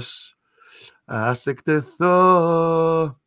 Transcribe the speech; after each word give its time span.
Πώς 0.00 0.36
ας 1.04 1.46
εκτεθώ 1.46 3.20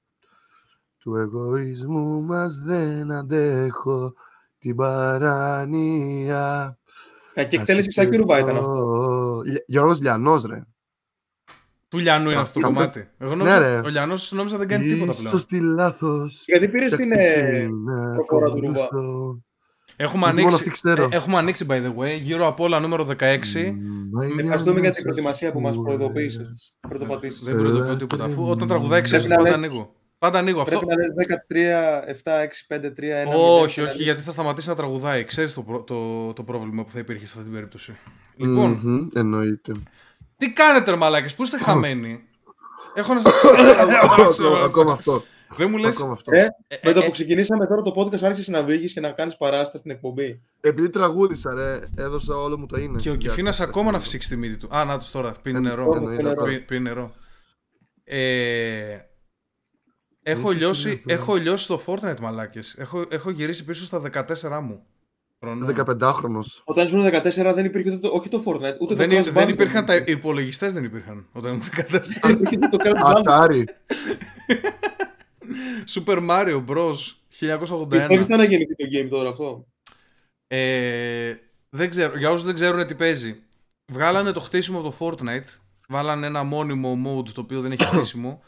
του 0.98 1.16
εγωισμού 1.16 2.22
μας 2.22 2.58
δεν 2.58 3.12
αντέχω 3.12 4.14
την 4.58 4.76
παράνοια. 4.76 6.78
Κακή 7.34 7.56
εκτέλεση 7.56 7.88
Ξάκη 7.88 8.16
ήταν 8.16 8.58
αυτό. 8.58 9.42
Γιώργος 9.66 10.02
Λιανός 10.02 10.46
ρε. 10.46 10.64
Του 11.90 11.98
Λιανού 11.98 12.30
είναι 12.30 12.40
αυτό 12.40 12.60
το 12.60 12.66
κομμάτι. 12.66 13.10
Εγώ 13.18 13.36
νόμιζα, 13.36 13.60
ναι, 13.60 13.80
ο 13.80 13.88
Λιανός 13.88 14.32
νόμιζα 14.32 14.58
δεν 14.58 14.68
κάνει 14.68 14.84
τίποτα 14.84 15.12
πλέον. 15.12 15.28
Ίσως 15.28 15.46
τη 15.46 15.60
λάθος. 15.60 16.44
Γιατί 16.46 16.70
πήρες 16.70 16.96
την 16.96 17.10
προφορά 18.14 18.50
του 18.50 18.60
Ρουβά. 18.60 18.90
Έχουμε 19.96 20.28
ανοίξει, 20.28 20.72
ε, 20.84 21.06
έχουμε 21.10 21.38
ανοίξει, 21.38 21.66
by 21.70 21.74
the 21.74 21.96
way, 21.98 22.20
γύρω 22.20 22.48
από 22.48 22.64
όλα 22.64 22.80
νούμερο 22.80 23.04
16. 23.06 23.14
Ευχαριστούμε 24.40 24.80
για 24.80 24.92
την 24.92 25.04
προετοιμασία 25.04 25.52
που 25.52 25.62
μας 25.62 25.76
προειδοποίησες. 25.84 26.78
Δεν 27.44 27.56
προειδοποιώ 27.56 27.98
τίποτα. 27.98 28.24
Αφού 28.24 28.50
όταν 28.50 28.68
τραγουδάει 28.68 29.02
ξέρεις 29.02 29.28
πάντα 29.28 29.54
ανοίγω. 29.54 29.96
Πάντα 30.18 30.40
ανοίγω 30.40 30.62
αυτό. 30.62 30.80
Πρέπει 30.80 30.96
να 30.96 31.06
λες 31.06 31.28
13, 31.28 32.04
7, 32.24 32.40
6, 32.40 32.66
5, 32.68 32.92
3, 32.92 33.24
1. 33.24 33.62
Όχι, 33.62 33.82
όχι, 33.82 34.04
γιατί 34.04 34.22
θα 34.22 34.32
σταματήσει 34.32 34.70
να 34.70 34.76
τραγουδάει. 34.76 35.24
Ξέρεις 35.24 35.54
το, 35.54 35.84
το, 35.88 36.34
το 36.34 36.44
πρόβλημα 36.44 36.84
που 36.84 36.92
θα 36.92 37.00
υπήρχε 37.00 37.26
σε 37.26 37.32
αυτή 37.32 37.44
την 37.44 37.54
περίπτωση. 37.54 37.98
Λοιπόν, 38.36 38.82
mm-hmm, 38.86 39.16
εννοείται. 39.16 39.72
Τι 40.38 40.52
κάνετε, 40.52 40.92
ρε 40.92 40.98
μαλάκες, 40.98 41.36
πού 41.36 41.44
είστε 41.44 41.58
χαμένοι; 41.66 42.24
Έχω 42.94 43.14
να 43.14 43.20
σα 43.20 44.48
Ακόμα 44.70 44.94
αυτό. 44.94 45.24
Δεν 45.58 45.70
μου 45.70 45.78
λες... 45.78 46.00
Ε, 46.26 46.42
ε, 46.68 46.78
με 46.84 46.94
το 46.94 47.00
ε, 47.00 47.06
που 47.06 47.12
ξεκινήσαμε 47.12 47.68
τώρα 47.68 47.82
το 47.82 47.94
podcast 47.96 48.24
άρχισε 48.24 48.52
να 48.52 48.64
βγει 48.64 48.94
και 48.94 49.00
να 49.00 49.12
κάνεις 49.12 49.38
παράσταση 49.38 49.78
στην 49.78 49.92
εκπομπή. 49.92 50.42
Επειδή 50.62 50.90
τραγούδισα, 50.90 51.54
ρε, 51.54 51.80
έδωσα 52.04 52.36
όλο 52.36 52.58
μου 52.58 52.66
το 52.66 52.78
είναι. 52.78 53.00
Και 53.00 53.10
ο 53.10 53.16
Κιφίνας 53.16 53.60
ακόμα 53.60 53.92
να 53.92 54.00
φυσήξει 54.00 54.30
τη 54.30 54.36
μύτη 54.36 54.58
του. 54.58 54.76
Α, 54.76 54.86
να 54.86 54.98
τους 54.98 55.12
τώρα, 55.12 55.32
πίνει 55.42 55.60
νερό. 55.60 56.02
Πίνει 56.68 56.82
νερό. 56.82 57.14
Έχω 60.24 60.52
λιώσει, 60.52 61.04
έχω 61.06 61.36
λιώσει 61.36 61.68
το 61.68 61.82
Fortnite 61.86 62.20
μαλάκες. 62.22 62.76
Έχω, 62.78 63.06
έχω 63.10 63.30
γυρίσει 63.30 63.66
πίσω 63.66 63.84
στα 63.84 64.02
14 64.14 64.60
μου. 64.62 64.86
15χρονο. 65.44 66.42
Όταν 66.64 66.86
ήσουν 66.86 67.06
14 67.06 67.52
δεν 67.56 67.66
υπήρχε 67.66 67.98
το, 67.98 68.10
όχι 68.14 68.30
το 68.30 68.44
Fortnite, 68.46 68.78
ούτε 68.80 68.96
δεν, 68.96 69.10
το 69.10 69.24
Δεν, 69.24 69.34
δεν 69.34 69.50
υπήρχαν 69.50 69.86
τα 69.86 69.96
υπολογιστές, 69.96 70.74
δεν 70.74 70.84
υπήρχαν 70.84 71.28
όταν 71.32 71.52
ήμουν 71.52 71.64
14. 73.04 73.16
Ατάρι. 73.18 73.64
Super 75.96 76.30
Mario 76.30 76.66
Bros. 76.68 76.96
1081. 77.40 77.88
Πιστεύεις 77.90 78.28
να 78.28 78.44
γεννηθεί 78.44 78.76
το 78.76 78.86
game 78.94 79.08
τώρα 79.10 79.30
αυτό; 79.30 79.68
Ε, 80.48 81.34
δεν 81.70 81.90
ξέρω, 81.90 82.18
για 82.18 82.32
όσους 82.32 82.46
δεν 82.46 82.56
ξέρουν 82.56 82.88
τι 82.88 82.96
παίζει. 82.96 83.42
Βγάλανε 83.92 84.32
το 84.32 84.40
χτίσιμο 84.40 84.80
από 84.80 84.90
το 84.90 84.96
Fortnite. 85.00 85.58
Βάλανε 85.88 86.26
ένα 86.28 86.44
μόνιμο 86.44 86.98
mode 87.06 87.30
το 87.30 87.42
οποίο 87.42 87.62
δεν 87.62 87.72
έχει 87.72 87.84
χτίσιμο. 87.94 88.42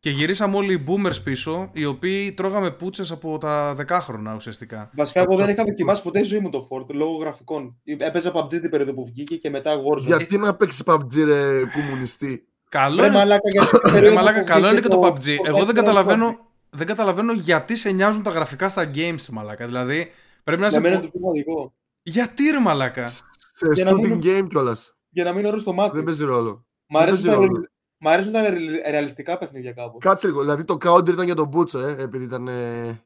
Και 0.00 0.10
γυρίσαμε 0.10 0.56
όλοι 0.56 0.72
οι 0.72 0.84
boomers 0.88 1.22
πίσω, 1.24 1.70
οι 1.72 1.84
οποίοι 1.84 2.32
τρώγαμε 2.32 2.70
πούτσες 2.70 3.10
από 3.10 3.38
τα 3.38 3.74
δεκάχρονα 3.74 4.34
ουσιαστικά. 4.34 4.90
Βασικά, 4.94 5.20
εγώ 5.20 5.36
δεν 5.36 5.48
είχα 5.48 5.64
δοκιμάσει 5.64 6.02
ποτέ 6.02 6.24
ζωή 6.24 6.38
μου 6.38 6.50
το 6.50 6.68
Ford 6.70 6.94
λόγω 6.94 7.16
γραφικών. 7.16 7.80
Έπαιζα 7.84 8.32
PUBG 8.34 8.48
την 8.48 8.70
περίοδο 8.70 8.94
που 8.94 9.04
βγήκε 9.04 9.36
και 9.36 9.50
μετά 9.50 9.82
Warzone. 9.82 10.06
Γιατί 10.06 10.38
να 10.38 10.54
παίξεις 10.54 10.82
PUBG, 10.86 11.24
ρε 11.24 11.62
κομμουνιστή; 11.74 12.48
Καλό 12.68 13.04
είναι, 13.04 13.08
ρε, 14.00 14.12
μαλάκα, 14.12 14.42
καλό 14.42 14.70
είναι 14.70 14.80
και 14.80 14.88
το 14.88 15.00
PUBG. 15.02 15.36
Εγώ 15.44 15.64
δεν 15.64 15.74
καταλαβαίνω, 15.74 16.50
δεν 16.70 16.86
καταλαβαίνω 16.86 17.32
γιατί 17.32 17.76
σε 17.76 17.90
νοιάζουν 17.90 18.22
τα 18.22 18.30
γραφικά 18.30 18.68
στα 18.68 18.90
games, 18.94 19.26
μαλάκα. 19.30 19.66
Δηλαδή, 19.66 20.10
πρέπει 20.44 20.62
να 20.62 20.70
σε. 20.70 20.80
Για 20.80 20.90
μένα 20.90 21.00
το 21.00 21.74
Γιατί 22.02 22.50
ρε 22.50 22.60
μαλάκα; 22.60 23.06
Σε 23.06 23.66
shooting 23.76 24.22
game 24.22 24.46
κιόλας. 24.48 24.96
Για 25.08 25.24
να 25.24 25.32
μην 25.32 25.46
ορίσει 25.46 25.64
το 25.64 25.72
μάτι. 25.72 25.96
Δεν 25.96 26.04
παίζει 26.04 26.24
ρόλο. 26.24 26.66
Μ' 26.86 26.96
Μ' 27.98 28.08
αρέσουν 28.08 28.32
τα 28.32 28.50
ρεαλιστικά 28.90 29.38
παιχνίδια 29.38 29.72
κάπου. 29.72 29.98
Κάτσε 29.98 30.26
λίγο. 30.26 30.40
Δηλαδή 30.40 30.64
το 30.64 30.76
counter 30.84 31.08
ήταν 31.08 31.24
για 31.24 31.34
τον 31.34 31.48
Μπούτσο, 31.48 31.78
ε, 31.78 31.96
επειδή 31.98 32.24
ήταν. 32.24 32.48
Ε... 32.48 33.00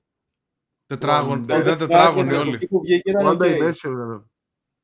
Τετράγων. 0.86 1.42
Ήταν 1.42 1.78
τετράγωνοι 1.78 2.32
όλοι. 2.32 2.58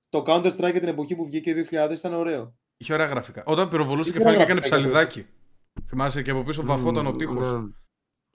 Το 0.08 0.24
Counter 0.26 0.52
Strike 0.52 0.70
για 0.70 0.80
την 0.80 0.88
εποχή 0.88 1.14
που 1.14 1.24
βγήκε 1.24 1.66
2000 1.70 1.94
ήταν 1.94 2.14
ωραίο. 2.14 2.54
Είχε 2.76 2.92
ωραία 2.92 3.06
γραφικά. 3.06 3.42
Όταν 3.46 3.68
πυροβολούσε 3.68 4.12
το 4.12 4.18
κεφάλι 4.18 4.36
και 4.36 4.42
έκανε 4.42 4.60
ψαλιδάκι. 4.60 5.26
Θυμάσαι 5.88 6.22
και 6.22 6.30
από 6.30 6.42
πίσω 6.42 6.62
βαφόταν 6.64 7.06
ο 7.06 7.12
τείχος. 7.12 7.52
Ναι. 7.52 7.68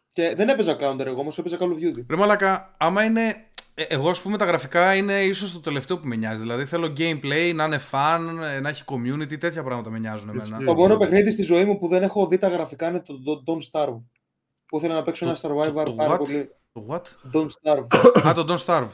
Και 0.09 0.33
δεν 0.35 0.49
έπαιζα 0.49 0.77
Counter 0.79 1.05
εγώ, 1.05 1.19
όμως 1.19 1.37
έπαιζα 1.37 1.57
Call 1.59 1.63
of 1.63 1.97
Duty. 1.97 2.05
Ρε 2.09 2.15
μαλακα, 2.15 2.75
άμα 2.77 3.03
είναι 3.03 3.51
ε, 3.73 3.83
εγώ, 3.83 4.09
ας 4.09 4.21
πούμε, 4.21 4.37
τα 4.37 4.45
γραφικά 4.45 4.95
είναι 4.95 5.21
ίσως 5.21 5.53
το 5.53 5.59
τελευταίο 5.59 5.97
που 5.97 6.07
με 6.07 6.15
νοιάζει. 6.15 6.41
Δηλαδή, 6.41 6.65
θέλω 6.65 6.93
gameplay, 6.97 7.51
να 7.55 7.63
είναι 7.63 7.79
fun, 7.91 8.19
να 8.61 8.69
έχει 8.69 8.83
community, 8.85 9.39
τέτοια 9.39 9.63
πράγματα 9.63 9.89
με 9.89 9.99
νοιάζουν 9.99 10.29
εμένα. 10.29 10.63
Το 10.65 10.75
μόνο 10.75 10.97
παιχνίδι 10.97 11.31
στη 11.31 11.43
ζωή 11.43 11.65
μου 11.65 11.79
που 11.79 11.87
δεν 11.87 12.03
έχω 12.03 12.27
δει 12.27 12.37
τα 12.37 12.47
γραφικά 12.47 12.87
είναι 12.87 12.99
το 12.99 13.13
Don't 13.47 13.71
Starve. 13.71 14.01
Που 14.65 14.77
ήθελα 14.77 14.93
να 14.93 15.03
παίξω 15.03 15.25
ένα 15.25 15.37
survivor 15.41 15.85
το, 15.85 15.91
πάρα 15.91 16.17
πολύ. 16.17 16.49
Το 16.71 16.85
what? 16.89 17.01
Don't 17.33 17.47
Starve. 17.47 17.85
Α, 18.27 18.33
το 18.33 18.45
Don't 18.47 18.65
Starve. 18.65 18.89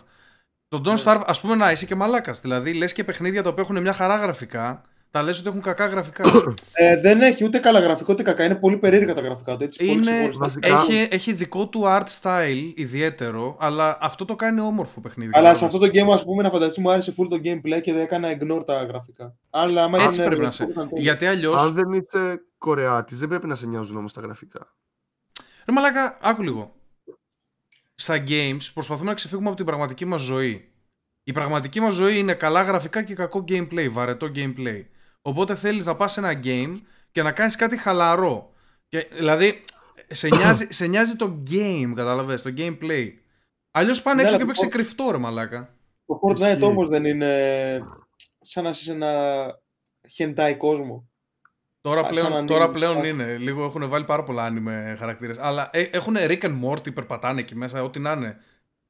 Το 0.67 0.81
Don't 0.85 1.03
Starve, 1.03 1.21
ας 1.25 1.41
πούμε, 1.41 1.55
να 1.55 1.71
είσαι 1.71 1.85
και 1.85 1.95
μαλάκας. 1.95 2.39
Δηλαδή, 2.41 2.73
λες 2.73 2.93
και 2.93 3.03
παιχνίδια 3.03 3.43
τα 3.43 3.49
οποία 3.49 3.63
έχουν 3.63 3.81
μια 3.81 3.93
χαρά 3.93 4.17
γραφικά 4.17 4.81
τα 5.11 5.21
λες 5.23 5.39
ότι 5.39 5.47
έχουν 5.47 5.61
κακά 5.61 5.85
γραφικά. 5.85 6.23
ε, 6.73 7.01
δεν 7.01 7.21
έχει 7.21 7.43
ούτε 7.43 7.59
καλά 7.59 7.79
γραφικό 7.79 8.13
ούτε 8.13 8.23
κακά. 8.23 8.43
Είναι 8.43 8.55
πολύ 8.55 8.77
περίεργα 8.77 9.13
τα 9.13 9.21
γραφικά 9.21 9.57
του. 9.57 9.63
Έτσι, 9.63 9.85
είναι, 9.85 10.29
έχει, 10.59 11.07
έχει 11.11 11.33
δικό 11.33 11.67
του 11.67 11.81
art 11.85 12.07
style 12.21 12.71
ιδιαίτερο, 12.75 13.55
αλλά 13.59 13.97
αυτό 14.01 14.25
το 14.25 14.35
κάνει 14.35 14.61
όμορφο 14.61 15.01
παιχνίδι. 15.01 15.31
Αλλά 15.33 15.53
σε 15.53 15.65
αυτό 15.65 15.77
το 15.77 15.85
game, 15.85 16.11
ας 16.13 16.23
πούμε, 16.23 16.43
να 16.43 16.49
φανταστείς 16.49 16.83
μου 16.83 16.91
άρεσε 16.91 17.13
full 17.17 17.27
το 17.29 17.39
gameplay 17.43 17.81
και 17.81 17.93
δεν 17.93 18.01
έκανα 18.01 18.37
ignore 18.39 18.65
τα 18.65 18.83
γραφικά. 18.83 19.35
Αλλά 19.49 19.83
άμα 19.83 20.03
έτσι 20.03 20.23
πρέπει 20.23 20.41
να 20.41 20.51
σε. 20.51 20.67
Γιατί 20.95 21.25
αλλιώ. 21.25 21.53
Αν 21.53 21.73
δεν 21.73 21.91
είσαι 21.91 22.41
Κορεάτης, 22.57 23.19
δεν 23.19 23.29
πρέπει 23.29 23.47
να 23.47 23.55
σε 23.55 23.67
νοιάζουν 23.67 23.97
όμως 23.97 24.13
τα 24.13 24.21
γραφικά. 24.21 24.75
Ρε 25.65 25.73
μαλάκα, 25.73 26.17
άκου 26.21 26.43
λίγο. 26.43 26.75
Στα 27.95 28.23
games 28.27 28.69
προσπαθούμε 28.73 29.09
να 29.09 29.15
ξεφύγουμε 29.15 29.47
από 29.47 29.57
την 29.57 29.65
πραγματική 29.65 30.05
μας 30.05 30.21
ζωή. 30.21 30.71
Η 31.23 31.31
πραγματική 31.31 31.79
μας 31.79 31.93
ζωή 31.93 32.17
είναι 32.17 32.33
καλά 32.33 32.61
γραφικά 32.61 33.03
και 33.03 33.13
κακό 33.13 33.43
gameplay, 33.47 33.87
βαρετό 33.91 34.31
gameplay. 34.35 34.85
Οπότε 35.27 35.55
θέλεις 35.55 35.85
να 35.85 35.95
πας 35.95 36.11
σε 36.11 36.19
ένα 36.19 36.39
game 36.43 36.81
και 37.11 37.21
να 37.21 37.31
κάνεις 37.31 37.55
κάτι 37.55 37.77
χαλαρό. 37.77 38.53
Και, 38.87 39.07
δηλαδή, 39.11 39.63
σε 40.07 40.27
νοιάζει, 40.27 40.67
σε 40.69 40.87
νοιάζει 40.87 41.15
το 41.15 41.43
game, 41.49 41.91
καταλαβες, 41.95 42.41
το 42.41 42.53
gameplay. 42.57 43.09
Αλλιώς 43.71 44.01
πάνε 44.01 44.21
έξω 44.21 44.33
ναι, 44.33 44.39
και 44.39 44.47
παίξει 44.47 44.67
κρυφτό, 44.67 45.11
ρε 45.11 45.17
μαλάκα. 45.17 45.75
Το 46.05 46.19
Fortnite 46.21 46.61
όμως 46.61 46.89
δεν 46.89 47.05
είναι 47.05 47.81
σαν 48.41 48.63
να 48.63 48.69
είσαι 48.69 48.83
σε 48.83 48.91
ένα 48.91 49.45
χεντάι 50.09 50.55
κόσμο. 50.55 51.09
Τώρα 51.81 52.05
πλέον, 52.05 52.45
τώρα 52.45 52.69
πλέον 52.69 53.03
είναι. 53.03 53.37
Λίγο 53.37 53.63
έχουν 53.63 53.89
βάλει 53.89 54.05
πάρα 54.05 54.23
πολλά 54.23 54.43
άνιμε 54.43 54.95
χαρακτήρες. 54.99 55.37
Αλλά 55.37 55.69
ε, 55.73 55.81
έχουν 55.81 56.15
Rick 56.17 56.41
and 56.41 56.59
Morty, 56.63 56.93
περπατάνε 56.93 57.39
εκεί 57.39 57.55
μέσα, 57.55 57.83
ό,τι 57.83 57.99
να 57.99 58.11
είναι. 58.11 58.37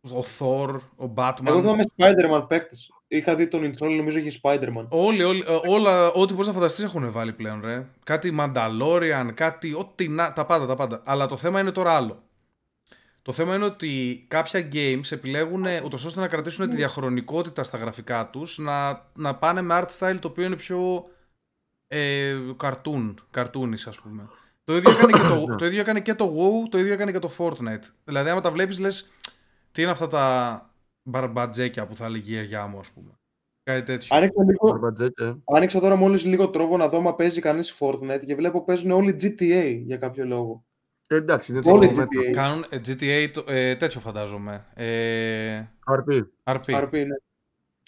Ο 0.01 0.23
Thor, 0.39 0.79
ο 0.95 1.13
Batman. 1.15 1.45
Εγώ 1.45 1.61
θυμάμαι 1.61 1.85
Spider-Man 1.97 2.45
παίκτες. 2.47 2.91
Είχα 3.07 3.35
δει 3.35 3.47
τον 3.47 3.71
intro, 3.71 3.95
νομίζω 3.95 4.17
είχε 4.17 4.39
Spider-Man. 4.41 4.85
Όλοι, 4.89 5.23
όλοι, 5.23 5.43
ε, 5.47 5.69
όλα, 5.69 6.11
ό,τι 6.11 6.33
μπορείς 6.33 6.47
να 6.47 6.53
φανταστείς 6.53 6.83
έχουν 6.83 7.11
βάλει 7.11 7.33
πλέον, 7.33 7.61
ρε. 7.63 7.85
Κάτι 8.03 8.35
Mandalorian, 8.39 9.29
κάτι. 9.33 9.73
Ό,τι 9.73 10.07
να. 10.07 10.33
Τα 10.33 10.45
πάντα, 10.45 10.65
τα 10.65 10.75
πάντα. 10.75 11.01
Αλλά 11.05 11.27
το 11.27 11.37
θέμα 11.37 11.59
είναι 11.59 11.71
τώρα 11.71 11.95
άλλο. 11.95 12.23
Το 13.21 13.33
θέμα 13.33 13.55
είναι 13.55 13.65
ότι 13.65 14.25
κάποια 14.27 14.67
games 14.73 15.11
επιλέγουν 15.11 15.65
ούτως 15.83 16.05
ώστε 16.05 16.19
να 16.19 16.27
κρατήσουν 16.27 16.69
τη 16.69 16.75
διαχρονικότητα 16.75 17.63
στα 17.63 17.77
γραφικά 17.77 18.29
τους, 18.29 18.57
να, 18.57 19.05
να 19.13 19.35
πάνε 19.35 19.61
με 19.61 19.79
art 19.81 19.97
style 19.99 20.17
το 20.19 20.27
οποίο 20.27 20.45
είναι 20.45 20.55
πιο. 20.55 21.05
Ε, 21.87 22.35
cartoon, 22.61 23.13
cartoonish, 23.35 23.87
ας 23.87 23.99
πούμε. 23.99 24.29
Το 24.63 24.75
ίδιο, 24.75 24.91
έκανε 24.91 25.11
και 25.11 25.27
το, 25.27 25.45
το 25.59 25.65
ίδιο 25.65 25.79
έκανε 25.79 25.99
και 25.99 26.13
το 26.13 26.33
WoW, 26.37 26.69
το 26.69 26.77
ίδιο 26.77 26.93
έκανε 26.93 27.11
και 27.11 27.19
το 27.19 27.31
Fortnite. 27.37 27.83
Δηλαδή, 28.03 28.29
άμα 28.29 28.41
τα 28.41 28.51
βλέπεις, 28.51 28.79
λες, 28.79 29.11
τι 29.71 29.81
είναι 29.81 29.91
αυτά 29.91 30.07
τα 30.07 30.69
μπαρμπατζέκια 31.07 31.87
που 31.87 31.95
θα 31.95 32.05
έλεγε 32.05 32.31
η 32.31 32.33
γιαγιά 32.33 32.67
μου, 32.67 32.79
ας 32.79 32.91
πούμε. 32.91 33.11
Κάτι 33.63 33.83
τέτοιο. 33.83 34.15
Άνοιξα, 34.15 34.43
λίγο... 34.43 34.79
Άνοιξα 35.55 35.79
τώρα 35.79 35.95
μόλις 35.95 36.25
λίγο 36.25 36.49
τρόπο 36.49 36.77
να 36.77 36.89
δω 36.89 37.01
μα 37.01 37.15
παίζει 37.15 37.41
κανείς 37.41 37.77
Fortnite 37.79 38.21
και 38.25 38.35
βλέπω 38.35 38.63
παίζουν 38.63 38.91
όλοι 38.91 39.15
GTA 39.21 39.81
για 39.85 39.97
κάποιο 39.97 40.25
λόγο. 40.25 40.65
Ε, 41.07 41.15
εντάξει, 41.15 41.51
είναι 41.51 41.61
όλοι 41.71 41.91
GTA. 41.95 42.31
Κάνουν 42.33 42.65
ε, 42.69 42.79
GTA 42.85 43.43
ε, 43.47 43.75
τέτοιο 43.75 43.99
φαντάζομαι. 43.99 44.65
Ε... 44.73 45.63
RP. 45.85 46.21
RP. 46.43 46.83
RP 46.83 46.91
ναι. 46.91 47.15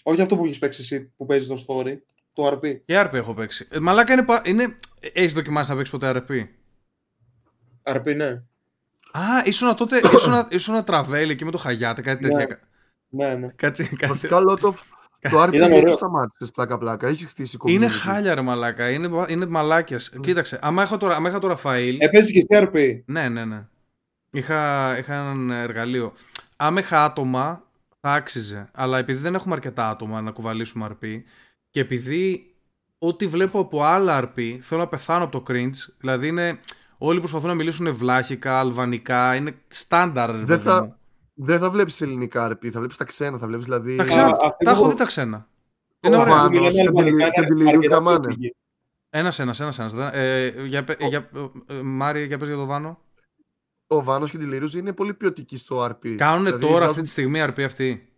Όχι 0.02 0.20
αυτό 0.20 0.36
που 0.36 0.44
έχεις 0.44 0.58
παίξει 0.58 0.82
εσύ 0.82 1.12
που 1.16 1.26
παίζεις 1.26 1.48
το 1.48 1.64
story. 1.68 1.98
Το 2.32 2.48
RP. 2.48 2.80
Και 2.84 3.00
RP 3.00 3.12
έχω 3.12 3.34
παίξει. 3.34 3.68
Ε, 3.70 3.78
μαλάκα 3.78 4.12
είναι. 4.12 4.24
είναι... 4.44 4.76
Έχεις 5.12 5.32
δοκιμάσει 5.32 5.70
να 5.70 5.76
παίξεις 5.76 5.98
ποτέ 5.98 6.24
RP. 6.28 6.46
RP, 7.96 8.16
ναι. 8.16 8.28
Α, 9.12 9.22
ήσουν 9.44 9.76
τότε. 9.76 10.00
ήσουν, 10.14 10.46
ήσουν 10.48 10.84
τραβέλ 10.84 11.30
εκεί 11.30 11.44
με 11.44 11.50
το 11.50 11.58
Χαγιάτε, 11.58 12.02
κάτι 12.02 12.26
ναι. 12.26 12.34
τέτοια. 12.34 12.60
Ναι, 13.10 13.34
ναι. 13.34 13.48
Κάτσε, 13.56 13.82
κάτσε. 13.84 14.06
Βασικά 14.06 14.40
λόγω 14.40 14.56
το, 14.56 14.74
το 15.30 15.42
RP 15.42 15.50
δεν 15.50 15.84
το 15.84 15.92
σταμάτησε 15.92 16.52
πλάκα-πλάκα. 16.54 17.08
Έχει 17.08 17.26
χτίσει 17.26 17.56
κομμάτι. 17.56 17.78
Είναι 17.78 17.88
χάλια 17.92 18.34
ρε 18.34 18.40
μαλάκα. 18.40 18.90
Είναι, 18.90 19.24
είναι 19.28 19.46
μαλάκια. 19.46 19.98
Mm. 19.98 20.20
Κοίταξε, 20.20 20.58
άμα 20.62 20.82
έχω 20.82 20.96
τώρα, 20.96 21.16
άμα 21.16 21.28
είχα 21.28 21.38
τώρα 21.38 21.56
φαΐλ. 21.64 21.96
Έπαιζε 21.98 22.32
και 22.32 22.46
εσύ 22.48 22.68
RP. 22.72 23.02
Ναι, 23.04 23.28
ναι, 23.28 23.44
ναι. 23.44 23.66
Είχα, 24.30 24.98
είχα 24.98 25.30
ένα 25.30 25.56
εργαλείο. 25.56 26.12
Άμα 26.56 26.80
είχα 26.80 27.04
άτομα, 27.04 27.62
θα 28.00 28.12
άξιζε. 28.12 28.68
Αλλά 28.72 28.98
επειδή 28.98 29.18
δεν 29.18 29.34
έχουμε 29.34 29.54
αρκετά 29.54 29.88
άτομα 29.88 30.20
να 30.20 30.30
κουβαλήσουμε 30.30 30.88
RP 30.90 31.22
και 31.70 31.80
επειδή 31.80 32.54
ό,τι 32.98 33.26
βλέπω 33.26 33.58
από 33.58 33.82
άλλα 33.82 34.24
RP 34.24 34.58
θέλω 34.60 34.80
να 34.80 34.88
πεθάνω 34.88 35.24
από 35.24 35.40
το 35.40 35.52
cringe. 35.52 35.94
Δηλαδή 35.98 36.28
είναι. 36.28 36.60
Όλοι 37.02 37.18
προσπαθούν 37.18 37.48
να 37.48 37.54
μιλήσουν 37.54 37.94
βλάχικα, 37.94 38.58
αλβανικά. 38.58 39.34
Είναι 39.34 39.54
στάνταρ. 39.68 40.36
Δεν 40.36 40.60
θα, 40.60 40.98
δεν 41.42 41.58
θα 41.58 41.70
βλέπεις 41.70 42.00
ελληνικά 42.00 42.50
RP, 42.50 42.68
θα 42.68 42.78
βλέπεις 42.78 42.96
τα 42.96 43.04
ξένα. 43.04 43.38
Θα 43.38 43.46
βλέπεις, 43.46 43.64
δηλαδή... 43.64 43.96
Τα 43.96 44.04
ξένα, 44.04 44.32
τα, 44.32 44.56
τα 44.64 44.70
έχω 44.70 44.88
δει 44.88 44.94
τα 44.94 45.04
ξένα. 45.04 45.48
Είναι 46.00 46.16
ο 46.16 46.24
Βάνος 46.24 46.74
και 47.34 47.80
την 47.80 47.80
Καμάνε. 47.90 48.34
Ένας, 49.10 49.38
ένας, 49.38 49.60
ένας, 49.60 49.78
ένας. 49.78 50.14
Ε, 50.14 50.54
για, 50.66 50.84
για, 50.98 51.30
ε, 51.66 51.82
Μάρια, 51.82 52.24
για 52.24 52.38
πες 52.38 52.48
για 52.48 52.56
τον 52.56 52.66
Βάνο. 52.66 52.98
Ο 53.86 54.02
Βάνος 54.02 54.30
και 54.30 54.38
τη 54.38 54.44
Λίρους 54.44 54.74
είναι 54.74 54.92
πολύ 54.92 55.14
ποιοτικοί 55.14 55.56
στο 55.56 55.84
RP. 55.84 56.14
Κάνουν 56.16 56.44
δηλαδή, 56.44 56.66
τώρα 56.66 56.86
αυτή 56.86 57.02
τη 57.02 57.08
στιγμή 57.08 57.44
RP 57.44 57.60
αυτή. 57.62 58.12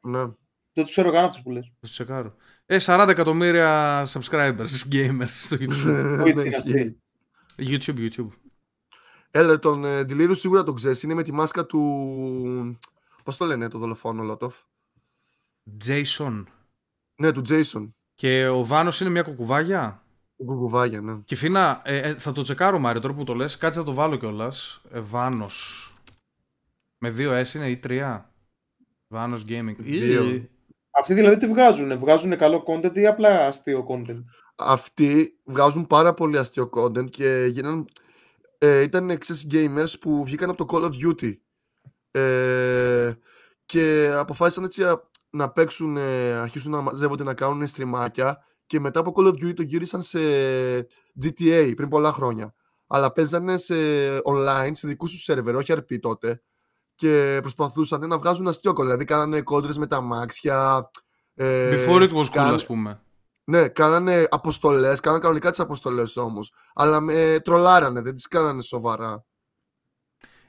Ναι. 0.00 0.24
Δεν 0.72 0.84
τους 0.84 0.90
ξέρω 0.90 1.12
καν 1.12 1.24
αυτούς 1.24 1.42
που 1.42 1.50
λες. 1.50 1.64
Θα 1.64 1.80
τους 1.80 1.90
τσεκάρω. 1.90 2.34
Ε, 2.66 2.76
40 2.80 3.06
εκατομμύρια 3.08 4.02
subscribers, 4.06 4.66
gamers 4.92 5.28
στο 5.28 5.56
YouTube. 5.62 5.84
Ναι, 6.66 6.94
YouTube, 7.58 7.98
YouTube. 7.98 8.28
Έλα, 9.34 9.58
τον 9.58 9.84
ε, 9.84 10.00
Delirious 10.00 10.36
σίγουρα 10.36 10.64
τον 10.64 10.74
ξέρεις. 10.74 11.02
Είναι 11.02 11.14
με 11.14 11.22
τη 11.22 11.32
μάσκα 11.32 11.66
του. 11.66 12.78
Πώς 13.24 13.36
το 13.36 13.44
λένε 13.44 13.68
το 13.68 13.78
δολοφόνο, 13.78 14.22
Λότοφ; 14.22 14.56
Jason. 15.84 16.44
Ναι, 17.16 17.32
του 17.32 17.42
Jason. 17.48 17.90
Και 18.14 18.46
ο 18.46 18.64
Βάνος 18.64 19.00
είναι 19.00 19.10
μια 19.10 19.22
κουκουβάγια; 19.22 20.02
Κουκουβάγια, 20.36 21.00
ναι. 21.00 21.20
Και 21.24 21.36
φίνα, 21.36 21.82
ε, 21.84 21.98
ε, 21.98 22.18
θα 22.18 22.32
το 22.32 22.42
τσεκάρω 22.42 22.78
Μάριο 22.78 23.00
τώρα 23.00 23.14
που 23.14 23.24
το 23.24 23.34
λες. 23.34 23.56
Κάτσε 23.56 23.78
να 23.78 23.84
το 23.84 23.94
βάλω 23.94 24.16
κιόλας. 24.16 24.80
Ε, 24.90 25.00
Βάνος. 25.00 25.86
Με 26.98 27.10
δύο 27.10 27.40
S 27.40 27.54
είναι 27.54 27.70
ή 27.70 27.76
τρία; 27.76 28.34
Βάνος 29.08 29.44
Gaming. 29.48 29.76
Δύο. 29.78 30.48
Αυτοί 30.90 31.14
δηλαδή 31.14 31.36
τι 31.36 31.46
βγάζουν, 31.46 31.98
βγάζουν 31.98 32.36
καλό 32.36 32.64
content 32.66 32.96
ή 32.96 33.06
απλά 33.06 33.46
αστείο 33.46 33.86
content; 33.88 34.24
Αυτοί 34.56 35.38
βγάζουν 35.44 35.86
πάρα 35.86 36.14
πολύ 36.14 36.38
αστείο 36.38 36.70
content 36.74 37.10
και 37.10 37.46
γίνανε, 37.50 37.84
ε, 38.64 38.80
ήταν 38.80 39.10
εξής 39.10 39.46
gamers 39.50 39.98
που 40.00 40.24
βγήκαν 40.24 40.50
από 40.50 40.64
το 40.64 40.76
Call 40.76 40.84
of 40.84 40.92
Duty 41.06 41.32
ε, 42.10 43.12
και 43.66 44.12
αποφάσισαν 44.14 44.64
έτσι 44.64 44.82
να 45.30 45.50
παίξουν, 45.50 45.96
ε, 45.96 46.32
αρχίσουν 46.32 46.70
να 46.70 46.80
μαζεύονται 46.80 47.22
να 47.22 47.34
κάνουν 47.34 47.66
στριμάκια 47.66 48.44
και 48.66 48.80
μετά 48.80 49.00
από 49.00 49.12
Call 49.16 49.26
of 49.26 49.32
Duty 49.32 49.54
το 49.54 49.62
γύρισαν 49.62 50.02
σε 50.02 50.18
GTA 51.22 51.72
πριν 51.76 51.88
πολλά 51.88 52.12
χρόνια. 52.12 52.54
Αλλά 52.86 53.12
παίζανε 53.12 53.56
σε 53.56 53.74
online, 54.24 54.70
σε 54.72 54.88
δικούς 54.88 55.10
τους 55.10 55.22
σερβερ, 55.22 55.56
όχι 55.56 55.72
RP 55.76 55.98
τότε 56.00 56.42
και 56.94 57.38
προσπαθούσαν 57.40 58.08
να 58.08 58.18
βγάζουν 58.18 58.48
αστείο 58.48 58.72
Δηλαδή 58.72 59.04
κάνανε 59.04 59.40
κόντρες 59.40 59.78
με 59.78 59.86
τα 59.86 60.00
μάξια. 60.00 60.90
Ε, 61.34 61.86
Before 61.86 62.00
it 62.00 62.12
was 62.12 62.24
cool, 62.24 62.54
ας 62.54 62.66
πούμε. 62.66 63.00
Ναι, 63.44 63.68
κάνανε 63.68 64.26
αποστολές, 64.30 65.00
κάνανε 65.00 65.22
κανονικά 65.22 65.50
τις 65.50 65.60
αποστολές 65.60 66.16
όμως. 66.16 66.52
Αλλά 66.74 67.00
με 67.00 67.40
τρολάρανε, 67.44 68.00
δεν 68.00 68.14
τις 68.14 68.28
κάνανε 68.28 68.62
σοβαρά. 68.62 69.24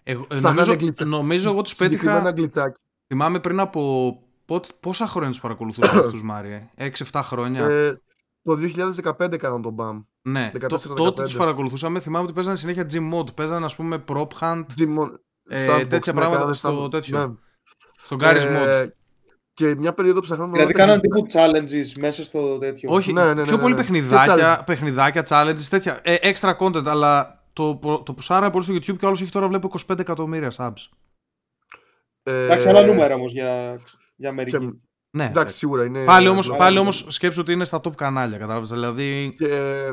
Εγώ, 0.04 0.28
ε, 0.30 0.40
νομίζω, 0.40 0.76
νομίζω 1.06 1.52
εγώ 1.52 1.62
τους 1.62 1.76
πέτυχα. 1.76 2.34
Θυμάμαι 3.08 3.40
πριν 3.40 3.60
από. 3.60 4.14
πόσα 4.80 5.08
χρόνια 5.08 5.30
τους 5.30 5.40
παρακολουθούσα 5.40 5.92
αυτούς, 6.00 6.24
Μάρια. 6.24 6.72
6-7 6.78 7.22
χρόνια. 7.24 7.66
Ε, 7.66 8.02
το 8.44 8.58
2015 9.18 9.38
κάναν 9.38 9.62
τον 9.62 9.76
BAM. 9.80 10.06
Ναι, 10.22 10.52
τότε 10.96 11.24
τους 11.24 11.36
παρακολουθούσαμε. 11.36 12.00
Θυμάμαι 12.00 12.24
ότι 12.24 12.34
παίζανε 12.34 12.56
συνέχεια 12.56 12.86
Gym 12.94 13.14
Mod. 13.14 13.36
Παίζανε, 13.36 13.66
ας 13.66 13.76
πούμε, 13.76 14.04
Prop 14.08 14.28
Hunt. 14.40 14.66
Gym 14.78 15.10
ε, 15.48 15.86
τέτοια 15.86 16.14
πράγματα 16.14 16.54
στο 16.54 16.88
τέτοιο. 16.88 17.18
Ναι. 17.18 17.34
Στο 17.98 18.16
Garry's 18.20 18.36
ε, 18.36 18.84
Mod. 18.84 18.90
Και 19.54 19.76
μια 19.76 19.94
περίοδο 19.94 20.20
ψαχνάμε. 20.20 20.52
Δηλαδή 20.52 20.74
κάναν 20.74 21.00
τύπου 21.00 21.28
challenges 21.34 22.00
μέσα 22.00 22.24
στο 22.24 22.58
τέτοιο. 22.58 22.92
Όχι, 22.94 23.14
ναι, 23.14 23.24
ναι, 23.24 23.34
ναι, 23.34 23.44
πιο 23.44 23.58
πολύ 23.58 23.76
παιχνιδάκια, 23.76 24.64
παιχνιδάκια, 24.66 25.24
challenges, 25.30 25.68
τέτοια. 25.70 26.00
Ε, 26.04 26.34
extra 26.34 26.58
content, 26.58 26.86
αλλά 26.86 27.44
το, 27.54 27.76
το 28.06 28.14
πουσάρα 28.14 28.50
πολύ 28.50 28.64
στο 28.64 28.74
YouTube 28.74 28.98
και 28.98 29.06
όλος 29.06 29.22
έχει 29.22 29.32
τώρα 29.32 29.48
βλέπω 29.48 29.72
25 29.88 30.00
εκατομμύρια 30.00 30.52
subs. 30.58 30.90
Ε, 32.24 32.44
Εντάξει, 32.44 32.68
άλλα 32.68 32.86
νούμερα 32.86 33.16
όμως 33.16 33.32
για, 33.32 33.80
για 34.16 34.30
Αμερική. 34.30 34.58
Και... 34.58 34.74
Ναι, 35.10 35.26
Εντάξει, 35.26 35.58
σίγουρα 35.58 35.86
είναι. 35.86 36.06
Πάλι 36.06 36.28
όμω 36.28 36.42
πάλι 36.58 36.78
όμως, 36.78 37.06
σκέψου 37.10 37.42
ότι 37.42 37.52
είναι 37.52 37.66
στα 37.66 37.82
top 37.84 37.96
κανάλια, 37.96 38.38
κατάλαβες. 38.38 38.70
Δηλαδή. 38.70 39.36
Και, 39.38 39.84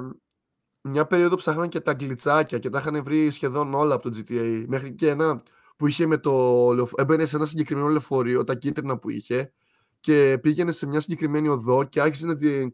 μια 0.82 1.06
περίοδο 1.06 1.36
ψάχναν 1.36 1.68
και 1.68 1.80
τα 1.80 1.92
γκλιτσάκια 1.94 2.58
και 2.58 2.70
τα 2.70 2.78
είχαν 2.78 3.02
βρει 3.04 3.30
σχεδόν 3.30 3.74
όλα 3.74 3.94
από 3.94 4.10
το 4.10 4.18
GTA. 4.18 4.64
Μέχρι 4.66 4.92
και 4.92 5.08
ένα 5.08 5.40
που 5.80 5.86
είχε 5.86 6.06
με 6.06 6.18
το. 6.18 6.88
Έμπαινε 6.96 7.24
σε 7.24 7.36
ένα 7.36 7.46
συγκεκριμένο 7.46 7.88
λεωφορείο, 7.88 8.44
τα 8.44 8.54
κίτρινα 8.54 8.98
που 8.98 9.10
είχε, 9.10 9.52
και 10.00 10.38
πήγαινε 10.42 10.72
σε 10.72 10.86
μια 10.86 11.00
συγκεκριμένη 11.00 11.48
οδό 11.48 11.84
και 11.84 12.00
άρχισε 12.00 12.26
να 12.26 12.36
τη. 12.36 12.68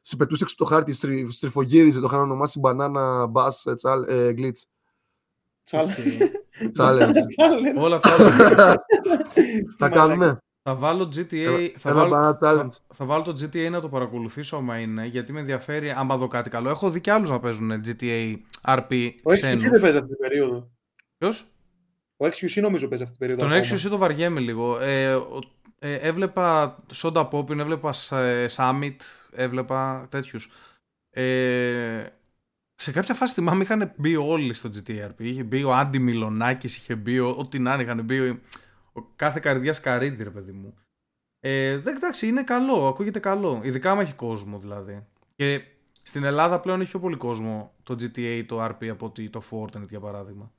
Σε 0.00 0.16
πετούσε 0.16 0.42
έξω 0.42 0.56
το 0.56 0.64
χάρτη, 0.64 0.92
στρι, 0.92 1.32
στριφογύριζε, 1.32 2.00
το 2.00 2.06
είχαν 2.06 2.20
ονομάσει 2.20 2.58
μπανάνα 2.58 3.26
μπας 3.26 3.64
ε, 4.06 4.34
glitch. 4.36 4.62
Challenge. 6.78 7.12
Όλα 7.76 8.00
challenge. 8.02 8.74
Τα 9.78 9.88
κάνουμε. 9.88 10.38
Θα 10.62 10.74
βάλω 10.74 11.12
GTA. 11.14 11.70
θα, 11.76 11.94
βάλω, 11.94 12.36
θα, 12.40 12.70
θα, 12.94 13.04
βάλω 13.04 13.22
το 13.22 13.30
GTA 13.30 13.70
να 13.70 13.80
το 13.80 13.88
παρακολουθήσω 13.88 14.56
άμα 14.56 14.78
είναι, 14.78 15.06
γιατί 15.06 15.32
με 15.32 15.40
ενδιαφέρει 15.40 15.90
άμα 15.90 16.16
δω 16.16 16.28
κάτι 16.28 16.50
καλό. 16.50 16.68
Έχω 16.68 16.90
δει 16.90 17.00
και 17.00 17.10
άλλους 17.10 17.30
να 17.30 17.40
παίζουν 17.40 17.70
GTA 17.84 18.36
RP 18.66 19.10
Ο 19.22 19.30
XQC 19.30 19.40
δεν 19.40 19.80
παίζεις 19.80 19.84
αυτή 19.84 20.08
την 20.08 20.18
περίοδο; 20.18 20.70
Ποιος; 21.18 21.46
Ο 22.22 22.26
XQC 22.26 22.60
νομίζω 22.60 22.88
παίζει 22.88 23.04
αυτή 23.04 23.18
την 23.18 23.26
περίοδο. 23.26 23.48
Τον 23.48 23.62
XQC 23.62 23.90
το 23.90 23.98
βαριέμαι 23.98 24.40
λίγο. 24.40 24.78
Ε, 24.80 25.18
ε, 25.78 25.94
έβλεπα 25.94 26.76
Soda 26.94 27.28
Pop, 27.30 27.50
έβλεπα 27.50 27.94
Summit, 28.56 28.96
έβλεπα 29.32 30.06
τέτοιους. 30.10 30.50
Ε, 31.10 32.06
σε 32.74 32.92
κάποια 32.92 33.14
φάση 33.14 33.34
θυμάμαι 33.34 33.62
είχαν 33.62 33.92
μπει 33.96 34.16
όλοι 34.16 34.54
στο 34.54 34.70
GTRP. 34.74 35.14
Είχε 35.16 35.42
μπει 35.42 35.64
ο 35.64 35.74
Άντι 35.74 35.98
Μιλονάκη, 35.98 36.66
είχε 36.66 36.94
μπει 36.94 37.18
ό,τι 37.18 37.58
να 37.58 37.74
είναι, 37.74 37.82
είχαν 37.82 38.04
μπει 38.04 38.40
κάθε 39.16 39.40
καρδιά 39.40 39.72
σκαρίδι, 39.72 40.22
ρε 40.22 40.30
παιδί 40.30 40.52
μου. 40.52 40.74
Ε, 41.40 41.76
δεν 41.76 41.96
εντάξει, 41.96 42.26
είναι 42.26 42.42
καλό, 42.42 42.86
ακούγεται 42.86 43.18
καλό. 43.18 43.60
Ειδικά 43.64 43.90
άμα 43.90 44.02
έχει 44.02 44.14
κόσμο 44.14 44.58
δηλαδή. 44.58 45.06
Και 45.34 45.62
στην 46.02 46.24
Ελλάδα 46.24 46.60
πλέον 46.60 46.80
έχει 46.80 46.90
πιο 46.90 47.00
πολύ 47.00 47.16
κόσμο 47.16 47.74
το 47.82 47.96
GTA, 48.00 48.44
το 48.46 48.64
RP 48.64 48.86
από 48.86 49.06
ότι 49.06 49.30
το 49.30 49.42
Fortnite 49.50 49.88
για 49.88 50.00
παράδειγμα. 50.00 50.52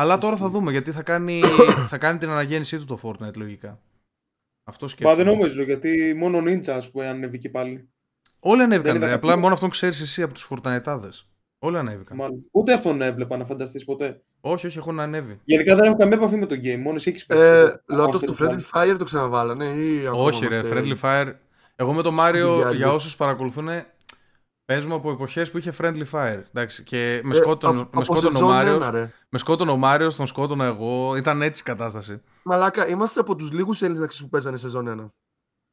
Αλλά 0.00 0.18
τώρα 0.18 0.36
θα 0.36 0.48
δούμε 0.48 0.70
γιατί 0.70 0.92
θα 0.92 1.02
κάνει, 1.02 1.40
θα 1.86 1.98
κάνει 1.98 2.18
την 2.18 2.28
αναγέννησή 2.28 2.78
του 2.78 2.84
το 2.84 2.98
Fortnite 3.02 3.36
λογικά. 3.36 3.80
Αυτό 4.64 4.88
σκέφτομαι. 4.88 5.16
Μα 5.16 5.24
δεν 5.24 5.34
νομίζω 5.34 5.62
γιατί 5.62 6.14
μόνο 6.16 6.38
Ninja 6.38 6.68
ας 6.68 6.90
πούμε 6.90 7.08
ανέβηκε 7.08 7.48
πάλι. 7.48 7.88
Όλοι 8.40 8.62
ανέβηκαν. 8.62 8.98
Ρε, 8.98 9.12
απλά 9.12 9.36
μόνο 9.36 9.54
αυτόν 9.54 9.70
ξέρεις 9.70 10.00
εσύ 10.00 10.22
από 10.22 10.34
τους 10.34 10.48
Fortnite. 10.50 11.10
Όλοι 11.58 11.78
ανέβηκαν. 11.78 12.16
Μάλλον. 12.16 12.44
Ούτε 12.50 12.72
αυτόν 12.72 13.02
έβλεπα 13.02 13.36
να 13.36 13.44
φανταστείς 13.44 13.84
ποτέ. 13.84 14.22
Όχι, 14.40 14.66
όχι, 14.66 14.78
έχω 14.78 14.92
να 14.92 15.02
ανέβει. 15.02 15.40
Γενικά 15.44 15.74
δεν 15.74 15.84
έχω 15.84 15.96
καμία 15.96 16.16
επαφή 16.16 16.36
με 16.36 16.46
το 16.46 16.54
game. 16.54 16.78
Μόνο 16.78 16.96
εσύ 16.96 17.10
έχεις 17.10 17.26
πει. 17.26 17.36
Ε, 17.36 17.64
Lot 17.92 18.14
of 18.14 18.20
το 18.20 18.36
Friendly 18.38 18.60
Fire 18.72 18.96
το 18.98 19.04
ξαναβάλανε. 19.04 19.64
Ή 19.64 20.06
όχι, 20.06 20.46
ρε, 20.46 20.60
Friendly 20.64 20.94
Fire. 21.00 21.32
Εγώ 21.76 21.92
με 21.92 22.02
τον 22.02 22.14
Μάριο, 22.14 22.72
για 22.72 22.88
όσους 22.88 23.16
παρακολουθούν, 23.16 23.68
παίζουμε 24.68 24.94
από 24.94 25.10
εποχές 25.10 25.50
που 25.50 25.58
είχε 25.58 25.72
Friendly 25.78 26.04
Fire. 26.10 26.42
Εντάξει, 26.48 26.82
και 26.82 27.20
με 27.24 27.34
σκότωνε 27.34 27.80
ε, 27.80 28.42
ο 28.42 28.46
Μάριος. 28.46 28.90
Με 29.28 29.38
σκότωνε 29.38 29.70
ο 29.70 29.76
Μάριος, 29.76 30.16
τον 30.16 30.26
σκότωνα 30.26 30.64
εγώ. 30.64 31.16
Ήταν 31.16 31.42
έτσι 31.42 31.62
η 31.62 31.64
κατάσταση. 31.64 32.22
Μαλάκα, 32.42 32.88
είμαστε 32.88 33.20
από 33.20 33.36
τους 33.36 33.52
λίγους 33.52 33.82
Έλληνες 33.82 34.20
που 34.20 34.28
παίζανε 34.28 34.56
σε 34.56 34.68
ζώνη 34.68 34.94
1. 35.00 35.10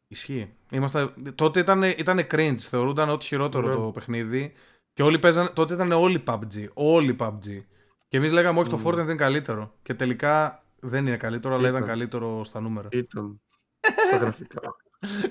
Ισχύει. 0.07 0.53
Είμαστε... 0.71 1.13
Τότε 1.35 1.59
ήταν, 1.59 1.83
ήταν 1.83 2.27
cringe. 2.31 2.57
Θεωρούνταν 2.57 3.09
ό,τι 3.09 3.25
χειρότερο 3.25 3.67
ναι. 3.67 3.73
το 3.73 3.91
παιχνίδι. 3.93 4.53
Και 4.93 5.03
όλοι 5.03 5.19
παίζανε, 5.19 5.49
τότε 5.49 5.73
ήταν 5.73 5.91
όλοι 5.91 6.23
PUBG. 6.27 6.65
Όλοι 6.73 7.15
PUBG. 7.19 7.63
Και 8.07 8.17
εμείς 8.17 8.31
λέγαμε 8.31 8.59
όχι, 8.59 8.69
το 8.69 8.79
Fortnite 8.85 8.97
είναι 8.97 9.15
καλύτερο. 9.15 9.73
Και 9.81 9.93
τελικά 9.93 10.63
δεν 10.79 11.07
είναι 11.07 11.17
καλύτερο, 11.17 11.55
αλλά 11.55 11.67
ήταν 11.67 11.85
καλύτερο 11.85 12.43
στα 12.43 12.59
νούμερα. 12.59 12.87
Ήταν. 12.91 13.41
Στα 14.07 14.17
γραφικά. 14.17 14.61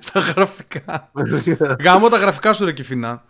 στα 0.00 0.21
γραφικά. 0.21 1.11
Γάμω 1.85 2.09
τα 2.09 2.16
γραφικά 2.16 2.52
σου, 2.52 2.64
ρε 2.64 2.73
Κιφινά. 2.73 3.25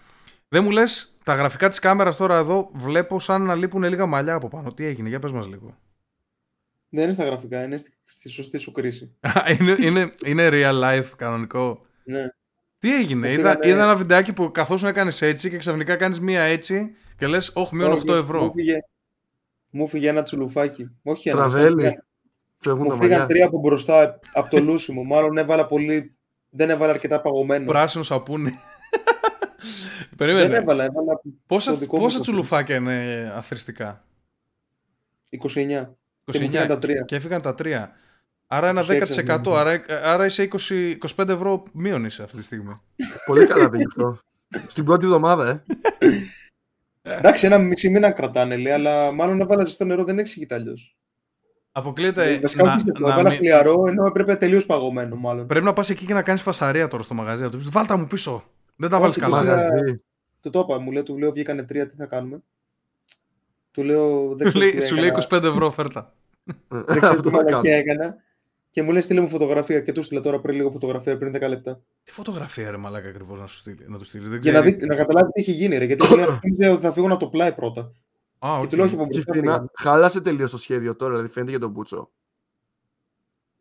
Δεν 0.48 0.64
μου 0.64 0.70
λες, 0.70 1.14
τα 1.24 1.34
γραφικά 1.34 1.68
της 1.68 1.78
κάμερας 1.78 2.16
τώρα 2.16 2.38
εδώ 2.38 2.70
βλέπω 2.72 3.18
σαν 3.18 3.42
να 3.42 3.54
λείπουν 3.54 3.82
λίγα 3.82 4.06
μαλλιά 4.06 4.34
από 4.34 4.48
πάνω. 4.48 4.72
Τι 4.72 4.84
έγινε, 4.84 5.08
για 5.08 5.18
πες 5.18 5.32
μας 5.32 5.46
λίγο. 5.46 5.78
Δεν 6.88 7.04
είναι 7.04 7.12
στα 7.12 7.24
γραφικά, 7.24 7.62
είναι 7.62 7.76
στη 8.04 8.28
σωστή 8.28 8.58
σου 8.58 8.72
κρίση. 8.72 9.14
είναι, 9.58 9.76
είναι, 9.80 10.12
είναι 10.24 10.48
real 10.52 10.82
life 10.82 11.08
κανονικό. 11.16 11.80
Ναι. 12.04 12.26
Τι 12.80 12.94
έγινε, 12.94 13.32
είδα, 13.32 13.58
είδα 13.62 13.82
ένα 13.82 13.96
βιντεάκι 13.96 14.32
που 14.32 14.50
καθώς 14.50 14.84
έκανε 14.84 15.12
έτσι 15.20 15.50
και 15.50 15.56
ξαφνικά 15.56 15.96
κάνεις 15.96 16.20
μία 16.20 16.42
έτσι 16.42 16.96
και 17.16 17.26
λες, 17.26 17.50
Όχι, 17.54 17.74
μείον 17.74 18.00
8 18.06 18.08
ευρώ. 18.08 18.42
Μου 18.42 18.52
φύγε, 18.52 18.78
μου 19.70 19.88
φύγε 19.88 20.08
ένα 20.08 20.22
τσουλουφάκι. 20.22 20.90
Όχι 21.02 21.28
ένα. 21.28 21.38
Τραβέλι. 21.38 22.02
Μου 22.66 22.96
φύγαν 22.96 23.26
τρία 23.26 23.46
από 23.46 23.58
μπροστά 23.58 24.20
από 24.32 24.50
το 24.50 24.60
λούσι 24.62 24.92
μου. 24.92 25.04
Μάλλον 25.04 25.38
έβαλα 25.38 25.66
πολύ. 25.66 26.16
Δεν 26.50 26.70
έβαλα 26.70 26.92
αρκετά 26.92 27.20
παγωμένο. 27.20 27.64
Πράσινο 27.64 28.02
σαπούνι. 28.02 28.52
Περίμενε. 30.16 30.46
Δεν 30.48 30.60
έβαλα, 30.62 30.84
έβαλα 30.84 31.20
πόσα, 31.46 31.78
πόσα 31.86 32.20
τσουλουφάκια 32.20 32.76
είναι 32.76 33.32
αθρηστικά; 33.36 34.04
29. 35.30 35.86
29. 36.32 37.04
Και 37.04 37.16
έφυγαν 37.16 37.42
τα 37.42 37.54
τρία. 37.54 37.92
Άρα 38.46 38.68
ένα 38.68 38.84
10%. 38.88 39.52
Άρα, 39.56 39.82
άρα 40.02 40.24
είσαι 40.24 40.48
20, 40.68 40.96
25 41.16 41.28
ευρώ 41.28 41.62
μείον 41.72 42.04
είσαι 42.04 42.22
αυτή 42.22 42.36
τη 42.36 42.42
στιγμή. 42.42 42.72
Πολύ 43.26 43.46
καλά 43.46 43.70
πήγε 43.70 43.84
αυτό. 43.86 44.18
Στην 44.68 44.84
πρώτη 44.84 45.04
εβδομάδα, 45.04 45.48
ε. 45.48 45.62
Εντάξει, 47.02 47.46
ένα 47.46 47.58
μισή 47.58 47.88
μήνα 47.88 48.10
κρατάνε, 48.10 48.56
λέει, 48.56 48.72
αλλά 48.72 49.12
μάλλον 49.12 49.36
να 49.36 49.46
βάλαζε 49.46 49.72
στο 49.72 49.84
νερό 49.84 50.04
δεν 50.04 50.18
εξηγείται 50.18 50.54
αλλιώ. 50.54 50.74
Αποκλείεται. 51.72 52.38
Βασικά, 52.42 52.64
να- 52.64 52.74
όχι, 52.74 52.84
να 52.98 53.12
έβαλα 53.12 53.28
μην- 53.28 53.38
χλιαρό, 53.38 53.84
ενώ 53.88 54.06
έπρεπε 54.06 54.34
τελείως 54.36 54.66
παγωμένο, 54.66 55.16
μάλλον. 55.16 55.46
Πρέπει 55.46 55.64
να 55.64 55.72
πας 55.72 55.90
εκεί 55.90 56.06
και 56.06 56.14
να 56.14 56.22
κάνεις 56.22 56.42
φασαρία 56.42 56.88
τώρα 56.88 57.02
στο 57.02 57.14
μαγαζί. 57.14 57.42
Να 57.42 57.50
του 57.50 57.56
πεις 57.56 57.68
Βάλτα 57.68 57.96
μου 57.96 58.06
πίσω. 58.06 58.44
Δεν 58.76 58.90
τα 58.90 58.96
Όχι, 58.96 59.00
βάλεις 59.02 59.14
το 59.14 59.20
καλά. 59.20 59.36
μαγαζί. 59.36 59.64
Μαγαζί. 59.64 60.02
Του 60.40 60.50
το 60.50 60.58
είπα, 60.58 60.78
μου 60.78 60.90
λέει, 60.90 61.02
του 61.02 61.18
λέω, 61.18 61.32
βγήκανε 61.32 61.62
τρία, 61.62 61.86
τι 61.86 61.96
θα 61.96 62.06
κάνουμε. 62.06 62.42
Του 63.70 63.82
λέω, 63.82 64.34
δεν 64.36 64.50
Σου 64.50 64.58
ξέρω 64.58 64.58
λέει, 64.58 64.70
τι 64.80 64.86
σου 64.86 64.94
λέει 64.94 65.08
έκανα. 65.08 65.26
25 65.30 65.42
ευρώ 65.42 65.70
φέρτα. 65.70 66.14
Δεν 66.68 66.84
ξέρω 66.84 67.06
Αυτό 67.12 67.22
τι 67.22 67.28
θα 67.36 67.36
κάνω. 67.36 67.50
μαλακία 67.50 67.76
έκανα. 67.76 68.16
Και 68.70 68.82
μου 68.82 68.90
λέει, 68.92 69.00
στείλε 69.00 69.20
μου 69.20 69.28
φωτογραφία. 69.28 69.80
Και 69.80 69.92
του 69.92 70.02
'στειλα 70.02 70.20
τώρα 70.20 70.40
πριν 70.40 70.56
λίγο 70.56 70.70
φωτογραφία, 70.70 71.18
πριν 71.18 71.32
10 71.36 71.48
λεπτά. 71.48 71.80
Τι 72.04 72.12
φωτογραφία 72.12 72.70
ρε 72.70 72.76
μαλάκα 72.76 73.08
ακριβώς 73.08 73.38
να, 73.40 73.46
σου 73.46 73.56
στείλει- 73.56 73.88
να 73.88 73.98
του 73.98 74.04
στείλει. 74.04 74.28
Δεν 74.28 74.40
Για 74.40 74.52
να, 74.52 74.60
ξέρει. 74.60 74.76
δει, 74.76 74.86
να 74.86 74.94
καταλάβει 74.94 75.32
τι 75.32 75.40
έχει 75.40 75.52
γίνει, 75.52 75.78
ρε. 75.78 75.84
Γιατί 75.84 76.08
μου 76.08 76.16
λέει, 76.16 76.24
«Νόμιζα 76.42 76.72
ότι 76.72 76.82
θα 76.82 76.92
φύγουν 76.92 77.10
από 77.10 77.20
το 77.20 77.28
πλάι 77.30 77.52
πρώτα. 77.52 77.80
Α, 78.38 78.56
Και 78.58 78.62
οκ. 78.64 78.68
του 78.68 78.76
λέω, 78.76 78.84
όχι 78.84 78.94
από 78.94 79.04
Και 79.06 79.10
μπροστά. 79.12 79.32
φθηνά, 79.32 79.50
πήγαμε». 79.50 79.68
χάλασε 79.74 80.20
τελείως 80.20 80.50
το 80.50 80.58
σχέδιο 80.58 80.96
τώρα, 80.96 81.12
δηλαδή 81.12 81.32
φαίνεται 81.32 81.50
για 81.50 81.60
τον 81.60 81.70
μπούτσο. 81.70 82.10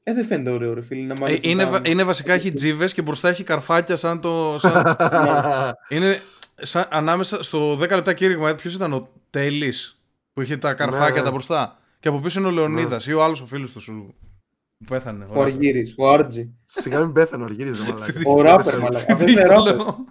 Ε, 0.03 0.13
δεν 0.13 0.25
φαίνεται 0.25 0.50
ωραίο, 0.50 0.74
ρε 0.74 0.81
φίλε. 0.81 1.05
Να 1.05 1.13
Ε, 1.13 1.19
μάλλον 1.19 1.38
είναι, 1.41 1.63
τα- 1.63 1.69
βα- 1.69 1.81
είναι 1.83 2.03
βασικά 2.03 2.33
έχει 2.33 2.51
τζίβες 2.53 2.93
και 2.93 3.01
μπροστά 3.01 3.29
έχει 3.29 3.43
καρφάκια 3.43 3.95
σαν 3.95 4.19
το. 4.22 4.55
Σαν, 4.57 4.95
είναι 5.89 6.19
σαν, 6.62 6.86
ανάμεσα 6.89 7.43
στο 7.43 7.74
10 7.74 7.77
λεπτά 7.89 8.13
κήρυγμα. 8.13 8.55
Ποιος 8.55 8.74
ήταν 8.74 8.93
ο 8.93 9.10
Τέλης 9.29 10.01
που 10.33 10.41
είχε 10.41 10.57
τα 10.57 10.74
καρφάκια 10.74 11.15
Ναι. 11.15 11.22
τα 11.22 11.31
μπροστά; 11.31 11.77
Και 12.00 12.07
από 12.07 12.19
πίσω 12.19 12.39
είναι 12.39 12.48
ο 12.48 12.51
Λεωνίδας 12.51 13.07
ή 13.07 13.13
ο 13.13 13.24
άλλος 13.24 13.41
ο 13.41 13.45
φίλος 13.45 13.72
του 13.72 13.79
σου 13.79 14.15
που 14.77 14.86
πέθανε. 14.89 15.25
Ο 15.29 15.41
Αργύρης, 15.41 15.93
ο 15.98 16.10
Άρτζι. 16.12 16.50
Σιγά 16.63 17.00
μην 17.00 17.12
πέθανε 17.13 17.43
ο 17.43 17.45
Αργύρης, 17.45 17.74
ρε 17.79 17.83
μαλάκα. 17.91 18.13
Ο 18.25 18.41
ράπερ, 18.41 18.79
μαλάκα. 18.79 19.13
Αυτό 19.13 19.27
είναι 19.27 19.41
το 19.41 19.53
ράπερ. 19.53 19.75
λέω. 19.75 20.05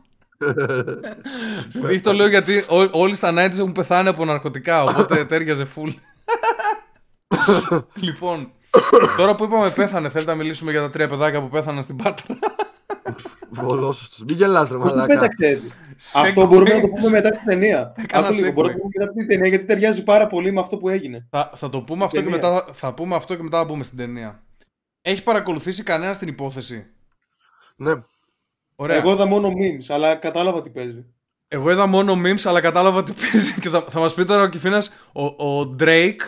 Στην 1.68 1.86
τύχη 1.86 2.00
το 2.00 2.12
λέω 2.12 2.26
γιατί 2.26 2.64
ό- 2.68 2.88
όλοι 3.00 3.14
στα 3.14 3.32
90s 3.32 3.58
έχουν 3.58 3.72
πεθάνει 3.72 4.08
από 4.08 4.24
ναρκωτικά, 4.24 4.84
οπότε 4.84 5.24
τέριαζε 5.24 5.66
full. 5.76 5.92
λοιπόν, 8.06 8.50
τώρα 9.16 9.34
που 9.34 9.44
είπαμε 9.44 9.70
πέθανε, 9.70 10.08
θέλετε 10.08 10.30
να 10.30 10.36
μιλήσουμε 10.36 10.70
για 10.70 10.80
τα 10.80 10.90
τρία 10.90 11.08
παιδάκια 11.08 11.40
που 11.42 11.48
πέθαναν 11.48 11.82
στην 11.82 11.96
Πάτρα. 11.96 12.38
Βολόσωστος. 13.50 14.24
Μην 14.26 14.36
γελάς 14.36 14.68
ρε 14.70 14.76
Πώς 14.76 14.90
το 14.90 14.96
μαλάκα. 14.96 15.14
πέταξε 15.20 15.46
έτσι; 15.46 15.70
Σε 15.96 16.18
Αυτό 16.20 16.46
μπορούμε 16.46 16.74
να 16.74 16.80
το 16.80 16.88
πούμε 16.88 17.08
μετά 17.08 17.30
την 17.30 17.40
ταινία. 17.44 17.92
Έκανα 17.96 18.26
Αυτό 18.28 18.40
λίγο, 18.44 18.50
segue. 18.50 18.54
μπορούμε 18.54 18.74
να 18.74 18.80
το 18.80 18.82
πούμε 18.82 19.04
μετά 19.04 19.12
την 19.12 19.28
ταινία 19.28 19.48
γιατί 19.48 19.64
ταιριάζει 19.64 20.02
πάρα 20.02 20.26
πολύ 20.26 20.52
με 20.52 20.60
αυτό 20.60 20.76
που 20.76 20.88
έγινε. 20.88 21.26
Θα, 21.30 21.50
θα 21.54 21.68
το 21.68 21.80
πούμε 21.80 22.04
αυτό 22.04 22.16
και 22.22 22.22
ταινία. 22.24 22.48
μετά, 22.48 22.66
θα 22.72 22.94
πούμε 22.94 23.14
αυτό 23.14 23.34
και 23.34 23.42
μετά 23.42 23.58
θα 23.58 23.66
πούμε 23.66 23.84
στην 23.84 23.98
ταινία. 23.98 24.42
Έχεις 25.02 25.22
παρακολουθήσει 25.22 25.82
κανένα 25.82 26.16
την 26.16 26.28
υπόθεση; 26.28 26.86
Ναι. 27.76 27.92
Ωραία. 28.76 28.96
Εγώ 28.96 29.12
είδα 29.12 29.26
μόνο 29.26 29.48
memes, 29.48 29.84
αλλά 29.88 30.14
κατάλαβα 30.14 30.62
τι 30.62 30.70
παίζει. 30.70 31.04
Εγώ 31.48 31.70
είδα 31.70 31.86
μόνο 31.86 32.12
memes, 32.24 32.40
αλλά 32.44 32.60
κατάλαβα 32.60 33.02
τι 33.02 33.12
παίζει 33.12 33.60
και 33.60 33.68
θα, 33.68 33.84
θα 33.88 34.00
μας 34.00 34.14
πει 34.14 34.24
τώρα 34.24 34.42
ο 34.42 34.48
Κιφίνας, 34.48 34.92
ο, 35.12 35.24
ο 35.24 35.76
Drake. 35.80 36.20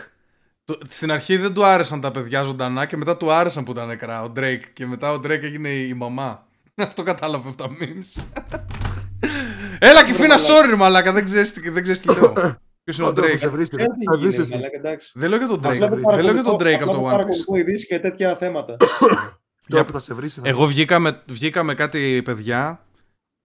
Το- 0.65 0.77
στην 0.87 1.11
αρχή 1.11 1.37
δεν 1.37 1.53
του 1.53 1.65
άρεσαν 1.65 2.01
τα 2.01 2.11
παιδιά 2.11 2.41
ζωντανά 2.43 2.85
και 2.85 2.97
μετά 2.97 3.17
του 3.17 3.31
άρεσαν 3.31 3.63
που 3.63 3.71
ήταν 3.71 3.87
νεκρά 3.87 4.23
ο 4.23 4.31
Drake. 4.35 4.63
Και 4.73 4.85
μετά 4.85 5.11
ο 5.11 5.15
Drake 5.15 5.41
έγινε 5.43 5.69
η, 5.69 5.87
η 5.89 5.93
μαμά. 5.93 6.47
Αυτό 6.75 7.03
κατάλαβε 7.03 7.47
από 7.49 7.57
τα 7.57 7.67
memes. 7.79 8.23
Έλα 9.79 10.05
Κιφίνα, 10.05 10.35
sorry 10.37 10.65
ρε 10.69 10.75
μαλάκα, 10.75 11.11
δεν 11.11 11.25
ξέρεις 11.25 11.53
τι, 11.53 11.69
δεν 11.69 11.81
ξέρεις 11.83 12.01
τι 12.01 12.07
λέω. 12.07 12.33
Ποιος 12.83 12.97
είναι 12.97 13.07
ο 13.07 13.09
Όντως, 13.09 13.29
θα 13.29 13.37
σε 13.37 13.47
Drake. 13.47 13.51
βρεις, 13.51 13.69
Ξέρω 13.69 13.83
θα 13.83 13.97
τι 13.97 14.17
βρεις 14.19 14.19
γίνεται, 14.35 14.41
εσύ. 14.41 14.53
μαλάκα, 14.55 14.77
εντάξει. 14.77 15.11
Δεν 15.15 15.29
λέω 15.29 15.37
για 15.37 15.47
τον 15.47 15.57
Απλά 15.57 15.71
Drake. 15.71 15.79
δεν 15.79 15.89
Δεν 15.89 16.23
λέω 16.23 16.33
για 16.33 16.43
τον 16.43 16.57
παρακολουθώ- 16.57 16.61
Drake 16.61 16.81
από 16.81 16.83
απλά 16.83 16.93
το 16.93 16.99
που 16.99 17.05
One 17.05 17.07
Piece. 17.07 17.11
παρακολουθώ 17.11 17.55
ειδήσεις 17.55 17.87
και 17.87 17.99
τέτοια 17.99 18.35
θέματα. 18.35 18.77
Τώρα 19.67 19.85
που 19.85 19.91
θα 19.91 19.99
σε 19.99 20.13
βρεις. 20.13 20.33
θα- 20.33 20.41
Εγώ 20.45 20.65
βγήκα 20.65 20.99
με, 20.99 21.21
βγήκα 21.25 21.63
με 21.63 21.73
κάτι 21.73 22.21
παιδιά 22.25 22.85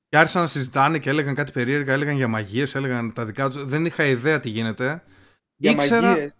και 0.09 0.17
άρχισαν 0.17 0.43
να 0.43 0.47
συζητάνε 0.49 0.99
και 0.99 1.11
έλεγαν 1.11 1.35
κάτι 1.35 1.53
περίεργα, 1.53 1.93
έλεγαν 1.93 2.17
για 2.17 2.29
μαγείες, 2.29 2.75
έλεγαν 2.75 3.13
τα 3.13 3.25
δικά 3.25 3.51
τους. 3.51 3.65
Δεν 3.65 3.87
είχα 3.87 4.05
ιδέα 4.05 4.41
τι 4.41 4.49
γίνεται. 4.49 5.03
Για 5.57 5.71
Ήξερα- 5.71 6.09
μαγείες. 6.09 6.35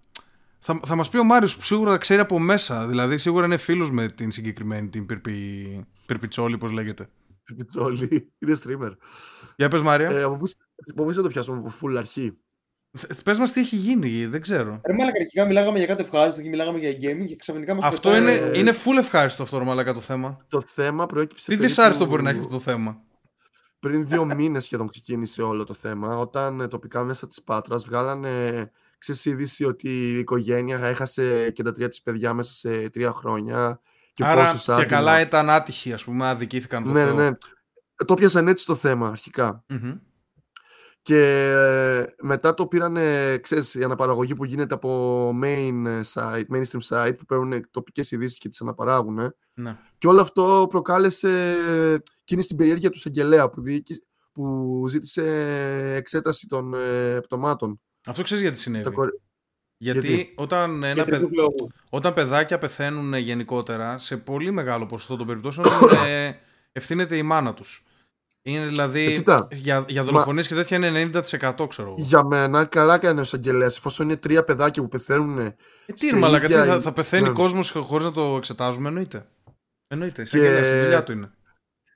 Θα, 0.63 0.81
θα 0.87 0.95
μας 0.95 1.09
πει 1.09 1.19
ο 1.19 1.25
Μάριος 1.25 1.57
που 1.57 1.63
σίγουρα 1.63 1.97
ξέρει 1.99 2.21
από 2.21 2.39
μέσα. 2.39 2.87
Δηλαδή 2.87 3.19
σίγουρα 3.19 3.47
είναι 3.47 3.57
φίλος 3.57 3.91
με 3.91 4.09
την 4.09 4.31
συγκεκριμένη, 4.31 4.89
την 4.89 5.07
Πυρπι, 5.07 5.87
Πυρπιτσόλη, 6.07 6.59
πώς 6.59 6.71
λέγεται. 6.71 7.09
Πιτσόλι. 7.57 8.33
Είναι 8.39 8.57
streamer. 8.65 8.91
Για 9.57 9.69
πες, 9.69 9.83
Μάρια. 9.83 10.11
Ε, 10.11 10.23
Από 10.23 10.37
πού 10.37 10.45
από 10.93 11.05
πούς 11.05 11.17
θα 11.17 11.23
το 11.23 11.29
πιάσουμε 11.29 11.57
από 11.59 11.73
full 11.83 11.95
αρχή; 11.97 12.39
Πες 13.25 13.39
μας 13.39 13.53
τι 13.53 13.61
έχει 13.61 13.77
γίνει, 13.77 14.27
δεν 14.27 14.41
ξέρω. 14.41 14.81
Ρε 14.87 14.93
μάλακα, 14.95 15.19
αρχικά 15.21 15.45
μιλάγαμε 15.45 15.79
για 15.79 15.87
κάτι 15.87 16.03
ευχάριστο 16.03 16.43
και 16.43 16.49
μιλάγαμε 16.49 16.79
για 16.79 16.91
gaming 16.91 17.25
και 17.27 17.37
ξαφνικά 17.37 17.75
μας 17.75 17.85
Αυτό 17.85 18.11
πετάει- 18.11 18.39
είναι, 18.47 18.57
είναι 18.59 18.73
full 18.73 18.99
ευχάριστο 18.99 19.43
αυτό, 19.43 19.59
ρε 19.59 19.65
μαλάκα, 19.65 19.93
το 19.95 20.01
θέμα. 20.01 20.45
Το 20.49 20.61
θέμα 20.67 21.07
προέκυψε. 21.07 21.45
Τι 21.45 21.51
περίπου 21.51 21.67
δυσάρεστο 21.69 22.07
μπορεί 22.07 22.23
να 22.23 22.31
έχει 22.31 22.39
αυτό 22.39 22.51
το 22.53 22.59
θέμα; 22.61 23.03
Πριν 23.81 24.07
δύο 24.07 24.25
μήνες 24.25 24.65
σχεδόν 24.65 24.89
ξεκίνησε 24.89 25.43
όλο 25.43 25.65
το 25.65 25.75
θέμα, 25.75 26.17
όταν 26.19 26.61
ε, 26.61 26.69
τοπικά 26.69 27.03
μέσα 27.05 27.27
της 27.27 27.43
Πάτρας 27.43 27.85
βγάλανε 27.85 28.71
ξέρεις 29.01 29.25
είδηση 29.25 29.65
ότι 29.65 29.89
η 29.89 30.19
οικογένεια 30.19 30.79
έχασε 30.79 31.51
και 31.51 31.63
τα 31.63 31.73
τρία 31.73 31.89
της 31.89 32.03
παιδιά 32.03 32.35
μέσα 32.35 32.53
σε 32.53 32.91
τρία 32.91 33.13
χρόνια 33.13 33.81
και 34.13 34.25
Άρα 34.25 34.43
πόσους 34.45 34.65
και 34.65 34.71
άτομα. 34.73 34.87
καλά 34.87 35.21
ήταν 35.21 35.51
άτυχοι, 35.51 35.93
ας 35.93 36.05
πούμε, 36.05 36.29
αδικήθηκαν 36.29 36.85
το 36.85 36.91
Ναι, 36.91 37.05
ναι, 37.05 37.11
Θεό. 37.11 37.15
ναι. 37.17 37.31
Το 38.07 38.15
πιάσαν 38.15 38.49
έτσι 38.49 38.67
το 38.67 38.75
θέμα 38.75 39.09
αρχικά. 39.09 39.65
Μμμ. 39.69 39.93
Και 41.03 41.19
ε, 41.51 42.15
μετά 42.21 42.55
το 42.55 42.67
πήραν, 42.67 42.97
ξέρεις, 43.41 43.75
η 43.75 43.85
αναπαραγωγή 43.85 44.35
που 44.35 44.45
γίνεται 44.45 44.75
από 44.75 45.29
main 45.43 45.85
ε, 45.87 46.01
site, 46.15 46.45
mainstream 46.55 46.81
site 46.89 47.17
που 47.19 47.25
παίρνουν 47.25 47.71
τοπικές 47.71 48.11
ειδήσεις 48.11 48.39
και 48.39 48.49
τις 48.49 48.61
αναπαράγουν. 48.61 49.35
Ναι. 49.55 49.77
Και 49.99 50.07
όλο 50.07 50.21
αυτό 50.21 50.67
προκάλεσε 50.69 51.55
εκείνη 52.23 52.45
την 52.45 52.57
περιέργεια 52.57 52.91
του 52.91 52.99
Σαγγελέα 52.99 53.51
που, 53.51 53.61
διοίκη- 53.61 54.03
που 54.33 54.85
ζήτησε 54.89 55.23
εξέταση 55.97 56.47
των 56.47 56.75
ε, 56.75 57.21
πτωμάτων. 57.21 57.81
Αυτό 58.07 58.23
ξέρεις 58.23 58.43
γιατί 58.43 58.59
συνέβη. 58.59 58.85
Τα 58.85 58.91
κορ- 58.91 59.15
Γιατί, 59.77 60.07
Γιατί; 60.07 60.33
όταν, 60.37 60.83
ένα 60.83 60.93
Για 60.93 61.05
παιδ- 61.05 61.15
τρίτους 61.15 61.37
λόγους. 61.37 61.73
όταν 61.91 62.15
παιδάκια 62.15 62.59
πεθαίνουν 62.59 63.15
γενικότερα, 63.15 63.99
σε 63.99 64.17
πολύ 64.17 64.51
μεγάλο 64.51 64.87
ποσοστό 64.87 65.17
των 65.17 65.27
περιπτώσεων 65.27 65.67
είναι, 65.83 66.39
ευθύνεται 66.73 67.17
η 67.17 67.23
μάνα 67.23 67.55
τους. 67.55 67.85
Είναι 68.43 68.67
δηλαδή, 68.67 69.05
Ε, 69.05 69.13
κοίτα, 69.13 69.49
για, 69.53 69.85
για 69.89 70.05
δολοφονίες 70.05 70.47
και 70.47 70.55
τέτοια 70.55 70.77
είναι 70.77 71.11
90% 71.15 71.67
ξέρω 71.69 71.89
εγώ. 71.89 71.95
Για 71.99 72.25
μένα, 72.25 72.65
καλά 72.65 72.99
κάνει 72.99 73.21
ο 73.21 73.25
Σαγγελέα, 73.25 73.67
εφόσον 73.67 74.07
είναι 74.07 74.17
τρία 74.17 74.45
παιδάκια 74.45 74.83
που 74.83 74.89
πεθαίνουν. 74.89 75.39
Ε, 75.39 75.57
τι 75.87 75.99
σε 75.99 76.07
είναι 76.07 76.19
μαλακα, 76.19 76.47
τι, 76.47 76.53
ίδια- 76.53 76.65
θα, 76.67 76.81
θα 76.81 76.93
πεθαίνει 76.93 77.29
ναι. 77.29 77.33
κόσμος 77.35 77.71
χωρίς 77.71 78.07
να 78.07 78.13
το 78.13 78.37
εξετάζουμε, 78.37 78.89
εννοείται. 78.89 79.27
Εννοείται, 79.87 80.25
σαν 80.25 80.41
Και- 80.41 80.47
και... 80.63 80.79
η 80.79 80.81
δουλειά 80.83 81.03
του 81.05 81.13
είναι. 81.13 81.31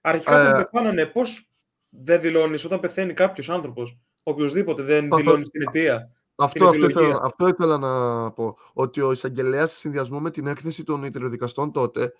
Αρχικά 0.00 0.38
Ε, 0.40 0.48
όταν 0.48 0.68
πεθάνανε, 0.70 1.06
πώς 1.06 1.48
δεν 1.88 2.20
δηλώνεις 2.20 2.64
όταν 2.64 2.80
πεθαίνει 2.80 3.12
κάποιος 3.12 3.50
άνθρωπος, 3.50 3.98
οποιοδήποτε 4.24 4.82
δεν 4.82 5.04
Αυτό- 5.04 5.16
δηλώνει 5.16 5.42
την 5.44 5.62
αιτία. 5.62 6.10
Αυτό, 6.36 6.64
αυτό, 6.68 6.84
επιλογή. 6.84 7.06
ήθελα, 7.06 7.20
αυτό 7.24 7.48
ήθελα 7.48 7.78
να 7.78 8.30
πω. 8.30 8.56
Ότι 8.72 9.00
ο 9.00 9.12
εισαγγελέας 9.12 9.70
σε 9.70 9.76
συνδυασμό 9.76 10.20
με 10.20 10.30
την 10.30 10.46
έκθεση 10.46 10.84
των 10.84 11.04
ιατροδικαστών 11.04 11.72
τότε, 11.72 12.12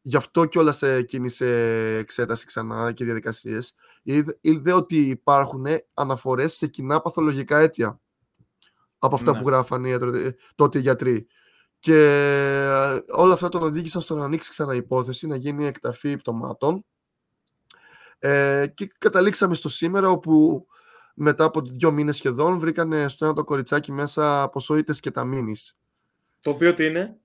γι' 0.00 0.16
αυτό 0.16 0.44
κιόλας 0.44 0.82
κίνησε 1.06 1.46
εξέταση 1.98 2.46
ξανά 2.46 2.92
και 2.92 3.04
διαδικασίες, 3.04 3.74
είδε, 4.02 4.38
είδε 4.40 4.72
ότι 4.72 4.96
υπάρχουν 4.96 5.66
αναφορές 5.94 6.52
σε 6.54 6.66
κοινά 6.66 7.00
παθολογικά 7.00 7.58
αίτια 7.58 8.00
από 8.98 9.14
αυτά 9.14 9.32
Ναι. 9.32 9.38
που 9.40 9.48
γράφανε 9.48 9.88
οι 9.88 9.90
ιατροδι- 9.90 10.36
τότε 10.54 10.78
οι 10.78 10.80
γιατροί. 10.80 11.26
Και 11.78 11.94
ε, 11.94 13.00
όλα 13.12 13.32
αυτά 13.32 13.48
τον 13.48 13.62
οδήγησαν 13.62 14.02
στο 14.02 14.14
να 14.14 14.24
ανοίξει 14.24 14.50
ξανά 14.50 14.74
η 14.74 14.76
υπόθεση, 14.76 15.26
να 15.26 15.36
γίνει 15.36 15.66
εκταφή 15.66 16.16
πτωμάτων. 16.16 16.84
Ε, 18.18 18.66
και 18.74 18.90
καταλήξαμε 18.98 19.54
στο 19.54 19.68
σήμερα 19.68 20.10
όπου 20.10 20.66
μετά 21.22 21.44
από 21.44 21.60
δύο 21.60 21.90
μήνες 21.90 22.16
σχεδόν 22.16 22.58
βρήκανε 22.58 23.08
στο 23.08 23.24
ένα 23.24 23.34
το 23.34 23.44
κοριτσάκι 23.44 23.92
μέσα 23.92 24.48
ποσότητες 24.48 25.00
και 25.00 25.10
τα 25.10 25.24
μήνυς. 25.24 25.78
Το 26.40 26.50
οποίο 26.50 26.74
τι 26.74 26.84
είναι; 26.84 27.20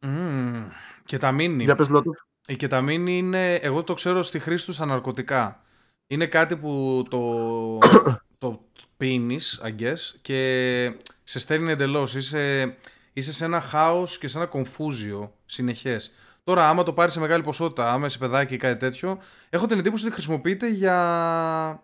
Μμμ. 0.00 0.68
Και 1.04 1.18
τα 1.18 1.32
μήνυ. 1.32 1.64
Για 1.64 1.74
πες 1.74 1.88
Λότο. 1.88 2.10
Η 2.46 2.56
κεταμίνη 2.56 3.18
είναι, 3.18 3.54
εγώ 3.54 3.82
το 3.82 3.94
ξέρω 3.94 4.22
στη 4.22 4.38
χρήση 4.38 4.64
τους 4.64 4.74
στα 4.74 4.84
ναρκωτικά. 4.84 5.62
Είναι 6.06 6.26
κάτι 6.26 6.56
που 6.56 7.04
το, 7.10 7.18
το 8.38 8.64
πίνεις, 8.96 9.60
I 9.64 9.82
guess, 9.82 9.98
και 10.22 10.94
σε 11.24 11.38
στέλνει 11.38 11.70
εντελώς. 11.70 12.14
Είσαι, 12.14 12.74
είσαι 13.12 13.32
σε 13.32 13.44
ένα 13.44 13.60
χάος 13.60 14.18
και 14.18 14.28
σε 14.28 14.38
ένα 14.38 14.46
κομφούζιο 14.46 15.34
συνεχές. 15.46 16.14
Τώρα, 16.44 16.68
άμα 16.68 16.82
το 16.82 16.92
πάρεις 16.92 17.12
σε 17.12 17.20
μεγάλη 17.20 17.42
ποσότητα, 17.42 17.92
άμα 17.92 18.06
είσαι 18.06 18.18
παιδάκι 18.18 18.54
ή 18.54 18.56
κάτι 18.56 18.78
τέτοιο, 18.78 19.18
έχω 19.50 19.66
την 19.66 19.78
εντύπωση 19.78 20.04
ότι 20.04 20.14
χρησιμοποιείται 20.14 20.68
για 20.68 21.82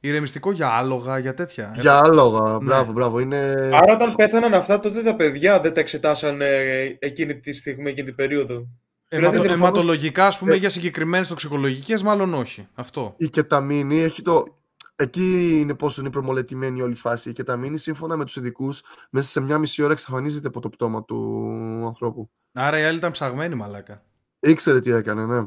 ηρεμιστικό, 0.00 0.52
για 0.52 0.68
άλογα, 0.68 1.18
για 1.18 1.34
τέτοια. 1.34 1.74
Για 1.78 1.98
άλογα. 1.98 2.50
Ναι. 2.50 2.64
Μπράβο, 2.64 2.92
μπράβο. 2.92 3.18
Είναι... 3.20 3.70
Άρα 3.72 3.92
όταν 3.92 4.14
πέθαναν 4.14 4.54
αυτά, 4.54 4.80
τότε 4.80 5.02
τα 5.02 5.14
παιδιά 5.16 5.60
δεν 5.60 5.72
τα 5.72 5.80
εξετάσαν 5.80 6.40
ε, 6.40 6.96
εκείνη 6.98 7.40
τη 7.40 7.52
στιγμή, 7.52 7.90
εκείνη 7.90 8.06
την 8.06 8.14
περίοδο. 8.14 8.66
Αιματο- 9.08 9.30
δηλαδή, 9.40 9.52
αιματολογικά, 9.52 10.26
ας 10.26 10.38
πούμε, 10.38 10.54
Ε. 10.54 10.56
για 10.56 10.68
συγκεκριμένες 10.68 11.28
τοξικολογικές, 11.28 12.02
μάλλον 12.02 12.34
όχι. 12.34 12.68
Αυτό. 12.74 13.14
Η 13.16 13.28
κεταμίνη 13.28 14.02
έχει 14.02 14.22
το... 14.22 14.44
Εκεί 14.98 15.58
είναι 15.60 15.74
πόσο 15.74 16.00
είναι 16.00 16.10
προμολετημένη 16.10 16.82
όλη 16.82 16.92
η 16.92 16.96
φάση. 16.96 17.28
Η 17.30 17.32
κεταμίνη, 17.32 17.78
σύμφωνα 17.78 18.16
με 18.16 18.24
τους 18.24 18.36
ειδικούς, 18.36 18.82
μέσα 19.10 19.28
σε 19.28 19.40
μια 19.40 19.58
μισή 19.58 19.82
ώρα 19.82 19.92
εξαφανίζεται 19.92 20.48
από 20.48 20.60
το 20.60 20.68
πτώμα 20.68 21.04
του 21.04 21.82
ανθρώπου. 21.86 22.30
Άρα 22.52 22.78
η 22.78 22.84
άλλη 22.84 22.96
ήταν 22.96 23.10
ψαγμένη, 23.10 23.54
μαλάκα. 23.54 24.02
Ήξερε 24.40 24.80
τι 24.80 24.92
έκανε, 24.92 25.26
ναι. 25.26 25.46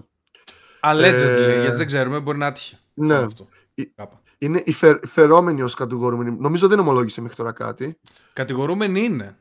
Allegedly, 0.84 1.38
Ε, 1.38 1.62
γιατί 1.62 1.78
δεν 1.78 1.86
ξέρουμε, 1.86 2.20
μπορεί 2.20 2.38
να 2.38 2.48
άτυχε. 2.48 2.78
Ναι. 2.94 3.16
Αυτό. 3.16 3.48
Είναι 4.42 4.62
η 4.66 4.74
φε, 4.74 5.00
φερόμενη 5.08 5.62
ως 5.62 5.74
κατηγορούμενη. 5.74 6.36
Νομίζω 6.40 6.68
δεν 6.68 6.80
ομολόγησε 6.80 7.22
μέχρι 7.22 7.36
τώρα 7.36 7.52
κάτι. 7.52 8.00
Κατηγορούμενη 8.34 9.04
είναι. 9.04 9.38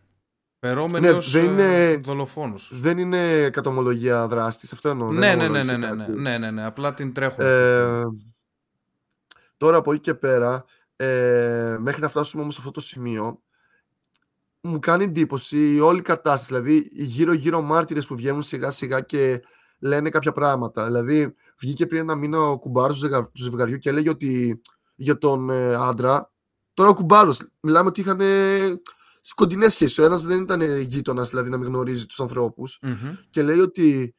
Φερόμενη 0.60 1.06
ναι, 1.06 1.12
ως 1.12 1.30
δεν 1.30 1.44
είναι, 1.44 1.96
δολοφόνος. 1.96 2.70
Δεν 2.74 2.98
είναι 2.98 3.50
κατομολογία 3.50 4.26
δράστης. 4.26 4.72
Αυτό 4.72 4.88
εννοώ. 4.88 5.12
Ναι, 5.12 5.34
ναι, 5.34 5.48
ναι, 5.48 5.62
ναι, 5.62 5.76
ναι, 5.76 5.94
ναι, 5.94 6.06
ναι, 6.06 6.38
ναι, 6.38 6.50
ναι, 6.50 6.64
Απλά 6.64 6.94
την 6.94 7.12
τρέχουν. 7.12 7.44
Ε, 7.44 8.02
τώρα 9.56 9.76
από 9.76 9.92
εκεί 9.92 10.00
και 10.00 10.14
πέρα, 10.14 10.64
ε, 10.96 11.76
μέχρι 11.80 12.02
να 12.02 12.08
φτάσουμε 12.08 12.42
όμως 12.42 12.54
σε 12.54 12.60
αυτό 12.60 12.72
το 12.72 12.80
σημείο, 12.80 13.42
μου 14.60 14.78
κάνει 14.78 15.04
εντύπωση 15.04 15.74
η 15.74 15.80
όλη 15.80 16.02
κατάσταση. 16.02 16.52
Δηλαδή, 16.52 16.90
οι 16.92 17.04
γύρω-γύρω 17.04 17.62
μάρτυρες 17.62 18.06
που 18.06 18.16
βγαίνουν 18.16 18.42
σιγά-σιγά 18.42 19.00
και 19.00 19.42
λένε 19.78 20.10
κάποια 20.10 20.32
πράγματα. 20.32 20.84
Δηλαδή, 20.84 21.34
βγήκε 21.58 21.86
πριν 21.86 22.00
ένα 22.00 22.14
μήνα 22.14 22.38
ο 22.38 22.58
κουμπάρος 22.58 23.00
του 23.00 23.30
ζευγαριού 23.34 23.78
και 23.78 23.88
έλεγε 23.88 24.08
ότι 24.08 24.60
για 24.98 25.18
τον 25.18 25.50
ε, 25.50 25.74
άντρα. 25.74 26.32
Τώρα 26.74 26.90
ο 26.90 26.94
κουμπάρος, 26.94 27.48
μιλάμε 27.60 27.88
ότι 27.88 28.00
είχαν 28.00 28.20
κοντινές 29.34 29.72
σχέσεις. 29.72 29.98
Ο 29.98 30.04
ένας 30.04 30.22
δεν 30.22 30.40
ήταν 30.40 30.80
γείτονας, 30.80 31.30
δηλαδή 31.30 31.50
να 31.50 31.56
μην 31.56 31.66
γνωρίζει 31.66 32.06
τους 32.06 32.20
ανθρώπους. 32.20 32.80
Και 33.30 33.42
λέει 33.42 33.58
ότι 33.58 34.14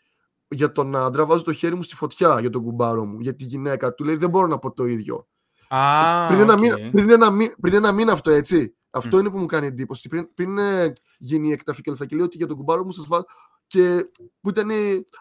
για 0.48 0.72
τον 0.72 0.96
άντρα 0.96 1.26
βάζω 1.26 1.44
το 1.44 1.54
χέρι 1.54 1.76
μου 1.76 1.84
στη 1.84 1.96
φωτιά 1.96 2.40
για 2.40 2.50
τον 2.50 2.64
κουμπάρο 2.64 3.06
μου. 3.06 3.20
Για 3.20 3.36
τη 3.36 3.44
γυναίκα 3.44 3.94
του 3.94 4.04
λέει 4.04 4.16
δεν 4.16 4.30
μπορώ 4.30 4.48
να 4.48 4.58
πω 4.60 4.72
το 4.72 4.86
ίδιο. 4.86 5.28
Ah, 5.72 6.26
πριν, 6.28 6.40
ένα 6.40 6.58
μήνα, 6.58 6.76
πριν, 6.92 7.10
ένα 7.10 7.30
μήνα, 7.30 7.54
πριν 7.62 7.74
ένα 7.74 7.92
μήνα 7.92 8.12
αυτό 8.12 8.32
έτσι. 8.32 8.76
Αυτό 8.90 9.20
είναι 9.20 9.30
που 9.30 9.38
μου 9.38 9.46
κάνει 9.46 9.68
εντύπωση. 9.68 10.10
Πριν, 10.10 10.34
πριν 10.34 10.58
ε, 10.58 10.92
γίνει 11.18 11.48
η 11.48 11.52
εκταφή 11.52 11.82
και 11.82 12.16
λέει 12.16 12.26
ότι 12.26 12.38
για 12.38 12.48
τον 12.48 12.58
κουμπάρο 12.58 12.84
μου 12.84 12.92
σας 12.92 13.08
βάζω. 13.08 13.26
Και 13.70 14.10
που 14.42 14.50
ήταν 14.50 14.70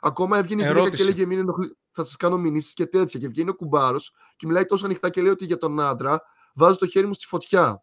ακόμα 0.01 0.39
έβγαινε 0.39 0.63
η 0.63 0.67
γυναίκα 0.67 0.89
και 0.89 1.03
έλεγε 1.03 1.27
μην 1.27 1.39
ενοχλεί, 1.39 1.77
θα 1.91 2.05
σας 2.05 2.17
κάνω 2.17 2.39
μηνύσεις 2.39 2.73
και 2.73 2.87
τέτοια. 2.87 3.21
Και 3.21 3.29
βγαίνει 3.29 3.49
ο 3.49 3.55
κουμπάρος 3.55 4.15
και 4.37 4.47
μιλάει 4.47 4.65
τόσο 4.65 4.85
ανοιχτά 4.85 5.11
και 5.11 5.21
λέει 5.21 5.31
ότι 5.31 5.45
για 5.45 5.57
τον 5.57 5.81
άντρα 5.81 6.23
βάζω 6.55 6.79
το 6.79 6.87
χέρι 6.87 7.07
μου 7.07 7.13
στη 7.13 7.27
φωτιά. 7.27 7.83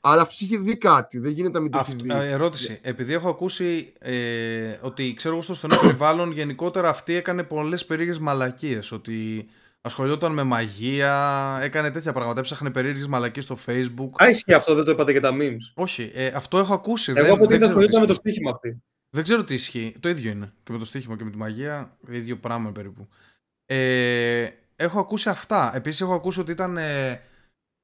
Αλλά 0.00 0.22
αυτός 0.22 0.40
είχε 0.40 0.58
δει 0.58 0.76
κάτι. 0.76 1.18
Δεν 1.18 1.32
γίνεται 1.32 1.56
να 1.56 1.60
μην 1.60 1.72
το 1.72 1.78
έχει 1.78 1.94
δει. 1.94 2.10
Ερώτηση. 2.10 2.78
Επειδή 2.82 3.12
έχω 3.12 3.28
ακούσει 3.28 3.92
ε, 3.98 4.78
ότι 4.80 5.14
ξέρω 5.14 5.34
εγώ 5.34 5.42
στο 5.42 5.54
στενό 5.54 5.76
περιβάλλον 5.76 6.30
γενικότερα 6.30 6.88
αυτή 6.88 7.14
έκανε 7.14 7.42
πολλές 7.42 7.84
περίεργες 7.84 8.18
μαλακίες. 8.18 8.92
Ότι 8.92 9.46
ασχολιόταν 9.80 10.32
με 10.32 10.42
μαγεία, 10.42 11.58
έκανε 11.62 11.90
τέτοια 11.90 12.12
πράγματα. 12.12 12.40
Έψαχνε 12.40 12.70
περίεργες 12.70 13.06
μαλακίες 13.06 13.44
στο 13.44 13.56
Facebook. 13.66 14.22
Α, 14.22 14.28
ισχύει 14.28 14.52
αυτό, 14.52 14.74
δεν 14.74 14.84
το 14.84 14.90
είπατε 14.90 15.12
για 15.12 15.20
τα 15.20 15.30
memes. 15.40 15.72
Όχι, 15.74 16.10
ε, 16.14 16.26
αυτό 16.26 16.58
έχω 16.58 16.74
ακούσει. 16.74 17.12
Εγώ 17.16 17.34
από 17.34 17.44
ότι 17.44 17.54
ασχολιόταν 17.54 18.00
με 18.00 18.06
το 18.06 18.14
στοίχημα 18.14 18.50
αυτή. 18.50 18.82
Δεν 19.16 19.24
ξέρω 19.24 19.44
τι 19.44 19.54
ισχύει. 19.54 19.94
Το 20.00 20.08
ίδιο 20.08 20.30
είναι. 20.30 20.52
Και 20.62 20.72
με 20.72 20.78
το 20.78 20.84
στοίχημα 20.84 21.16
και 21.16 21.24
με 21.24 21.30
τη 21.30 21.36
μαγεία, 21.36 21.96
ίδιο 22.10 22.36
πράγμα 22.36 22.72
περίπου. 22.72 23.08
Ε, 23.66 24.48
έχω 24.76 25.00
ακούσει 25.00 25.28
αυτά. 25.28 25.72
Επίσης 25.74 26.00
έχω 26.00 26.14
ακούσει 26.14 26.40
ότι 26.40 26.52
ήταν. 26.52 26.76
Ε, 26.76 27.20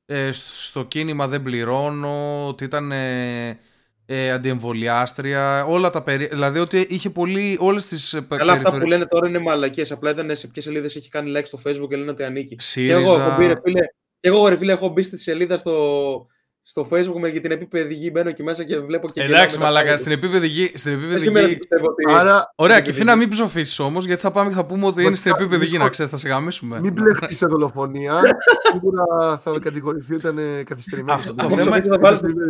ε, 0.07 0.31
στο 0.33 0.85
κίνημα 0.85 1.29
δεν 1.29 1.43
πληρώνω, 1.43 2.47
ότι 2.49 2.65
ήταν 2.65 2.93
ε, 2.93 3.59
ε, 4.07 4.31
αντιεμβολιάστρια, 4.31 5.65
όλα 5.65 5.91
τα 5.91 6.03
περί... 6.03 6.27
Δηλαδή 6.27 6.59
ότι 6.59 6.79
είχε 6.79 7.11
πολύ. 7.11 7.57
Όλες 7.61 7.87
τις. 7.87 8.13
Ε, 8.13 8.27
Καλά, 8.29 8.53
αυτά 8.53 8.79
που 8.79 8.87
λένε 8.87 9.07
τώρα 9.07 9.29
είναι 9.29 9.39
μαλακίε. 9.39 9.85
Απλά 9.91 10.11
ήταν 10.11 10.37
σε 10.37 10.49
ποιες 10.49 10.65
σελίδες 10.65 10.97
έχει 10.97 11.09
κάνει 11.09 11.33
like 11.37 11.47
στο 11.47 11.61
Facebook 11.67 11.89
και 11.89 11.97
λένε 11.97 12.11
ότι 12.11 12.25
ανήκει. 12.25 12.57
ΣΥΡΙΖΑ... 12.59 12.99
Και 12.99 13.03
εγώ, 13.03 13.21
έχω 13.21 13.37
μπει, 13.37 13.47
ρε, 13.47 13.61
φίλε, 13.65 13.81
και 14.21 14.29
εγώ, 14.29 14.49
ρε, 14.49 14.57
φίλε, 14.57 14.73
έχω 14.73 14.89
μπει 14.89 15.03
στη 15.03 15.19
σελίδα 15.19 15.57
στο, 15.57 16.27
στο 16.65 16.89
facebook 16.91 17.19
με 17.21 17.29
για 17.29 17.41
την 17.41 17.51
επίπεδη 17.51 17.95
γη 17.95 18.11
μπαίνω 18.13 18.29
εκεί 18.29 18.43
μέσα 18.43 18.65
και 18.65 18.79
βλέπω 18.79 19.09
και. 19.09 19.23
Εντάξει, 19.23 19.59
μαλάκα, 19.59 19.97
στην 19.97 20.13
επίπεδη 20.13 20.47
γη. 20.47 20.73
Στην 20.75 20.93
επίπεδη 20.93 21.49
γη. 21.49 21.59
Άρα... 22.09 22.53
Ωραία, 22.55 22.81
και 22.81 22.93
φύνα 22.93 23.17
μην 23.17 23.29
ψοφήσει 23.29 23.83
όμως, 23.83 24.05
γιατί 24.05 24.23
θα 24.23 24.31
πάμε 24.31 24.49
και 24.49 24.55
θα 24.55 24.65
πούμε 24.65 24.87
ότι 24.87 25.03
είναι 25.03 25.17
στην 25.17 25.31
επίπεδη 25.31 25.67
γη, 25.67 25.79
να 25.79 25.89
ξέρεις, 25.89 26.11
θα 26.11 26.17
σε 26.17 26.29
γαμίσουμε. 26.29 26.81
Μην 26.81 26.93
μπλεχτεί 26.93 27.35
σε 27.35 27.47
δολοφονία. 27.47 28.21
Σίγουρα 28.73 29.39
θα 29.39 29.59
κατηγορηθεί 29.61 30.15
ότι 30.15 30.29
ήταν 30.29 30.65
καθυστερημένο. 30.65 31.21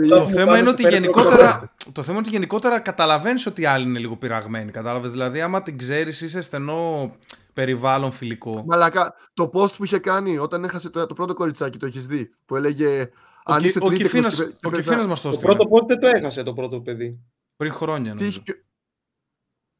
Το 0.09 0.29
θέμα 0.29 0.59
είναι 0.59 0.69
ότι 0.69 0.89
γενικότερα. 0.89 1.73
Το 1.93 2.03
θέμα 2.03 2.19
είναι 2.19 2.27
ότι 2.27 2.31
γενικότερα 2.31 2.81
καταλαβαίνεις 2.81 3.47
ότι 3.47 3.63
οι 3.63 3.67
άλλοι 3.67 3.85
είναι 3.85 3.99
λίγο 3.99 4.17
πειραγμένοι. 4.17 4.71
Κατάλαβες; 4.71 5.11
Δηλαδή, 5.11 5.41
άμα 5.41 5.63
την 5.63 5.79
ξέρεις, 5.79 6.21
είσαι 6.21 6.41
στενό 6.41 7.15
περιβάλλον 7.53 8.13
φιλικό. 8.13 8.65
Μαλάκα, 8.67 9.15
το 9.35 9.51
post 9.55 9.73
που 9.77 9.85
είχε 9.85 9.99
κάνει 9.99 10.39
όταν 10.39 10.65
έχασε 10.65 10.91
το, 10.91 11.07
το 11.07 11.15
πρώτο 11.15 11.35
κοριτσάκι, 11.35 11.79
το 11.79 11.87
έχεις 11.87 12.07
δει. 12.07 12.31
Που 12.47 12.57
έλεγε 12.57 12.87
ο, 12.99 13.07
Αν 13.45 13.65
είσαι 13.65 13.79
ο 13.83 13.91
Κιφίνας, 13.91 14.39
ο 14.39 14.71
Κιφίνας 14.71 15.07
μας 15.07 15.21
το 15.21 15.31
Το 15.31 15.39
πρώτο 15.39 15.67
πότε 15.67 15.97
το 15.97 16.07
έχασε 16.07 16.43
το 16.43 16.53
πρώτο 16.53 16.81
παιδί; 16.81 17.21
Πριν 17.57 17.73
χρόνια 17.73 18.15
νομίζω. 18.15 18.43
Τι, 18.43 18.53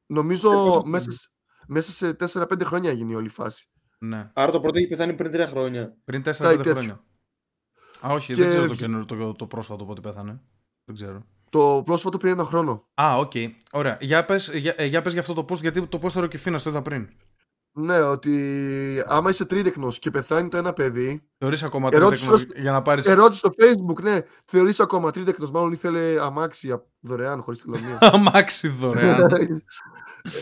νομίζω 0.07 0.83
μέσα, 0.87 1.11
μέσα 1.67 1.93
σε 1.93 2.17
4-5 2.19 2.63
χρόνια 2.65 2.91
έγινε 2.91 3.13
η 3.13 3.15
όλη 3.15 3.29
φάση. 3.29 3.71
Ναι. 3.99 4.31
Άρα 4.33 4.53
το 4.53 4.61
πρώτο 4.61 4.79
έχει 4.79 4.87
πεθάνει 4.87 5.15
πριν 5.15 5.31
3 5.35 5.47
χρόνια. 5.49 5.97
Πριν 6.05 6.23
4-5 6.25 6.63
χρόνια. 6.65 7.05
Α, 8.07 8.13
όχι, 8.13 8.35
και... 8.35 8.45
δεν 8.45 8.71
ξέρω 8.71 9.05
το, 9.05 9.17
το, 9.17 9.33
το 9.33 9.47
πρόσφατο 9.47 9.85
πότε 9.85 10.01
πέθανε. 10.01 10.41
Δεν 10.85 10.95
ξέρω. 10.95 11.27
Το 11.51 11.83
πρόσφατο 11.85 12.19
πριν 12.19 12.33
ένα 12.33 12.45
χρόνο. 12.45 12.89
Α, 12.95 13.17
OK. 13.17 13.31
Okay. 13.35 13.51
Ωραία. 13.73 13.99
Για 14.01 14.25
πες, 14.25 14.51
για, 14.55 14.75
ε, 14.77 14.85
για, 14.85 15.03
πες 15.03 15.13
για 15.13 15.21
αυτό 15.21 15.35
το 15.35 15.45
post, 15.49 15.61
γιατί 15.61 15.87
το 15.87 16.01
post 16.03 16.23
ο 16.23 16.27
Κηφήνας 16.27 16.63
το 16.63 16.71
είδα 16.71 16.83
πριν. 16.83 17.09
Ναι, 17.75 18.01
ότι 18.01 19.03
άμα 19.07 19.31
είσαι 19.31 19.45
τρίτεκνος 19.45 19.99
και 19.99 20.11
πεθάνει 20.11 20.49
το 20.49 20.57
ένα 20.57 20.73
παιδί. 20.73 21.23
Θεωρείς 21.39 21.63
ακόμα 21.63 21.91
τρίτεκνος 21.91 22.47
για 22.57 22.73
να 22.73 22.83
πάρει. 22.83 23.03
Ερώτηση 23.05 23.39
στο 23.39 23.51
Facebook, 23.59 24.03
ναι. 24.03 24.21
Θεωρείς 24.45 24.81
ακόμα 24.81 25.11
τρίτεκνος. 25.11 25.51
Μάλλον 25.51 25.73
ήθελε 25.73 26.15
αμάξι 26.25 26.83
δωρεάν 27.01 27.43
χωρίς 27.43 27.63
τελωνεία. 27.63 27.99
αμάξι 28.01 28.69
δωρεάν. 28.69 29.63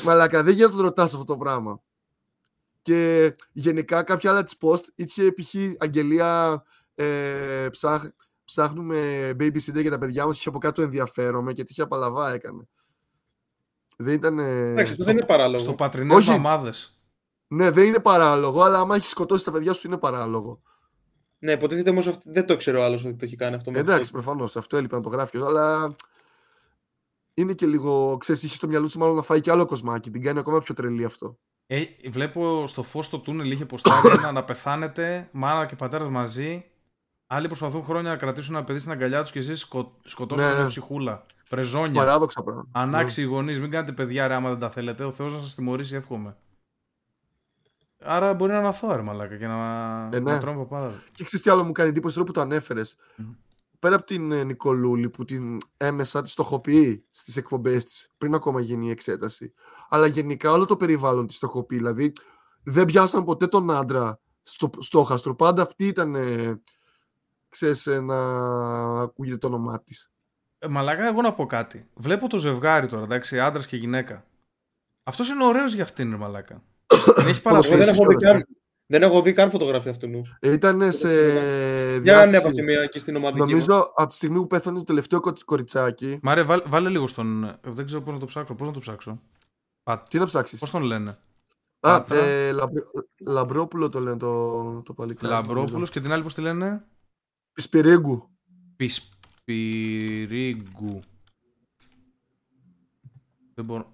Μαλάκα, 0.04 0.42
δεν 0.42 0.54
γίνεται 0.54 0.72
να 0.72 0.76
το 0.78 0.82
ρωτάς 0.82 1.12
αυτό 1.12 1.24
το 1.24 1.36
πράγμα. 1.36 1.80
Και 2.82 3.34
γενικά 3.52 4.02
κάποια 4.02 4.30
άλλα 4.30 4.42
της 4.42 4.56
post 4.60 4.84
είχε 4.94 5.32
π.χ. 5.32 5.54
αγγελία 5.78 6.62
ε, 6.94 7.68
ψάχ, 7.70 8.02
ψάχνουμε 8.44 9.30
babysitter 9.30 9.80
για 9.80 9.90
τα 9.90 9.98
παιδιά 9.98 10.26
μας. 10.26 10.38
Είχε 10.38 10.48
από 10.48 10.58
κάτω 10.58 10.82
ενδιαφέρομαι 10.82 11.52
και 11.52 11.64
τι 11.64 11.82
απαλαβά 11.82 12.32
έκανε. 12.32 12.68
Δεν 13.96 14.14
ήταν. 14.14 14.38
Εντάξει, 14.38 14.94
δεν 14.98 15.16
είναι 15.16 15.26
παράλογο. 15.26 15.58
Στο 15.58 15.74
πατρινέ 15.74 16.20
μαμάδε. 16.26 16.72
Ναι, 17.52 17.70
δεν 17.70 17.86
είναι 17.86 17.98
παράλογο, 17.98 18.62
αλλά 18.62 18.78
άμα 18.78 18.94
έχεις 18.94 19.08
σκοτώσει 19.08 19.44
τα 19.44 19.52
παιδιά 19.52 19.72
σου 19.72 19.86
είναι 19.86 19.96
παράλογο. 19.96 20.62
Ναι, 21.38 21.52
υποτίθεται 21.52 21.90
όμως 21.90 22.18
δεν 22.24 22.46
το 22.46 22.56
ξέρω 22.56 22.82
άλλος 22.82 23.04
ότι 23.04 23.14
το 23.14 23.24
έχει 23.24 23.36
κάνει 23.36 23.54
αυτό. 23.54 23.72
Εντάξει, 23.74 24.10
προφανώς. 24.10 24.56
Αυτό 24.56 24.76
έλειπε 24.76 24.96
να 24.96 25.02
το 25.02 25.08
γράφει. 25.08 25.38
Αλλά 25.38 25.94
είναι 27.34 27.52
και 27.52 27.66
λίγο. 27.66 28.16
ξέρεις, 28.16 28.42
είχε 28.42 28.54
στο 28.54 28.68
μυαλό 28.68 28.86
του 28.88 28.98
μάλλον 28.98 29.16
να 29.16 29.22
φάει 29.22 29.40
και 29.40 29.50
άλλο 29.50 29.66
κοσμάκι. 29.66 30.10
Την 30.10 30.22
κάνει 30.22 30.38
ακόμα 30.38 30.60
πιο 30.60 30.74
τρελή 30.74 31.04
αυτό. 31.04 31.38
Ε, 31.66 31.82
βλέπω 32.10 32.66
στο 32.66 32.82
φως 32.82 33.08
του 33.08 33.20
τούνελ 33.20 33.50
είχε 33.50 33.64
ποστάρει 33.64 34.08
ένα 34.08 34.32
να 34.32 34.44
πεθάνετε, 34.44 35.28
μάνα 35.32 35.66
και 35.66 35.76
πατέρας 35.76 36.08
μαζί. 36.08 36.64
Άλλοι 37.26 37.46
προσπαθούν 37.46 37.84
χρόνια 37.84 38.10
να 38.10 38.16
κρατήσουν 38.16 38.54
ένα 38.54 38.64
παιδί 38.64 38.78
στην 38.78 38.92
αγκαλιά 38.92 39.22
τους 39.22 39.30
και 39.30 39.38
εσείς 39.38 39.60
σκο... 39.60 39.92
σκοτώσατε 40.04 40.54
ναι, 40.54 40.62
ναι. 40.62 40.68
ψυχούλα. 40.68 41.26
Πρεζόνια. 41.48 42.00
Παράδοξα 42.00 42.42
πράγματα. 42.42 42.68
Ανάξιοι 42.72 43.24
ναι. 43.24 43.30
γονείς. 43.30 43.60
Μην 43.60 43.70
κάνετε 43.70 43.92
παιδιά 43.92 44.28
ρε, 44.28 44.34
άμα 44.34 44.48
δεν 44.48 44.58
τα 44.58 44.70
θέλετε. 44.70 45.04
Ο 45.04 45.12
Θεός 45.12 45.32
να 45.32 45.40
σας 45.40 45.54
τιμωρήσει, 45.54 45.94
εύχομαι. 45.94 46.36
Άρα 48.02 48.34
μπορεί 48.34 48.52
να 48.52 48.58
είναι 48.58 48.68
αθώα, 48.68 49.02
μαλάκα, 49.02 49.36
και 49.36 49.46
να, 49.46 50.08
ε, 50.12 50.20
ναι. 50.20 50.32
να 50.32 50.38
τρώμε 50.38 50.64
παπάδα. 50.64 51.02
Και 51.12 51.24
ξέρεις 51.24 51.44
τι 51.44 51.50
άλλο 51.50 51.64
μου 51.64 51.72
κάνει 51.72 51.88
εντύπωση 51.88 52.14
τώρα 52.14 52.26
που 52.26 52.32
το 52.32 52.40
ανέφερες. 52.40 52.96
Mm. 53.18 53.36
Πέρα 53.78 53.94
από 53.94 54.04
την 54.04 54.32
ε, 54.32 54.44
Νικολούλη 54.44 55.10
που 55.10 55.24
την 55.24 55.58
έμεσα 55.76 56.22
της 56.22 56.32
στοχοποιεί 56.32 57.04
στις 57.10 57.36
εκπομπές 57.36 57.84
της 57.84 58.10
πριν 58.18 58.34
ακόμα 58.34 58.60
γίνει 58.60 58.86
η 58.86 58.90
εξέταση. 58.90 59.52
Αλλά 59.88 60.06
γενικά 60.06 60.52
όλο 60.52 60.64
το 60.64 60.76
περιβάλλον 60.76 61.26
της 61.26 61.36
στοχοποιεί. 61.36 61.78
Δηλαδή 61.78 62.12
δεν 62.62 62.84
πιάσαν 62.84 63.24
ποτέ 63.24 63.46
τον 63.46 63.70
άντρα 63.70 64.20
στο 64.42 64.70
στόχαστρο. 64.78 65.34
Πάντα 65.34 65.62
αυτή 65.62 65.86
ήταν. 65.86 66.14
Ε, 66.14 66.60
ξέρεις, 67.48 67.86
ε, 67.86 68.00
να 68.00 68.16
ακούγεται 69.00 69.36
το 69.36 69.46
όνομά 69.46 69.82
της. 69.82 70.10
Ε, 70.58 70.68
μαλάκα, 70.68 71.06
εγώ 71.06 71.20
να 71.22 71.32
πω 71.32 71.46
κάτι. 71.46 71.88
Βλέπω 71.94 72.28
το 72.28 72.38
ζευγάρι 72.38 72.86
τώρα, 72.86 73.02
εντάξει, 73.02 73.40
άντρας 73.40 73.66
και 73.66 73.76
γυναίκα. 73.76 74.24
Αυτός 75.02 75.28
είναι 75.28 75.44
ωραίος 75.44 75.74
για 75.74 75.82
αυτήν, 75.82 76.14
μαλάκα. 76.14 76.62
Δεν 77.16 77.26
έχει 77.26 77.40
δεν, 77.68 77.88
έχω 77.88 78.06
δει 78.06 78.14
καν, 78.14 78.46
δεν 78.86 79.02
έχω 79.02 79.22
δει 79.22 79.32
καν 79.32 79.50
φωτογραφία 79.50 79.90
αυτού. 79.90 80.22
Ήταν 80.40 80.92
σε. 80.92 81.08
Για 82.02 82.26
είναι 82.26 82.36
από 82.36 82.52
τη 82.52 82.62
μία 82.62 82.80
εκεί 82.80 82.98
στην 82.98 83.16
ομαδική. 83.16 83.38
Νομίζω 83.38 83.92
από 83.94 84.08
τη 84.08 84.14
στιγμή 84.14 84.38
που 84.38 84.46
πέθανε 84.46 84.78
το 84.78 84.84
τελευταίο 84.84 85.20
κοριτσάκι. 85.44 86.18
Μάρε, 86.22 86.42
βάλε, 86.42 86.62
βάλε 86.66 86.88
λίγο 86.88 87.06
στον. 87.06 87.58
Δεν 87.62 87.86
ξέρω 87.86 88.02
πώς 88.02 88.14
να 88.14 88.20
το 88.20 88.26
ψάξω. 88.26 88.54
Πώς 88.54 88.66
να 88.66 88.72
το 88.72 88.78
ψάξω. 88.78 89.20
Τι 90.08 90.18
να 90.18 90.26
ψάξεις; 90.26 90.58
Πώς 90.58 90.70
τον 90.70 90.82
λένε; 90.82 91.18
Α, 91.80 92.04
ε, 92.10 92.52
Λαμπρόπουλο 93.20 93.88
το 93.88 94.00
λένε 94.00 94.16
το, 94.16 94.82
το 94.82 94.94
παλικάρι. 94.94 95.32
Λαμπρόπουλος 95.32 95.90
και 95.90 96.00
την 96.00 96.12
άλλη 96.12 96.22
πώς 96.22 96.34
τη 96.34 96.40
λένε; 96.40 96.84
Πισπυρίγκου. 97.52 98.30
Πισπυρίγκου. 98.76 99.90
Δεν 103.54 103.64
μπορώ. 103.64 103.90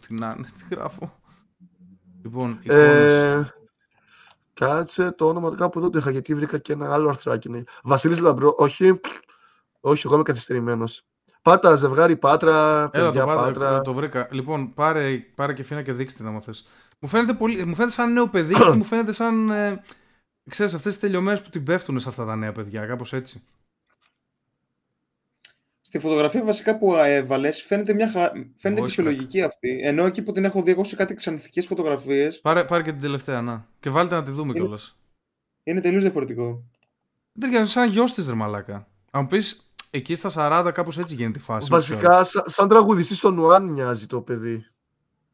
Τι 0.00 0.14
να 0.14 0.34
είναι, 0.36 0.46
τι 0.46 0.74
γράφω; 0.74 1.19
Λοιπόν, 2.30 2.60
ε, 2.66 3.40
κάτσε 4.54 5.10
το 5.10 5.28
όνομα 5.28 5.54
κάπου 5.56 5.78
εδώ 5.78 5.90
το 5.90 5.98
είχα 5.98 6.10
γιατί 6.10 6.34
βρήκα 6.34 6.58
και 6.58 6.72
ένα 6.72 6.92
άλλο 6.92 7.08
αρθράκι. 7.08 7.48
Ναι. 7.48 7.62
Βασίλης 7.82 8.18
Λαμπρό, 8.18 8.54
όχι, 8.56 9.00
όχι, 9.80 10.02
εγώ 10.06 10.14
είμαι 10.14 10.24
καθυστερημένος. 10.24 11.04
Πάτα, 11.42 11.76
ζευγάρι, 11.76 12.16
πάτρα, 12.16 12.88
παιδιά, 12.90 13.24
το 13.24 13.32
πάτρα. 13.34 13.80
Το 13.80 13.92
βρήκα. 13.92 14.28
Λοιπόν, 14.30 14.74
πάρε, 14.74 15.18
πάρε 15.34 15.52
και 15.52 15.62
φύνα 15.62 15.82
και 15.82 15.92
δείξτε 15.92 16.22
να 16.22 16.40
θες. 16.40 16.66
Μου 16.98 17.08
φαίνεται, 17.08 17.34
πολύ, 17.34 17.64
μου 17.64 17.74
φαίνεται 17.74 17.94
σαν 17.94 18.12
νέο 18.12 18.26
παιδί 18.26 18.54
και 18.70 18.76
μου 18.76 18.84
φαίνεται 18.84 19.12
σαν... 19.12 19.50
Ε, 19.50 19.80
Ξέρεις, 20.50 20.74
αυτές 20.74 20.92
τις 20.92 21.00
τελειωμένες 21.00 21.42
που 21.42 21.50
την 21.50 21.64
πέφτουν 21.64 22.00
σε 22.00 22.08
αυτά 22.08 22.24
τα 22.24 22.36
νέα 22.36 22.52
παιδιά, 22.52 22.86
κάπως 22.86 23.12
έτσι. 23.12 23.42
Στη 25.90 25.98
φωτογραφία 25.98 26.44
βασικά 26.44 26.78
που 26.78 26.94
έβαλες 26.94 27.62
φαίνεται, 27.62 27.94
μια 27.94 28.08
χα... 28.08 28.30
φαίνεται 28.54 28.82
φυσιολογική 28.82 29.42
αυτή. 29.42 29.80
Ενώ 29.82 30.06
εκεί 30.06 30.22
που 30.22 30.32
την 30.32 30.44
έχω 30.44 30.62
δει 30.62 30.70
εγώ 30.70 30.84
σε 30.84 30.96
κάτι 30.96 31.14
ξανθικές 31.14 31.66
φωτογραφίες. 31.66 32.40
Πάρε, 32.40 32.64
πάρε 32.64 32.82
και 32.82 32.90
την 32.90 33.00
τελευταία, 33.00 33.42
να. 33.42 33.66
Και 33.80 33.90
βάλτε 33.90 34.14
να 34.14 34.22
τη 34.22 34.30
δούμε 34.30 34.50
είναι... 34.50 34.58
κιόλας. 34.58 34.96
Είναι 35.62 35.80
τελείως 35.80 36.02
διαφορετικό. 36.02 36.64
Δεν 37.32 37.50
ταιριάζει 37.50 37.70
σαν 37.70 37.88
γιος 37.88 38.12
της 38.12 38.28
ρεμαλάκα. 38.28 38.88
Αν 39.10 39.26
πεις 39.26 39.70
εκεί 39.90 40.14
στα 40.14 40.30
40 40.68 40.70
κάπως 40.74 40.98
έτσι 40.98 41.14
γίνεται 41.14 41.38
η 41.38 41.42
φάση. 41.42 41.68
Βασικά, 41.70 42.24
σαν, 42.24 42.42
σαν 42.46 42.68
τραγουδιστής 42.68 43.16
στον 43.16 43.38
Ουάν 43.38 43.68
μοιάζει 43.68 44.06
το 44.06 44.20
παιδί. 44.20 44.66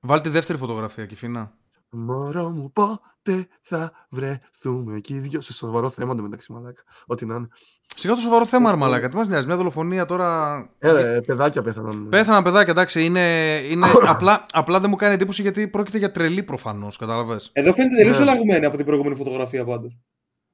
Βάλτε 0.01 0.29
τη 0.29 0.35
δεύτερη 0.35 0.59
φωτογραφία, 0.59 1.07
Κιφίνα. 1.07 1.53
Μωρό 1.91 2.51
μου 2.51 2.73
πότε 2.73 3.49
θα 3.61 3.93
βρεθούμε; 4.11 4.97
Εκεί 4.97 5.19
δυο 5.19 5.41
σε 5.41 5.53
σοβαρό 5.53 5.89
θέμα 5.91 6.15
το 6.15 6.23
μεταξύ 6.23 6.53
μαλάκα. 6.53 6.83
Ό,τι 7.07 7.27
να 7.27 7.35
είναι. 7.35 7.49
Σιγά 7.95 8.15
το 8.15 8.21
σοβαρό 8.21 8.47
θέμα, 8.47 8.71
ρε 8.71 8.77
μαλάκα. 8.77 9.09
Τι 9.09 9.17
μας 9.17 9.29
νοιάζει, 9.29 9.47
μια 9.47 9.57
δολοφονία 9.57 10.05
τώρα. 10.07 10.59
Ε, 10.79 11.21
παιδάκια 11.27 11.63
πέθαναν. 11.63 12.09
Πέθαναν 12.09 12.43
παιδάκια, 12.43 12.73
εντάξει. 12.73 13.05
Είναι, 13.05 13.57
είναι 13.71 13.87
απλά, 14.07 14.47
απλά 14.53 14.81
δεν 14.81 14.91
μου 14.91 14.97
κάνει 14.97 15.15
εντύπωση 15.15 15.43
γιατί 15.43 15.69
πρόκειται 15.69 15.99
για 15.99 16.11
τρελή 16.11 16.43
προφανώς. 16.43 16.97
Κατάλαβες. 16.97 17.51
Εδώ 17.53 17.73
φαίνεται 17.73 17.97
τελείως 17.97 18.19
ναι. 18.19 18.23
αλλαγμένη 18.23 18.65
από 18.65 18.77
την 18.77 18.87
προηγούμενη 18.87 19.17
φωτογραφία 19.17 19.65
πάντως. 19.65 19.99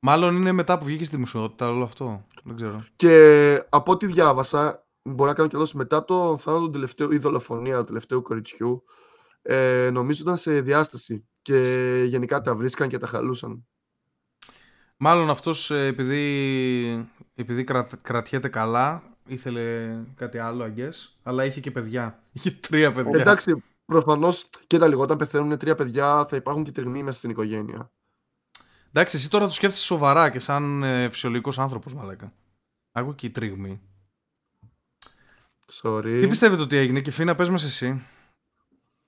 Μάλλον 0.05 0.37
είναι 0.37 0.53
μετά 0.53 0.79
που 0.79 0.85
βγήκε 0.85 1.05
στη 1.05 1.15
δημοσιότητα 1.15 1.69
όλο 1.69 1.85
αυτό. 1.85 2.25
Δεν 2.45 2.57
ξέρω. 2.57 2.85
Και 2.97 3.67
από 3.69 3.93
ό,τι 3.93 4.07
διάβασα, 4.07 4.87
μπορεί 5.03 5.31
να 5.31 5.37
κάνω 5.37 5.49
και 5.49 5.57
λάθος 5.57 5.75
μετά 5.75 6.05
το 6.05 6.39
θάνατο 6.39 6.65
του 6.65 6.71
τελευταίου 6.71 7.13
ή 7.13 7.19
δολοφονία 7.19 7.79
του 7.79 7.85
τελευταίου 7.85 8.23
κοριτσιού, 8.23 8.85
ε, 9.43 9.91
νομίζω 9.93 10.23
ήταν 10.23 10.37
σε 10.37 10.61
διάσταση 10.61 11.27
και 11.43 11.59
γενικά 12.07 12.41
τα 12.41 12.55
βρίσκαν 12.55 12.89
και 12.89 12.99
τα 12.99 13.07
χαλούσαν. 13.07 13.67
Μάλλον 14.97 15.31
αυτός 15.31 15.71
ε, 15.71 15.87
επειδή, 15.87 17.09
επειδή 17.35 17.65
κρατιέται 18.03 18.49
καλά 18.49 19.03
ήθελε 19.27 19.97
κάτι 20.15 20.39
άλλο 20.39 20.65
αγγές, 20.65 21.19
αλλά 21.23 21.45
είχε 21.45 21.61
και 21.61 21.71
παιδιά. 21.71 22.19
Είχε 22.33 22.51
τρία 22.51 22.93
παιδιά. 22.93 23.21
Εντάξει, 23.21 23.63
προφανώς 23.85 24.49
και 24.67 24.79
τα 24.79 24.89
λίγο. 24.89 25.03
Όταν 25.03 25.17
πεθαίνουν 25.17 25.59
τρία 25.59 25.75
παιδιά 25.75 26.27
θα 26.27 26.37
υπάρχουν 26.37 26.65
και 26.65 26.73
τριγμοί 26.73 27.03
μέσα 27.03 27.19
στην 27.19 27.31
οικογένεια. 27.31 27.93
Εντάξει, 28.89 29.17
εσύ 29.17 29.31
τώρα 29.31 29.47
το 29.47 29.53
σκέφτεσαι 29.53 29.85
σοβαρά 29.85 30.31
και 30.31 30.39
σαν 30.39 30.83
ε, 30.83 31.11
φυσιολογικός 31.11 31.59
άνθρωπος, 31.59 31.95
μαλάκα. 31.95 32.33
Άκου 32.93 33.15
και 33.15 33.27
η 33.27 33.31
τρίγμη. 33.31 33.81
Sorry. 35.83 36.19
Τι 36.21 36.27
πιστεύετε 36.27 36.63
ότι 36.63 36.77
έγινε 36.77 37.01
και 37.01 37.11
Φίνα, 37.11 37.35
πες 37.35 37.49
μας 37.49 37.65
εσύ. 37.65 38.07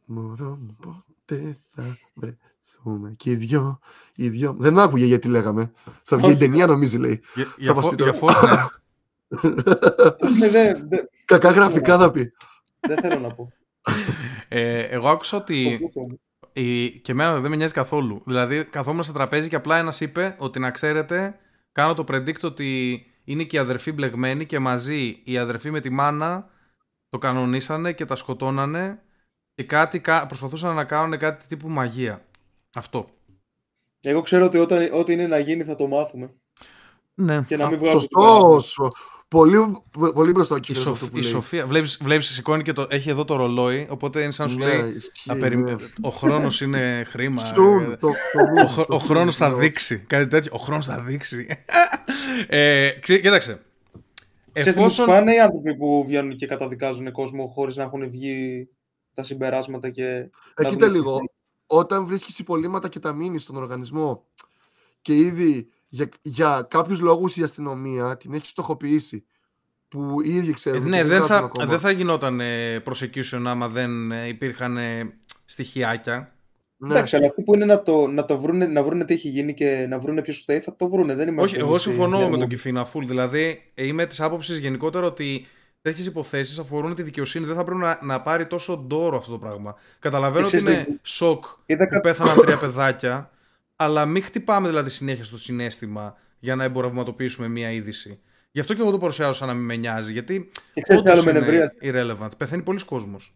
Μωρό 0.04 0.58
μου 0.60 0.76
πότε 0.80 1.56
θα 1.74 1.98
βρεθούμε; 2.14 3.14
Και 3.16 3.30
οι 3.30 3.34
δυο, 3.34 3.78
οι 4.14 4.28
δυο. 4.28 4.56
Δεν 4.58 4.78
άκουγε 4.78 5.04
γιατί 5.04 5.28
λέγαμε. 5.28 5.72
Θα 6.02 6.16
βγει 6.16 6.30
η 6.30 6.36
ταινία 6.36 6.66
νομίζει 6.66 6.98
λέει. 6.98 7.20
Για, 7.34 7.74
θα 7.74 7.80
για, 7.96 8.14
για 8.20 8.70
ναι, 10.50 10.72
Κακά 11.24 11.50
γραφικά 11.50 11.98
θα 11.98 12.10
πει. 12.10 12.32
Δεν 12.80 12.98
θέλω 12.98 13.18
να 13.18 13.34
πω. 13.34 13.52
Ε, 14.48 14.78
εγώ 14.78 15.08
άκουσα 15.08 15.36
ότι 15.36 15.80
η... 16.52 16.90
και 16.90 17.12
εμένα 17.12 17.40
δεν 17.40 17.50
με 17.50 17.56
νοιάζει 17.56 17.72
καθόλου. 17.72 18.22
Δηλαδή 18.26 18.64
καθόμουν 18.64 19.02
σε 19.02 19.12
τραπέζι 19.12 19.48
και 19.48 19.56
απλά 19.56 19.76
ένας 19.76 20.00
είπε 20.00 20.36
ότι 20.38 20.58
να 20.58 20.70
ξέρετε 20.70 21.38
κάνω 21.72 21.94
το 21.94 22.04
predict 22.08 22.40
ότι 22.42 23.00
είναι 23.24 23.44
και 23.44 23.56
οι 23.56 23.58
αδερφοί 23.58 23.92
μπλεγμένοι 23.92 24.46
και 24.46 24.58
μαζί 24.58 25.20
οι 25.24 25.38
αδερφοί 25.38 25.70
με 25.70 25.80
τη 25.80 25.90
μάνα 25.90 26.50
το 27.08 27.18
κανονίσανε 27.18 27.92
και 27.92 28.04
τα 28.04 28.16
σκοτώνανε 28.16 29.02
και 29.54 29.64
κάτι, 29.64 30.00
προσπαθούσαν 30.26 30.74
να 30.74 30.84
κάνουν 30.84 31.18
κάτι 31.18 31.46
τύπου 31.46 31.68
μαγεία. 31.68 32.24
Αυτό. 32.74 33.08
Εγώ 34.00 34.20
ξέρω 34.20 34.44
ότι 34.44 34.58
όταν, 34.58 34.88
ό,τι 34.92 35.12
είναι 35.12 35.26
να 35.26 35.38
γίνει 35.38 35.64
θα 35.64 35.74
το 35.74 35.86
μάθουμε. 35.86 36.30
Ναι. 37.14 37.42
Και 37.46 37.56
να 37.56 37.68
μην 37.68 37.86
Σωστός. 37.86 38.78
Πολύ, 39.28 39.82
πολύ 40.14 40.32
μπροστά 40.32 40.60
η, 40.68 40.74
Σοφ, 40.74 41.02
η 41.12 41.22
Σοφία. 41.22 41.66
Βλέπεις, 41.66 41.98
βλέπεις, 42.02 42.26
σηκώνει 42.26 42.62
και 42.62 42.72
το, 42.72 42.86
έχει 42.90 43.10
εδώ 43.10 43.24
το 43.24 43.36
ρολόι, 43.36 43.86
οπότε 43.90 44.22
είναι 44.22 44.30
σαν 44.30 44.46
να 44.46 44.52
σου 44.52 44.58
ναι, 44.58 44.66
λέει 44.66 44.94
ισχύει, 44.94 45.56
ναι. 45.56 45.74
ο 46.00 46.08
χρόνος 46.08 46.60
είναι 46.60 47.04
χρήμα. 47.06 47.36
Στούν, 47.44 47.98
το, 47.98 48.08
το, 48.32 48.84
ο, 48.88 48.94
ο 48.94 48.98
χρόνος 48.98 49.36
θα 49.36 49.54
δείξει. 49.54 50.04
Κάτι 50.06 50.26
τέτοιο. 50.26 50.50
Ο 50.54 50.58
χρόνος 50.58 50.86
θα 50.86 51.00
δείξει. 51.00 51.46
ε, 52.48 52.90
κοίταξε. 52.90 53.60
Εφόσον... 54.52 54.86
Ξέρετε, 54.86 55.12
πάνε 55.12 55.34
οι 55.34 55.40
άνθρωποι 55.40 55.76
που 55.76 56.04
βγαίνουν 56.06 56.36
και 56.36 56.46
καταδικάζουν 56.46 57.12
κόσμο 57.12 57.46
χωρίς 57.46 57.76
να 57.76 57.82
έχουν 57.82 58.10
βγει 58.10 58.68
τα 59.14 59.22
συμπεράσματα 59.22 59.90
και... 59.90 60.30
Ε, 60.54 60.68
κοίτα 60.68 60.88
λίγο. 60.88 61.18
Όταν 61.66 62.06
βρίσκεις 62.06 62.38
υπολείμματα 62.38 62.88
και 62.88 62.98
τα 62.98 63.12
μείνεις 63.12 63.42
στον 63.42 63.56
οργανισμό 63.56 64.24
και 65.02 65.16
ήδη 65.16 65.68
για, 65.88 66.08
για 66.22 66.66
κάποιους 66.70 67.00
λόγους 67.00 67.36
η 67.36 67.42
αστυνομία 67.42 68.16
την 68.16 68.34
έχει 68.34 68.48
στοχοποιήσει 68.48 69.24
που 69.88 70.20
ήδη 70.22 70.52
ξέρουν. 70.52 70.86
Ε, 70.86 70.88
ναι, 70.88 71.04
δεν 71.04 71.24
θα, 71.24 71.50
δεν 71.58 71.78
θα 71.78 71.90
γινόταν 71.90 72.40
ε, 72.40 72.82
prosecution 72.86 73.42
άμα 73.44 73.68
δεν 73.68 74.12
ε, 74.12 74.26
υπήρχαν 74.26 74.76
ε, 74.76 75.12
στοιχειάκια. 75.44 76.34
Ναι. 76.76 76.92
Εντάξει, 76.92 77.16
αλλά 77.16 77.26
αυτοί 77.26 77.42
που 77.42 77.54
είναι 77.54 77.64
να, 77.64 77.82
το, 77.82 78.06
να, 78.06 78.24
το 78.24 78.40
βρούνε, 78.40 78.66
να 78.66 78.82
βρούνε 78.82 79.04
τι 79.04 79.14
έχει 79.14 79.28
γίνει 79.28 79.54
και 79.54 79.86
να 79.88 79.98
βρούνε 79.98 80.22
ποιος 80.22 80.38
φταίει, 80.38 80.60
θα 80.60 80.76
το 80.76 80.88
βρούνε. 80.88 81.14
Δεν 81.14 81.38
Όχι, 81.38 81.58
εγώ 81.58 81.78
συμφωνώ 81.78 82.28
με 82.28 82.38
τον 82.38 82.48
Κιφίνα 82.48 82.84
Φουλ. 82.84 83.06
Δηλαδή, 83.06 83.72
είμαι 83.74 84.06
της 84.06 84.20
άποψης 84.20 84.58
γενικότερα 84.58 85.06
ότι 85.06 85.46
τέτοιες 85.84 86.06
υποθέσεις 86.06 86.58
αφορούν 86.58 86.94
τη 86.94 87.02
δικαιοσύνη. 87.02 87.46
Δεν 87.46 87.54
θα 87.54 87.64
πρέπει 87.64 87.80
να, 87.80 87.98
να 88.02 88.20
πάρει 88.22 88.46
τόσο 88.46 88.76
ντόρο 88.76 89.16
αυτό 89.16 89.30
το 89.30 89.38
πράγμα. 89.38 89.74
Καταλαβαίνω 89.98 90.46
ότι 90.46 90.60
είναι 90.60 90.86
σοκ 91.02 91.44
που 91.66 92.00
πέθαναν 92.02 92.36
τρία 92.36 92.58
παιδάκια, 92.58 93.30
αλλά 93.76 94.06
μην 94.06 94.22
χτυπάμε 94.22 94.68
δηλαδή 94.68 94.90
συνέχεια 94.90 95.24
στο 95.24 95.38
συνέστημα 95.38 96.16
για 96.38 96.54
να 96.56 96.64
εμπορευματοποιήσουμε 96.64 97.48
μία 97.48 97.70
είδηση. 97.70 98.20
Γι' 98.50 98.60
αυτό 98.60 98.74
και 98.74 98.80
εγώ 98.80 98.90
το 98.90 98.98
παρουσιάζω 98.98 99.32
σαν 99.32 99.48
να 99.48 99.54
μην 99.54 99.64
με 99.64 99.76
νοιάζει. 99.76 100.12
Γιατί 100.12 100.50
όντως 100.96 101.24
είναι 101.24 101.72
irrelevant. 101.82 102.28
Πεθαίνει 102.36 102.62
πολλοί 102.62 102.84
κόσμος. 102.84 103.34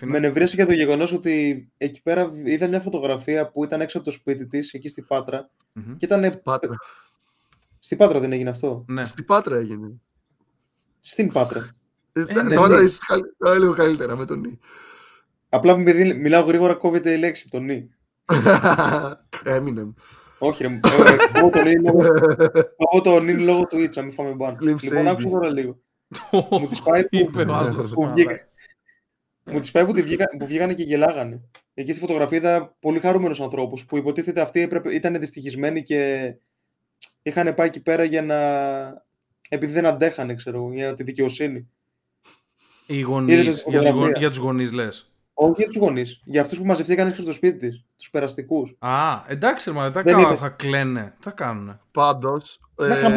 Με 0.00 0.18
νευρίασε 0.18 0.56
για 0.56 0.66
το 0.66 0.72
γεγονός 0.72 1.12
ότι 1.12 1.68
εκεί 1.76 2.02
πέρα 2.02 2.30
είδα 2.44 2.66
μια 2.66 2.80
φωτογραφία 2.80 3.50
που 3.50 3.64
ήταν 3.64 3.80
έξω 3.80 3.98
από 3.98 4.06
το 4.06 4.12
σπίτι 4.12 4.46
της, 4.46 4.72
εκεί 4.72 4.88
στην 4.88 5.06
πατρα 5.06 5.50
mm-hmm. 5.76 5.94
Και 5.96 6.04
ήταν... 6.04 6.30
Στην 6.30 6.42
Πάτρα. 6.42 6.74
Στην 7.78 7.98
Πάτρα 7.98 8.20
δεν 8.20 8.32
έγινε 8.32 8.50
αυτό; 8.50 8.84
Ναι. 8.88 9.04
Στην 9.04 9.24
Πάτρα 9.24 9.56
έγινε. 9.56 10.00
Στην 11.00 11.32
Πάτρα. 11.32 11.68
Ε, 12.12 12.20
ε, 12.28 12.42
ναι, 12.42 12.54
τώρα 12.54 12.76
ναι. 12.78 12.84
είσαι 12.84 13.00
τώρα 13.38 13.58
λίγο 13.58 13.74
καλύτερα 13.74 14.16
με 14.16 14.24
τον 14.24 14.40
Νι. 14.40 14.58
Απλά 15.48 15.72
επειδή 15.72 16.14
μιλάω 16.14 16.42
γρήγορα 16.42 16.74
κόβεται 16.74 17.12
η 17.12 17.18
λέξη, 17.18 17.48
τον 17.50 17.64
Νι. 17.64 17.90
Έμεινε. 19.44 19.92
Όχι, 20.38 20.62
ρε, 20.62 20.80
εγώ 22.76 23.00
τον 23.02 23.24
Νι 23.24 23.32
λόγω 23.32 23.66
Twitch, 23.70 23.94
να 23.94 24.02
μην 24.02 24.12
φάμε 24.12 24.30
μπαν. 24.30 24.56
Λοιπόν, 24.60 25.08
άκουσα 25.08 25.28
τώρα 25.28 25.52
λίγο. 25.52 25.78
Μου 26.32 26.68
τις 26.68 26.82
πάει 26.82 27.08
που 27.08 27.30
μου 29.44 29.60
τις 29.60 29.70
πάει 29.70 29.84
που, 29.84 29.92
που 30.38 30.46
βγήκανε 30.46 30.74
και 30.74 30.82
γελάγανε. 30.82 31.40
Εκεί 31.74 31.92
στη 31.92 32.00
φωτογραφία 32.00 32.38
είδα 32.38 32.76
πολύ 32.80 33.00
χαρούμενους 33.00 33.40
ανθρώπους 33.40 33.84
που 33.84 33.96
υποτίθεται 33.96 34.40
αυτοί 34.40 34.68
ήταν 34.92 35.18
δυστυχισμένοι 35.18 35.82
και 35.82 36.32
είχαν 37.22 37.54
πάει 37.54 37.66
εκεί 37.66 37.82
πέρα 37.82 38.04
για 38.04 38.22
να 38.22 38.36
επειδή 39.52 39.72
δεν 39.72 39.86
αντέχανε, 39.86 40.34
ξέρω, 40.34 40.70
για 40.72 40.94
τη 40.94 41.02
δικαιοσύνη. 41.02 41.68
Οι 42.86 43.00
γονείς, 43.00 43.64
για, 43.66 43.80
τους 43.80 43.90
γονείς, 43.90 44.18
για 44.18 44.28
τους 44.28 44.38
γονείς 44.38 44.72
λες. 44.72 45.12
Όχι 45.34 45.54
για 45.56 45.66
τους 45.66 45.76
γονείς, 45.76 46.20
για 46.24 46.40
αυτούς 46.40 46.58
που 46.58 46.64
μαζευτήκαν 46.64 47.06
έξω 47.08 47.20
από 47.20 47.30
το 47.30 47.36
σπίτι 47.36 47.58
της, 47.58 47.84
τους 47.96 48.10
περαστικούς. 48.10 48.76
Α, 48.78 49.22
εντάξει, 49.26 49.70
μα 49.70 49.90
δεν 49.90 50.04
τα 50.04 50.36
θα 50.36 50.48
κλαίνε, 50.48 51.16
θα 51.20 51.30
κάνουνε. 51.30 51.80
Πάντως, 51.90 52.60
ε, 52.78 53.08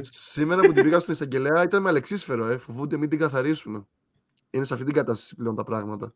σήμερα 0.00 0.60
που 0.60 0.72
την 0.72 0.82
πήγα 0.82 1.00
στον 1.00 1.14
εισαγγελέα 1.14 1.62
ήταν 1.62 1.82
με 1.82 1.88
αλεξίσφαιρο, 1.88 2.46
ε, 2.46 2.58
φοβούνται 2.58 2.96
μην 2.96 3.08
την 3.08 3.18
καθαρίσουν. 3.18 3.88
Είναι 4.50 4.64
σε 4.64 4.72
αυτή 4.72 4.86
την 4.86 4.94
κατάσταση 4.94 5.34
πλέον 5.34 5.54
τα 5.54 5.64
πράγματα. 5.64 6.14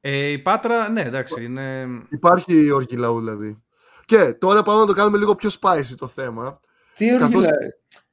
Ε, 0.00 0.26
η 0.26 0.38
Πάτρα, 0.38 0.88
ναι, 0.88 1.00
εντάξει, 1.00 1.44
είναι... 1.44 1.86
Υπάρχει 2.08 2.70
όρκη 2.70 2.96
λαού, 2.96 3.18
δηλαδή. 3.18 3.62
Και 4.04 4.34
τώρα 4.38 4.62
πάμε 4.62 4.80
να 4.80 4.86
το 4.86 4.92
κάνουμε 4.92 5.18
λίγο 5.18 5.34
πιο 5.34 5.50
spicy 5.60 5.94
το 5.96 6.06
θέμα. 6.06 6.60
Τι 6.94 7.12
όρκη 7.12 7.24
καθώς... 7.24 7.44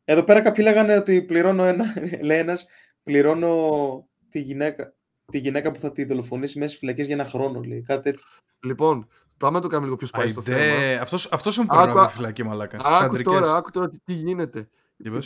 Εδώ 0.10 0.24
πέρα 0.24 0.42
κάποιοι 0.42 0.66
λέγανε 0.68 0.96
ότι 0.96 1.22
πληρώνω 1.22 1.64
ένα, 1.64 1.86
λέει 2.28 2.38
ένας, 2.38 2.66
πληρώνω 3.04 4.08
τη 4.30 4.40
γυναίκα, 4.40 4.94
τη 5.26 5.38
γυναίκα 5.38 5.72
που 5.72 5.80
θα 5.80 5.92
τη 5.92 6.06
δολοφονήσει 6.06 6.58
μέσα 6.58 6.70
στις 6.70 6.80
φυλακές 6.80 7.06
για 7.06 7.16
ένα 7.16 7.26
χρόνο, 7.26 7.62
λέει. 7.62 7.82
Κάτι 7.82 8.04
τέτοιο. 8.04 8.24
Λοιπόν, 8.66 9.08
πάμε 9.38 9.56
να 9.56 9.62
το 9.62 9.68
κάνουμε 9.68 9.86
λίγο 9.86 9.98
πιο 9.98 10.08
σπάσει 10.08 10.34
το 10.34 10.42
θέμα. 10.42 11.02
Αυτός, 11.02 11.32
αυτός 11.32 11.58
είναι 11.58 11.66
που 11.66 11.76
από 11.78 12.02
της 12.02 12.16
φυλακή, 12.16 12.44
μαλάκα. 12.44 12.78
Άκου 12.84 13.22
τώρα, 13.22 13.56
άκου 13.56 13.72
τώρα 13.72 13.90
τι, 13.90 14.00
τι 14.04 14.14
γίνεται. 14.14 14.70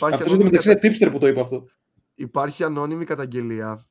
Αυτός 0.00 0.32
είναι 0.32 0.44
μεταξύ 0.44 0.70
είναι 0.70 0.80
tipster 0.82 1.10
που 1.10 1.18
το 1.18 1.26
είπε 1.26 1.40
αυτό. 1.40 1.68
Υπάρχει 2.14 2.64
ανώνυμη 2.64 3.04
καταγγελία 3.04 3.86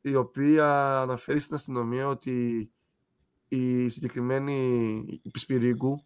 η 0.00 0.14
οποία 0.14 0.98
αναφέρει 1.00 1.38
στην 1.38 1.54
αστυνομία 1.54 2.06
ότι 2.06 2.68
η 3.48 3.88
συγκεκριμένη 3.88 4.58
η 5.22 5.30
Πισπυρίγκου 5.30 6.04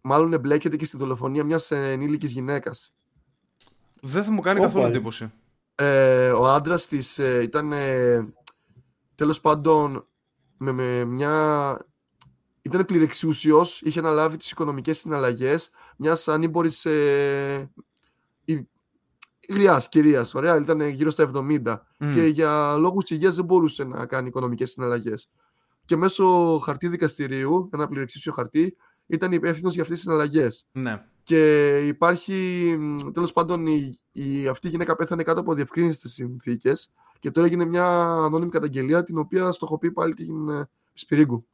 μάλλον 0.00 0.32
εμπλέκεται 0.32 0.76
και 0.76 0.84
στη 0.84 0.96
δολοφονία 0.96 1.44
μιας 1.44 1.70
ενήλικης 1.70 2.32
γυναίκας. 2.32 2.96
Δεν 4.06 4.24
θα 4.24 4.30
μου 4.30 4.40
κάνει 4.40 4.60
καθόλου 4.60 4.86
εντύπωση. 4.86 5.32
Ε, 5.74 6.30
ο 6.30 6.46
άντρας 6.46 6.86
της 6.86 7.18
ε, 7.18 7.42
ήταν 7.42 7.72
ε, 7.72 8.26
τέλος 9.14 9.40
πάντων 9.40 10.06
με, 10.56 10.72
με 10.72 11.04
μια 11.04 11.76
ήταν 12.62 12.84
πληρεξούσιο, 12.84 13.66
είχε 13.80 13.98
αναλάβει 13.98 14.36
τις 14.36 14.50
οικονομικές 14.50 14.98
συναλλαγές 14.98 15.70
μια 15.96 16.16
ανήμπορη 16.26 16.70
ε, 16.82 17.64
γριάς 19.48 19.88
κυρίας. 19.88 20.34
Ωραία, 20.34 20.56
ήταν 20.56 20.80
γύρω 20.80 21.10
στα 21.10 21.30
70 21.34 21.76
και 22.14 22.22
για 22.22 22.76
λόγους 22.76 23.10
υγείας 23.10 23.34
δεν 23.34 23.44
μπορούσε 23.44 23.84
να 23.84 24.06
κάνει 24.06 24.28
οικονομικές 24.28 24.70
συναλλαγές. 24.70 25.28
Και 25.84 25.96
μέσω 25.96 26.58
χαρτί 26.58 26.88
δικαστηρίου, 26.88 27.70
ένα 27.72 27.88
πληρεξούσιο 27.88 28.32
χαρτί, 28.32 28.76
ήταν 29.06 29.32
υπεύθυνος 29.32 29.72
για 29.72 29.82
αυτές 29.82 29.96
τις 29.96 30.06
συναλλαγές. 30.06 30.66
Ναι. 30.72 31.04
Και 31.26 31.78
υπάρχει, 31.86 32.76
τέλος 33.12 33.32
πάντων, 33.32 33.66
η, 33.66 33.98
η, 34.12 34.48
αυτή 34.48 34.66
η 34.66 34.70
γυναίκα 34.70 34.96
πέθανε 34.96 35.22
κάτω 35.22 35.40
από 35.40 35.54
διευκρίνηστε 35.54 36.08
συνθήκες 36.08 36.90
και 37.18 37.30
τώρα 37.30 37.46
έγινε 37.46 37.64
μια 37.64 37.86
ανώνυμη 38.00 38.50
καταγγελία 38.50 39.02
την 39.02 39.18
οποία 39.18 39.52
στοχοποιεί 39.52 39.90
πάλι 39.90 40.14
την 40.14 40.48
ε, 40.48 40.68
Σπυρίγκου 40.92 41.46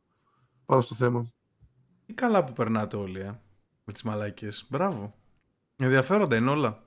πάνω 0.66 0.80
στο 0.80 0.94
θέμα. 0.94 1.26
Τι 2.06 2.12
καλά 2.12 2.44
που 2.44 2.52
περνάτε 2.52 2.96
όλοι, 2.96 3.20
ε, 3.20 3.40
με 3.84 3.92
τις 3.92 4.02
μαλάκες. 4.02 4.66
Μπράβο. 4.70 5.14
Ενδιαφέροντα 5.76 6.36
είναι 6.36 6.50
όλα. 6.50 6.82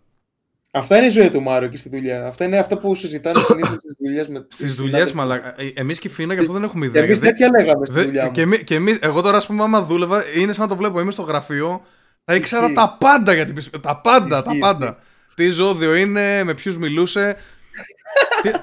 Αυτά 0.72 0.98
είναι 0.98 1.06
η 1.06 1.10
ζωή 1.10 1.30
του 1.30 1.42
Μάριο 1.42 1.70
και 1.70 1.78
στη 1.78 1.90
δουλειά. 1.90 2.28
Αυτά 2.28 2.46
είναι 2.46 2.58
αυτά 2.58 2.78
που 2.78 2.96
συζητάνε 2.96 3.40
συνήθως 3.48 3.78
στις 3.78 3.96
δουλειές 4.00 4.28
με 4.28 4.46
Στις 4.50 4.76
δουλειές, 4.76 5.12
μαλάκα. 5.14 5.62
Ε, 5.62 5.72
Εμείς 5.76 6.00
και 6.00 6.08
η 6.08 6.12
Φίνα 6.12 6.34
γι' 6.34 6.40
αυτό 6.40 6.54
δεν 6.54 6.64
έχουμε 6.64 6.86
ιδέα. 6.86 7.04
Εμείς 7.04 7.20
τέτοια 7.20 7.50
λέγαμε 7.50 7.86
στη 7.86 8.02
δουλειά. 8.02 8.28
Και, 8.28 8.42
εμεί, 8.42 8.64
και 8.64 8.76
εμείς, 8.76 8.98
εγώ 9.02 9.22
τώρα, 9.22 9.38
ας 9.38 9.48
πούμε, 9.48 9.64
άμα 9.64 9.84
δούλευα, 9.84 10.24
είναι 10.36 10.54
σαν 10.54 10.64
να 10.64 10.70
το 10.70 10.76
βλέπω. 10.76 11.00
Είμαι 11.00 11.12
στο 11.12 11.22
γραφείο, 11.22 11.82
θα 12.26 12.36
ήξερα 12.36 12.72
τα 12.72 12.98
πάντα 13.00 13.34
για 13.34 13.46
την 13.46 13.82
Τα 13.82 13.98
πάντα, 14.02 14.44
τα 14.44 14.52
πάντα. 14.60 14.98
Τι 15.36 15.50
ζώδιο 15.50 15.96
είναι, 15.96 16.44
με 16.44 16.54
ποιους 16.54 16.78
μιλούσε, 16.78 17.38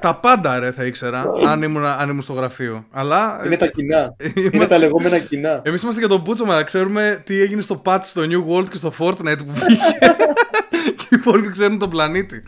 τα 0.00 0.20
πάντα 0.20 0.58
ρε 0.58 0.72
θα 0.72 0.84
ήξερα 0.84 1.32
αν 1.46 1.62
ήμουν, 1.62 1.84
αν 1.84 2.08
ήμουν 2.08 2.22
στο 2.22 2.32
γραφείο. 2.32 2.86
Αλλά... 2.90 3.42
Είναι 3.46 3.56
τα 3.56 3.66
κοινά. 3.66 4.16
είναι 4.52 4.66
τα 4.66 4.78
λεγόμενα 4.78 5.18
κοινά. 5.18 5.60
Εμείς 5.64 5.82
είμαστε 5.82 6.00
για 6.00 6.08
τον 6.08 6.22
Πούτσο, 6.22 6.44
να 6.44 6.62
ξέρουμε 6.62 7.22
τι 7.24 7.40
έγινε 7.40 7.60
στο 7.60 7.82
patch 7.84 8.00
στο 8.02 8.22
New 8.24 8.46
World 8.48 8.68
και 8.70 8.76
στο 8.76 8.92
Fortnite 8.98 9.38
που 9.46 9.52
βγήκε. 9.52 9.98
και 10.70 11.06
οι 11.10 11.16
υπόλοιποι 11.16 11.50
ξέρουν 11.50 11.78
τον 11.78 11.90
πλανήτη. 11.90 12.42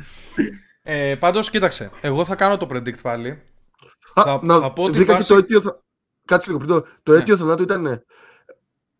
Ε, 0.82 1.14
Πάντως, 1.14 1.50
κοίταξε. 1.50 1.90
Εγώ 2.00 2.24
θα 2.24 2.34
κάνω 2.34 2.56
το 2.56 2.68
predict 2.72 3.00
πάλι. 3.02 3.42
θα, 4.14 4.40
να, 4.42 4.58
θα 4.58 4.72
πω 4.72 4.82
ότι. 4.82 5.04
Βάση... 5.04 5.28
το 5.28 5.36
αίτιο. 5.36 5.60
Θα... 5.60 5.82
Κάτσε 6.26 6.50
λίγο 6.50 6.64
πριν. 6.64 6.74
Το, 6.74 6.86
το 7.02 7.12
ναι. 7.12 7.18
αίτιο 7.18 7.36
θανάτου 7.36 7.62
ήταν. 7.62 8.04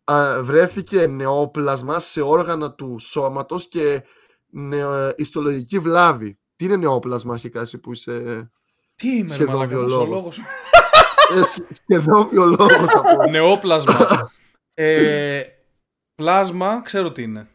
Α, 0.04 0.42
βρέθηκε 0.42 1.06
νεόπλασμα 1.06 1.98
σε 1.98 2.20
όργανα 2.20 2.72
του 2.72 2.98
σώματος 2.98 3.68
και 3.68 4.02
νεο, 4.46 5.12
ιστολογική 5.16 5.78
βλάβη. 5.78 6.38
Τι 6.56 6.64
είναι 6.64 6.76
νεόπλασμα 6.76 7.32
αρχικά 7.32 7.60
εσύ 7.60 7.78
που 7.78 7.92
είσαι 7.92 8.50
Τι 8.94 9.16
είμαι 9.16 9.28
σχεδόν 9.28 9.68
βιολόγος; 9.68 10.38
ε, 10.38 11.40
σχεδόν 11.70 12.28
βιολόγος 12.28 12.92
Νεόπλασμα. 13.30 14.30
ε, 14.74 15.42
πλάσμα 16.14 16.82
ξέρω 16.82 17.12
τι 17.12 17.22
είναι. 17.22 17.48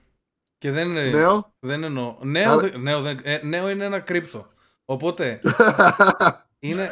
Και 0.57 0.71
δεν 0.71 0.89
είναι. 0.89 1.09
Νέο; 1.09 1.53
Δεν 1.59 1.83
εννοώ. 1.83 2.17
Νέο, 2.21 2.51
Άρα... 2.51 2.77
νέο, 2.77 3.01
δεν, 3.01 3.19
ε, 3.23 3.39
νέο 3.43 3.69
είναι 3.69 3.83
ένα 3.85 3.99
κρύπτο. 3.99 4.47
Οπότε. 4.85 5.39
είναι, 6.59 6.89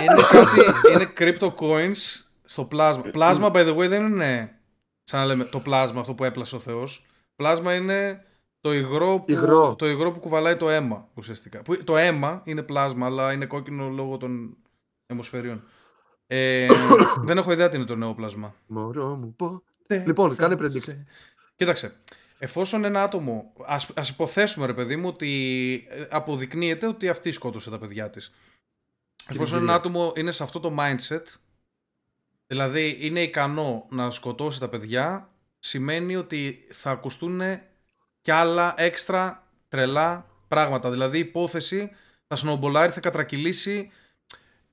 είναι 0.00 0.22
κάτι. 0.30 0.60
Είναι 0.92 1.12
crypto 1.18 1.54
coins 1.54 1.96
στο 2.44 2.64
πλάσμα. 2.64 3.02
Πλάσμα, 3.02 3.50
by 3.54 3.66
the 3.66 3.76
way, 3.76 3.88
δεν 3.88 4.06
είναι. 4.06 4.58
Σαν 5.04 5.20
να 5.20 5.26
λέμε 5.26 5.44
το 5.44 5.60
πλάσμα 5.60 6.00
αυτό 6.00 6.14
που 6.14 6.24
έπλασε 6.24 6.56
ο 6.56 6.58
Θεός. 6.58 7.06
Πλάσμα 7.36 7.74
είναι 7.74 8.24
το 8.60 8.72
υγρό, 8.72 9.18
που, 9.18 9.32
υγρό. 9.32 9.74
το 9.78 9.88
υγρό 9.88 10.12
που 10.12 10.20
κουβαλάει 10.20 10.56
το 10.56 10.68
αίμα 10.68 11.08
ουσιαστικά. 11.14 11.62
Που, 11.62 11.84
το 11.84 11.96
αίμα 11.96 12.42
είναι 12.44 12.62
πλάσμα, 12.62 13.06
αλλά 13.06 13.32
είναι 13.32 13.46
κόκκινο 13.46 13.88
λόγω 13.88 14.16
των 14.16 14.56
αιμοσφαιρίων. 15.06 15.64
Ε, 16.26 16.66
δεν 17.26 17.38
έχω 17.38 17.52
ιδέα 17.52 17.68
τι 17.68 17.76
είναι 17.76 17.84
το 17.84 17.96
νέο 17.96 18.14
πλάσμα. 18.14 18.54
Μωρό 18.66 19.14
μου 19.14 19.34
πω. 19.34 19.62
Λοιπόν, 19.88 20.36
κάνε 20.36 20.56
predict. 20.58 21.02
Κοίταξε. 21.56 21.96
Εφόσον 22.38 22.84
ένα 22.84 23.02
άτομο, 23.02 23.52
ας, 23.66 23.90
ας 23.94 24.08
υποθέσουμε 24.08 24.66
ρε 24.66 24.74
παιδί 24.74 24.96
μου 24.96 25.08
ότι 25.08 25.86
ε, 25.90 26.06
αποδεικνύεται 26.10 26.86
ότι 26.86 27.08
αυτή 27.08 27.30
σκότωσε 27.30 27.70
τα 27.70 27.78
παιδιά 27.78 28.10
της. 28.10 28.32
Εφόσον 29.28 29.62
ένα 29.62 29.74
άτομο 29.74 30.12
είναι 30.16 30.30
σε 30.30 30.42
αυτό 30.42 30.60
το 30.60 30.76
mindset, 30.78 31.22
δηλαδή 32.46 32.96
είναι 33.00 33.20
ικανό 33.20 33.86
να 33.90 34.10
σκοτώσει 34.10 34.60
τα 34.60 34.68
παιδιά, 34.68 35.28
σημαίνει 35.58 36.16
ότι 36.16 36.66
θα 36.70 36.90
ακουστούν 36.90 37.40
και 38.20 38.32
άλλα 38.32 38.74
έξτρα 38.76 39.46
τρελά 39.68 40.26
πράγματα. 40.48 40.90
Δηλαδή 40.90 41.16
η 41.16 41.20
υπόθεση 41.20 41.90
θα 42.26 42.36
σνομπολάρει, 42.36 42.92
θα 42.92 43.00
κατρακυλήσει, 43.00 43.90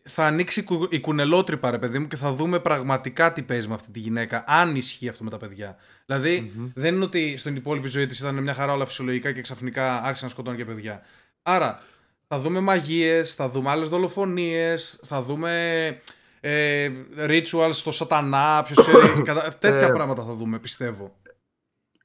θα 0.03 0.25
ανοίξει 0.25 0.65
η 0.89 0.99
κουνελότρυπα 0.99 1.71
ρε 1.71 1.77
παιδί 1.77 1.99
μου 1.99 2.07
και 2.07 2.15
θα 2.15 2.34
δούμε 2.34 2.60
πραγματικά 2.60 3.34
τι 3.34 3.41
παίζει 3.41 3.67
με 3.67 3.73
αυτή 3.73 3.91
τη 3.91 3.99
γυναίκα, 3.99 4.43
αν 4.47 4.75
ισχύει 4.75 5.07
αυτό 5.07 5.23
με 5.23 5.29
τα 5.29 5.38
παιδιά. 5.38 5.77
δηλαδη 6.05 6.51
δεν 6.73 6.95
είναι 6.95 7.03
ότι 7.03 7.38
στην 7.38 7.55
υπόλοιπη 7.55 7.88
ζωή 7.88 8.05
της 8.05 8.19
ήταν 8.19 8.36
μια 8.36 8.53
χαρά 8.53 8.73
όλα 8.73 8.86
φυσιολογικά 8.86 9.31
και 9.31 9.41
ξαφνικά 9.41 10.01
άρχισε 10.03 10.25
να 10.25 10.31
σκοτώνει 10.31 10.57
και 10.57 10.65
παιδιά. 10.65 11.01
Άρα 11.43 11.79
θα 12.27 12.39
δούμε 12.39 12.60
μαγείες, 12.60 13.34
θα 13.34 13.49
δούμε 13.49 13.69
άλλες 13.69 13.89
δολοφονίες, 13.89 14.99
θα 15.03 15.21
δούμε 15.21 16.01
ε, 16.43 16.89
rituals 17.17 17.71
στο 17.71 17.91
σατανά, 17.91 18.63
ποιος 18.63 18.88
ξέρει, 18.88 19.21
τέτοια 19.60 19.88
ε, 19.88 19.91
πράγματα 19.91 20.23
θα 20.23 20.34
δούμε 20.34 20.60
πιστεύω 20.60 21.21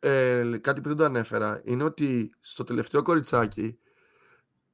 ε, 0.08 0.58
κάτι 0.60 0.80
που 0.80 0.88
δεν 0.88 0.96
το 0.96 1.04
ανέφερα 1.04 1.60
είναι 1.64 1.84
ότι 1.84 2.34
στο 2.40 2.64
τελευταίο 2.64 3.02
κοριτσάκι 3.02 3.78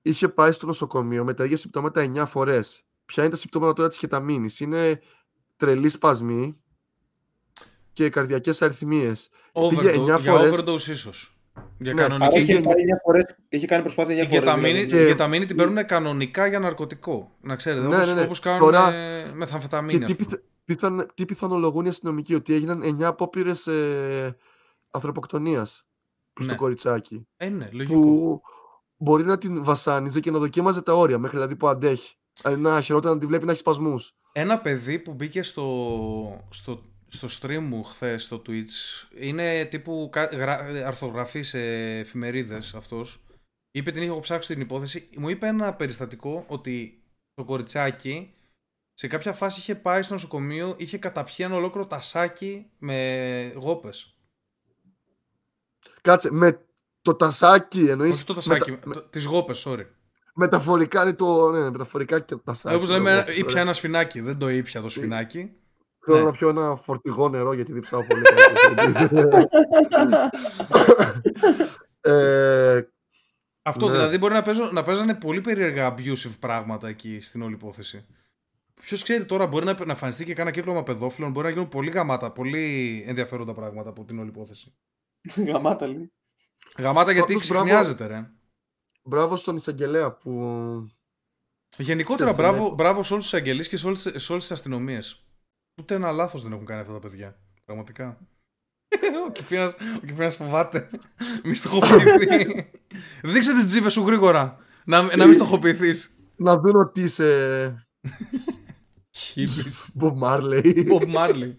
είχε 0.03 0.29
πάει 0.29 0.53
στο 0.53 0.67
νοσοκομείο 0.67 1.25
με 1.25 1.35
τα 1.35 1.45
ίδια 1.45 1.57
συμπτώματα 1.57 2.11
9 2.15 2.25
φορές. 2.27 2.85
Ποια 3.05 3.23
είναι 3.23 3.33
τα 3.33 3.39
συμπτώματα 3.39 3.73
τώρα 3.73 3.89
της 3.89 3.99
κεταμίνης, 3.99 4.61
Είναι 4.61 5.01
τρελή 5.57 5.89
σπασμή 5.89 6.63
και 7.93 8.09
καρδιακές 8.09 8.63
αριθμίες. 8.63 9.31
Πήγε 9.69 9.91
9 9.91 10.05
για 10.05 10.19
φορές... 10.19 10.61
overdose 10.61 10.87
ίσως. 10.87 11.37
Για 11.79 11.95
ναι, 11.95 12.03
κανονική. 12.03 12.39
Είχε, 12.39 12.61
κάνει 12.61 12.83
φορές, 13.05 13.25
είχε 13.49 13.67
κάνει 13.67 13.83
προσπάθεια 13.83 14.25
9 14.25 14.29
φορές. 14.29 14.55
Δηλαδή. 14.55 14.87
Και... 14.87 15.03
Η 15.03 15.07
κεταμίνη 15.07 15.47
την 15.47 15.57
παίρνουν 15.57 15.87
κανονικά 15.87 16.47
για 16.47 16.59
ναρκωτικό. 16.59 17.31
Να 17.41 17.57
ξέρετε, 17.57 17.87
ναι, 17.87 17.95
όπως, 17.95 18.09
ναι, 18.09 18.15
ναι. 18.15 18.23
όπως 18.23 18.41
κάνουν 18.41 18.61
τώρα... 18.61 18.93
μεθαμφεταμίνη. 19.35 20.05
Και 20.05 20.15
τι, 20.15 20.25
πιθαν, 20.65 21.11
τι 21.15 21.25
πιθανολογούν 21.25 21.85
οι 21.85 21.89
αστυνομικοί, 21.89 22.35
ότι 22.35 22.55
έγιναν 22.55 22.83
9 23.01 23.03
απόπειρες 23.03 23.67
ε, 23.67 24.37
ανθρωποκτονίας 24.91 25.87
ναι. 26.41 26.45
στο 26.45 26.55
κοριτσάκι. 26.55 27.27
Ε, 27.37 27.49
ναι, 27.49 27.69
λογικό. 27.73 28.01
Που 28.01 28.43
μπορεί 28.97 29.25
να 29.25 29.39
την 29.39 29.65
βασάνιζε 29.65 30.21
και 30.21 30.31
να 30.31 30.39
δοκίμαζε 30.39 30.83
τα 30.83 30.93
όρια 30.93 31.19
μέχρι 31.19 31.37
δηλαδή 31.37 31.57
που 31.57 31.69
αντέχει. 31.69 32.17
Ε, 32.43 32.57
να 32.57 32.81
χειρότερα 32.81 33.15
να 33.15 33.21
τη 33.21 33.27
βλέπει 33.27 33.45
να 33.45 33.51
έχει 33.51 33.61
σπασμούς. 33.61 34.17
Ένα 34.33 34.59
παιδί 34.59 34.99
που 34.99 35.13
μπήκε 35.13 35.43
στο, 35.43 36.47
στο, 36.51 36.83
στο 37.13 37.29
stream 37.41 37.59
μου 37.61 37.83
χθες 37.83 38.25
στο 38.25 38.43
Twitch 38.47 39.07
είναι 39.19 39.65
τύπου 39.65 40.11
αρθογραφή 40.85 41.43
σε 41.43 41.61
εφημερίδες 41.99 42.75
αυτός. 42.75 43.25
Είπε 43.71 43.91
την 43.91 44.03
είχε 44.03 44.21
ψάξει 44.21 44.53
την 44.53 44.61
υπόθεση. 44.61 45.09
Μου 45.17 45.29
είπε 45.29 45.47
ένα 45.47 45.75
περιστατικό 45.75 46.45
ότι 46.49 47.03
το 47.35 47.45
κοριτσάκι 47.45 48.35
σε 48.93 49.09
κάποια 49.09 49.33
φάση 49.33 49.61
είχε 49.61 49.75
πάει 49.75 50.03
στο 50.03 50.13
νοσοκομείο, 50.13 50.75
είχε 50.79 50.99
καταπιεί 50.99 51.37
ένα 51.39 51.55
ολόκληρο 51.55 51.87
τασάκι 51.87 52.71
με 52.79 53.53
γόπες. 53.57 54.17
Κάτσε, 56.01 56.33
με 56.33 56.67
το 57.03 57.15
τασάκι 57.15 57.89
εννοείς; 57.89 58.13
Όχι 58.13 58.25
το 58.25 58.35
τασάκι, 58.35 58.71
μετα... 58.71 58.89
με... 58.89 59.07
τις 59.11 59.25
γόπες, 59.25 59.65
sorry. 59.67 59.87
Μεταφορικά 60.35 61.03
είναι 61.03 61.13
το. 61.13 61.51
Ναι, 61.51 61.71
μεταφορικά 61.71 62.21
και 62.21 62.35
το 62.35 62.41
τασάκι. 62.41 62.77
Όπως 62.77 62.89
λέμε, 62.89 63.25
ήπια 63.37 63.61
ένα 63.61 63.73
σφινάκι. 63.73 64.21
Δεν 64.21 64.39
το 64.39 64.49
ήπια 64.49 64.81
το 64.81 64.89
σφινάκι. 64.89 65.53
Θέλω 66.05 66.19
ναι. 66.19 66.25
να 66.25 66.31
πιω 66.31 66.49
ένα 66.49 66.77
φορτηγό 66.77 67.29
νερό 67.29 67.53
γιατί 67.53 67.73
διψάω 67.73 68.03
πολύ. 68.07 68.23
ε, 72.01 72.83
Αυτό 73.63 73.87
ναι. 73.87 73.93
δηλαδή 73.93 74.19
μπορεί 74.19 74.35
να, 74.35 74.43
παίζω, 74.43 74.71
να 74.73 74.83
παίζανε 74.83 75.15
πολύ 75.15 75.41
περίεργα 75.41 75.95
abusive 75.95 76.37
πράγματα 76.41 76.89
εκεί 76.89 77.21
στην 77.21 77.43
όλη 77.43 77.55
υπόθεση. 77.55 78.07
Ποιος 78.75 79.03
ξέρει 79.03 79.25
τώρα, 79.25 79.47
μπορεί 79.47 79.65
να, 79.65 79.73
να 79.73 79.91
εμφανιστεί 79.91 80.25
και 80.25 80.35
κάνα 80.35 80.51
κύκλωμα 80.51 80.83
παιδόφιλων, 80.83 81.31
μπορεί 81.31 81.47
να 81.47 81.53
γίνουν 81.53 81.69
πολύ 81.69 81.91
γαμάτα, 81.91 82.33
πολύ 82.33 83.05
ενδιαφέροντα 83.07 83.53
πράγματα 83.53 83.89
από 83.89 84.05
την 84.05 84.19
όλη 84.19 84.29
υπόθεση. 84.29 84.75
Γαμάτα 85.49 85.87
λέει. 85.87 86.13
Γαμάτα 86.79 87.13
γιατί 87.13 87.35
ξεχνιάζεται 87.35 88.07
ρε. 88.07 88.31
Μπράβο 89.03 89.37
στον 89.37 89.57
εισαγγελέα 89.57 90.13
που... 90.13 90.33
Γενικότερα 91.77 92.33
μπράβο, 92.33 92.71
μπράβο 92.71 93.03
σε 93.03 93.13
όλους 93.13 93.25
τους 93.25 93.33
εισαγγελείς 93.33 93.69
και 93.69 93.77
σε 93.77 93.87
όλες, 93.87 94.01
σε 94.01 94.33
όλες 94.33 94.45
τις 94.45 94.53
αστυνομίες. 94.53 95.27
Ούτε 95.83 95.95
ένα 95.95 96.11
λάθος 96.11 96.43
δεν 96.43 96.53
έχουν 96.53 96.65
κάνει 96.65 96.81
αυτά 96.81 96.93
τα 96.93 96.99
παιδιά. 96.99 97.37
Πραγματικά. 97.65 98.19
ο 99.27 99.31
Κιφίνας, 99.33 99.77
ο 100.03 100.07
Κιφίνας 100.07 100.37
φοβάται. 100.37 100.91
Μη 101.45 101.55
στοχοποιηθεί. 101.55 102.71
Δείξε 103.33 103.53
τις 103.53 103.67
τζίβες 103.67 103.93
σου 103.93 104.07
γρήγορα. 104.07 104.59
Να, 104.85 105.17
να 105.17 105.27
μην 105.27 105.35
στοχοποιηθείς. 105.35 106.17
Να 106.37 106.57
δουν 106.57 106.77
ότι 106.77 107.01
είσαι... 107.01 107.87
Χίλις. 109.11 109.93
Bob 110.01 110.13
Marley. 110.23 110.89
Bob 110.89 111.15
Marley 111.15 111.55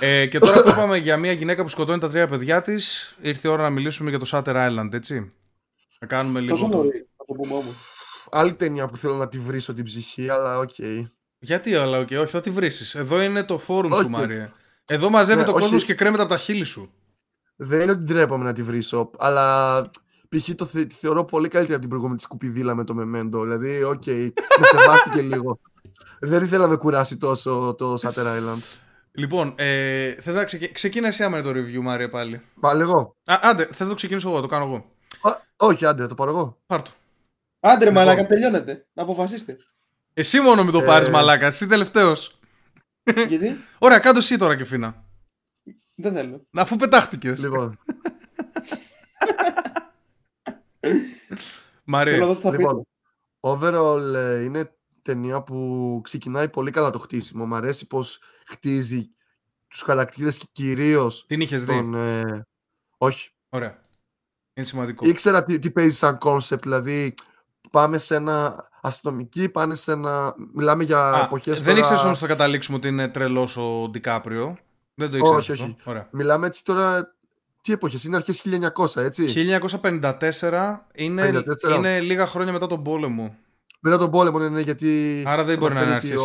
ε, 0.00 0.26
και 0.26 0.38
τώρα 0.38 0.62
που 0.62 0.68
είπαμε 0.68 0.96
για 0.96 1.16
μια 1.16 1.32
γυναίκα 1.32 1.62
που 1.62 1.68
σκοτώνει 1.68 2.00
τα 2.00 2.10
τρία 2.10 2.26
παιδιά 2.26 2.62
της, 2.62 3.16
ήρθε 3.20 3.48
η 3.48 3.50
ώρα 3.50 3.62
να 3.62 3.70
μιλήσουμε 3.70 4.10
για 4.10 4.18
το 4.18 4.26
Shutter 4.32 4.68
Island, 4.68 4.92
έτσι. 4.92 5.32
Να 6.00 6.06
κάνουμε 6.06 6.40
λίγο. 6.40 6.52
Τόσο 6.56 6.68
νωρίς, 6.68 7.06
θα 7.16 7.24
το 7.26 7.32
πούμε 7.32 7.54
όμως. 7.54 7.74
Άλλη 8.30 8.54
ταινία 8.54 8.86
που 8.86 8.96
θέλω 8.96 9.14
να 9.14 9.28
τη 9.28 9.38
βρίσω 9.38 9.74
την 9.74 9.84
ψυχή, 9.84 10.28
αλλά 10.28 10.58
OK. 10.58 10.70
Okay. 10.78 11.06
Γιατί, 11.38 11.74
αλλά 11.74 11.98
OK, 11.98 12.08
okay, 12.10 12.20
όχι, 12.20 12.30
θα 12.30 12.40
τη 12.40 12.50
βρει. 12.50 12.70
Εδώ 12.94 13.22
είναι 13.22 13.42
το 13.42 13.58
φόρουμ 13.58 13.92
okay. 13.92 14.00
σου, 14.00 14.08
Μάρια. 14.08 14.52
Εδώ 14.84 15.10
μαζεύει 15.10 15.38
ναι, 15.38 15.46
το 15.46 15.52
κόσμο 15.52 15.78
και 15.78 15.94
κρέμεται 15.94 16.22
από 16.22 16.32
τα 16.32 16.38
χείλη 16.38 16.64
σου. 16.64 16.92
Δεν 17.56 17.80
είναι 17.80 17.90
ότι 17.90 18.02
ντρέπομαι 18.02 18.44
να 18.44 18.52
τη 18.52 18.62
βρίσω, 18.62 19.10
αλλά 19.18 19.82
π.χ. 20.28 20.54
το 20.54 20.64
θε, 20.64 20.86
θεωρώ 20.90 21.24
πολύ 21.24 21.48
καλύτερη 21.48 21.72
από 21.72 21.80
την 21.80 21.88
προηγούμενη 21.90 22.20
σκουπιδίλα 22.20 22.74
με 22.74 22.84
το 22.84 22.94
Memento. 22.98 23.42
Δηλαδή, 23.42 23.82
OK, 23.82 24.02
okay, 24.06 24.30
με 24.58 24.66
σεβάστηκε 24.66 25.22
λίγο. 25.34 25.60
Δεν 26.20 26.42
ήθελα 26.42 26.62
να 26.62 26.70
με 26.70 26.76
κουράσει 26.76 27.16
τόσο 27.16 27.74
το 27.78 27.94
Shutter 28.02 28.24
Island. 28.24 28.78
Λοιπόν, 29.12 29.54
ε, 29.56 30.12
θες 30.12 30.34
να 30.34 30.44
ξεκι... 30.44 30.72
ξεκίνα 30.72 31.06
εσύ 31.06 31.28
με 31.28 31.42
το 31.42 31.50
review, 31.50 31.80
Μάρια, 31.80 32.10
πάλι. 32.10 32.40
Πάλι 32.60 32.80
εγώ. 32.80 33.16
Α, 33.24 33.38
άντε, 33.42 33.64
θες 33.64 33.80
να 33.80 33.88
το 33.88 33.94
ξεκινήσω 33.94 34.28
εγώ, 34.28 34.40
το 34.40 34.46
κάνω 34.46 34.64
εγώ. 34.64 34.84
Α, 35.20 35.40
όχι, 35.56 35.86
άντε, 35.86 36.06
το 36.06 36.14
πάρω 36.14 36.30
εγώ. 36.30 36.58
Πάρ' 36.66 36.82
το. 36.82 36.90
Άντε, 37.60 37.84
ρε, 37.84 37.90
λοιπόν. 37.90 38.04
μαλάκα, 38.04 38.26
τελειώνεται. 38.26 38.86
Να 38.92 39.02
αποφασίστε. 39.02 39.56
Εσύ 40.18 40.40
μόνο 40.40 40.64
με 40.64 40.70
το 40.70 40.78
ε... 40.78 40.84
πάρει, 40.84 41.10
μαλάκα. 41.10 41.46
Εσύ 41.46 41.66
τελευταίος. 41.66 42.38
Γιατί; 43.28 43.56
Ωραία, 43.78 43.98
κάτω 43.98 44.18
εσύ 44.18 44.36
τώρα 44.36 44.56
και 44.56 44.64
φίνα. 44.64 45.04
Δεν 45.94 46.12
θέλω. 46.12 46.44
Αφού 46.52 46.76
πετάχτηκες. 46.76 47.42
Λοιπόν. 47.42 47.78
Μαρία. 51.84 52.36
Λοιπόν, 52.44 52.86
overall 53.40 54.14
ε, 54.14 54.42
είναι 54.42 54.76
ταινία 55.02 55.42
που 55.42 56.00
ξεκινάει 56.04 56.48
πολύ 56.48 56.70
καλά 56.70 56.90
το 56.90 56.98
χτίσιμο. 56.98 57.46
Μ' 57.46 57.54
αρέσει 57.54 57.86
πως 57.86 58.20
χτίζει 58.46 59.10
τους 59.68 59.80
χαρακτήρες 59.80 60.36
και 60.36 60.46
κυρίως... 60.52 61.24
Την 61.26 61.40
είχες 61.40 61.64
δει; 61.64 61.90
Ε... 61.94 62.40
Όχι. 62.98 63.30
Ωραία. 63.48 63.80
Είναι 64.54 64.66
σημαντικό. 64.66 65.08
Ήξερα 65.08 65.44
τι, 65.44 65.58
τι 65.58 65.70
παίζει 65.70 65.96
σαν 65.96 66.18
concept, 66.18 66.62
δηλαδή 66.62 67.14
πάμε 67.70 67.98
σε 67.98 68.14
ένα 68.14 68.68
αστυνομική, 68.86 69.48
πάνε 69.48 69.74
σε 69.74 69.92
ένα... 69.92 70.34
Μιλάμε 70.54 70.84
για 70.84 71.20
εποχές. 71.24 71.54
Δεν 71.54 71.64
τώρα... 71.64 71.78
ήξερε 71.78 72.00
όμως 72.00 72.14
θα 72.14 72.26
καταλήξουμε 72.26 72.76
ότι 72.76 72.88
είναι 72.88 73.08
τρελός 73.08 73.56
ο 73.56 73.88
Ντικάπριο. 73.90 74.56
Δεν 74.94 75.10
το 75.10 75.16
ήξερα. 75.16 75.36
Όχι, 75.36 75.52
όχι. 75.52 75.76
Ωραία. 75.84 76.08
Μιλάμε 76.10 76.46
έτσι 76.46 76.64
τώρα. 76.64 77.14
Τι 77.60 77.72
εποχές, 77.72 78.04
είναι 78.04 78.16
αρχές 78.16 78.42
1900, 78.76 79.02
έτσι; 79.02 79.32
1954 79.80 80.76
είναι, 80.94 81.30
54. 81.32 81.76
είναι 81.76 82.00
λίγα 82.00 82.26
χρόνια 82.26 82.52
μετά 82.52 82.66
τον 82.66 82.82
πόλεμο. 82.82 83.36
Μετά 83.80 83.98
τον 83.98 84.10
πόλεμο, 84.10 84.38
ναι, 84.38 84.48
ναι, 84.48 84.60
γιατί. 84.60 85.22
Άρα 85.26 85.44
δεν 85.44 85.58
μπορεί 85.58 85.74
να 85.74 85.82
είναι 85.82 85.94
αρχές 85.94 86.20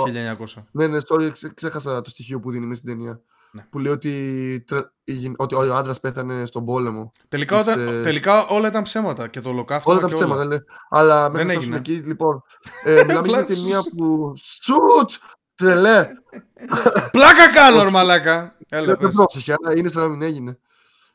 1900. 0.57 0.63
Ναι, 0.71 0.87
ναι, 0.87 0.97
sorry, 1.07 1.31
ξέχασα 1.53 2.01
το 2.01 2.09
στοιχείο 2.09 2.39
που 2.39 2.51
δίνει 2.51 2.65
μέσα 2.65 2.81
στην 2.81 2.95
ταινία. 2.95 3.21
Ναι. 3.51 3.65
Που 3.69 3.79
λέει 3.79 3.91
ότι, 3.91 4.65
ότι 5.35 5.55
ο 5.55 5.75
άντρας 5.75 5.99
πέθανε 5.99 6.45
στον 6.45 6.65
πόλεμο. 6.65 7.11
Τελικά, 7.27 7.57
της, 7.57 7.67
όταν, 7.67 7.87
ε... 7.87 8.01
τελικά 8.01 8.47
όλα 8.47 8.67
ήταν 8.67 8.83
ψέματα 8.83 9.27
και 9.27 9.41
το 9.41 9.49
ολοκαύτωμα. 9.49 9.97
Όλα 9.97 10.07
ήταν 10.07 10.19
ψέματα, 10.19 10.45
ναι. 10.45 10.57
Αλλά 10.89 11.29
μέχρι 11.29 11.47
να 11.47 11.53
φτάσουμε 11.53 11.77
εκεί, 11.77 11.93
λοιπόν. 11.93 12.43
Ε, 12.83 13.03
μιλάμε 13.07 13.27
για 13.27 13.37
μια 13.37 13.45
ταινία 13.45 13.81
που. 13.97 14.33
Σουτ! 14.35 15.11
Τρελέ! 15.55 16.05
Πλάκα 17.11 17.51
κάνω, 17.53 17.89
μαλάκα! 17.91 18.55
Έλα, 18.69 18.95
δεν 18.95 19.09
πρόσεχε, 19.09 19.55
αλλά 19.61 19.77
είναι 19.77 19.89
σαν 19.89 20.01
να 20.01 20.07
μην 20.07 20.21
έγινε. 20.21 20.59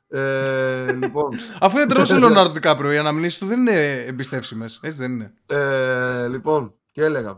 Ε, 0.08 0.92
λοιπόν. 0.92 1.28
Αφού 1.60 1.76
είναι 1.76 1.86
τρόπο 1.86 2.14
ο 2.14 2.18
Λεωνάρντο 2.18 2.52
Δικάπριο, 2.52 2.92
οι 2.92 2.98
αναμνήσεις 2.98 3.38
του 3.38 3.46
δεν 3.46 3.60
είναι 3.60 3.92
εμπιστεύσιμες. 3.92 4.78
Έτσι 4.82 4.98
δεν 4.98 5.12
είναι. 5.12 5.34
Ε, 5.46 6.28
λοιπόν, 6.28 6.74
και 6.92 7.04
έλεγα. 7.04 7.30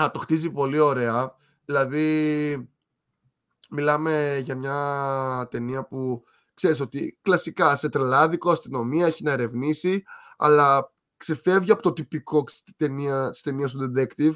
Α, 0.00 0.10
το 0.12 0.18
χτίζει 0.18 0.50
πολύ 0.50 0.78
ωραία. 0.78 1.34
Δηλαδή, 1.64 2.68
μιλάμε 3.68 4.40
για 4.42 4.54
μια 4.54 5.48
ταινία 5.50 5.84
που 5.84 6.24
ξέρεις 6.54 6.80
ότι 6.80 7.18
κλασικά 7.22 7.76
σε 7.76 7.88
τρελάδικο, 7.88 8.50
αστυνομία 8.50 9.06
έχει 9.06 9.22
να 9.22 9.30
ερευνήσει, 9.30 10.02
αλλά 10.36 10.92
ξεφεύγει 11.16 11.70
από 11.70 11.82
το 11.82 11.92
τυπικό 11.92 12.44
στη 12.46 12.74
ταινία, 12.76 13.32
στη 13.32 13.50
ταινίας 13.50 13.72
του 13.72 13.92
detective, 13.96 14.34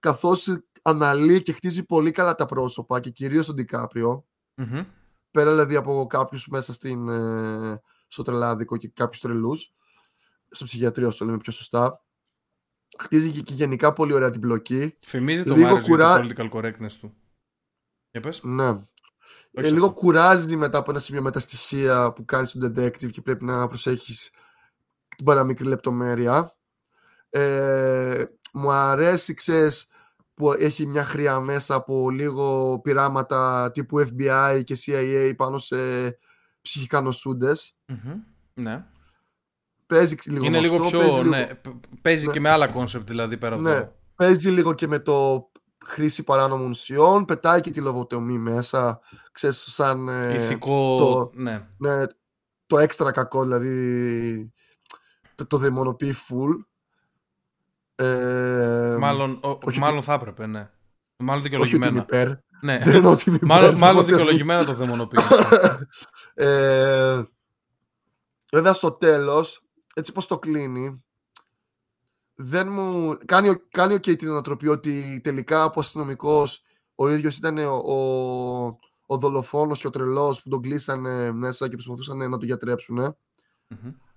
καθώς 0.00 0.48
αναλύει 0.82 1.42
και 1.42 1.52
χτίζει 1.52 1.84
πολύ 1.84 2.10
καλά 2.10 2.34
τα 2.34 2.46
πρόσωπα 2.46 3.00
και 3.00 3.10
κυρίως 3.10 3.46
τον 3.46 3.56
δικαπριο 3.56 4.24
Πέρα 5.30 5.50
δηλαδή 5.50 5.76
από 5.76 6.06
κάποιους 6.06 6.46
μέσα 6.46 6.72
στην, 6.72 7.08
ε, 7.08 7.80
στο 8.06 8.22
τρελάδικο 8.22 8.76
και 8.76 8.88
κάποιους 8.88 9.20
τρελούς, 9.20 9.72
στο 10.50 10.64
ψυχιατρίο, 10.64 11.14
το 11.14 11.24
λέμε 11.24 11.36
πιο 11.36 11.52
σωστά. 11.52 12.04
Χτίζει 12.98 13.42
και, 13.42 13.54
γενικά 13.54 13.92
πολύ 13.92 14.12
ωραία 14.12 14.30
την 14.30 14.40
πλοκή. 14.40 14.96
Φημίζει 15.00 15.44
το 15.44 15.56
Μάριος 15.56 15.88
κουρά... 15.88 16.20
για 16.20 16.34
το 16.34 16.48
political 16.50 16.58
correctness 16.58 16.92
του. 17.00 17.14
Για 18.10 18.20
πες. 18.20 18.40
Ναι. 18.42 18.68
Ε, 19.52 19.70
λίγο 19.70 19.92
κουράζει 19.92 20.56
μετά 20.56 20.78
από 20.78 20.90
ένα 20.90 21.00
σημείο 21.00 21.22
με 21.22 21.30
τα 21.30 21.38
στοιχεία 21.40 22.12
που 22.12 22.24
κάνεις 22.24 22.48
στον 22.48 22.62
detective 22.62 23.10
και 23.10 23.20
πρέπει 23.20 23.44
να 23.44 23.66
προσέχεις 23.66 24.30
την 25.16 25.24
παραμικρή 25.24 25.66
λεπτομέρεια. 25.66 26.52
Ε, 27.30 28.24
μου 28.52 28.70
αρέσει, 28.70 29.34
ξέρεις, 29.34 29.88
που 30.34 30.52
έχει 30.52 30.86
μια 30.86 31.04
χροιά 31.04 31.40
μέσα 31.40 31.74
από 31.74 32.10
λίγο 32.10 32.78
πειράματα 32.82 33.70
τύπου 33.72 34.00
FBI 34.00 34.60
και 34.64 34.76
CIA 34.86 35.32
πάνω 35.36 35.58
σε 35.58 35.76
ψυχικά 36.62 37.12
Ναι. 38.54 38.84
Παίζει 39.86 40.16
λίγο 40.24 40.44
Είναι 40.44 40.60
λίγο 40.60 40.88
πιο, 40.88 40.98
παίζει, 40.98 41.28
ναι, 41.28 41.48
παίζει 42.02 42.26
ναι. 42.26 42.32
και 42.32 42.40
με 42.40 42.48
άλλα 42.48 42.68
concept 42.68 43.08
δηλαδή 43.08 43.36
πέρα 43.36 43.54
από 43.54 43.62
ναι. 43.62 43.90
Παίζει 44.14 44.50
λίγο 44.50 44.74
και 44.74 44.86
με 44.86 44.98
το 44.98 45.49
χρήση 45.86 46.22
παράνομων 46.22 46.70
ουσιών, 46.70 47.24
πετάει 47.24 47.60
και 47.60 47.70
τη 47.70 47.80
λοβοτομή 47.80 48.38
μέσα, 48.38 49.00
ξέρεις, 49.32 49.58
σαν... 49.58 50.08
Ε, 50.08 50.34
Ηθικό, 50.34 50.96
το, 50.98 51.30
ναι. 51.34 51.68
ναι. 51.76 52.04
Το 52.66 52.78
έξτρα 52.78 53.12
κακό, 53.12 53.42
δηλαδή, 53.42 54.52
το, 55.34 55.46
το 55.46 55.56
δαιμονοποιεί 55.56 56.14
full. 56.28 56.64
Ε, 57.94 58.96
μάλλον, 58.98 59.38
ο, 59.42 59.58
μάλλον 59.78 60.02
θα 60.02 60.12
έπρεπε, 60.12 60.46
ναι. 60.46 60.70
Μάλλον 61.16 61.42
δικαιολογημένα. 61.42 62.06
Όχι 62.10 62.20
ότι 62.20 62.42
ναι. 62.60 62.78
Δεν 62.78 62.94
εννοώ 62.94 63.12
ότι 63.12 63.38
μάλλον, 63.42 63.78
μάλλον 63.78 64.04
δικαιολογημένα 64.04 64.64
το 64.64 64.74
δαιμονοποιεί. 64.74 65.18
ε, 66.34 67.22
βέβαια 68.52 68.72
στο 68.72 68.92
τέλος, 68.92 69.62
έτσι 69.94 70.12
πως 70.12 70.26
το 70.26 70.38
κλείνει, 70.38 71.04
δεν 72.42 72.68
μου... 72.68 73.16
Κάνει, 73.24 73.56
κάνει 73.70 73.94
okay 73.94 74.16
την 74.18 74.28
ανατροπή 74.28 74.68
ότι 74.68 75.20
τελικά 75.22 75.62
από 75.62 75.80
αστυνομικός 75.80 76.62
ο 76.94 77.08
ίδιος 77.08 77.36
ήταν 77.36 77.58
ο, 77.58 77.74
ο, 77.74 78.78
ο 79.06 79.16
δολοφόνος 79.16 79.80
και 79.80 79.86
ο 79.86 79.90
τρελός 79.90 80.42
που 80.42 80.48
τον 80.48 80.62
κλείσανε 80.62 81.32
μέσα 81.32 81.68
και 81.68 81.74
προσπαθούσαν 81.74 82.16
να 82.16 82.38
τον 82.38 82.42
γιατρέψουν. 82.42 83.16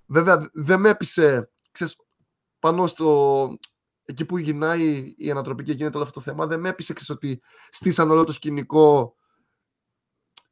Βέβαια 0.06 0.50
δεν 0.52 0.80
με 0.80 0.88
έπεισε 0.88 1.50
ξέρεις, 1.70 1.96
πάνω 2.58 2.86
στο... 2.86 3.58
Εκεί 4.04 4.24
που 4.24 4.38
γυρνάει 4.38 5.14
η 5.16 5.30
ανατροπή 5.30 5.62
και 5.62 5.72
γίνεται 5.72 5.96
όλο 5.96 6.06
αυτό 6.06 6.20
το 6.20 6.30
θέμα, 6.30 6.46
δεν 6.46 6.60
με 6.60 6.68
έπεισε 6.68 6.92
ξέρεις, 6.92 7.10
ότι 7.10 7.42
στήσαν 7.70 8.10
όλο 8.10 8.24
το 8.24 8.32
σκηνικό 8.32 9.14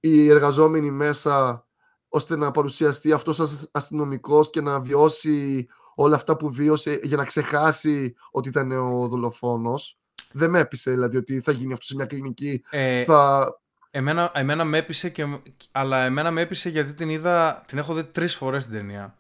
οι 0.01 0.29
εργαζόμενοι 0.29 0.91
μέσα 0.91 1.67
ώστε 2.09 2.37
να 2.37 2.51
παρουσιαστεί 2.51 3.13
αυτός 3.13 3.39
ως 3.39 3.69
αστυνομικός 3.71 4.51
και 4.51 4.61
να 4.61 4.81
βιώσει 4.81 5.69
όλα 5.95 6.17
αυτά 6.17 6.37
που 6.37 6.53
βίωσε 6.53 7.01
για 7.03 7.17
να 7.17 7.25
ξεχάσει 7.25 8.15
ότι 8.31 8.49
ήταν 8.49 8.73
ο 8.73 9.09
δολοφόνος. 9.09 9.97
Δεν 10.33 10.51
με 10.51 10.59
έπεισε 10.59 10.91
δηλαδή 10.91 11.17
ότι 11.17 11.41
θα 11.41 11.53
γίνει 11.53 11.73
αυτό 11.73 11.85
σε 11.85 11.95
μια 11.95 12.05
κλινική. 12.05 12.63
Ε, 12.71 13.05
θα... 13.05 13.53
εμένα, 13.91 14.31
εμένα 14.35 14.65
με 14.65 14.79
έπεισε, 14.79 15.11
και, 15.11 15.27
αλλά 15.73 16.05
εμένα 16.05 16.31
με 16.31 16.41
έπεισε 16.41 16.69
γιατί 16.69 16.95
την 16.95 17.09
είδα, 17.09 17.65
την 17.67 17.79
έχω 17.79 17.95
δει 17.95 18.05
τρεις 18.05 18.35
φορές 18.35 18.65
την 18.65 18.75
ταινία. 18.75 19.17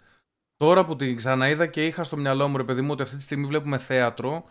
Τώρα 0.57 0.85
που 0.85 0.97
την 0.97 1.17
ξαναείδα 1.17 1.67
και 1.67 1.87
είχα 1.87 2.05
στο 2.05 2.17
μυαλό 2.17 2.49
μου, 2.49 2.57
ρε 2.57 2.65
παιδί 2.65 2.81
μου, 2.81 2.91
ότι 2.93 3.03
αυτή 3.03 3.17
τη 3.17 3.23
στιγμή 3.23 3.47
βλέπουμε 3.47 3.79
θέατρο, 3.79 4.45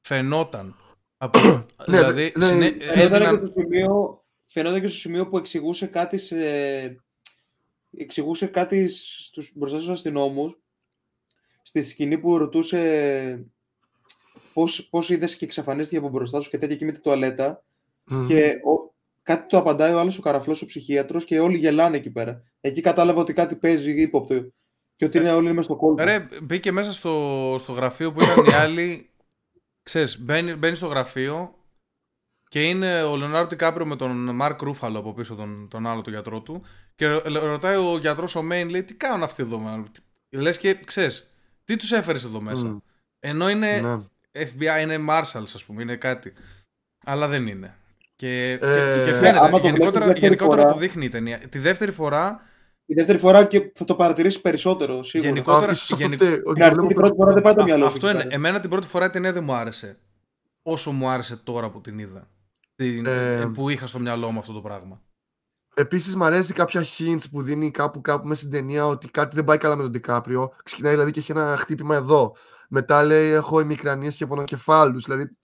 φαινόταν. 0.00 0.76
Από, 1.16 1.38
ναι, 1.38 1.64
δηλαδή, 1.98 2.32
ναι, 2.36 2.46
συνέ... 2.46 2.76
έδιναν... 2.78 3.40
και 3.40 3.50
σημείο, 3.60 4.24
φαινόταν 4.46 4.80
και 4.80 4.88
στο 4.88 4.96
σημείο 4.96 5.28
που 5.28 5.36
εξηγούσε 5.38 5.86
κάτι, 5.86 6.18
σε... 6.18 6.36
εξηγούσε 7.96 8.46
κάτι 8.46 8.88
στους, 8.88 9.52
μπροστά 9.54 9.78
στους 9.78 9.90
αστυνόμους 9.90 10.58
στη 11.66 11.82
σκηνή 11.82 12.18
που 12.18 12.38
ρωτούσε 12.38 13.46
πώς, 14.52 14.88
πώς 14.90 15.10
είδες 15.10 15.36
και 15.36 15.44
εξαφανίστηκε 15.44 15.98
από 15.98 16.08
μπροστά 16.08 16.40
σου 16.40 16.50
και 16.50 16.58
τέτοια 16.58 16.74
εκεί 16.74 16.84
με 16.84 16.92
τη 16.92 17.00
τουαλέτα 17.00 17.64
και 18.28 18.46
ο, 18.46 18.94
κάτι 19.22 19.46
το 19.48 19.58
απαντάει 19.58 19.92
ο 19.92 19.98
άλλος 19.98 20.18
ο 20.18 20.20
καραφλός 20.22 20.62
ο 20.62 20.66
ψυχίατρος 20.66 21.24
και 21.24 21.40
όλοι 21.40 21.56
γελάνε 21.56 21.96
εκεί 21.96 22.10
πέρα. 22.10 22.42
Εκεί 22.60 22.80
κατάλαβα 22.80 23.20
ότι 23.20 23.32
κάτι 23.32 23.56
παίζει 23.56 24.00
ύποπτο 24.00 24.52
και 24.96 25.04
ότι 25.04 25.18
είναι 25.18 25.32
όλοι 25.32 25.48
μέσα 25.48 25.62
στο 25.62 25.76
κόλπο. 25.76 26.02
Ρε, 26.02 26.28
μπήκε 26.42 26.72
μέσα 26.72 26.92
στο, 26.92 27.56
στο 27.58 27.72
γραφείο 27.72 28.12
που 28.12 28.22
ήταν 28.22 28.44
οι 28.44 28.52
άλλοι. 28.62 29.10
Ξέρεις, 29.82 30.20
μπαίνει, 30.20 30.54
μπαίνει 30.54 30.76
στο 30.76 30.86
γραφείο 30.86 31.54
και 32.48 32.62
είναι 32.62 33.02
ο 33.02 33.16
Λεωνάρντο 33.16 33.48
Τικάπριο 33.48 33.86
με 33.86 33.96
τον 33.96 34.34
Μαρκ 34.34 34.62
Ρούφαλο 34.62 34.98
από 34.98 35.12
πίσω, 35.12 35.34
τον, 35.34 35.68
τον 35.70 35.86
άλλο 35.86 36.00
τον 36.00 36.12
γιατρό 36.12 36.40
του. 36.42 36.62
Και 36.94 37.06
ρωτάει 37.24 37.76
ο 37.76 37.98
γιατρός 37.98 38.34
ο 38.34 38.42
Μέιν, 38.42 38.68
λέει, 38.68 38.84
τι 38.84 38.94
κάνουν 38.94 39.22
αυτοί 39.22 39.42
εδώ. 39.42 39.84
Λες 40.30 40.58
και 40.58 40.74
ξέρεις, 40.74 41.35
τι 41.66 41.76
τους 41.76 41.92
έφερες 41.92 42.24
εδώ 42.24 42.40
μέσα. 42.40 42.82
Ενώ 43.20 43.50
είναι 43.50 43.80
ναι. 43.80 43.98
FBI, 44.32 44.82
είναι 44.82 45.04
Marshals, 45.08 45.50
ας 45.54 45.64
πούμε, 45.64 45.82
είναι 45.82 45.96
κάτι. 45.96 46.32
Αλλά 47.04 47.28
δεν 47.28 47.46
είναι. 47.46 47.74
Και, 48.16 48.50
ε, 48.50 49.04
και, 49.06 49.14
φαίνεται. 49.14 49.58
γενικότερα, 49.62 50.12
το, 50.12 50.18
γενικότερα 50.18 50.66
το 50.72 50.78
δείχνει 50.78 51.04
η 51.04 51.08
ταινία. 51.08 51.38
Τη 51.38 51.58
δεύτερη 51.58 51.92
φορά. 51.92 52.40
Η 52.86 52.94
δεύτερη 52.94 53.18
φορά 53.18 53.44
και 53.44 53.70
θα 53.74 53.84
το 53.84 53.94
παρατηρήσεις 53.94 54.40
περισσότερο. 54.40 55.02
Σίγουρα. 55.02 55.28
Γενικότερα. 55.28 55.72
την 56.86 56.94
πρώτη 56.94 57.14
φορά 57.16 57.32
δεν 57.32 57.42
πάει 57.42 57.54
το 57.54 57.62
μυαλό 57.62 57.86
Αυτό 57.86 58.10
είναι. 58.10 58.26
Εμένα 58.28 58.60
την 58.60 58.70
πρώτη 58.70 58.86
φορά 58.86 59.04
η 59.04 59.10
ταινία 59.10 59.32
δεν 59.32 59.44
μου 59.44 59.52
άρεσε. 59.52 59.98
Όσο 60.62 60.92
μου 60.92 61.08
άρεσε 61.08 61.36
τώρα 61.36 61.70
που 61.70 61.80
την 61.80 61.98
είδα. 61.98 62.28
ε, 62.76 63.50
που 63.54 63.68
είχα 63.68 63.86
στο 63.86 63.98
μυαλό 63.98 64.30
μου 64.30 64.38
αυτό 64.38 64.52
το 64.52 64.60
πράγμα. 64.60 65.00
Επίσης, 65.78 66.16
μου 66.16 66.24
αρέσει 66.24 66.52
κάποια 66.52 66.84
hints 66.98 67.24
που 67.30 67.42
δίνει 67.42 67.70
κάπου, 67.70 68.00
κάπου 68.00 68.28
μέσα 68.28 68.40
στην 68.40 68.52
ταινία 68.52 68.86
ότι 68.86 69.08
κάτι 69.08 69.36
δεν 69.36 69.44
πάει 69.44 69.58
καλά 69.58 69.76
με 69.76 69.82
τον 69.82 69.92
Τικάπριο. 69.92 70.52
Ξεκινάει 70.62 70.92
δηλαδή 70.92 71.10
και 71.10 71.20
έχει 71.20 71.32
ένα 71.32 71.56
χτύπημα 71.58 71.94
εδώ. 71.94 72.36
Μετά 72.68 73.04
λέει: 73.04 73.30
Έχω 73.30 73.60
ημικρανίες 73.60 74.16
και 74.16 74.26
πονοκεφάλους. 74.26 75.04
Δηλαδή, 75.04 75.36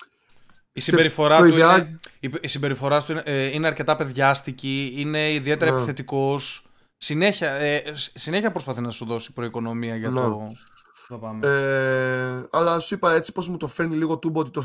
η 0.72 0.80
συμπεριφορά, 0.80 1.39
του 1.39 1.47
είναι, 1.47 2.01
η 2.41 2.49
συμπεριφορά 2.49 3.03
του 3.03 3.12
είναι, 3.12 3.22
ε, 3.24 3.47
είναι 3.47 3.66
αρκετά 3.66 3.97
παιδιάστικη, 3.97 4.93
είναι 4.97 5.33
ιδιαίτερα 5.33 5.70
ναι. 5.70 5.76
επιθετικός. 5.76 6.66
Συνέχεια, 6.97 7.51
ε, 7.51 7.93
συνέχεια 7.95 8.51
προσπαθεί 8.51 8.80
να 8.80 8.91
σου 8.91 9.05
δώσει 9.05 9.33
προοικονομία 9.33 9.97
για 9.97 10.11
ναι. 10.11 10.20
το. 10.20 10.53
Θα 10.95 11.18
πάμε. 11.18 11.47
Ε, 11.47 12.47
αλλά 12.51 12.80
σου 12.80 12.95
είπα 12.95 13.12
έτσι 13.12 13.33
πως 13.33 13.49
μου 13.49 13.57
το 13.57 13.66
φέρνει 13.66 13.97
λίγο 13.97 14.18
τούμπο 14.18 14.41
ότι, 14.41 14.51
το, 14.51 14.64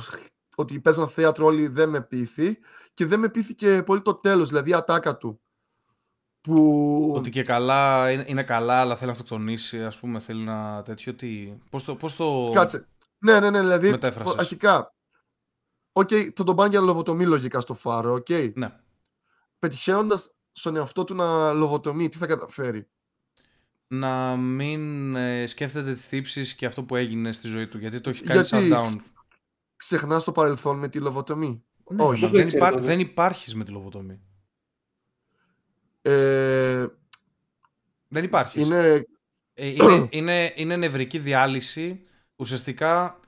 ότι 0.55 0.80
παίζαν 0.80 1.07
θέατρο 1.07 1.45
όλοι 1.45 1.68
δεν 1.68 1.89
με 1.89 2.01
πείθει 2.01 2.57
και 2.93 3.05
δεν 3.05 3.20
με 3.20 3.30
πείθηκε 3.30 3.84
πολύ 3.86 4.01
το 4.01 4.13
τέλος, 4.13 4.49
δηλαδή 4.49 4.70
η 4.70 4.74
ατάκα 4.74 5.18
του. 5.18 5.41
Που... 6.47 7.13
Ότι 7.15 7.29
και 7.29 7.41
καλά 7.41 8.11
είναι, 8.11 8.23
είναι 8.27 8.43
καλά, 8.43 8.79
αλλά 8.79 8.93
θέλει 8.95 9.05
να 9.05 9.11
αυτοκτονήσει, 9.11 9.83
ας 9.83 9.99
πούμε, 9.99 10.19
θέλει 10.19 10.43
να 10.43 10.81
τέτοιο. 10.83 11.13
Τι... 11.13 11.53
Πώς, 11.69 11.83
το, 11.83 11.95
πώς 11.95 12.15
το. 12.15 12.51
Κάτσε. 12.53 12.87
Ναι, 13.17 13.39
ναι, 13.39 13.49
ναι, 13.49 13.59
δηλαδή. 13.59 13.99
Αρχικά. 14.37 14.95
Ok, 15.91 16.07
okay, 16.11 16.29
θα 16.35 16.43
τον 16.43 16.55
πάνε 16.55 16.69
για 16.69 16.79
λοβοτομή 16.80 17.25
λογικά 17.25 17.59
στο 17.59 17.73
φάρο, 17.73 18.13
ok. 18.13 18.25
Okay. 18.29 18.51
Ναι. 18.55 18.71
Πετυχαίνοντας 19.59 20.31
στον 20.51 20.75
εαυτό 20.75 21.03
του 21.03 21.15
να 21.15 21.53
λοβοτομή, 21.53 22.09
τι 22.09 22.17
θα 22.17 22.25
καταφέρει; 22.25 22.87
Να 23.87 24.35
μην 24.35 25.15
ε, 25.15 25.47
σκέφτεται 25.47 25.93
τις 25.93 26.05
τύψεις 26.05 26.55
και 26.55 26.65
αυτό 26.65 26.83
που 26.83 26.95
έγινε 26.95 27.31
στη 27.31 27.47
ζωή 27.47 27.67
του, 27.67 27.77
γιατί 27.77 28.01
το 28.01 28.09
έχει 28.09 28.23
κάνει 28.23 28.41
Γιατί 28.41 28.69
shutdown. 28.71 29.01
Ξεχνάς 29.75 30.23
το 30.23 30.31
παρελθόν 30.31 30.77
με 30.77 30.89
τη 30.89 30.99
λοβοτομή. 30.99 31.63
Ναι, 31.89 32.03
Όχι. 32.03 32.27
Δεν, 32.27 32.47
υπά... 32.47 32.71
δεν 32.71 32.99
υπάρχεις 32.99 33.55
με 33.55 33.63
τη 33.63 33.71
λοβοτομή. 33.71 34.21
Ε, 36.01 36.85
δεν 38.07 38.23
υπάρχεις. 38.23 38.65
Είναι... 38.65 39.03
Ε, 39.53 39.67
είναι, 39.67 40.07
είναι, 40.19 40.53
είναι 40.55 40.75
νευρική 40.75 41.19
διάλυση. 41.19 42.01
Ουσιαστικά 42.35 43.19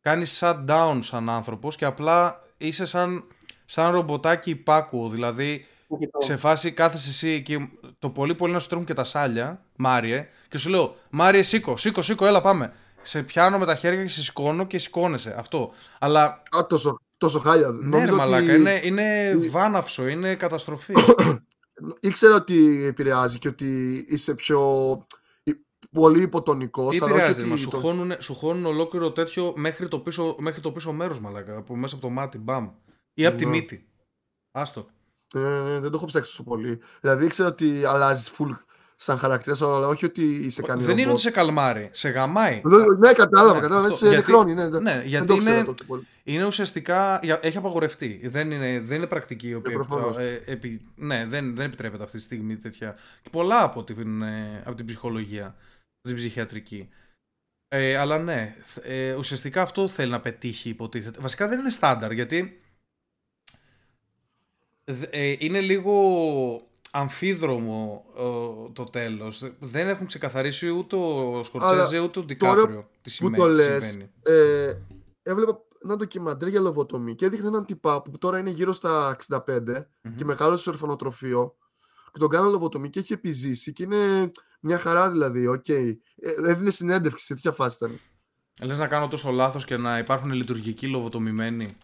κάνεις 0.00 0.42
shutdown 0.42 0.98
σαν 1.00 1.28
άνθρωπος 1.28 1.76
και 1.76 1.84
απλά 1.84 2.42
είσαι 2.56 2.84
σαν, 2.84 3.24
σαν 3.64 3.92
ρομποτάκι 3.92 4.50
υπάκουο. 4.50 5.08
Δηλαδή, 5.08 5.66
σε 6.18 6.36
φάση 6.36 6.72
κάθεσαι 6.72 7.10
εσύ 7.10 7.42
και 7.42 7.68
το 7.98 8.10
πολύ 8.10 8.34
πολύ 8.34 8.52
να 8.52 8.58
σου 8.58 8.68
τρέχουν 8.68 8.86
και 8.86 8.94
τα 8.94 9.04
σάλια, 9.04 9.64
Μάριε, 9.76 10.28
και 10.48 10.58
σου 10.58 10.70
λέω, 10.70 10.96
Μάριε, 11.10 11.42
σήκω, 11.42 11.76
σήκω, 11.76 12.02
σήκω, 12.02 12.26
έλα 12.26 12.40
πάμε. 12.40 12.72
Σε 13.02 13.22
πιάνω 13.22 13.58
με 13.58 13.66
τα 13.66 13.74
χέρια 13.74 14.02
και 14.02 14.08
σε 14.08 14.22
σηκώνω 14.22 14.66
και 14.66 14.78
σηκώνεσαι. 14.78 15.34
Αυτό. 15.38 15.72
Αλλά. 15.98 16.24
Α, 16.24 16.66
τόσο, 16.68 17.00
τόσο 17.18 17.38
χάλια. 17.38 17.68
Ναι, 17.68 18.04
ρε, 18.04 18.12
μαλάκα, 18.12 18.54
είναι, 18.54 18.80
είναι 18.82 19.34
βάναυσο, 19.50 20.08
είναι 20.08 20.34
καταστροφή. 20.34 20.94
Ήξερα 22.00 22.34
ότι 22.34 22.84
επηρεάζει 22.84 23.38
και 23.38 23.48
ότι 23.48 24.04
είσαι 24.08 24.34
πιο 24.34 24.60
πολύ 25.90 26.22
υποτονικός. 26.22 26.98
Τι 26.98 27.04
επηρεάζει, 27.04 27.44
μα 27.44 27.56
σου, 27.56 27.68
το... 27.68 27.76
χώνουν, 27.76 28.12
σου 28.18 28.34
χώνουν 28.34 28.66
ολόκληρο 28.66 29.12
τέτοιο 29.12 29.52
μέχρι 29.56 29.88
το 29.88 29.98
πίσω, 29.98 30.36
μέχρι 30.38 30.60
το 30.60 30.72
πίσω 30.72 30.92
μέρος, 30.92 31.20
μαλάκα. 31.20 31.56
Από 31.56 31.76
μέσα 31.76 31.94
από 31.94 32.04
το 32.04 32.10
μάτι, 32.10 32.38
μπαμ. 32.38 32.70
Ή 33.14 33.26
από 33.26 33.36
τη 33.36 33.44
ναι. 33.44 33.50
μύτη. 33.50 33.88
Άστο. 34.50 34.86
Ε, 35.34 35.78
δεν 35.78 35.90
το 35.90 35.96
έχω 35.96 36.06
ψάξει 36.06 36.30
τόσο 36.30 36.42
πολύ. 36.42 36.80
Δηλαδή 37.00 37.24
ήξερα 37.24 37.48
ότι 37.48 37.84
αλλάζεις 37.84 38.30
full 38.38 38.50
σαν 38.96 39.18
χαρακτήρας, 39.18 39.62
αλλά 39.62 39.88
όχι 39.88 40.04
ότι 40.04 40.22
είσαι 40.22 40.62
κάνει. 40.62 40.84
Δεν 40.84 40.98
είναι 40.98 41.10
ότι 41.10 41.20
σε 41.20 41.30
καλμάρει, 41.30 41.88
σε 41.92 42.08
γαμάει. 42.08 42.62
Ναι, 42.98 43.12
κατάλαβα, 43.12 43.54
ναι, 43.54 43.60
κατάλαβα. 43.60 43.90
Σε 43.90 44.08
νεχρόνι, 44.08 44.54
ναι, 44.54 44.68
ναι. 44.68 44.78
ναι 44.78 45.02
γιατί 45.04 45.34
είναι, 45.34 45.64
είναι 46.22 46.44
ουσιαστικά. 46.44 47.20
Έχει 47.42 47.56
απαγορευτεί. 47.56 48.20
Δεν 48.24 48.50
είναι, 48.50 48.80
δεν 48.80 48.96
είναι 48.96 49.06
πρακτική 49.06 49.48
η 49.48 49.54
οποία. 49.54 49.86
Ε, 50.18 50.40
επι, 50.52 50.80
ναι, 50.94 51.26
δεν, 51.28 51.54
δεν 51.54 51.66
επιτρέπεται 51.66 52.04
αυτή 52.04 52.16
τη 52.16 52.22
στιγμή 52.22 52.56
τέτοια. 52.56 52.96
Και 53.22 53.30
πολλά 53.30 53.62
από 53.62 53.84
την, 53.84 54.22
ε, 54.22 54.62
από 54.64 54.76
την 54.76 54.86
ψυχολογία, 54.86 55.46
από 55.46 56.08
την 56.08 56.16
ψυχιατρική. 56.16 56.88
Ε, 57.68 57.96
αλλά 57.96 58.18
ναι, 58.18 58.56
ε, 58.82 59.14
ουσιαστικά 59.14 59.62
αυτό 59.62 59.88
θέλει 59.88 60.10
να 60.10 60.20
πετύχει 60.20 60.68
υποτίθεται. 60.68 61.20
Βασικά 61.20 61.48
δεν 61.48 61.58
είναι 61.58 61.70
στάνταρ 61.70 62.12
γιατί 62.12 62.60
ε, 65.10 65.34
είναι 65.38 65.60
λίγο 65.60 65.92
αμφίδρομο 66.96 68.04
το 68.72 68.84
τέλος. 68.84 69.52
Δεν 69.58 69.88
έχουν 69.88 70.06
ξεκαθαρίσει 70.06 70.68
ούτε 70.68 70.96
ο 70.96 71.44
Σκορτσέζε 71.44 71.98
ούτε 71.98 72.18
ο 72.18 72.22
Ντικάπριο 72.22 72.88
τι 73.02 73.10
σημαίνει. 73.10 73.36
Που 73.36 73.42
το 73.42 73.48
λες, 73.48 73.98
ε, 74.22 74.74
έβλεπα 75.22 75.58
ένα 75.84 75.96
ντοκιμαντρέ 75.96 76.50
για 76.50 76.60
λοβοτομή 76.60 77.14
και 77.14 77.24
έδειχνε 77.24 77.48
έναν 77.48 77.64
τυπά 77.64 78.02
που 78.02 78.18
τώρα 78.18 78.38
είναι 78.38 78.50
γύρω 78.50 78.72
στα 78.72 79.16
65 79.28 79.38
mm-hmm. 79.38 79.82
και 80.16 80.24
μεγάλωσε 80.24 80.60
στο 80.60 80.70
ορφανοτροφείο 80.70 81.56
και 82.12 82.18
τον 82.18 82.28
κάναν 82.28 82.50
λοβοτομή 82.50 82.90
και 82.90 82.98
έχει 82.98 83.12
επιζήσει 83.12 83.72
και 83.72 83.82
είναι 83.82 84.30
μια 84.60 84.78
χαρά 84.78 85.10
δηλαδή, 85.10 85.46
ok. 85.46 85.64
Okay. 85.68 85.92
Ε, 86.16 86.50
έδινε 86.50 86.70
συνέντευξη 86.70 87.24
σε 87.24 87.34
τέτοια 87.34 87.52
φάση 87.52 87.76
ήταν. 87.80 88.00
Λες 88.60 88.78
να 88.78 88.86
κάνω 88.86 89.08
τόσο 89.08 89.30
λάθος 89.30 89.64
και 89.64 89.76
να 89.76 89.98
υπάρχουν 89.98 90.32
λειτουργικοί 90.32 90.88
λοβοτομημένοι; 90.88 91.76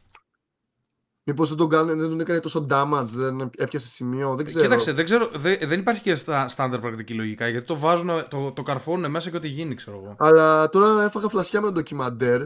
Μήπως 1.24 1.48
δεν 1.48 1.58
τον, 1.58 1.68
κάνει, 1.68 1.92
δεν 1.92 2.08
τον 2.08 2.20
έκανε 2.20 2.40
τόσο 2.40 2.66
damage, 2.70 3.04
δεν 3.04 3.50
έπιασε 3.56 3.86
σημείο, 3.86 4.34
δεν 4.34 4.44
ξέρω. 4.44 4.64
Κοίταξε, 4.64 4.92
δεν, 4.92 5.04
ξέρω, 5.04 5.30
δεν, 5.34 5.58
δεν 5.62 5.80
υπάρχει 5.80 6.00
και 6.00 6.14
στάνταρ 6.46 6.80
πρακτική 6.80 7.14
λογικά 7.14 7.48
γιατί 7.48 7.66
το 7.66 7.78
βάζουν, 7.78 8.10
το, 8.30 8.52
το 8.52 8.62
καρφώνουν 8.62 9.10
μέσα 9.10 9.30
και 9.30 9.36
ό,τι 9.36 9.48
γίνει, 9.48 9.74
ξέρω 9.74 9.96
εγώ. 9.96 10.16
Αλλά 10.18 10.68
τώρα 10.68 11.04
έφαγα 11.04 11.28
φλασιά 11.28 11.60
με 11.60 11.66
το 11.66 11.72
ντοκιμαντέρ 11.72 12.42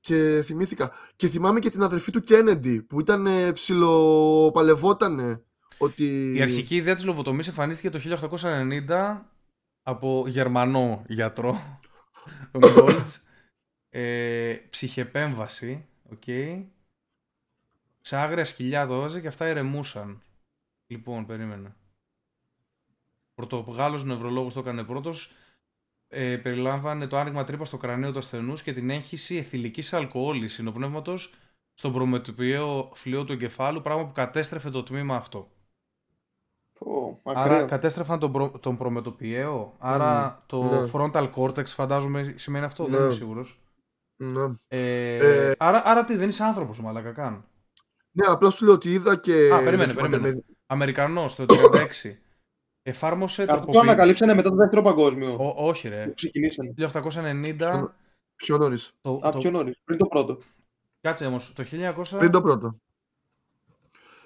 και 0.00 0.42
θυμήθηκα. 0.44 0.90
Και 1.16 1.28
θυμάμαι 1.28 1.58
και 1.58 1.70
την 1.70 1.82
αδερφή 1.82 2.10
του 2.10 2.22
Κέννεντι 2.22 2.82
που 2.82 3.00
ήταν 3.00 3.28
ψιλοπαλευότανε. 3.52 5.42
Ότι... 5.78 6.34
Η 6.36 6.42
αρχική 6.42 6.76
ιδέα 6.76 6.94
της 6.94 7.04
λοβοτομής 7.04 7.48
εμφανίστηκε 7.48 7.90
το 7.90 8.28
1890 8.88 9.20
από 9.82 10.24
Γερμανό 10.26 11.04
γιατρό, 11.08 11.78
τον 12.58 13.04
ε, 13.90 14.52
ψυχεπέμβαση, 14.70 15.86
okay, 16.14 16.64
σε 18.06 18.16
άγρια 18.16 18.44
σκυλιά 18.44 18.86
το 18.86 18.94
έβαζε 18.94 19.20
και 19.20 19.26
αυτά 19.26 19.48
ηρεμούσαν. 19.48 20.22
Λοιπόν, 20.86 21.26
περίμενε. 21.26 21.74
Πρωτογάλος 23.34 24.04
νευρολόγος 24.04 24.54
το 24.54 24.60
έκανε 24.60 24.84
πρώτος. 24.84 25.32
Ε, 26.08 26.36
περιλάμβανε 26.36 27.06
το 27.06 27.16
άνοιγμα 27.16 27.44
τρύπας 27.44 27.68
στο 27.68 27.76
κρανίο 27.76 28.12
του 28.12 28.18
ασθενούς 28.18 28.62
και 28.62 28.72
την 28.72 28.90
έγχυση 28.90 29.36
εθιλικής 29.36 29.92
αλκοόλης 29.92 30.52
συνοπνεύματος 30.52 31.34
στον 31.74 31.92
προμετωπιαίο 31.92 32.90
φλοιό 32.94 33.24
του 33.24 33.32
εγκεφάλου, 33.32 33.80
πράγμα 33.80 34.06
που 34.06 34.12
κατέστρεφε 34.12 34.70
το 34.70 34.82
τμήμα 34.82 35.16
αυτό. 35.16 35.50
Oh, 36.78 37.32
άρα 37.34 37.64
κατέστρεφαν 37.64 38.18
τον, 38.18 38.32
προ, 38.32 38.50
τον 38.50 38.76
προμετωπιαίο, 38.76 39.74
άρα 39.78 40.42
το 40.46 40.62
ναι. 40.62 40.90
frontal 40.92 41.30
cortex 41.34 41.66
φαντάζομαι 41.66 42.34
σημαίνει 42.36 42.64
αυτό, 42.64 42.84
δεν 42.84 42.98
είμαι 42.98 43.06
ναι. 43.06 43.14
σίγουρος. 43.14 43.60
Ναι. 44.16 44.52
Ε, 44.68 45.16
ε, 45.16 45.54
άρα, 45.58 45.82
άρα 45.84 46.04
τι, 46.04 46.16
δεν 46.16 46.28
είσαι 46.28 46.44
άνθρωπος 46.44 46.80
μαλακα 46.80 47.12
καν. 47.12 47.44
Ναι, 48.16 48.26
απλά 48.26 48.50
σου 48.50 48.64
λέω 48.64 48.74
ότι 48.74 48.90
είδα 48.90 49.16
και. 49.16 49.50
Α, 49.52 49.62
περίμενε, 49.62 49.94
περίμενε. 49.94 50.44
Αμερικανός 50.66 51.34
το 51.34 51.44
1936. 51.48 51.86
Εφάρμοσε. 52.82 53.46
Αυτό 53.48 53.72
το 53.72 53.78
ανακαλύψανε 53.78 54.34
μετά 54.34 54.50
το 54.50 54.56
δεύτερο 54.56 54.82
παγκόσμιο. 54.82 55.32
Ο, 55.32 55.66
όχι, 55.68 55.88
ρε. 55.88 56.12
Ξεκινήσανε. 56.14 56.74
1890. 56.78 57.84
Πιο 58.36 58.58
νωρίς; 58.58 58.92
Το, 59.00 59.20
Α, 59.26 59.30
το... 59.30 59.38
πιο 59.38 59.50
νωρίς. 59.50 59.78
Πριν 59.84 59.98
το 59.98 60.06
πρώτο. 60.06 60.38
Κάτσε 61.00 61.26
όμως. 61.26 61.52
Το 61.54 61.64
1900. 61.72 62.18
Πριν 62.18 62.30
το 62.30 62.42
πρώτο. 62.42 62.76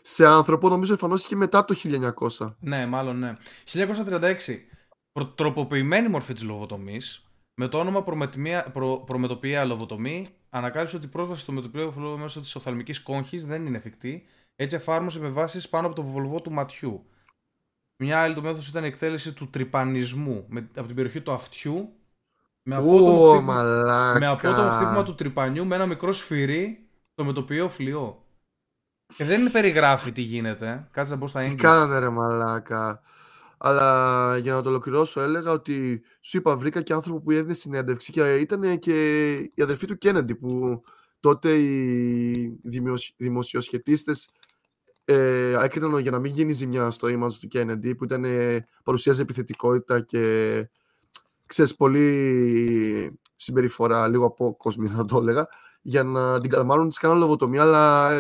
Σε 0.02 0.26
άνθρωπο 0.26 0.68
νομίζω 0.68 0.92
εφαρμόστηκε 0.92 1.36
μετά 1.36 1.64
το 1.64 1.74
1900. 2.38 2.54
Ναι, 2.60 2.86
μάλλον 2.86 3.18
ναι. 3.18 3.36
1936. 3.72 4.34
Τροποποιημένη 5.34 6.08
μορφή 6.08 6.32
της 6.32 6.42
λογοτομής 6.42 7.24
με 7.54 7.68
το 7.68 7.78
όνομα 7.78 8.02
προ, 8.72 9.02
προμετωπία 9.06 9.64
λοβοτομή, 9.64 10.26
ανακάλυψε 10.50 10.96
ότι 10.96 11.06
η 11.06 11.08
πρόσβαση 11.08 11.40
στο 11.40 11.52
μετωπιαίο 11.52 11.90
φλόγο 11.90 12.16
μέσω 12.16 12.40
της 12.40 12.54
οφθαλμικής 12.54 13.02
κόγχης 13.02 13.46
δεν 13.46 13.66
είναι 13.66 13.76
εφικτή, 13.76 14.26
έτσι 14.56 14.76
εφάρμοσε 14.76 15.20
με 15.20 15.28
βάσεις 15.28 15.68
πάνω 15.68 15.86
από 15.86 15.96
το 15.96 16.02
βολβό 16.02 16.40
του 16.40 16.52
ματιού. 16.52 17.04
Μια 17.96 18.20
άλλη 18.20 18.34
το 18.34 18.40
μέθοδο 18.40 18.62
ήταν 18.68 18.84
η 18.84 18.86
εκτέλεση 18.86 19.32
του 19.32 19.50
τρυπανισμού 19.50 20.46
με, 20.48 20.68
από 20.76 20.86
την 20.86 20.96
περιοχή 20.96 21.20
του 21.20 21.32
αυτιού 21.32 21.92
με 22.62 22.74
απότομο, 22.74 23.30
χτύπημα, 23.30 23.62
με 24.18 24.26
απότομο 24.26 24.68
χτύπημα 24.68 25.02
του 25.02 25.14
τρυπανιού 25.14 25.64
με 25.66 25.74
ένα 25.74 25.86
μικρό 25.86 26.12
σφυρί 26.12 26.88
το 27.14 27.24
μετωπιαίο 27.24 27.68
φλοιό. 27.68 28.24
Και 29.16 29.24
δεν 29.24 29.50
περιγράφει 29.50 30.12
τι 30.12 30.20
γίνεται. 30.20 30.88
Κάτσε 30.90 31.12
να 31.12 31.18
μπω 31.18 31.26
στα 31.26 31.40
έγγραφα. 31.40 31.56
Τι 31.56 31.62
κάνανε 31.62 31.98
ρε 31.98 32.08
μαλάκα. 32.08 33.02
Αλλά 33.62 34.36
για 34.38 34.54
να 34.54 34.62
το 34.62 34.68
ολοκληρώσω, 34.68 35.20
έλεγα 35.20 35.52
ότι 35.52 36.02
σου 36.20 36.36
είπα, 36.36 36.56
βρήκα 36.56 36.82
και 36.82 36.92
άνθρωπο 36.92 37.20
που 37.20 37.30
έδινε 37.30 37.52
συνέντευξη 37.52 38.12
και 38.12 38.34
ήταν 38.34 38.78
και 38.78 39.32
η 39.54 39.62
αδερφή 39.62 39.86
του 39.86 39.98
Κέννεντι 39.98 40.34
που 40.34 40.82
τότε 41.20 41.54
οι 41.54 42.60
δημοσιοσχετίστες 43.16 44.30
ε, 45.04 45.54
έκριναν 45.64 45.98
για 45.98 46.10
να 46.10 46.18
μην 46.18 46.32
γίνει 46.32 46.52
ζημιά 46.52 46.90
στο 46.90 47.08
image 47.08 47.32
του 47.40 47.48
Κέννεντι 47.48 47.94
που 47.94 48.04
ήταν, 48.04 48.24
παρουσίαζε 48.84 49.22
επιθετικότητα 49.22 50.00
και 50.00 50.68
ξέρεις 51.46 51.74
πολύ 51.76 53.20
συμπεριφορά, 53.36 54.08
λίγο 54.08 54.26
από 54.26 54.56
κόσμο 54.56 54.90
να 54.96 55.04
το 55.04 55.18
έλεγα, 55.18 55.48
για 55.82 56.02
να 56.02 56.40
την 56.40 56.50
καλμάρουν, 56.50 56.88
της 56.88 56.98
κάνουν 56.98 57.18
λογοτομία, 57.18 57.62
αλλά 57.62 58.12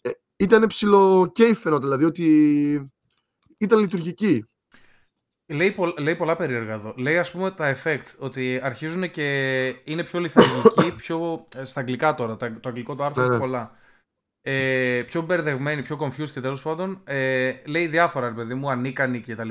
ε, 0.00 0.10
ήταν 0.36 0.66
ψηλοκέφερο, 0.66 1.78
δηλαδή 1.78 2.04
ότι 2.04 2.92
ήταν 3.58 3.78
λειτουργική. 3.78 4.44
Λέει, 5.46 5.74
λέει 5.98 6.16
πολλά 6.16 6.36
περίεργα 6.36 6.72
εδώ. 6.72 6.94
Λέει 6.96 7.18
ας 7.18 7.30
πούμε 7.30 7.50
τα 7.50 7.76
effect, 7.76 8.04
ότι 8.18 8.60
αρχίζουν 8.62 9.10
και 9.10 9.66
είναι 9.84 10.04
πιο 10.04 10.20
λιθαργικοί, 10.20 10.94
πιο, 11.02 11.46
ε, 11.56 11.64
στα 11.64 11.80
αγγλικά 11.80 12.14
τώρα, 12.14 12.36
το 12.36 12.68
αγγλικό 12.68 12.94
το 12.94 13.04
άρθρο 13.04 13.22
έχει 13.22 13.30
ναι, 13.30 13.36
ναι. 13.36 13.42
πολλά. 13.42 13.76
Ε, 14.42 15.02
πιο 15.06 15.22
μπερδευμένοι, 15.22 15.82
πιο 15.82 15.98
confused 16.00 16.28
και 16.28 16.40
τέλος 16.40 16.62
πάντων. 16.62 17.00
Ε, 17.04 17.54
λέει 17.66 17.86
διάφορα, 17.86 18.32
παιδί 18.32 18.54
μου, 18.54 18.70
ανίκανοι 18.70 19.20
κτλ. 19.20 19.48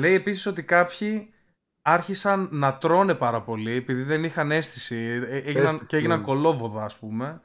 Λέει 0.00 0.14
επίσης 0.14 0.46
ότι 0.46 0.62
κάποιοι 0.62 1.32
άρχισαν 1.82 2.48
να 2.52 2.78
τρώνε 2.78 3.14
πάρα 3.14 3.42
πολύ 3.42 3.72
επειδή 3.72 4.02
δεν 4.02 4.24
είχαν 4.24 4.50
αίσθηση 4.50 4.96
ε, 4.96 5.36
έγιναν, 5.36 5.86
και 5.86 5.96
έγιναν 5.96 6.18
ναι. 6.18 6.24
κολόβοδα 6.24 6.84
ας 6.84 6.98
πούμε. 6.98 7.40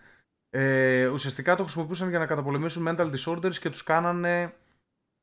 Ε, 0.50 1.08
ουσιαστικά 1.08 1.56
το 1.56 1.64
χρησιμοποιούσαν 1.64 2.10
για 2.10 2.20
να 2.20 2.26
καταπολεμήσουν 2.26 2.88
mental 2.88 3.12
disorders 3.12 3.56
και 3.56 3.70
τους 3.70 3.84
κάνανε 3.84 4.54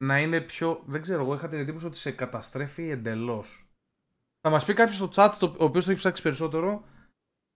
να 0.04 0.20
είναι 0.20 0.40
πιο. 0.40 0.82
Δεν 0.86 1.02
ξέρω, 1.02 1.22
εγώ 1.22 1.34
είχα 1.34 1.48
την 1.48 1.58
εντύπωση 1.58 1.86
ότι 1.86 1.96
σε 1.96 2.10
καταστρέφει 2.10 2.90
εντελώς. 2.90 3.68
Θα 4.40 4.50
μας 4.50 4.64
πει 4.64 4.74
κάποιος 4.74 4.96
στο 4.96 5.08
chat, 5.14 5.32
το, 5.38 5.54
ο 5.58 5.64
οποίος 5.64 5.84
το 5.84 5.90
έχει 5.90 6.00
ψάξει 6.00 6.22
περισσότερο, 6.22 6.84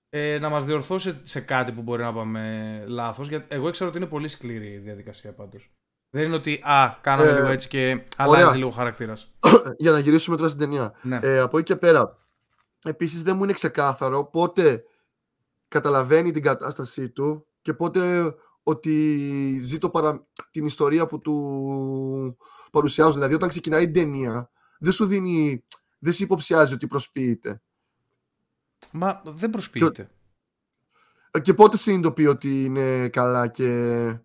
ε, 0.09 0.39
να 0.39 0.49
μας 0.49 0.65
διορθώσει 0.65 1.21
σε 1.23 1.41
κάτι 1.41 1.73
που 1.73 1.83
μπορεί 1.83 2.03
να 2.03 2.13
πάμε 2.13 2.85
λάθος. 2.87 3.29
Γιατί 3.29 3.55
εγώ 3.55 3.69
ήξερα 3.69 3.89
ότι 3.89 3.99
είναι 3.99 4.07
πολύ 4.07 4.29
σκληρή 4.29 4.73
η 4.73 4.79
διαδικασία 4.79 5.33
πάντως. 5.33 5.71
Δεν 6.11 6.25
είναι 6.25 6.35
ότι 6.35 6.61
α, 6.63 6.99
κάναμε 7.01 7.29
ε, 7.29 7.35
λίγο 7.35 7.47
έτσι 7.47 7.69
και 7.69 8.05
αλλάζει 8.17 8.43
ωραία. 8.43 8.57
λίγο 8.57 8.71
χαρακτήρας. 8.71 9.35
Για 9.79 9.91
να 9.91 9.99
γυρίσουμε 9.99 10.37
τώρα 10.37 10.49
στην 10.49 10.61
ταινία. 10.61 10.95
Ναι. 11.03 11.19
Ε, 11.23 11.39
από 11.39 11.59
εκεί 11.59 11.73
και 11.73 11.77
πέρα, 11.77 12.19
επίσης 12.85 13.23
δεν 13.23 13.37
μου 13.37 13.45
είναι 13.45 13.53
ξεκάθαρο 13.53 14.25
πότε 14.25 14.85
καταλαβαίνει 15.69 16.31
την 16.31 16.43
κατάστασή 16.43 17.09
του 17.09 17.47
και 17.63 17.75
πότε 17.75 18.35
ότι 18.69 19.59
ζει 19.63 19.79
το 19.79 19.91
παρα... 19.91 20.27
την 20.51 20.67
ιστορία 20.67 21.07
που 21.07 21.19
του 21.19 22.37
παρουσιάζουν. 22.71 23.15
Δηλαδή, 23.15 23.35
όταν 23.35 23.49
ξεκινάει 23.49 23.83
η 23.83 23.91
ταινία, 23.91 24.51
δεν 24.79 24.93
σου 24.93 25.07
δίνει. 25.07 25.65
Δεν 25.99 26.13
σε 26.13 26.25
υποψιάζει 26.25 26.75
ότι 26.75 26.87
προσποιείται. 26.87 27.63
Μα 28.91 29.23
δεν 29.25 29.51
προσποιείται. 29.51 30.11
Και, 31.31 31.41
και 31.41 31.55
πότε 31.55 31.77
συνειδητοποιεί 31.77 32.27
ότι 32.29 32.65
είναι 32.65 33.09
καλά 33.09 33.49
και. 33.49 34.21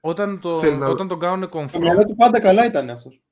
Όταν, 0.00 0.40
το, 0.40 0.72
να... 0.72 0.86
όταν 0.86 1.08
τον 1.08 1.18
κάνουν 1.18 1.48
confront. 1.52 1.70
Το 1.72 1.80
μυαλό 1.80 2.04
του 2.04 2.14
πάντα 2.14 2.40
καλά 2.40 2.64
ήταν 2.64 2.90
αυτός. 2.90 3.22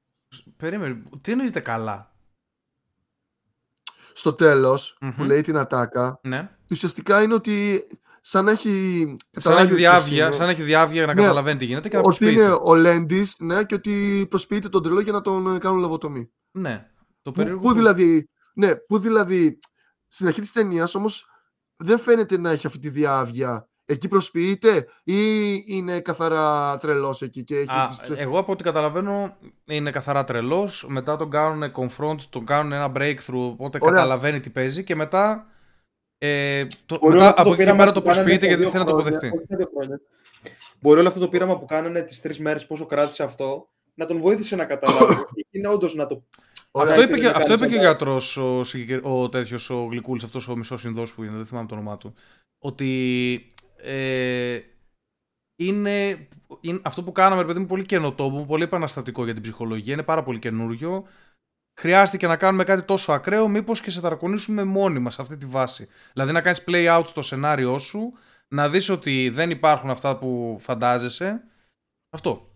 Περίμενε. 0.57 1.03
Τι 1.21 1.33
εννοείται 1.33 1.61
καλά; 1.61 2.15
Στο 4.13 4.33
τελο 4.33 4.79
που 5.17 5.23
λέει 5.25 5.41
την 5.41 5.57
ατάκα, 5.57 6.21
ναι. 6.23 6.51
ουσιαστικά 6.71 7.23
είναι 7.23 7.35
ότι 7.35 7.83
σαν 8.27 8.45
να 8.45 8.51
έχει. 8.51 9.17
Σαν 9.31 9.55
να 9.55 9.61
έχει 9.61 9.75
διάβια, 9.75 10.33
σαν 10.33 10.47
να, 10.47 10.53
έχει 10.53 10.63
διάβια 10.63 11.07
να 11.07 11.15
ναι, 11.15 11.21
καταλαβαίνει 11.21 11.59
τι 11.59 11.65
γίνεται 11.65 11.89
και 11.89 11.97
να 11.97 12.03
Ότι 12.05 12.33
είναι 12.33 12.59
ο 12.63 12.75
Λέντις 12.75 13.37
ναι, 13.39 13.65
και 13.65 13.75
ότι 13.75 14.27
προσποιείται 14.31 14.69
τον 14.69 14.83
τρελό 14.83 15.01
για 15.01 15.13
να 15.13 15.21
τον 15.21 15.59
κάνουν 15.59 15.79
λαβοτομή. 15.79 16.31
Ναι. 16.51 16.87
Το 17.23 17.31
περίεργο. 17.31 17.61
Πού, 17.61 17.73
δηλαδή, 17.73 18.29
ναι, 18.55 18.75
που 18.77 18.99
δηλαδή 18.99 19.59
στην 20.07 20.27
αρχή 20.27 20.41
της 20.41 20.53
ταινίας 20.53 20.95
όμως 20.95 21.27
δεν 21.77 21.99
φαίνεται 21.99 22.39
να 22.39 22.51
έχει 22.51 22.67
αυτή 22.67 22.79
τη 22.79 22.89
διάβια. 22.89 23.69
Εκεί 23.85 24.09
προσποιείται 24.09 24.89
ή 25.05 25.17
είναι 25.67 26.01
καθαρά 26.01 26.77
τρελός 26.77 27.23
εκεί 27.23 27.45
και 27.45 27.57
έχει. 27.57 27.71
Α, 27.71 27.91
Εγώ 28.17 28.39
από 28.39 28.53
ό,τι 28.53 28.63
καταλαβαίνω 28.63 29.37
είναι 29.65 29.91
καθαρά 29.91 30.25
τρελός. 30.25 30.87
Μετά 30.89 31.17
τον 31.17 31.31
κάνουν 31.31 31.73
confront, 31.77 32.21
τον 32.31 32.45
κάνουν 32.45 32.73
ένα 32.73 32.93
breakthrough. 32.97 33.51
Οπότε 33.53 33.79
Ωραία. 33.81 33.95
καταλαβαίνει 33.95 34.41
τι 34.41 34.51
παίζει 34.51 34.85
και 34.85 34.95
μετά 34.95 35.49
ε, 36.25 36.67
το, 36.87 36.99
μετά, 37.03 37.35
από 37.37 37.53
εκεί 37.53 37.65
πέρα 37.65 37.93
το 37.93 38.03
προσποιείται 38.03 38.47
γιατί 38.47 38.63
δεν 38.63 38.71
θέλει 38.71 38.85
να 38.85 38.91
το 38.91 38.97
αποδεχτεί. 38.97 39.33
Μπορεί 40.81 40.99
όλο 40.99 41.09
αυτό 41.09 41.21
το 41.21 41.29
πείραμα 41.29 41.59
που 41.59 41.65
κάνανε 41.65 42.03
τις 42.03 42.21
τρεις 42.21 42.39
μέρες, 42.39 42.67
πόσο 42.67 42.87
κράτησε 42.87 43.23
αυτό, 43.23 43.69
να 43.95 44.07
τον 44.07 44.21
βοήθησε 44.21 44.57
να 44.57 44.65
καταλάβει. 44.65 45.15
είναι 45.51 45.69
όντως 45.69 45.95
να 45.95 46.07
το. 46.07 46.25
αυτό 46.73 47.03
είπε, 47.03 47.19
και, 47.19 47.27
αυτό 47.27 47.53
είπε 47.53 47.67
και 47.67 47.77
ο 47.77 47.81
γιατρός, 47.81 48.37
ο, 48.37 48.61
ο 49.03 49.29
τέτοιος, 49.29 49.71
ο 49.71 49.85
Γλυκούλης, 49.91 50.25
αυτός 50.25 50.49
ο 50.49 50.57
μισός 50.57 50.85
Ινδός 50.85 51.15
που 51.15 51.25
είναι, 51.25 51.37
δεν 51.37 51.47
θυμάμαι 51.47 51.67
το 51.67 51.75
όνομά 51.75 51.97
του. 51.97 52.15
Ότι 52.59 53.47
ε, 53.77 54.59
είναι, 55.57 56.29
είναι, 56.61 56.81
αυτό 56.83 57.03
που 57.03 57.13
κάναμε, 57.13 57.45
παιδί 57.45 57.59
μου, 57.59 57.67
πολύ 57.67 57.85
καινοτόμο, 57.85 58.45
πολύ 58.45 58.63
επαναστατικό 58.63 59.25
για 59.25 59.33
την 59.33 59.43
ψυχολογία. 59.43 59.93
Είναι 59.93 60.03
πάρα 60.03 60.23
πολύ 60.23 60.39
καινούριο 60.39 61.05
χρειάστηκε 61.75 62.27
να 62.27 62.37
κάνουμε 62.37 62.65
κάτι 62.65 62.83
τόσο 62.83 63.13
ακραίο, 63.13 63.49
μήπως 63.49 63.81
και 63.81 63.91
σε 63.91 64.01
ταρακονίσουμε 64.01 64.65
μόνοι 64.65 64.99
μας 64.99 65.15
σε 65.15 65.23
αυτή 65.23 65.37
τη 65.37 65.47
βάση. 65.47 65.89
Δηλαδή 66.13 66.33
να 66.33 66.41
κάνεις 66.41 66.65
play 66.67 66.99
out 66.99 67.05
το 67.15 67.23
σενάριό 67.23 67.79
σου, 67.79 68.13
να 68.49 68.69
δεις 68.69 68.89
ότι 68.89 69.29
δεν 69.29 69.51
υπάρχουν 69.51 69.91
αυτά 69.91 70.19
που 70.19 70.57
φαντάζεσαι. 70.61 71.43
Αυτό. 72.11 72.49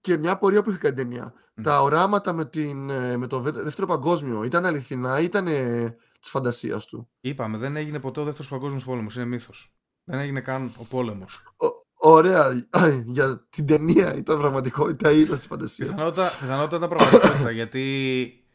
Και 0.00 0.18
μια 0.18 0.38
πορεία 0.38 0.62
που 0.62 0.70
είχε 0.70 0.78
κάνει 0.78 0.94
ταινία. 0.94 1.34
Τα 1.62 1.82
οράματα 1.82 2.32
με, 2.32 2.44
την, 2.44 2.90
ε, 2.90 3.16
με 3.16 3.26
το 3.26 3.40
δεύτερο 3.40 3.86
παγκόσμιο 3.86 4.44
ήταν 4.44 4.66
αληθινά 4.66 5.20
ή 5.20 5.24
ήταν 5.24 5.44
της 6.20 6.30
φαντασίας 6.30 6.86
του; 6.86 7.08
Είπαμε, 7.20 7.58
δεν 7.58 7.76
έγινε 7.76 8.00
ποτέ 8.00 8.20
ο 8.20 8.24
δεύτερος 8.24 8.50
παγκόσμιος 8.50 8.84
πόλεμος. 8.84 9.16
Είναι 9.16 9.24
μύθος. 9.24 9.74
Δεν 10.04 10.18
έγινε 10.18 10.40
καν 10.40 10.72
ο 10.76 10.84
πόλεμος. 10.84 11.42
Ωραία. 11.94 12.62
Για 13.04 13.46
την 13.48 13.66
ταινία 13.66 14.14
ήταν 14.14 14.38
πραγματικότητα 14.38 15.10
ή 15.10 15.20
ήταν 15.20 15.36
στη 15.36 15.46
φαντασίας; 15.46 15.88
Πιθανότατα 15.88 16.76
ήταν 16.76 16.88
πραγματικότητα 16.88 17.50
γιατί 17.60 18.45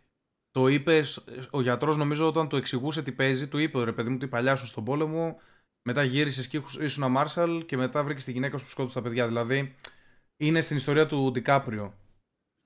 το 0.52 0.68
είπε, 0.68 1.04
ο 1.50 1.62
γιατρός 1.62 1.98
νομίζω 1.98 2.28
όταν 2.28 2.48
το 2.48 2.58
εξηγούσε 2.58 3.04
τι 3.04 3.12
παίζει, 3.12 3.48
του 3.48 3.58
είπε 3.58 3.84
ρε 3.84 3.92
παιδί 3.92 4.10
μου, 4.10 4.18
τι 4.18 4.28
παλιά 4.28 4.56
σου 4.56 4.66
στον 4.66 4.84
πόλεμο. 4.84 5.40
Μετά 5.84 6.04
γύρισε 6.04 6.48
και 6.48 6.62
ήσουν 6.80 7.12
Μάρσαλ 7.12 7.66
και 7.66 7.78
μετά 7.78 8.04
βρήκε 8.04 8.24
τη 8.24 8.32
γυναίκα 8.32 8.58
σου 8.58 8.64
που 8.64 8.70
σκότωσε 8.70 8.96
τα 8.96 9.02
παιδιά. 9.02 9.28
Δηλαδή 9.28 9.76
είναι 10.38 10.62
στην 10.62 10.78
ιστορία 10.78 11.06
του 11.06 11.32
Ντικάπριο. 11.32 11.94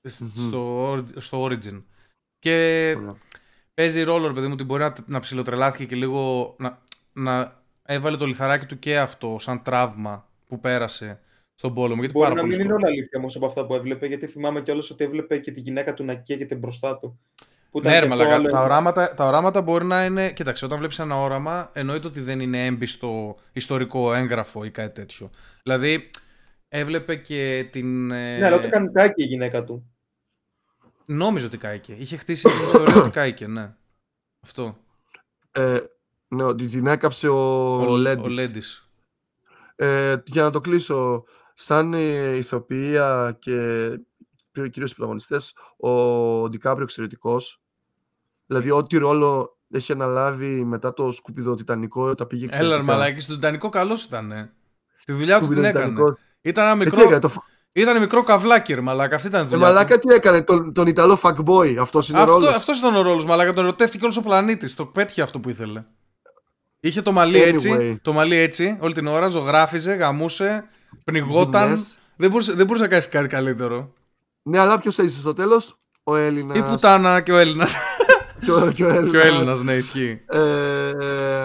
Στο, 0.07 1.03
στο 1.15 1.43
Origin. 1.43 1.83
Και 2.39 2.97
παίζει 3.73 4.03
ρόλο, 4.03 4.27
ρε 4.27 4.33
παιδί 4.33 4.47
μου, 4.47 4.53
ότι 4.53 4.63
μπορεί 4.63 4.81
να, 4.81 4.95
να 5.07 5.19
ψιλοτρελάθηκε 5.19 5.85
και 5.85 5.95
λίγο. 5.95 6.55
Να, 6.59 6.81
να 7.13 7.63
έβαλε 7.83 8.17
το 8.17 8.25
λιθαράκι 8.25 8.65
του 8.65 8.79
και 8.79 8.99
αυτό 8.99 9.37
σαν 9.39 9.63
τραύμα 9.63 10.29
που 10.47 10.59
πέρασε 10.59 11.19
στον 11.55 11.73
πόλεμο. 11.73 11.99
Γιατί 11.99 12.17
Μπορεί 12.17 12.33
να 12.33 12.45
μην 12.45 12.59
είναι 12.59 12.73
όλα 12.73 12.87
αλήθεια 12.87 13.19
όμως 13.19 13.35
από 13.35 13.45
αυτά 13.45 13.65
που 13.65 13.73
έβλεπε, 13.73 14.07
γιατί 14.07 14.27
θυμάμαι 14.27 14.61
κιόλας 14.61 14.89
ότι 14.89 15.03
έβλεπε 15.03 15.39
και 15.39 15.51
τη 15.51 15.59
γυναίκα 15.59 15.93
του 15.93 16.03
να 16.03 16.15
καίγεται 16.15 16.55
μπροστά 16.55 16.97
του. 16.97 17.19
Ναι, 17.81 17.99
ρε, 17.99 18.07
άλλο... 18.11 18.49
τα, 18.49 18.61
οράματα, 18.61 19.13
τα 19.13 19.25
οράματα 19.25 19.61
μπορεί 19.61 19.85
να 19.85 20.05
είναι. 20.05 20.31
Κοίταξε, 20.31 20.65
όταν 20.65 20.77
βλέπεις 20.77 20.99
ένα 20.99 21.21
όραμα, 21.21 21.69
εννοείται 21.73 22.07
ότι 22.07 22.21
δεν 22.21 22.39
είναι 22.39 22.65
έμπιστο 22.65 23.35
ιστορικό 23.51 24.13
έγγραφο 24.13 24.63
ή 24.63 24.71
κάτι 24.71 24.93
τέτοιο. 24.93 25.29
Δηλαδή, 25.63 26.09
έβλεπε 26.67 27.15
και 27.15 27.67
την. 27.71 28.11
Ε, 28.11 28.37
ναι, 28.37 28.45
αλλά 28.45 28.55
όταν 28.55 28.69
κάνει 28.69 28.91
κάηκε 28.91 29.23
η 29.23 29.25
γυναίκα 29.25 29.63
του. 29.63 29.95
Νόμιζε 31.05 31.45
ότι 31.45 31.57
κάηκε. 31.57 31.93
Είχε 31.93 32.17
χτίσει 32.17 32.49
την 32.49 32.65
ιστορία 32.65 32.95
ότι 32.95 33.09
κάηκε, 33.09 33.47
ναι. 33.47 33.75
Αυτό. 34.41 34.77
Ε, 35.51 35.77
ναι, 36.27 36.43
ότι 36.43 36.67
την 36.67 36.87
έκαψε 36.87 37.27
ο, 37.27 37.75
ο, 37.75 37.91
ο 37.91 37.97
Λέντις. 38.27 38.89
Ε, 39.75 40.15
για 40.25 40.43
να 40.43 40.49
το 40.49 40.61
κλείσω, 40.61 41.23
σαν 41.53 41.93
ηθοποιία 42.37 43.37
και 43.39 43.89
κυρίως 44.51 44.91
οι 44.91 44.95
πρωταγωνιστές, 44.95 45.57
ο 45.77 45.89
Ντικάπριο 46.49 46.83
εξαιρετικός. 46.83 47.59
Δηλαδή, 48.45 48.71
ό,τι 48.71 48.97
ρόλο 48.97 49.57
έχει 49.71 49.91
αναλάβει 49.91 50.63
μετά 50.63 50.93
το 50.93 51.11
σκουπιδό 51.11 51.55
Τιτανικό, 51.55 52.15
τα 52.15 52.25
πήγε 52.25 52.45
εξαιρετικά. 52.45 52.75
Έλα, 52.75 52.83
μαλάκι, 52.83 53.19
στο 53.19 53.33
Τιτανικό 53.33 53.69
καλός 53.69 54.03
ήταν. 54.03 54.49
Τη 55.05 55.13
δουλειά 55.13 55.39
του 55.39 55.47
την 55.47 55.63
έκανε. 55.63 56.13
Ήταν 56.41 56.65
ένα 56.65 56.75
μικρό... 56.75 57.01
Έκανε, 57.01 57.19
το... 57.19 57.31
Ήταν 57.73 57.99
μικρό 57.99 58.23
καβλάκι, 58.23 58.73
ρε 58.73 58.81
Μαλάκα. 58.81 59.15
Αυτή 59.15 59.27
ήταν 59.27 59.45
η 59.45 59.47
δουλειά. 59.47 59.67
Ε, 59.67 59.69
μαλάκα 59.69 59.99
τι 59.99 60.13
έκανε, 60.13 60.41
τον, 60.41 60.73
τον 60.73 60.87
Ιταλό 60.87 61.19
fuckboy. 61.21 61.75
Αυτός 61.79 62.09
είναι 62.09 62.21
ο 62.21 62.25
ρόλος. 62.25 62.53
Αυτός 62.53 62.77
ήταν 62.77 62.95
ο 62.95 63.01
ρόλος, 63.01 63.25
Μαλάκα. 63.25 63.53
Τον 63.53 63.63
ερωτεύτηκε 63.63 64.03
όλος 64.03 64.17
ο 64.17 64.21
πλανήτης. 64.21 64.75
Το 64.75 64.85
πέτυχε 64.85 65.21
αυτό 65.21 65.39
που 65.39 65.49
ήθελε. 65.49 65.83
Είχε 66.79 67.01
το 67.01 67.11
μαλλί 67.11 67.37
anyway. 67.37 67.47
έτσι, 67.47 67.99
το 68.01 68.13
μαλλί 68.13 68.35
έτσι, 68.35 68.77
όλη 68.81 68.93
την 68.93 69.07
ώρα, 69.07 69.27
ζωγράφιζε, 69.27 69.93
γαμούσε, 69.93 70.67
πνιγόταν. 71.03 71.77
Δεν 72.15 72.29
μπορούσε, 72.29 72.53
δεν 72.53 72.65
μπορούσε 72.65 72.83
να 72.83 72.89
κάνει 72.89 73.03
κάτι 73.03 73.27
καλύτερο. 73.27 73.93
Ναι, 74.41 74.59
αλλά 74.59 74.79
ποιος 74.79 74.97
είσαι 74.97 75.19
στο 75.19 75.33
τέλος, 75.33 75.77
ο 76.03 76.15
Έλληνας. 76.15 76.57
Η 76.57 76.61
πουτάνα 76.61 77.21
και 77.21 77.31
ο 77.31 77.37
Έλληνας. 77.37 77.75
Και 78.45 78.51
ο, 78.51 78.71
και 78.71 79.17
ο 79.17 79.21
Έλληνας. 79.21 79.63
ναι, 79.63 79.73
ισχύει. 79.73 80.21
Ε, 80.27 80.39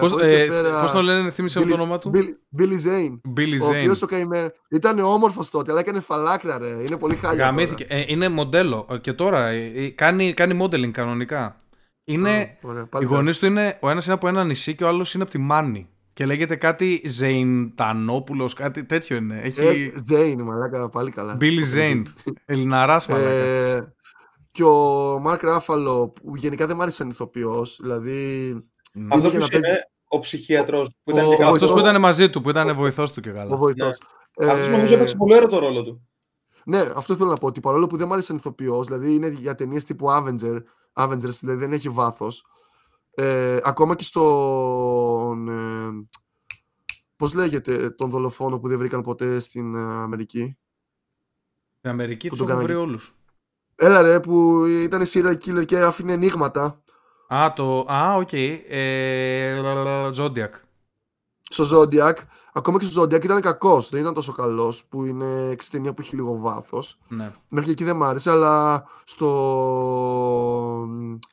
Πώς 0.00 0.12
ε, 0.12 0.46
πέρα... 0.48 0.90
το 0.92 1.02
λένε, 1.02 1.30
θύμισε 1.30 1.60
το 1.60 1.74
όνομα 1.74 1.98
του; 1.98 2.10
Billy 2.58 2.88
Zane. 2.88 3.20
Billy 3.36 3.70
Zane. 3.70 3.74
Ο 3.74 3.78
οποίος 3.78 4.02
ο 4.02 4.06
καημένο. 4.06 4.50
Ήταν 4.70 4.98
όμορφος 4.98 5.50
τότε, 5.50 5.70
αλλά 5.70 5.80
έκανε 5.80 6.00
φαλάκρα, 6.00 6.58
ρε. 6.58 6.66
Είναι 6.66 6.96
πολύ 6.98 7.14
χάλια. 7.14 7.44
Γαμήθηκε. 7.44 7.86
Ε, 7.88 8.04
είναι 8.06 8.28
μοντέλο. 8.28 8.86
Ε, 8.90 8.98
και 8.98 9.12
τώρα 9.12 9.46
ε, 9.46 9.88
κάνει, 9.88 10.32
κάνει 10.32 10.58
modeling 10.62 10.90
κανονικά. 10.90 11.56
Είναι, 12.04 12.58
oh, 12.62 12.68
ωραία, 12.68 12.88
οι 13.00 13.04
γονείς 13.04 13.38
του 13.38 13.46
είναι. 13.46 13.78
Ο 13.80 13.90
ένας 13.90 14.04
είναι 14.04 14.14
από 14.14 14.28
ένα 14.28 14.44
νησί 14.44 14.74
και 14.74 14.84
ο 14.84 14.88
άλλος 14.88 15.14
είναι 15.14 15.22
από 15.22 15.32
τη 15.32 15.38
Μάνη. 15.38 15.88
Και 16.12 16.26
λέγεται 16.26 16.56
κάτι 16.56 17.02
Ζεϊντανόπουλος, 17.04 18.54
κάτι 18.54 18.84
τέτοιο 18.84 19.16
είναι. 19.16 19.40
Έχει... 19.42 19.92
Ε, 19.94 20.14
Ζέιν, 20.14 20.42
μαλάκα, 20.42 20.88
πάλι 20.88 21.10
καλά. 21.10 21.34
Μπίλι 21.34 21.62
Ζέιν. 21.62 22.06
Ελληναράς, 22.44 23.06
μαλάκα. 23.06 23.28
Ε, 23.30 23.94
και 24.50 24.64
ο 24.64 25.18
Μάρκ 25.18 25.42
Ράφαλο, 25.42 26.08
που 26.08 26.36
γενικά 26.36 26.66
δεν 26.66 26.76
μ' 26.76 26.80
άρεσε 26.80 26.96
σαν 26.96 27.08
ηθοποιός. 27.08 27.78
Δηλαδή. 27.82 28.52
Αυτός 29.08 29.32
που 29.32 29.56
είναι 29.56 29.88
ο 30.08 30.18
ψυχίατρο. 30.18 30.88
Αυτός 31.44 31.72
που 31.72 31.78
ήταν 31.78 32.00
μαζί 32.00 32.30
του, 32.30 32.40
που 32.40 32.50
ήταν 32.50 32.74
βοηθός 32.74 33.12
του 33.12 33.20
και 33.20 33.30
καλά. 33.30 33.54
Ο 33.54 33.56
βοηθός. 33.56 33.98
Ναι. 34.40 34.50
Αυτός 34.50 34.68
νομίζω 34.68 34.94
έπαιξε 34.94 35.16
πολύ 35.16 35.34
ωραίο 35.34 35.48
το 35.48 35.58
ρόλο 35.58 35.82
του. 35.84 36.08
Ναι, 36.64 36.80
αυτό 36.94 37.16
θέλω 37.16 37.30
να 37.30 37.36
πω. 37.36 37.46
Ότι 37.46 37.60
παρόλο 37.60 37.86
που 37.86 37.96
δεν 37.96 38.06
μου 38.06 38.12
άρεσε 38.12 38.34
ηθοποιός, 38.34 38.86
δηλαδή 38.86 39.14
είναι 39.14 39.28
για 39.28 39.54
ταινίες 39.54 39.84
τύπου 39.84 40.06
Avenger, 40.10 40.62
Avengers, 40.92 41.38
δηλαδή 41.40 41.58
δεν 41.58 41.72
έχει 41.72 41.88
βάθος. 41.88 42.44
Ε, 43.14 43.58
ακόμα 43.62 43.96
και 43.96 44.04
στον. 44.04 45.48
Ε, 45.48 46.08
Πώς 47.16 47.34
λέγεται 47.34 47.90
τον 47.90 48.10
δολοφόνο 48.10 48.58
που 48.58 48.68
δεν 48.68 48.78
βρήκαν 48.78 49.02
ποτέ 49.02 49.40
στην 49.40 49.74
ε, 49.74 49.78
Αμερική; 49.78 50.58
Στην 51.78 51.90
Αμερική 51.90 52.28
τους 52.28 52.40
έχουν 52.40 52.60
βρει 52.60 52.74
όλους. 52.74 53.14
Έλα 53.82 54.02
ρε, 54.02 54.20
που 54.20 54.64
ήταν 54.66 55.02
serial 55.04 55.36
killer 55.44 55.64
και 55.64 55.78
άφηνε 55.78 56.12
αινίγματα. 56.12 56.82
Α, 57.34 57.52
το. 57.56 57.78
Α, 57.92 58.14
ok. 58.14 58.28
Okay. 58.32 58.58
Ε, 58.68 59.60
Zodiac. 60.16 60.50
Στο 61.42 61.64
Zodiac 61.72 62.14
Ακόμα 62.52 62.78
και 62.78 62.84
στο 62.84 63.02
Zodiac 63.02 63.24
ήταν 63.24 63.40
κακός. 63.40 63.88
Δεν 63.88 64.00
ήταν 64.00 64.14
τόσο 64.14 64.32
καλός 64.32 64.84
που 64.84 65.04
είναι 65.04 65.56
ταινία 65.70 65.94
που 65.94 66.00
έχει 66.00 66.14
λίγο 66.14 66.38
βάθος. 66.38 66.98
Ναι. 67.08 67.32
Μέχρι 67.48 67.70
εκεί 67.70 67.84
δεν 67.84 67.96
μ' 67.96 68.02
άρεσε, 68.02 68.30
αλλά 68.30 68.84
στο 69.04 69.28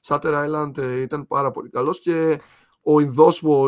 Shutter 0.07 0.45
Island 0.45 0.77
ε, 0.77 1.01
ήταν 1.01 1.27
πάρα 1.27 1.51
πολύ 1.51 1.69
καλός 1.69 1.99
και 1.99 2.41
ο 2.81 2.99
Ινδό 2.99 3.33
που 3.39 3.67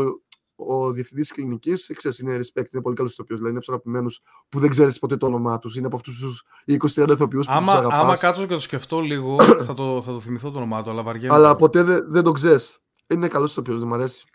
ο, 0.59 0.85
ο 0.85 0.91
διευθυντής 0.91 1.27
της 1.27 1.35
κλινικής, 1.35 1.91
ξέρεις, 1.95 2.19
είναι 2.19 2.35
respect, 2.35 2.73
είναι 2.73 2.81
πολύ 2.81 2.95
καλός 2.95 3.11
ηθοποιός. 3.11 3.39
Δηλαδή 3.39 3.49
είναι 3.49 3.57
από 3.57 3.59
τους 3.59 3.69
αγαπημένους 3.69 4.21
που 4.49 4.59
δεν 4.59 4.69
ξέρεις 4.69 4.99
ποτέ 4.99 5.17
το 5.17 5.25
όνομά 5.25 5.59
τους. 5.59 5.75
Είναι 5.75 5.85
από 5.85 5.95
αυτούς 5.95 6.19
τους 6.19 6.43
20-30 6.65 7.09
ηθοποιούς 7.09 7.45
που 7.45 7.51
άμα, 7.51 7.81
τους 7.81 7.91
Άμα 7.91 8.17
κάτσω 8.17 8.45
και 8.45 8.53
το 8.53 8.59
σκεφτώ 8.59 8.99
λίγο, 8.99 9.37
θα 9.67 9.73
το, 9.73 10.01
θα 10.01 10.11
το 10.11 10.19
θυμηθώ 10.19 10.51
το 10.51 10.57
όνομά 10.57 10.83
του, 10.83 10.89
αλλά 10.89 11.03
βαριέμαι. 11.03 11.33
Αλλά 11.33 11.55
ποτέ 11.55 11.83
δεν, 11.83 12.11
δεν 12.11 12.23
το 12.23 12.31
ξέρεις. 12.31 12.79
Είναι 13.07 13.27
καλός 13.27 13.51
ηθοποιός, 13.51 13.79
δεν 13.79 13.87
μ' 13.87 13.93
αρέσει. 13.93 14.25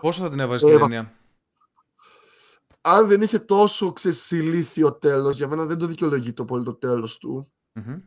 Πόσο 0.00 0.22
θα 0.22 0.30
την 0.30 0.40
έβαζες 0.40 0.70
στην 0.70 0.80
ταινία; 0.80 1.12
Αν 2.80 3.08
δεν 3.08 3.22
είχε 3.22 3.38
τόσο 3.38 3.92
ξεσυλήθιο 3.92 4.92
τέλος, 4.92 5.36
για 5.36 5.48
μένα 5.48 5.64
δεν 5.64 5.78
το 5.78 5.86
δικαιολογεί 5.86 6.32
το 6.32 6.44
πολύ 6.44 6.64
το 6.64 6.74
τέλος 6.74 7.18
του. 7.18 7.46
Mm-hmm. 7.74 8.02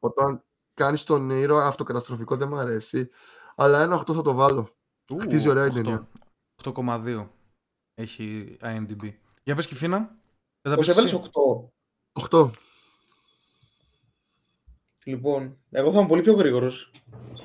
Όταν 0.00 0.44
κάνεις 0.74 1.04
τον 1.04 1.30
ήρωα 1.30 1.66
αυτοκαταστροφικό 1.66 2.36
δεν 2.36 2.48
μου 2.48 2.56
αρέσει. 2.56 3.08
Αλλά 3.56 3.82
ένα 3.82 4.00
8 4.00 4.14
θα 4.14 4.22
το 4.22 4.34
βάλω. 4.34 4.68
Ου, 5.08 5.18
Χτίζει 5.18 5.48
ωραία 5.48 5.66
η 5.66 5.70
ταινία. 5.70 6.08
8,2 6.64 7.28
έχει 7.94 8.56
IMDb. 8.60 9.12
Για 9.42 9.54
πες 9.54 9.66
και 9.66 9.74
Φίνα. 9.74 10.16
Πώς 10.62 10.88
έβαλες 10.88 11.12
8. 11.12 11.70
8. 12.30 12.50
Λοιπόν, 15.04 15.58
εγώ 15.70 15.92
θα 15.92 15.98
είμαι 15.98 16.08
πολύ 16.08 16.22
πιο 16.22 16.32
γρήγορος. 16.32 16.90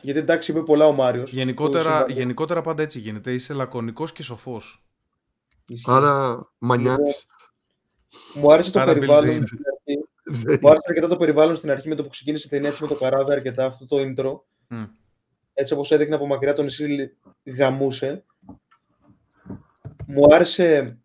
Γιατί 0.02 0.20
εντάξει, 0.20 0.52
είπε 0.52 0.62
πολλά 0.62 0.86
ο 0.86 0.92
Μάριος. 0.92 1.32
Γενικότερα, 1.32 2.06
γενικότερα 2.10 2.62
πάντα 2.62 2.84
έτσι 2.84 3.00
γίνεται. 3.00 3.34
Είσαι 3.34 3.54
λακωνικός 3.54 4.14
και 4.14 4.24
σοφός. 4.24 4.84
Άρα 5.86 6.48
μανιάτης. 6.58 7.28
Λοιπόν, 8.34 8.42
μου 8.44 8.54
άρεσε 8.54 8.72
το 8.72 8.84
περιβάλλον 8.86 9.32
στην 9.32 9.44
αρχή. 9.44 10.04
Μου 10.62 10.70
άρεσε 10.70 10.86
αρκετά 10.88 11.08
το 11.08 11.16
περιβάλλον 11.16 11.56
στην 11.56 11.72
αρχή 11.72 11.88
με 11.88 11.96
το 11.96 12.04
που 12.04 12.10
ξεκίνησε 12.10 12.48
η 12.48 12.50
ταινία 12.50 12.70
έτσι 12.70 12.82
με 12.84 12.88
το 12.90 12.96
καράβι 12.96 13.32
αρκετά 13.32 13.66
αυτό 13.66 13.86
το 13.86 13.98
intro. 14.00 14.40
Mm. 14.70 14.90
Έτσι 15.54 15.74
όπως 15.74 15.92
έδειχνε 15.92 16.16
από 16.16 16.26
μακριά 16.26 16.54
το 16.54 16.64
νησί 16.64 17.18
γαμούσε. 17.46 18.24
Μου 20.12 20.36
άρεσε 20.36 20.98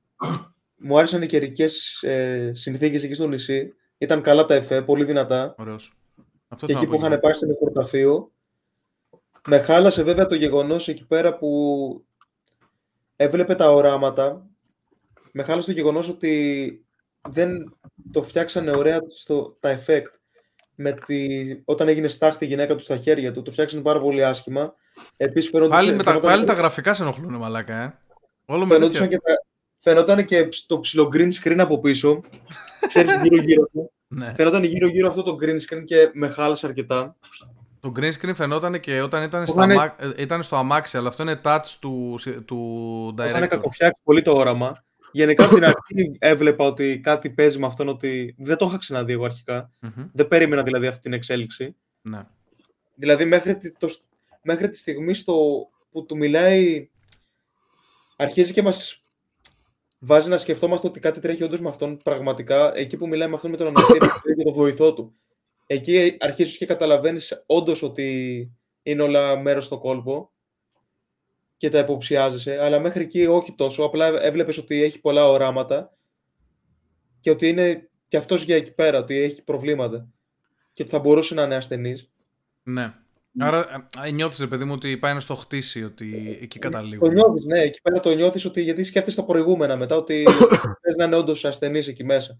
μου 0.76 0.98
άρεσαν 0.98 1.22
οι 1.22 1.26
καιρικές 1.26 2.02
ε, 2.02 2.52
συνθήκες 2.54 3.02
εκεί 3.02 3.14
στο 3.14 3.26
νησί. 3.26 3.74
Ήταν 3.98 4.20
καλά 4.20 4.44
τα 4.44 4.54
εφέ, 4.54 4.82
πολύ 4.82 5.04
δυνατά. 5.04 5.54
Ωραίος. 5.58 5.98
Αυτό 6.48 6.66
και 6.66 6.72
εκεί 6.72 6.86
που 6.86 6.94
είχαν 6.94 7.20
πάει 7.20 7.32
στο 7.32 7.46
νεκροταφείο. 7.46 8.32
Με 9.48 9.58
χάλασε 9.58 10.02
βέβαια 10.02 10.26
το 10.26 10.34
γεγονός 10.34 10.88
εκεί 10.88 11.06
πέρα 11.06 11.36
που 11.36 12.04
έβλεπε 13.16 13.54
τα 13.54 13.72
οράματα 13.72 14.46
με 15.32 15.42
χάλασε 15.42 15.66
το 15.66 15.72
γεγονός 15.72 16.08
ότι 16.08 16.84
δεν 17.28 17.76
το 18.10 18.22
φτιάξανε 18.22 18.76
ωραία 18.76 19.00
στο, 19.14 19.56
τα 19.60 19.78
effect. 19.78 20.06
Με 20.74 20.92
τη, 20.92 21.28
όταν 21.64 21.88
έγινε 21.88 22.08
στάχτη 22.08 22.44
η 22.44 22.48
γυναίκα 22.48 22.74
του 22.74 22.82
στα 22.82 22.96
χέρια 22.96 23.32
του, 23.32 23.42
το 23.42 23.50
φτιάξανε 23.50 23.82
πάρα 23.82 24.00
πολύ 24.00 24.24
άσχημα. 24.24 24.74
Επίσης, 25.16 25.50
πάλι, 25.50 25.92
με 25.92 26.02
τα, 26.02 26.20
πάλι 26.20 26.44
τα 26.44 26.52
γραφικά 26.52 26.94
σε 26.94 27.02
ενοχλούν, 27.02 27.34
μαλάκα, 27.34 27.82
ε. 27.82 27.98
Όλο 28.44 28.66
φαινόταν, 28.66 29.08
και 29.08 29.18
τα, 29.18 29.44
φαινόταν 29.78 30.24
και 30.24 30.48
το 30.66 30.80
ψηλό 30.80 31.10
green 31.12 31.30
screen 31.42 31.58
από 31.58 31.80
πίσω. 31.80 32.20
Ξέρεις, 32.88 33.12
γύρω-γύρω 33.22 33.64
του. 33.72 33.92
ναι. 34.08 34.32
Φαινόταν 34.36 34.64
γύρω-γύρω 34.64 35.08
αυτό 35.08 35.22
το 35.22 35.36
green 35.42 35.56
screen 35.56 35.84
και 35.84 36.10
με 36.12 36.28
χάλασε 36.28 36.66
αρκετά. 36.66 37.16
Το 37.80 37.92
green 37.96 38.12
screen 38.12 38.34
φαινόταν 38.34 38.80
και 38.80 39.00
όταν 39.00 39.22
ήταν, 39.22 39.46
στα 39.46 39.64
είναι... 39.64 39.94
ήταν 40.16 40.42
στο 40.42 40.56
αμάξι, 40.56 40.96
αλλά 40.96 41.08
αυτό 41.08 41.22
είναι 41.22 41.40
touch 41.44 41.76
του, 41.80 42.18
του 42.44 43.14
director. 43.18 43.26
Είχαν 43.26 43.48
κακοφτιάξει 43.48 44.00
πολύ 44.04 44.22
το 44.22 44.32
όραμα. 44.32 44.84
Γενικά 45.12 45.44
από 45.44 45.54
την 45.54 45.64
αρχή 45.74 46.16
έβλεπα 46.18 46.64
ότι 46.64 47.00
κάτι 47.02 47.30
παίζει 47.30 47.58
με 47.58 47.66
αυτόν 47.66 47.88
ότι 47.88 48.34
δεν 48.38 48.56
το 48.56 48.66
είχα 48.66 48.78
ξαναδεί 48.78 49.12
εγώ 49.12 49.24
αρχικά. 49.24 49.72
Mm-hmm. 49.82 50.10
Δεν 50.12 50.28
περίμενα 50.28 50.62
δηλαδή 50.62 50.86
αυτή 50.86 51.02
την 51.02 51.12
εξέλιξη. 51.12 51.76
Ναι. 52.02 52.26
Δηλαδή 52.94 53.24
μέχρι 53.24 53.56
τη, 53.56 53.72
το, 53.72 53.88
μέχρι 54.42 54.70
τη 54.70 54.78
στιγμή 54.78 55.14
στο, 55.14 55.34
που 55.90 56.04
του 56.04 56.16
μιλάει 56.16 56.88
αρχίζει 58.16 58.52
και 58.52 58.62
μας 58.62 59.00
βάζει 59.98 60.28
να 60.28 60.36
σκεφτόμαστε 60.38 60.86
ότι 60.86 61.00
κάτι 61.00 61.20
τρέχει 61.20 61.42
όντως 61.42 61.60
με 61.60 61.68
αυτόν 61.68 61.96
πραγματικά. 61.96 62.76
Εκεί 62.76 62.96
που 62.96 63.08
μιλάει 63.08 63.28
με 63.28 63.34
αυτόν 63.34 63.50
με 63.50 63.56
τον 63.56 63.66
αναπτύσσεων 63.66 64.36
και 64.36 64.42
τον 64.42 64.52
βοηθό 64.62 64.94
του. 64.94 65.14
Εκεί 65.66 66.16
αρχίζεις 66.20 66.58
και 66.58 66.66
καταλαβαίνεις 66.66 67.44
όντως 67.46 67.82
ότι 67.82 68.50
είναι 68.82 69.02
όλα 69.02 69.36
μέρος 69.36 69.64
στο 69.64 69.78
κόλπο 69.78 70.32
και 71.56 71.68
τα 71.68 71.78
υποψιάζεσαι, 71.78 72.58
αλλά 72.64 72.80
μέχρι 72.80 73.02
εκεί 73.02 73.26
όχι 73.26 73.54
τόσο. 73.54 73.82
Απλά 73.82 74.22
έβλεπες 74.22 74.58
ότι 74.58 74.82
έχει 74.82 75.00
πολλά 75.00 75.28
οράματα 75.28 75.96
και 77.20 77.30
ότι 77.30 77.48
είναι 77.48 77.88
και 78.08 78.16
αυτός 78.16 78.42
για 78.42 78.56
εκεί 78.56 78.74
πέρα, 78.74 78.98
ότι 78.98 79.14
έχει 79.14 79.44
προβλήματα 79.44 80.08
και 80.72 80.82
ότι 80.82 80.90
θα 80.90 80.98
μπορούσε 80.98 81.34
να 81.34 81.42
είναι 81.42 81.56
ασθενής. 81.56 82.10
Ναι. 82.62 82.94
Άρα 83.38 83.88
ε, 84.04 84.10
νιώθεις, 84.10 84.48
παιδί 84.48 84.64
μου, 84.64 84.72
ότι 84.74 84.96
πάει 84.96 85.14
να 85.14 85.20
στο 85.20 85.34
χτίσει, 85.34 85.84
ότι 85.84 86.38
εκεί 86.42 86.58
καταλήγει. 86.58 86.98
Το 86.98 87.10
νιώθεις, 87.10 87.44
ναι. 87.44 87.58
Εκεί 87.58 87.80
πέρα 87.82 88.00
το 88.00 88.14
νιώθεις 88.14 88.44
ότι 88.44 88.62
γιατί 88.62 88.84
σκέφτεσαι 88.84 89.16
τα 89.16 89.24
προηγούμενα 89.24 89.76
μετά, 89.76 89.96
ότι 89.96 90.24
θες 90.82 90.94
να 90.96 91.04
είναι 91.04 91.16
όντως 91.16 91.44
ασθενή 91.44 91.78
εκεί 91.78 92.04
μέσα. 92.04 92.36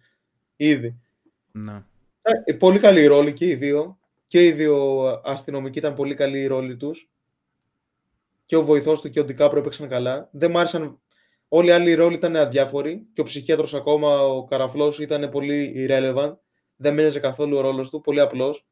Ήδη. 0.56 1.00
Ναι. 1.52 1.82
Ε, 2.44 2.52
πολύ 2.52 2.78
καλή 2.78 3.06
ρόλη 3.06 3.32
και 3.32 3.46
οι 3.46 3.54
δύο. 3.54 3.98
Και 4.26 4.46
οι 4.46 4.52
δύο 4.52 5.02
αστυνομικοί 5.24 5.78
ήταν 5.78 5.94
πολύ 5.94 6.14
καλή 6.14 6.40
η 6.40 6.46
ρόλη 6.46 6.76
τους 6.76 7.08
και 8.46 8.56
ο 8.56 8.64
βοηθός 8.64 9.00
του 9.00 9.10
και 9.10 9.20
ο 9.20 9.24
Ντικάπρο 9.24 9.58
έπαιξαν 9.58 9.88
καλά. 9.88 10.28
Δεν 10.32 10.50
μ' 10.50 10.58
άρεσαν. 10.58 10.98
Όλοι 11.48 11.68
οι 11.68 11.72
άλλοι 11.72 11.94
ρόλοι 11.94 12.14
ήταν 12.14 12.36
αδιάφοροι 12.36 13.06
και 13.12 13.20
ο 13.20 13.24
ψυχίατρος 13.24 13.74
ακόμα, 13.74 14.22
ο 14.22 14.44
Καραφλός, 14.44 14.98
ήταν 14.98 15.28
πολύ 15.30 15.72
irrelevant. 15.76 16.32
Δεν 16.76 16.94
μένιαζε 16.94 17.20
καθόλου 17.20 17.56
ο 17.56 17.60
ρόλος 17.60 17.90
του, 17.90 18.00
πολύ 18.00 18.20
απλός. 18.20 18.66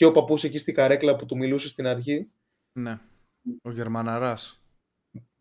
Και 0.00 0.06
ο 0.06 0.12
παππούς 0.12 0.44
εκεί 0.44 0.58
στην 0.58 0.74
καρέκλα 0.74 1.16
που 1.16 1.26
του 1.26 1.36
μιλούσε 1.36 1.68
στην 1.68 1.86
αρχή. 1.86 2.30
Ναι. 2.72 3.00
Ο 3.62 3.70
Γερμαναράς. 3.70 4.62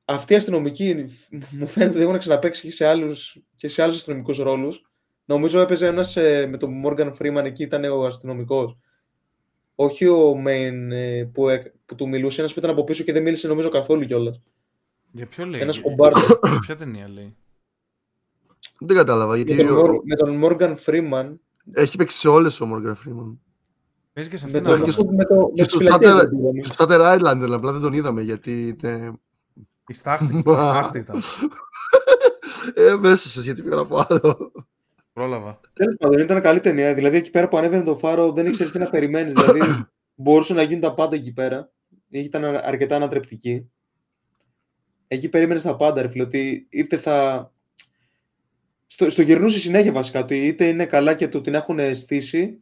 Αυτή 0.06 0.34
η 0.34 0.36
αστυνομική 0.36 1.06
μου 1.52 1.68
φαίνεται 1.68 1.96
ότι 1.96 2.02
έχουν 2.04 2.18
ξαναπέξει 2.18 2.62
και 2.62 2.72
σε 2.72 2.86
άλλους 2.86 3.38
σε 3.56 3.82
άλλους 3.82 3.96
αστυνομικούς 3.96 4.38
ρόλους. 4.38 4.92
Νομίζω 5.26 5.60
έπαιζε 5.60 5.88
ένας 5.88 6.18
ε, 6.18 6.46
με 6.46 6.58
τον 6.58 6.74
Μόργαν 6.74 7.14
Φρήμαν 7.14 7.46
εκεί, 7.46 7.64
ήταν 7.64 7.84
ο 7.84 8.06
αστυνομικός 8.06 8.78
όχι 9.76 10.08
ο 10.08 10.44
main 10.46 10.90
ε, 10.92 11.24
που, 11.34 11.46
που 11.86 11.96
του 11.96 12.08
μιλούσε, 12.08 12.40
ένας 12.40 12.54
που 12.54 12.60
ήταν 12.60 12.72
από 12.72 12.84
πίσω 12.84 13.04
και 13.04 13.14
δεν 13.14 13.24
μίλησε 13.24 13.48
νομίζω 13.48 13.70
καθόλου 13.70 14.06
κιόλας. 14.06 14.42
Για 15.12 15.26
ποιο 15.26 15.46
λέει; 15.46 15.62
Ένας 15.62 15.82
κομπάρτο. 15.82 16.40
Για 16.50 16.60
ποια 16.66 16.76
ταινία 16.76 17.10
λέει; 17.10 17.36
Δεν 18.80 18.98
κατάλαβα. 18.98 19.36
Γιατί 19.36 19.54
με, 19.54 19.64
τον, 19.64 20.00
με 20.04 20.16
τον 20.16 20.42
Morgan 20.44 20.76
Freeman. 20.86 21.36
Έχει 21.72 21.98
παίξει 21.98 22.18
σε 22.18 22.28
όλες 22.28 22.62
ο 22.62 22.68
Morgan 22.74 22.94
Freeman. 22.94 23.38
Παίζει 24.20 24.34
και 24.34 24.38
σε 24.38 24.46
αυτήν 24.46 24.64
την 24.64 25.54
Και 25.54 26.64
στο 26.64 26.86
Stater 26.86 27.18
Island, 27.18 27.52
απλά 27.52 27.72
δεν 27.72 27.82
τον 27.82 27.94
είδαμε 27.94 28.22
γιατί 28.22 28.78
είναι. 28.84 29.12
Η 29.88 29.94
στάχτη, 29.94 30.44
ήταν. 31.00 31.22
ε, 32.74 32.96
μέσα 33.00 33.30
σας, 33.30 33.44
γιατί 33.44 33.62
πήγα 33.62 33.76
να 33.76 33.86
πω 33.86 34.06
άλλο. 34.10 34.52
Πρόλαβα. 35.14 35.60
Τέλος 35.74 35.96
πάντων, 36.00 36.20
ήταν 36.20 36.42
καλή 36.42 36.60
ταινία. 36.60 36.94
Δηλαδή, 36.94 37.18
εκεί 37.18 37.30
πέρα 37.30 37.48
που 37.48 37.58
ανέβαινε 37.58 37.84
το 37.84 37.98
φάρο, 37.98 38.32
δεν 38.32 38.46
ήξερες 38.46 38.72
τι 38.72 38.80
να 38.80 38.90
περιμένεις. 38.90 39.34
Δηλαδή, 39.34 39.60
μπορούσε 40.16 40.54
να 40.54 40.62
γίνουν 40.62 40.82
τα 40.82 40.94
πάντα 40.94 41.16
εκεί 41.16 41.32
πέρα. 41.32 41.72
Ήταν 42.10 42.46
αρκετά 42.46 42.96
ανατρεπτική. 42.96 43.70
Εκεί 45.08 45.30
περίμενες 45.30 45.64
τα 45.64 45.76
πάντα, 45.76 46.02
ρε 46.02 46.10
φίλε, 46.10 46.24
ότι 46.24 46.68
είτε 46.70 46.98
θα. 46.98 47.52
Στο, 48.88 49.10
στο 49.10 49.22
γυρνούσε 49.22 49.60
συνέχεια 49.60 49.92
βασικά, 49.92 50.20
ότι 50.20 50.48
είτε 50.48 50.66
είναι 50.66 50.86
καλά 50.86 51.14
και 51.14 51.28
του 51.28 51.42
την 51.42 51.54
έχουν 51.54 51.96
στήσει 51.96 52.60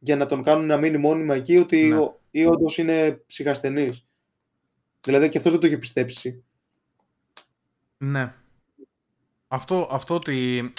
για 0.00 0.16
να 0.16 0.26
τον 0.26 0.42
κάνουν 0.42 0.66
να 0.66 0.76
μείνει 0.76 0.98
μόνιμα 0.98 1.34
εκεί, 1.34 1.58
ότι 1.58 1.88
ναι. 1.88 2.08
ή 2.30 2.46
όντως 2.46 2.78
είναι 2.78 3.22
ψυχασθενής. 3.26 4.06
Δηλαδή 5.00 5.28
και 5.28 5.36
αυτός 5.36 5.52
δεν 5.52 5.60
το 5.60 5.66
είχε 5.66 5.78
πιστέψει. 5.78 6.44
Ναι. 7.96 8.34
Αυτό, 9.48 9.88
αυτό 9.90 10.14
ότι 10.14 10.72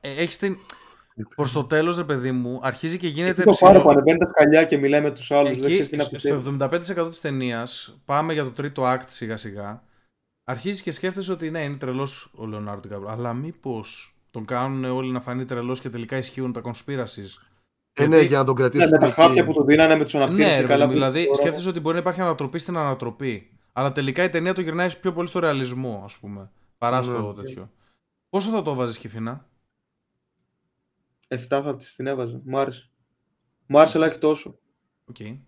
ε, 0.00 0.10
έχεις 0.10 0.36
την. 0.36 0.56
Προς 1.34 1.52
το 1.52 1.64
τέλος, 1.64 1.96
ρε 1.96 2.04
παιδί 2.04 2.32
μου, 2.32 2.60
αρχίζει 2.62 2.98
και 2.98 3.08
γίνεται. 3.08 3.42
Το 3.42 3.56
πάρω 3.60 3.80
που 3.80 3.90
ανεβαίνει 3.90 4.18
τα 4.18 4.26
σκαλιά 4.26 4.64
και 4.64 4.78
μιλάει 4.78 5.00
με 5.00 5.10
τους 5.10 5.30
άλλους. 5.30 5.66
Εκεί, 5.66 5.84
στο 6.18 6.56
75% 6.60 7.06
της 7.10 7.20
ταινίας, 7.20 7.98
πάμε 8.04 8.32
για 8.32 8.44
το 8.44 8.50
τρίτο 8.50 8.92
act 8.92 9.06
σιγά 9.06 9.36
σιγά. 9.36 9.82
Αρχίζει 10.44 10.82
και 10.82 10.92
σκέφτεσαι 10.92 11.32
ότι 11.32 11.50
ναι, 11.50 11.64
είναι 11.64 11.76
τρελός 11.76 12.32
ο 12.34 12.46
Λεωνάρντο 12.46 12.80
Ντικάπριο. 12.80 13.08
Αλλά 13.08 13.32
μήπως 13.32 14.16
Τον 14.30 14.44
κάνουν 14.44 14.84
όλοι 14.84 15.12
να 15.12 15.20
φανεί 15.20 15.44
τρελός 15.44 15.80
και 15.80 15.90
τελικά 15.90 16.16
ισχύουν 16.16 16.52
τα 16.52 16.60
conspiracies. 16.64 17.30
Ε, 17.98 18.06
ναι, 18.06 18.20
για 18.20 18.38
να 18.38 18.44
τον 18.44 18.54
κρατήσουν. 18.54 18.88
Ναι, 18.88 18.98
με 18.98 19.06
τα 19.06 19.12
χάπια 19.12 19.44
που 19.44 19.52
τον 19.52 19.66
δίνανε 19.66 19.96
με 19.96 20.04
τους 20.04 20.14
αναπτύσσει. 20.14 20.60
Ναι, 20.60 20.62
καλά 20.62 20.88
δηλαδή 20.88 21.28
σκέφτεσαι 21.32 21.68
ότι 21.68 21.80
μπορεί 21.80 21.94
να 21.94 22.00
υπάρχει 22.00 22.20
ανατροπή 22.20 22.58
στην 22.58 22.76
ανατροπή. 22.76 23.50
Αλλά 23.72 23.92
τελικά 23.92 24.22
η 24.22 24.28
ταινία 24.28 24.54
το 24.54 24.60
γυρνάει 24.60 24.96
πιο 24.96 25.12
πολύ 25.12 25.28
στο 25.28 25.38
ρεαλισμό, 25.38 26.02
ας 26.04 26.16
πούμε. 26.16 26.50
Παρά 26.78 27.02
στο 27.02 27.34
ναι. 27.36 27.42
τέτοιο. 27.42 27.70
Πόσο 28.28 28.50
θα 28.50 28.62
το 28.62 28.74
βάζεις, 28.74 28.98
Κηφήνα; 28.98 29.46
7 31.28 31.36
θα 31.48 31.76
τη 31.76 31.94
την 31.96 32.06
έβαζε. 32.06 32.40
Μου 32.44 32.58
άρεσε. 32.58 32.90
Μου 33.66 33.78
άρεσε, 33.78 33.98
αλλά 33.98 34.18
τόσο. 34.18 34.58
Ok. 35.04 35.16
Okay. 35.18 35.38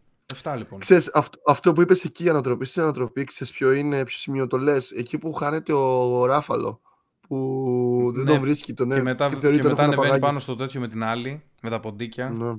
7 0.42 0.54
λοιπόν. 0.56 0.78
Ξέρεις, 0.78 1.10
αυτό, 1.14 1.38
αυτό 1.46 1.72
που 1.72 1.80
είπες 1.80 2.04
εκεί 2.04 2.24
η 2.24 2.28
ανατροπή, 2.28 2.64
στην 2.64 2.82
ανατροπή, 2.82 3.24
ξέρεις 3.24 3.52
ποιο 3.52 3.72
είναι, 3.72 4.04
ποιο 4.04 4.16
σημείο 4.16 4.46
το 4.46 4.56
λες; 4.56 4.90
Εκεί 4.90 5.18
που 5.18 5.32
χάνεται 5.32 5.72
ο, 5.72 6.18
ο 6.20 6.26
Ruffalo. 6.26 6.80
Που 7.28 8.10
δεν 8.14 8.24
ναι. 8.24 8.30
τον 8.30 8.40
βρίσκει 8.40 8.74
τον 8.74 8.90
Και 8.90 9.02
μετά, 9.02 9.28
και, 9.28 9.56
και 9.56 9.62
μετά 9.62 9.82
ανεβαίνει 9.82 10.18
πάνω 10.18 10.38
στο 10.38 10.56
τέτοιο 10.56 10.80
με 10.80 10.88
την 10.88 11.02
άλλη, 11.04 11.42
με 11.62 11.70
τα 11.70 11.80
ποντίκια. 11.80 12.28
Ναι. 12.28 12.56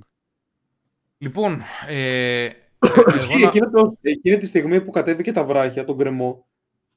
Λοιπόν, 1.17 1.61
ε, 1.88 2.49
Ισχύει, 3.15 3.43
εκείνη, 3.43 3.70
το, 3.70 3.97
εκείνη 4.01 4.38
τη 4.38 4.45
στιγμή 4.47 4.82
που 4.82 4.91
κατέβηκε 4.91 5.32
τα 5.32 5.43
βράχια, 5.43 5.86
τον 5.86 5.97
γκρεμό, 5.97 6.47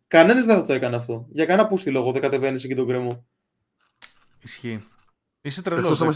κανένας 0.06 0.46
δεν 0.46 0.56
θα 0.56 0.62
το 0.62 0.72
έκανε 0.72 0.96
αυτό. 0.96 1.26
Για 1.30 1.44
κανένα 1.44 1.68
πούστη 1.68 1.90
λόγο 1.90 2.12
δεν 2.12 2.20
κατεβαίνεις 2.20 2.64
εκεί 2.64 2.74
τον 2.74 2.86
κρεμό. 2.86 3.26
Ισχύει. 4.42 4.84
Είσαι 5.40 5.62
τρελός. 5.62 5.98
Δεν, 5.98 6.12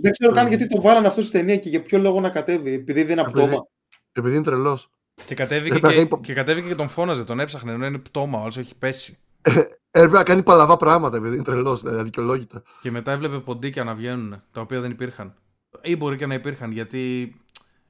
δεν 0.00 0.12
ξέρω 0.12 0.32
καν 0.32 0.48
γιατί 0.48 0.66
το 0.66 0.80
βάλανε 0.80 1.06
αυτό 1.06 1.22
στη 1.22 1.30
ταινία 1.30 1.56
και 1.56 1.68
για 1.68 1.82
ποιο 1.82 1.98
λόγο 1.98 2.20
να 2.20 2.30
κατέβει. 2.30 2.72
Επειδή 2.72 3.02
δεν 3.02 3.18
είναι 3.18 3.30
πτώμα. 3.30 3.66
Επειδή 4.12 4.34
είναι 4.34 4.44
τρελός. 4.44 4.90
Και 5.24 5.34
κατέβηκε, 5.34 5.78
και, 5.78 6.08
και, 6.20 6.34
κατέβηκε 6.34 6.68
και 6.68 6.74
τον 6.74 6.88
φώναζε, 6.88 7.24
τον 7.24 7.40
έψαχνε 7.40 7.72
ενώ 7.72 7.86
είναι 7.86 7.98
πτώμα, 7.98 8.40
όλο 8.40 8.52
έχει 8.58 8.74
πέσει. 8.76 9.18
Ε, 9.90 9.98
έπρεπε 9.98 10.16
να 10.16 10.22
κάνει 10.22 10.42
παλαβά 10.42 10.76
πράγματα 10.76 11.16
επειδή 11.16 11.34
είναι 11.34 11.44
τρελός, 11.44 11.80
δηλαδή 11.80 12.00
αδικαιολόγητα. 12.00 12.62
Και 12.82 12.90
μετά 12.90 13.12
έβλεπε 13.12 13.38
ποντίκια 13.38 13.84
να 13.84 13.94
βγαίνουν, 13.94 14.42
τα 14.52 14.60
οποία 14.60 14.80
δεν 14.80 14.90
υπήρχαν. 14.90 15.34
Ή 15.82 15.96
μπορεί 15.96 16.16
και 16.16 16.26
να 16.26 16.34
υπήρχαν 16.34 16.72
γιατί 16.72 17.34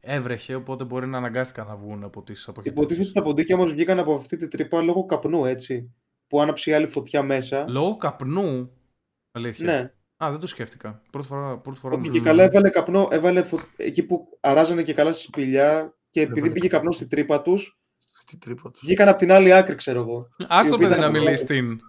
έβρεχε, 0.01 0.55
οπότε 0.55 0.85
μπορεί 0.85 1.07
να 1.07 1.19
αναγκάστηκαν 1.19 1.67
να 1.67 1.77
βγουν 1.77 2.05
από 2.05 2.23
τις 2.23 2.49
αποχέ. 2.49 2.69
Υποτίθεται 2.69 3.07
ότι 3.07 3.13
τα 3.13 3.23
ποντίκια 3.23 3.55
όμως 3.57 3.73
βγήκαν 3.73 3.99
από 3.99 4.15
αυτή 4.15 4.37
την 4.37 4.49
τρύπα 4.49 4.83
λόγω 4.83 5.05
καπνού, 5.05 5.45
έτσι. 5.45 5.95
Που 6.27 6.41
άναψε 6.41 6.71
η 6.71 6.73
άλλη 6.73 6.87
φωτιά 6.87 7.23
μέσα. 7.23 7.65
Λόγω 7.69 7.97
καπνού; 7.97 8.71
Αλήθεια. 9.33 9.65
Ναι. 9.65 9.93
Α, 10.25 10.31
δεν 10.31 10.41
το 10.41 10.47
σκέφτηκα. 10.47 11.03
Πρώτη 11.11 11.27
φορά, 11.27 11.59
πρώτη 11.59 11.79
φορά 11.79 11.97
Όχι, 11.97 12.09
και 12.09 12.21
καλά 12.21 12.43
έβαλε 12.43 12.71
καπνό, 12.71 13.09
έβαλε 13.11 13.43
φω... 13.43 13.61
εκεί 13.77 14.03
που 14.03 14.39
αράζανε 14.41 14.83
και 14.83 14.93
καλά 14.93 15.13
στη 15.13 15.23
σπηλιά 15.23 15.95
και 16.11 16.21
επειδή 16.21 16.51
πήγε 16.51 16.69
καπνό 16.69 16.91
στην 16.91 17.09
τρύπα 17.09 17.43
τους. 17.43 17.80
Στην 18.31 18.43
τρύπα 18.43 18.71
τους. 18.71 18.81
Βγήκαν 18.85 19.09
από 19.09 19.19
την 19.19 19.33
άλλη 19.33 19.53
άκρη, 19.53 19.75
ξέρω 19.75 20.01
εγώ. 20.01 20.29
Α 20.55 20.61
το 20.71 20.79
παιδί 20.79 21.01
να 21.01 21.09
μιλήσεις 21.09 21.41
στην. 21.41 21.81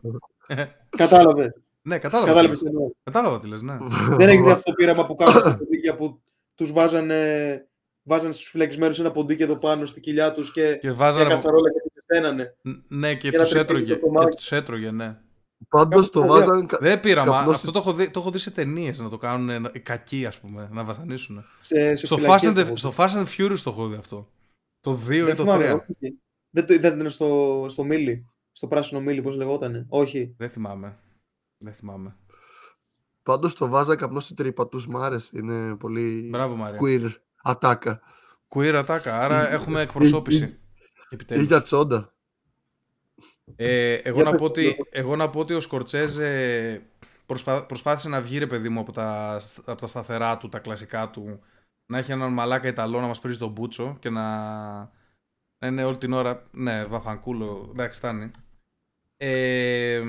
Κατάλαβες. 0.89 1.53
Ναι, 1.81 1.97
κατάλαβα. 1.97 2.27
Κατάλαβες. 2.27 2.61
Κατάλαβα 3.03 3.39
τι 3.39 3.47
λες, 3.47 3.61
ναι. 3.61 3.77
Δεν 4.17 4.29
έχεις 4.29 4.47
αυτό 4.47 4.63
το 4.63 4.73
πείραμα 4.73 5.05
που 5.05 5.15
κάνουν 5.15 5.39
στα 5.39 5.57
ποντίκια 5.57 5.95
που 5.95 6.21
τους 6.55 6.71
βάζανε 6.71 7.65
βάζανε 8.03 8.33
στους 8.33 8.49
φλεγισμένου 8.49 8.95
ένα 8.99 9.11
ποντίκι 9.11 9.43
εδώ 9.43 9.57
πάνω 9.57 9.85
στη 9.85 9.99
κοιλιά 9.99 10.31
τους 10.31 10.51
και, 10.51 10.75
και 10.75 10.91
βάζανε... 10.91 11.25
μια 11.25 11.33
κατσαρόλα 11.33 11.71
και 11.71 11.79
τους 11.93 12.03
στένανε. 12.03 12.55
Ναι, 12.87 13.15
και, 13.15 13.31
τους 13.31 13.53
έτρωγε. 13.53 13.95
Και 13.95 13.99
τους 14.35 14.51
έτρωγε, 14.51 14.91
ναι. 14.91 15.17
Πάντως 15.69 16.09
το 16.09 16.25
βάζανε. 16.25 16.65
Δεν 16.79 16.99
πείραμα. 16.99 17.37
Αυτό 17.37 17.71
το 17.71 17.79
έχω, 17.79 17.93
δει, 17.93 18.09
το 18.09 18.19
έχω 18.19 18.31
δει 18.31 18.37
σε 18.37 18.51
ταινίες 18.51 18.99
να 18.99 19.09
το 19.09 19.17
κάνουν 19.17 19.69
οι 19.73 19.79
κακοί, 19.79 20.25
ας 20.25 20.39
πούμε, 20.39 20.69
να 20.71 20.83
βασανίσουν. 20.83 21.43
Σε, 21.59 21.95
σε 21.95 22.05
στο, 22.05 22.17
Fast 22.21 22.39
and, 22.39 22.71
στο 22.73 22.93
Fast 22.97 23.09
and 23.09 23.25
Furious 23.37 23.59
το 23.63 23.69
έχω 23.69 23.87
δει 23.87 23.95
αυτό. 23.95 24.27
Το 24.81 24.99
2 25.07 25.11
ή 25.11 25.35
το 25.35 25.45
3. 25.47 25.79
Δεν, 26.51 26.65
το, 26.65 26.79
δεν 26.79 26.95
ήταν 26.95 27.09
στο, 27.09 27.65
στο 27.69 27.83
Μίλι. 27.83 28.29
Στο 28.51 28.67
πράσινο 28.67 29.01
Μίλι, 29.01 29.21
πώς 29.21 29.35
λεγότανε. 29.35 29.85
Όχι. 29.89 30.35
Δεν 30.37 30.49
θυμάμαι. 30.49 30.99
Δεν 31.57 31.73
θυμάμαι. 31.73 32.15
Πάντως 33.23 33.55
το 33.55 33.67
βάζα 33.67 33.95
καπνό 33.95 34.19
στην 34.19 34.35
τρύπα 34.35 34.67
τους, 34.67 34.87
μ' 34.87 34.97
άρεσε. 34.97 35.31
Είναι 35.37 35.75
πολύ 35.75 36.29
Μπράβο, 36.31 36.55
Μαρία. 36.55 36.79
queer 36.81 37.11
ατάκα. 37.41 38.01
Queer 38.55 38.73
ατάκα, 38.75 39.21
άρα 39.21 39.51
έχουμε 39.51 39.81
εκπροσώπηση. 39.81 40.59
Ή 41.29 41.43
για 41.43 41.61
τσόντα. 41.61 42.13
Ε, 43.55 43.93
εγώ, 43.93 44.23
να 44.23 44.35
πω 44.35 44.45
ότι, 44.45 44.75
εγώ 44.89 45.15
να 45.15 45.29
πω 45.29 45.39
ότι 45.39 45.53
ο 45.53 45.59
Σκορτσέζε 45.59 46.81
προσπά, 47.25 47.65
προσπάθησε 47.65 48.09
να 48.09 48.21
βγει 48.21 48.37
ρε 48.37 48.47
παιδί 48.47 48.69
μου 48.69 48.79
από 48.79 48.91
τα, 48.91 49.39
από 49.65 49.81
τα 49.81 49.87
σταθερά 49.87 50.37
του, 50.37 50.49
τα 50.49 50.59
κλασικά 50.59 51.09
του, 51.09 51.39
να 51.85 51.97
έχει 51.97 52.11
έναν 52.11 52.33
μαλάκα 52.33 52.67
Ιταλό 52.67 52.99
να 52.99 53.07
μας 53.07 53.19
πρίζει 53.19 53.37
τον 53.37 53.51
Μπούτσο 53.51 53.97
και 53.99 54.09
να, 54.09 54.91
να 55.61 55.67
είναι 55.67 55.83
όλη 55.83 55.97
την 55.97 56.13
ώρα, 56.13 56.47
ναι, 56.51 56.85
βαφανκούλο, 56.85 57.67
εντάξει, 57.71 57.97
φτάνει. 57.97 58.31
Ε, 59.17 60.03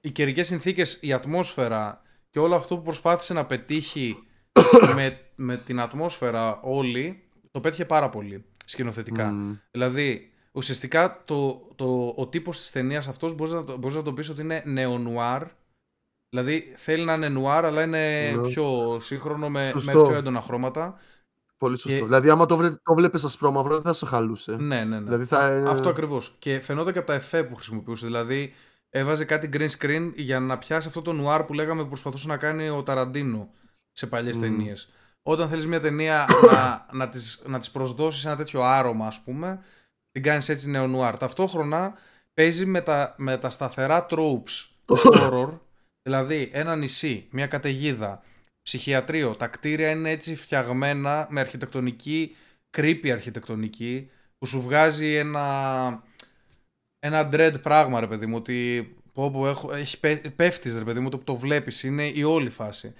οι 0.00 0.10
καιρικές 0.10 0.46
συνθήκες, 0.46 0.98
η 1.00 1.12
ατμόσφαιρα 1.12 2.02
και 2.30 2.38
όλο 2.38 2.54
αυτό 2.54 2.76
που 2.76 2.82
προσπάθησε 2.82 3.34
να 3.34 3.46
πετύχει 3.46 4.16
με, 4.96 5.20
με 5.34 5.56
την 5.56 5.80
ατμόσφαιρα 5.80 6.60
όλη, 6.60 7.22
το 7.50 7.60
πέτυχε 7.60 7.84
πάρα 7.84 8.08
πολύ 8.08 8.44
σκηνοθετικά. 8.64 9.34
Δηλαδή, 9.70 10.32
ουσιαστικά 10.52 11.22
το, 11.24 11.68
το, 11.74 12.14
ο 12.16 12.28
τύπος 12.28 12.58
της 12.58 12.70
ταινίας 12.70 13.08
αυτός 13.08 13.34
μπορείς 13.34 13.52
να, 13.52 13.60
μπορείς 13.60 13.96
να 13.96 14.02
το 14.02 14.12
πεις 14.12 14.28
ότι 14.28 14.40
είναι 14.40 14.62
νεονουάρ. 14.66 15.46
Δηλαδή 16.28 16.74
θέλει 16.76 17.04
να 17.04 17.14
είναι 17.14 17.28
νουάρ 17.28 17.64
αλλά 17.64 17.82
είναι 17.82 18.30
ναι. 18.30 18.48
πιο 18.48 18.96
σύγχρονο 19.00 19.48
με, 19.50 19.72
με 19.74 19.92
πιο 19.92 20.14
έντονα 20.14 20.40
χρώματα. 20.40 20.98
Πολύ 21.60 21.78
σωστό. 21.78 21.98
Και... 21.98 22.04
Δηλαδή 22.04 22.30
άμα 22.30 22.46
το, 22.46 22.56
βλέ, 22.56 22.70
το 22.70 22.94
βλέπεις 22.94 23.24
ασπρόμαυρο 23.24 23.74
δεν 23.74 23.82
θα 23.82 23.92
σε 23.92 24.06
χαλούσε. 24.06 24.56
Ναι, 24.56 24.84
ναι, 24.84 24.98
ναι. 24.98 25.04
Δηλαδή, 25.04 25.24
θα... 25.24 25.62
Αυτό 25.68 25.88
ακριβώς. 25.88 26.36
Και 26.38 26.60
φαινόταν 26.60 26.92
και 26.92 26.98
από 26.98 27.06
τα 27.06 27.14
εφέ 27.14 27.42
που 27.42 27.54
χρησιμοποιούσε. 27.54 28.06
Δηλαδή 28.06 28.52
έβαζε 28.90 29.24
κάτι 29.24 29.48
green 29.52 29.68
screen 29.78 30.12
για 30.14 30.40
να 30.40 30.58
πιάσει 30.58 30.88
αυτό 30.88 31.02
το 31.02 31.12
νουάρ 31.12 31.44
που 31.44 31.52
λέγαμε 31.52 31.82
που 31.82 31.88
προσπαθούσε 31.88 32.28
να 32.28 32.36
κάνει 32.36 32.68
ο 32.68 32.82
Ταραντίνο 32.82 33.50
σε 33.92 34.06
παλιές 34.06 34.36
mm. 34.36 34.40
ταινίες. 34.40 34.88
Όταν 35.22 35.48
θέλεις 35.48 35.66
μια 35.66 35.80
ταινία 35.80 36.26
να, 36.52 36.86
να, 36.92 37.08
τις, 37.08 37.42
να 37.46 37.58
τις 37.58 37.70
προσδώσεις 37.70 38.24
ένα 38.24 38.36
τέτοιο 38.36 38.62
άρωμα 38.62 39.06
ας 39.06 39.20
πούμε 39.20 39.60
την 40.10 40.22
κάνεις 40.22 40.48
έτσι 40.48 40.70
νεονουάρ. 40.70 41.16
Ταυτόχρονα 41.16 41.94
παίζει 42.34 42.66
με 42.66 42.80
τα, 42.80 43.14
με 43.18 43.38
τα 43.38 43.50
σταθερά 43.50 44.06
tropes 44.10 44.68
του 44.84 44.98
horror, 45.14 45.58
δηλαδή 46.02 46.50
ένα 46.52 46.76
νησί, 46.76 47.28
μια 47.30 47.46
καταιγίδα, 47.46 48.22
ψυχιατρίο, 48.62 49.36
τα 49.36 49.46
κτίρια 49.46 49.90
είναι 49.90 50.10
έτσι 50.10 50.36
φτιαγμένα 50.36 51.26
με 51.30 51.40
αρχιτεκτονική, 51.40 52.36
creepy 52.76 53.08
αρχιτεκτονική, 53.08 54.10
που 54.38 54.46
σου 54.46 54.60
βγάζει 54.60 55.14
ένα, 55.14 56.04
ένα 56.98 57.28
dread 57.32 57.54
πράγμα 57.62 58.00
ρε 58.00 58.06
παιδί 58.06 58.26
μου, 58.26 58.36
ότι 58.36 58.88
πω, 59.12 59.30
πω, 59.30 59.48
έχω, 59.48 59.72
έχει, 59.72 60.00
πέφτεις 60.36 60.78
ρε 60.78 60.84
παιδί 60.84 61.00
μου, 61.00 61.08
το 61.08 61.18
που 61.18 61.24
το 61.24 61.36
βλέπεις, 61.36 61.82
είναι 61.82 62.06
η 62.06 62.22
όλη 62.22 62.50
φάση. 62.50 62.94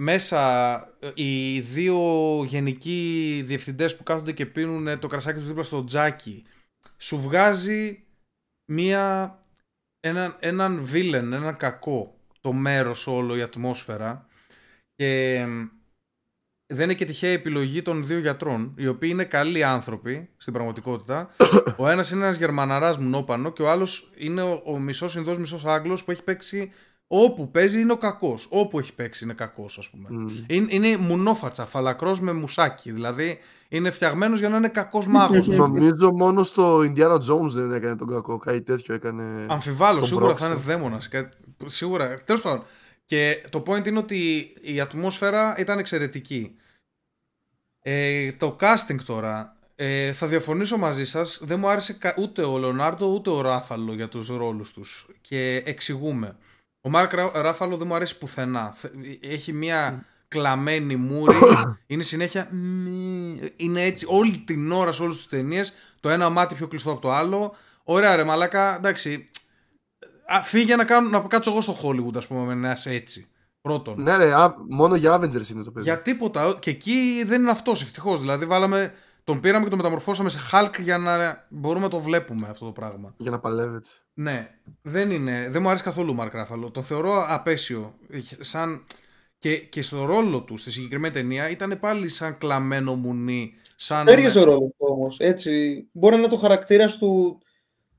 Μέσα 0.00 0.78
ε, 1.00 1.10
οι 1.14 1.60
δύο 1.60 1.98
γενικοί 2.44 3.42
διευθυντές 3.44 3.96
που 3.96 4.02
κάθονται 4.02 4.32
και 4.32 4.46
πίνουν 4.46 4.98
το 4.98 5.06
κρασάκι 5.06 5.38
τους 5.38 5.46
δίπλα 5.46 5.62
στο 5.62 5.84
τζάκι 5.84 6.44
σου 6.96 7.20
βγάζει 7.20 8.04
μία, 8.64 9.38
έναν, 10.00 10.36
έναν 10.40 10.84
βίλεν, 10.84 11.32
έναν 11.32 11.56
κακό 11.56 12.18
το 12.40 12.52
μέρος 12.52 13.06
όλο 13.06 13.36
η 13.36 13.42
ατμόσφαιρα 13.42 14.27
και 14.98 15.44
δεν 16.66 16.84
είναι 16.84 16.94
και 16.94 17.04
τυχαία 17.04 17.32
επιλογή 17.32 17.82
των 17.82 18.06
δύο 18.06 18.18
γιατρών, 18.18 18.74
οι 18.76 18.86
οποίοι 18.86 19.10
είναι 19.12 19.24
καλοί 19.24 19.64
άνθρωποι 19.64 20.28
στην 20.36 20.52
πραγματικότητα. 20.52 21.30
Ο 21.76 21.88
ένας 21.88 22.10
είναι 22.10 22.24
ένας 22.24 22.36
Γερμαναράς 22.36 22.98
μουνόπανο 22.98 23.52
και 23.52 23.62
ο 23.62 23.70
άλλος 23.70 24.12
είναι 24.16 24.42
ο, 24.42 24.62
ο 24.64 24.78
μισός 24.78 25.14
Ινδός, 25.14 25.38
μισός 25.38 25.64
Άγγλος 25.64 26.04
που 26.04 26.10
έχει 26.10 26.22
παίξει 26.22 26.72
Όπου 27.10 27.50
παίζει 27.50 27.80
είναι 27.80 27.92
ο 27.92 27.96
κακός. 27.96 28.46
Όπου 28.50 28.78
έχει 28.78 28.94
παίξει 28.94 29.24
είναι 29.24 29.32
κακός, 29.32 29.78
ας 29.78 29.90
πούμε. 29.90 30.08
Mm. 30.10 30.44
Είναι, 30.46 30.66
είναι 30.68 30.96
μουνόφατσα, 30.96 31.66
φαλακρός 31.66 32.20
με 32.20 32.32
μουσάκι. 32.32 32.92
Δηλαδή 32.92 33.38
είναι 33.68 33.90
φτιαγμένος 33.90 34.38
για 34.38 34.48
να 34.48 34.56
είναι 34.56 34.68
κακός 34.68 35.06
μάγος. 35.06 35.46
Νομίζω 35.46 36.12
μόνο 36.12 36.42
στο 36.42 36.78
Indiana 36.78 37.14
Jones 37.14 37.48
δεν 37.48 37.72
έκανε 37.72 37.96
τον 37.96 38.08
κακό. 38.08 38.38
Κάτι 38.38 38.62
τέτοιο 38.62 38.94
έκανε. 38.94 39.46
Αμφιβάλλω, 39.48 40.02
σίγουρα 40.02 40.36
θα 40.36 40.46
είναι 40.46 40.54
δαίμονας. 40.54 41.08
Σίγουρα. 41.64 42.22
Τέλος 42.24 42.40
πάντων. 42.42 42.64
Και 43.08 43.44
το 43.50 43.62
point 43.66 43.86
είναι 43.86 43.98
ότι 43.98 44.52
η 44.60 44.80
ατμόσφαιρα 44.80 45.54
ήταν 45.58 45.78
εξαιρετική. 45.78 46.56
Ε, 47.82 48.32
το 48.32 48.56
casting 48.60 49.00
τώρα. 49.06 49.56
Ε, 49.74 50.12
θα 50.12 50.26
διαφωνήσω 50.26 50.76
μαζί 50.76 51.04
σας. 51.04 51.40
Δεν 51.42 51.58
μου 51.58 51.68
άρεσε 51.68 51.98
ούτε 52.16 52.42
ο 52.42 52.58
Λεωνάρντο 52.58 53.06
ούτε 53.06 53.30
ο 53.30 53.40
Ράφαλο 53.40 53.94
για 53.94 54.08
τους 54.08 54.28
ρόλους 54.28 54.72
τους. 54.72 55.06
Και 55.20 55.62
εξηγούμε. 55.66 56.36
Ο 56.80 56.90
Μάρκ 56.90 57.12
Ράφαλο 57.34 57.76
δεν 57.76 57.86
μου 57.86 57.94
αρέσει 57.94 58.18
πουθενά. 58.18 58.76
Έχει 59.20 59.52
μια 59.52 60.04
κλαμμένη 60.28 60.96
μούρη. 60.96 61.36
είναι 61.86 62.02
συνέχεια. 62.02 62.50
Είναι 63.56 63.82
έτσι 63.82 64.06
όλη 64.08 64.38
την 64.38 64.72
ώρα 64.72 64.92
σε 64.92 65.02
όλες 65.02 65.16
τις 65.16 65.26
ταινίες. 65.26 65.72
Το 66.00 66.08
ένα 66.08 66.28
μάτι 66.28 66.54
πιο 66.54 66.66
κλειστό 66.66 66.90
από 66.90 67.00
το 67.00 67.12
άλλο. 67.12 67.56
Ωραία, 67.84 68.16
ρε 68.16 68.24
Μαλάκα, 68.24 68.76
εντάξει. 68.76 69.28
Φύγε 70.42 70.76
να, 70.76 70.84
κάνω, 70.84 71.08
να 71.08 71.20
κάτσω 71.20 71.50
εγώ 71.50 71.60
στο 71.60 71.74
Hollywood, 71.82 72.16
ας 72.16 72.26
πούμε, 72.26 72.54
να 72.54 72.70
είσαι 72.70 72.90
έτσι. 72.90 73.28
Πρώτον. 73.60 74.02
Ναι, 74.02 74.16
ρε, 74.16 74.32
μόνο 74.68 74.94
για 74.94 75.16
Avengers 75.16 75.48
είναι 75.50 75.62
το 75.62 75.70
παιδί. 75.70 75.84
Για 75.84 76.02
τίποτα. 76.02 76.56
Και 76.60 76.70
εκεί 76.70 77.22
δεν 77.26 77.40
είναι 77.40 77.50
αυτός, 77.50 77.82
ευτυχώς. 77.82 78.20
Δηλαδή, 78.20 78.46
βάλαμε 78.46 78.92
τον 79.24 79.40
πήραμε 79.40 79.64
και 79.64 79.68
τον 79.68 79.78
μεταμορφώσαμε 79.78 80.28
σε 80.28 80.38
Hulk 80.52 80.80
για 80.80 80.98
να 80.98 81.46
μπορούμε 81.48 81.84
να 81.84 81.90
το 81.90 82.00
βλέπουμε 82.00 82.48
αυτό 82.50 82.64
το 82.64 82.72
πράγμα. 82.72 83.14
Για 83.16 83.30
να 83.30 83.38
παλεύει. 83.38 83.80
Ναι, 84.14 84.50
δεν 84.82 85.10
είναι. 85.10 85.48
Δεν 85.50 85.62
μου 85.62 85.68
αρέσει 85.68 85.82
καθόλου 85.82 86.10
ο 86.10 86.14
Μαρκ 86.14 86.34
Ράφαλο. 86.34 86.70
Το 86.70 86.82
θεωρώ 86.82 87.24
απέσιο. 87.28 87.94
Σαν... 88.38 88.84
Και, 89.38 89.56
και 89.58 89.82
στο 89.82 90.04
ρόλο 90.04 90.40
του 90.40 90.56
στη 90.56 90.70
συγκεκριμένη 90.70 91.14
ταινία 91.14 91.50
ήταν 91.50 91.78
πάλι 91.80 92.08
σαν 92.08 92.38
κλαμμένο 92.38 92.94
μουνί. 92.94 93.54
Σαν... 93.76 94.08
Έργε 94.08 94.38
ο 94.38 94.44
ρόλος 94.44 94.70
όμως. 94.76 95.16
Έτσι. 95.18 95.84
Μπορεί 95.92 96.14
να 96.14 96.20
είναι 96.20 96.30
το 96.30 96.36
χαρακτήρας 96.36 96.98
του. 96.98 97.40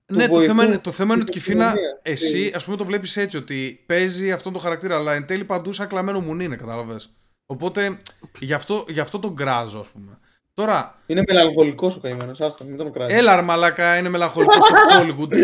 Ναι, 0.10 0.28
το 0.28 0.42
θέμα, 0.42 0.66
είναι, 0.66 0.78
το 0.78 0.92
θέμα 0.92 1.14
είναι 1.14 1.22
ότι 1.22 1.32
Κιφίνα, 1.32 1.74
εσύ 2.02 2.52
ας 2.56 2.64
πούμε 2.66 2.78
το 2.78 2.86
βλέπεις 2.86 3.18
έτσι 3.18 3.38
ότι 3.38 3.84
παίζει 3.86 4.32
αυτόν 4.32 4.54
τον 4.54 4.62
χαρακτήρα, 4.62 4.96
αλλά 4.96 5.14
εν 5.14 5.26
τέλει 5.26 5.44
παντού 5.44 5.72
σαν 5.72 5.88
κλαμμένο 5.88 6.20
μουνί 6.20 6.44
είναι, 6.44 6.56
κατάλαβες. 6.56 7.14
Οπότε 7.46 7.98
γι' 8.40 8.54
αυτό, 8.54 8.86
γι 8.88 9.00
αυτό 9.00 9.20
τον 9.20 9.36
κράζω, 9.36 9.80
ας 9.80 9.88
πούμε. 9.88 10.18
Τώρα... 10.54 10.96
Είναι 11.06 11.24
μελαγχολικός 11.28 11.96
ο 11.96 12.00
καημένος, 12.00 12.42
άστα, 12.42 12.64
μην 12.66 12.78
τον 12.78 12.92
κράζεις. 12.92 13.18
Έλα, 13.18 13.32
αρμαλάκα, 13.32 13.98
είναι 13.98 14.10
μελαγχολικός 14.10 14.64
στο 14.64 14.76
Hollywood. 14.92 15.38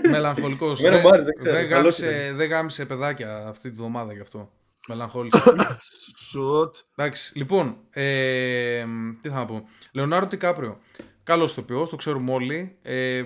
Μελαγχολικός. 0.10 0.80
δεν, 0.80 1.02
δεν, 1.40 2.36
δεν 2.36 2.48
γάμισε 2.48 2.86
παιδάκια 2.86 3.46
αυτή 3.48 3.70
τη 3.70 3.76
βδομάδα 3.76 4.12
γι' 4.12 4.20
αυτό. 4.20 4.50
Μελαγχόλησε. 4.88 5.42
Σουτ. 6.16 6.76
Εντάξει, 6.96 7.38
λοιπόν, 7.38 7.76
ε, 7.90 8.84
τι 9.22 9.28
θα 9.28 9.34
να 9.34 9.46
πω. 9.46 9.68
Λεωνάρο 9.92 10.26
Τικάπριο. 10.26 10.78
Καλός 11.22 11.52
ηθοποιός, 11.52 11.90
το 11.90 11.96
ξέρουμε 11.96 12.32
όλοι. 12.32 12.78
Ε, 12.82 13.24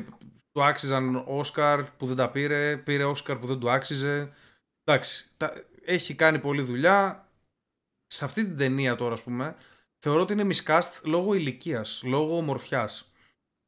του 0.53 0.65
άξιζαν 0.65 1.23
Όσκαρ 1.27 1.85
που 1.85 2.07
δεν 2.07 2.17
τα 2.17 2.31
πήρε. 2.31 2.77
Πήρε 2.77 3.05
Όσκαρ 3.05 3.37
που 3.37 3.47
δεν 3.47 3.59
του 3.59 3.71
άξιζε. 3.71 4.33
Εντάξει, 4.85 5.31
τα, 5.37 5.53
έχει 5.85 6.15
κάνει 6.15 6.39
πολλή 6.39 6.63
δουλειά. 6.63 7.29
Σε 8.07 8.25
αυτή 8.25 8.45
την 8.45 8.57
ταινία 8.57 8.97
τώρα, 8.97 9.15
ας 9.15 9.23
πούμε, 9.23 9.57
θεωρώ 9.99 10.21
ότι 10.21 10.33
είναι 10.33 10.47
miscast 10.55 11.01
λόγω 11.05 11.35
ηλικίας, 11.35 12.03
λόγω 12.05 12.37
ομορφιάς. 12.37 13.13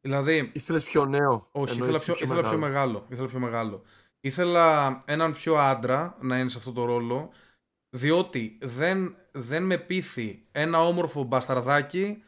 Δηλαδή. 0.01 0.51
Ήθελες 0.55 0.85
πιο 0.85 1.05
νέο. 1.05 1.49
Όχι, 1.53 1.79
ήθελα 1.79 2.01
πιο, 2.01 2.14
πιο, 2.14 2.24
ήθελα 2.24 2.43
μεγάλο. 2.43 2.49
πιο 2.49 2.59
μεγάλο. 2.59 3.07
Ήθελα 3.11 3.29
πιο 3.29 3.39
μεγάλο. 3.39 3.83
Ήθελα 4.20 4.99
έναν 5.05 5.33
πιο 5.33 5.57
άντρα 5.57 6.16
να 6.20 6.39
είναι 6.39 6.49
σε 6.49 6.59
αυτό 6.59 6.72
το 6.72 6.85
ρόλο, 6.85 7.31
διότι 7.91 8.59
δεν, 8.62 9.16
δεν 9.33 9.62
με 9.62 9.79
πείθει 9.79 10.47
ένα 10.53 10.87
όμορφο 10.87 11.22
μπασταρδάκι 11.22 12.22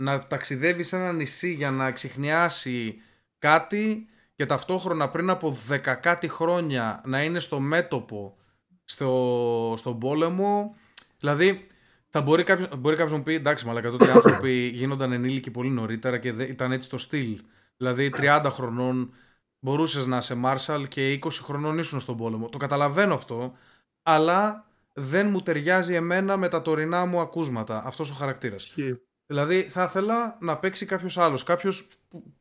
να 0.00 0.18
ταξιδεύει 0.26 0.82
σε 0.82 0.96
ένα 0.96 1.12
νησί 1.12 1.52
για 1.52 1.70
να 1.70 1.92
ξεχνιάσει 1.92 3.00
κάτι 3.38 4.08
και 4.34 4.46
ταυτόχρονα 4.46 5.08
πριν 5.08 5.30
από 5.30 5.50
δεκακάτι 5.66 6.28
χρόνια 6.28 7.02
να 7.04 7.22
είναι 7.22 7.38
στο 7.38 7.60
μέτωπο 7.60 8.36
στο, 8.84 9.74
στον 9.76 9.98
πόλεμο. 9.98 10.76
Δηλαδή, 11.18 11.66
θα 12.08 12.20
μπορεί 12.20 12.42
κάποιος 12.42 12.68
μπορεί 12.78 12.94
κάποιος 12.96 13.12
να 13.12 13.18
μου 13.18 13.22
πει 13.22 13.34
εντάξει, 13.34 13.66
μαλακά 13.66 13.90
τότε 13.90 14.06
οι 14.06 14.10
άνθρωποι 14.16 14.52
γίνονταν 14.74 15.12
ενήλικοι 15.12 15.50
πολύ 15.50 15.70
νωρίτερα 15.70 16.18
και 16.18 16.28
ήταν 16.28 16.72
έτσι 16.72 16.88
το 16.88 16.98
στυλ. 16.98 17.40
Δηλαδή, 17.76 18.12
30 18.16 18.46
χρονών 18.50 19.14
μπορούσες 19.58 20.06
να 20.06 20.16
είσαι 20.16 20.34
Μάρσαλ 20.34 20.88
και 20.88 21.18
20 21.22 21.28
χρονών 21.30 21.78
ήσουν 21.78 22.00
στον 22.00 22.16
πόλεμο. 22.16 22.48
Το 22.48 22.58
καταλαβαίνω 22.58 23.14
αυτό, 23.14 23.52
αλλά 24.02 24.64
δεν 24.92 25.28
μου 25.28 25.40
ταιριάζει 25.40 25.94
εμένα 25.94 26.36
με 26.36 26.48
τα 26.48 26.62
τωρινά 26.62 27.04
μου 27.04 27.20
ακούσματα 27.20 27.82
αυτός 27.84 28.10
ο 28.10 28.14
χαρακτήρας. 28.14 28.74
Δηλαδή, 29.30 29.62
θα 29.62 29.82
ήθελα 29.82 30.36
να 30.40 30.56
παίξει 30.56 30.86
κάποιος 30.86 31.18
άλλος. 31.18 31.42
Κάποιος. 31.42 31.88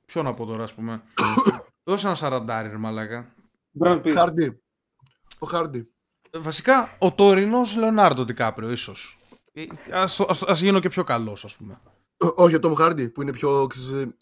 Ποιο 0.05 0.23
να 0.23 0.33
πω 0.33 0.45
τώρα, 0.45 0.63
ας 0.63 0.73
πούμε. 0.73 1.01
Δώσε 1.83 2.05
ένα 2.05 2.15
σαραντάρι, 2.15 2.77
μαλάκα. 2.77 3.33
Χάρντι. 4.13 4.61
Ο 5.39 5.47
Χάρντι. 5.47 5.91
Βασικά, 6.37 6.95
ο 6.99 7.11
τωρινός 7.11 7.75
Λεωνάρντο 7.75 8.25
Τικάπριο, 8.25 8.71
ίσως. 8.71 9.19
Α 9.91 10.53
γίνω 10.53 10.79
και 10.79 10.89
πιο 10.89 11.03
καλός, 11.03 11.45
ας 11.45 11.55
πούμε. 11.55 11.79
Όχι, 12.35 12.55
ο 12.55 12.59
Τόμ 12.59 12.73
Χάρντι 12.73 13.09
που 13.09 13.21
είναι 13.21 13.31
πιο 13.31 13.67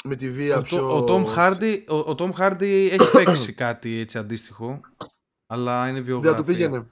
με 0.04 0.16
τη 0.16 0.32
βία. 0.32 0.58
Ο, 0.58 0.62
πιο... 0.62 0.98
ο, 0.98 1.04
Τόμ 1.04 1.26
Χάρντι, 1.26 1.86
ο, 1.90 1.96
ο 1.96 2.16
Tom 2.18 2.32
Hardy 2.32 2.90
έχει 2.92 3.12
παίξει 3.24 3.54
κάτι 3.54 4.00
έτσι 4.00 4.18
αντίστοιχο. 4.18 4.82
Αλλά 5.48 5.90
είναι 5.90 6.00
βιογραφία. 6.00 6.32
Δεν 6.32 6.46
του 6.46 6.52
πήγαινε. 6.52 6.88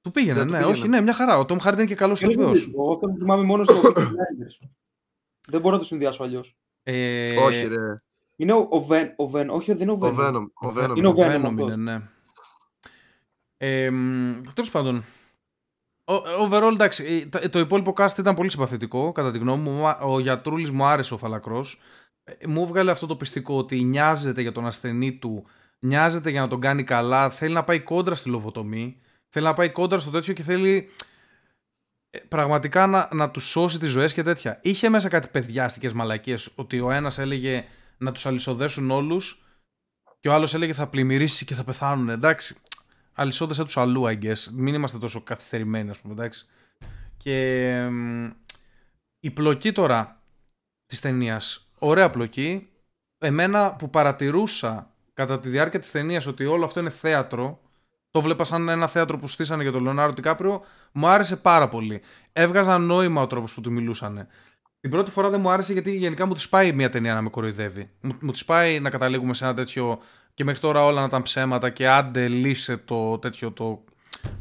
Του 0.00 0.10
πήγαινε, 0.10 0.44
ναι, 0.44 0.64
όχι, 0.64 0.88
ναι, 0.88 1.00
μια 1.00 1.14
χαρά. 1.14 1.38
Ο 1.38 1.44
Τόμ 1.44 1.58
Χάρντι 1.58 1.80
είναι 1.80 1.90
και 1.90 1.96
καλός 1.96 2.22
ηθοποιό. 2.22 2.52
Εγώ 2.74 2.96
τον 2.96 3.16
θυμάμαι 3.16 3.42
μόνο 3.42 3.64
στο 3.64 3.80
Δεν 5.48 5.60
μπορώ 5.60 5.74
να 5.74 5.80
το 5.80 5.86
συνδυάσω 5.86 6.22
αλλιώς. 6.22 6.56
Ε... 6.82 7.38
Όχι, 7.38 7.66
ρε. 7.66 8.02
Είναι 8.36 8.52
ο, 8.52 8.84
Βεν, 8.86 9.14
ο 9.16 9.28
Βεν, 9.28 9.50
όχι 9.50 9.72
δεν 9.72 9.82
είναι 9.82 9.90
ο 9.90 9.96
Βεν. 9.96 10.36
Ο 10.36 10.74
Venom. 10.76 10.96
Είναι 10.96 11.08
ο 11.08 11.14
Venom, 11.16 11.58
είναι, 11.58 11.76
ναι. 11.76 12.00
Ε, 13.56 13.90
Τέλος 14.54 14.70
πάντων, 14.70 15.04
overall 16.04 16.70
εντάξει, 16.72 17.28
ε, 17.40 17.48
το 17.48 17.58
υπόλοιπο 17.58 17.94
cast 17.96 18.18
ήταν 18.18 18.34
πολύ 18.34 18.50
συμπαθητικό 18.50 19.12
κατά 19.12 19.30
τη 19.30 19.38
γνώμη 19.38 19.70
μου. 19.70 19.96
Ο 20.02 20.20
γιατρούλης 20.20 20.70
μου 20.70 20.84
άρεσε 20.84 21.14
ο 21.14 21.16
Φαλακρός. 21.16 21.80
Ε, 22.24 22.46
μου 22.46 22.62
έβγαλε 22.62 22.90
αυτό 22.90 23.06
το 23.06 23.16
πιστικό 23.16 23.56
ότι 23.56 23.82
νοιάζεται 23.82 24.42
για 24.42 24.52
τον 24.52 24.66
ασθενή 24.66 25.12
του, 25.12 25.46
νοιάζεται 25.78 26.30
για 26.30 26.40
να 26.40 26.48
τον 26.48 26.60
κάνει 26.60 26.84
καλά, 26.84 27.30
θέλει 27.30 27.54
να 27.54 27.64
πάει 27.64 27.80
κόντρα 27.80 28.14
στη 28.14 28.28
λοβοτομή, 28.28 29.00
θέλει 29.28 29.44
να 29.44 29.52
πάει 29.52 29.70
κόντρα 29.70 29.98
στο 29.98 30.10
τέτοιο 30.10 30.32
και 30.32 30.42
θέλει 30.42 30.76
ε, 30.76 30.84
πραγματικά 32.28 32.86
να, 32.86 33.08
να 33.12 33.30
τους 33.30 33.44
σώσει 33.44 33.78
τις 33.78 33.90
ζωές 33.90 34.12
και 34.12 34.22
τέτοια. 34.22 34.58
Είχε 34.62 34.88
μέσα 34.88 35.08
κάτι 35.08 35.28
παιδιάστικες 35.28 35.92
μαλακίες 35.92 36.50
ότι 36.54 36.80
ο 36.80 36.90
ένας 36.90 37.18
έλεγε 37.18 37.64
να 37.98 38.12
τους 38.12 38.26
αλυσοδέσουν 38.26 38.90
όλους 38.90 39.44
και 40.20 40.28
ο 40.28 40.32
άλλος 40.32 40.54
έλεγε 40.54 40.72
θα 40.72 40.86
πλημμυρίσει 40.86 41.44
και 41.44 41.54
θα 41.54 41.64
πεθάνουν. 41.64 42.08
Εντάξει, 42.08 42.56
αλυσόδεσαι 43.12 43.64
τους 43.64 43.76
αλλού, 43.76 44.02
I 44.06 44.22
guess. 44.22 44.38
Μην 44.52 44.74
είμαστε 44.74 44.98
τόσο 44.98 45.20
καθυστερημένοι, 45.20 45.90
ας 45.90 45.98
πούμε, 46.00 46.12
εντάξει. 46.12 46.46
Και 47.16 47.68
η 49.20 49.30
πλοκή 49.30 49.72
τώρα 49.72 50.22
της 50.86 51.00
ταινίας. 51.00 51.70
Ωραία 51.78 52.10
πλοκή. 52.10 52.68
Εμένα 53.18 53.74
που 53.74 53.90
παρατηρούσα 53.90 54.94
κατά 55.14 55.40
τη 55.40 55.48
διάρκεια 55.48 55.78
της 55.78 55.90
ταινίας 55.90 56.26
ότι 56.26 56.44
όλο 56.44 56.64
αυτό 56.64 56.80
είναι 56.80 56.90
θέατρο, 56.90 57.60
το 58.12 58.20
βλέπα 58.20 58.44
σαν 58.44 58.68
ένα 58.68 58.86
θέατρο 58.86 59.18
που 59.18 59.28
στήσανε 59.28 59.62
για 59.62 59.72
τον 59.72 59.82
Λεωνάρο 59.82 60.12
Τικάπριο, 60.12 60.62
μου 60.92 61.06
άρεσε 61.06 61.36
πάρα 61.36 61.68
πολύ. 61.68 62.00
Έβγαζα 62.32 62.78
νόημα 62.78 63.22
ο 63.22 63.26
τρόπος 63.26 63.54
που 63.54 63.60
του 63.60 63.72
μιλούσαν. 63.72 64.26
Την 64.80 64.90
πρώτη 64.90 65.10
φορά 65.10 65.30
δεν 65.30 65.40
μου 65.40 65.50
άρεσε 65.50 65.72
γιατί 65.72 65.96
γενικά 65.96 66.26
μου 66.26 66.34
τη 66.34 66.46
πάει 66.50 66.72
μια 66.72 66.90
ταινία 66.90 67.14
να 67.14 67.22
με 67.22 67.28
κοροϊδεύει. 67.28 67.90
Μου, 68.00 68.12
μου 68.20 68.32
τη 68.32 68.42
πάει 68.46 68.80
να 68.80 68.90
καταλήγουμε 68.90 69.34
σε 69.34 69.44
ένα 69.44 69.54
τέτοιο 69.54 69.98
και 70.34 70.44
μέχρι 70.44 70.60
τώρα 70.60 70.84
όλα 70.84 71.00
να 71.00 71.06
ήταν 71.06 71.22
ψέματα 71.22 71.70
και 71.70 71.88
άντε 71.88 72.28
λύσε 72.28 72.76
το 72.76 73.18
τέτοιο 73.18 73.50
το, 73.52 73.84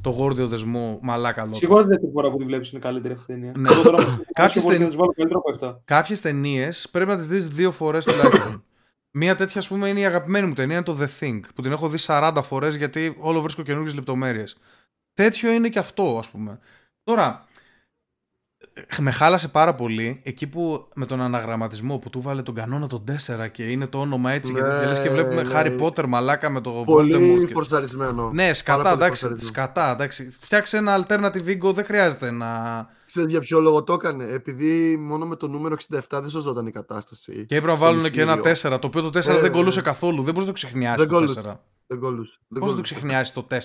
το 0.02 0.10
γόρδιο 0.10 0.48
δεσμό 0.48 1.00
μαλάκα 1.02 1.44
λόγο. 1.44 1.56
Σίγουρα 1.56 1.84
δεν 1.84 2.00
είναι 2.02 2.12
φορά 2.14 2.32
που 2.32 2.38
τη 2.38 2.46
βλέπεις 2.46 2.72
είναι 2.72 2.82
καλύτερη 2.82 3.14
αυτή 3.14 3.34
ταινία. 3.34 3.54
Ναι. 3.58 3.70
Κάποιες 5.86 6.22
ταινίες 6.22 6.90
πρέπει 6.90 7.10
να 7.10 7.18
τις 7.18 7.28
δεις 7.28 7.48
δύο 7.48 7.72
φορές 7.72 8.06
τουλάχιστον. 8.06 8.64
Μία 9.14 9.36
τέτοια, 9.36 9.60
ας 9.60 9.68
πούμε, 9.68 9.90
είναι 9.90 10.00
η 10.00 10.06
αγαπημένη 10.06 10.48
μου 10.48 10.54
ταινία, 10.54 10.84
το 10.84 10.98
The 11.00 11.08
Thing, 11.20 11.40
που 11.56 11.62
την 11.62 11.72
έχω 11.72 11.90
δει 11.90 11.98
40 12.00 12.42
φορές 12.44 12.76
γιατί 12.76 13.16
όλο 13.20 13.42
βρίσκω 13.42 13.64
καινούργιες 13.64 13.96
λεπτομέρειες. 13.96 14.58
Τέτοιο 15.14 15.52
είναι 15.52 15.70
και 15.70 15.80
αυτό, 15.80 16.18
ας 16.18 16.30
πούμε. 16.30 16.60
Τώρα, 17.04 17.46
με 19.00 19.12
χάλασε 19.12 19.48
πάρα 19.48 19.76
πολύ 19.76 20.22
εκεί 20.24 20.48
που 20.48 20.88
με 20.94 21.06
τον 21.06 21.22
αναγραμματισμό 21.22 21.98
που 21.98 22.10
του 22.10 22.22
βάλε 22.22 22.42
τον 22.42 22.56
κανόνα 22.56 22.88
τον 22.88 23.04
4 23.26 23.50
και 23.52 23.64
είναι 23.64 23.88
το 23.88 24.00
όνομα 24.00 24.32
έτσι 24.32 24.54
ναι, 24.54 24.62
και, 24.62 25.02
και 25.02 25.10
βλέπουμε 25.10 25.42
ναι. 25.42 25.50
Harry 25.54 25.82
Potter 25.82 26.06
μαλάκα 26.08 26.50
με 26.50 26.62
το 26.62 26.72
Πολύ 26.72 27.44
Voldemort. 27.44 27.52
φορσαρισμένο. 27.54 28.32
Ναι, 28.34 28.54
σκατά, 28.54 28.92
εντάξει, 28.92 29.36
σκατά, 29.38 29.92
εντάξει. 29.92 30.30
Φτιάξε 30.40 30.78
ένα 30.78 31.06
alternative 31.06 31.48
ego, 31.48 31.74
δεν 31.74 31.86
χρειάζεται 31.86 32.32
να... 32.32 32.50
Ξέρετε 33.06 33.32
για 33.32 33.40
ποιο 33.40 33.60
λόγο 33.60 33.84
το 33.84 33.94
έκανε. 33.94 34.24
Επειδή 34.24 34.98
μόνο 34.98 35.26
με 35.26 35.36
το 35.36 35.48
νούμερο 35.48 35.76
67 35.90 36.00
δεν 36.10 36.30
σωζόταν 36.30 36.68
η 36.68 36.72
κατάσταση. 36.72 37.32
Και 37.32 37.56
έπρεπε 37.56 37.68
να 37.68 37.76
βάλουν 37.76 38.12
και 38.12 38.22
ένα 38.22 38.40
4, 38.44 38.54
το 38.62 38.80
οποίο 38.84 39.02
το 39.10 39.20
4 39.20 39.28
ε, 39.28 39.40
δεν 39.40 39.52
κολούσε 39.52 39.82
καθόλου. 39.82 40.24
Δεν 40.24 40.34
μπορείς 40.34 40.48
να 40.48 40.54
το 40.54 40.60
ξεχνιάσεις 40.60 41.08
το 41.08 41.18
4. 41.18 41.56
Δεν 41.88 42.00
κολούσε. 42.00 42.40
Πώς 42.60 42.70
να 42.70 42.76
το 42.76 42.82
ξεχνιάσεις 42.82 43.34
το 43.34 43.48
4. 43.50 43.58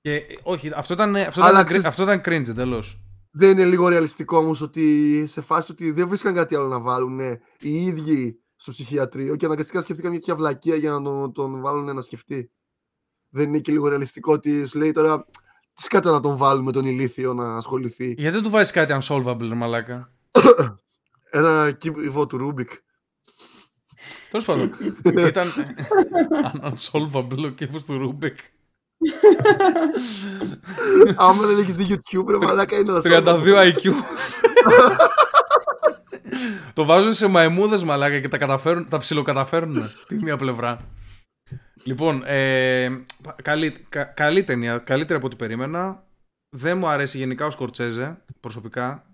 Και, 0.00 0.22
όχι, 0.42 0.70
αυτό 0.74 0.94
ήταν, 0.94 1.16
αυτό 1.16 1.40
ήταν, 1.48 1.86
αυτό 1.86 2.02
ήταν 2.02 2.20
cringe 2.24 2.48
εντελώς 2.48 3.00
δεν 3.38 3.50
είναι 3.50 3.64
λίγο 3.64 3.88
ρεαλιστικό 3.88 4.36
όμως 4.36 4.60
ότι 4.60 5.24
σε 5.26 5.40
φάση 5.40 5.72
ότι 5.72 5.90
δεν 5.90 6.08
βρίσκαν 6.08 6.34
κάτι 6.34 6.54
άλλο 6.54 6.66
να 6.66 6.80
βάλουν 6.80 7.20
οι 7.60 7.84
ίδιοι 7.84 8.40
στο 8.56 8.70
ψυχιατρίο 8.70 9.36
και 9.36 9.44
αναγκαστικά 9.44 9.82
σκεφτήκαν 9.82 10.10
μια 10.10 10.20
τέτοια 10.20 10.36
βλακεία 10.36 10.76
για 10.76 10.90
να 10.90 11.02
τον, 11.02 11.32
τον 11.32 11.60
βάλουν 11.60 11.94
να 11.94 12.00
σκεφτεί. 12.00 12.50
Δεν 13.28 13.48
είναι 13.48 13.58
και 13.58 13.72
λίγο 13.72 13.88
ρεαλιστικό 13.88 14.32
ότι 14.32 14.66
σου 14.66 14.78
λέει 14.78 14.92
τώρα 14.92 15.26
τι 15.74 15.82
σκατά 15.82 16.10
να 16.10 16.20
τον 16.20 16.36
βάλουμε 16.36 16.72
τον 16.72 16.84
ηλίθιο 16.84 17.34
να 17.34 17.56
ασχοληθεί. 17.56 18.06
Γιατί 18.06 18.30
δεν 18.30 18.42
του 18.42 18.50
βάζεις 18.50 18.72
κάτι 18.72 18.98
unsolvable, 19.02 19.52
μαλάκα; 19.54 20.12
Ένα 21.30 21.70
κύβο 21.70 22.26
του 22.26 22.36
Ρούμπικ. 22.36 22.70
Τέλος 24.30 24.44
πάντων. 24.46 24.72
Ήταν 25.26 25.48
unsolvable 26.72 27.44
ο 27.44 27.48
κύβο 27.48 27.78
του 27.86 27.98
Ρούμπικ. 27.98 28.36
Άμα 31.16 31.46
δεν 31.46 31.58
έχεις 31.58 31.76
δει 31.76 31.86
YouTube, 31.88 32.28
ρε 32.28 32.36
μαλάκα 32.36 32.76
είναι 32.76 33.00
32 33.02 33.42
IQ. 33.44 33.92
Το 36.72 36.84
βάζουν 36.84 37.14
σε 37.14 37.26
μαϊμούδες 37.26 37.84
μαλάκα 37.84 38.20
και 38.20 38.28
τα, 38.28 38.38
καταφέρουν, 38.38 38.88
τα 38.88 38.98
ψιλοκαταφέρνουν 38.98 39.90
τη 40.08 40.14
μία 40.14 40.36
πλευρά. 40.36 40.78
Λοιπόν, 41.84 42.22
ε, 42.26 42.88
καλή, 43.42 43.86
καλή 44.14 44.44
ταινία, 44.44 44.78
καλύτερη 44.78 45.18
από 45.18 45.26
ό,τι 45.26 45.36
περίμενα. 45.36 46.04
Δεν 46.56 46.78
μου 46.78 46.86
αρέσει 46.86 47.18
γενικά 47.18 47.46
ο 47.46 47.50
Σκορτσέζε, 47.50 48.22
προσωπικά. 48.40 49.06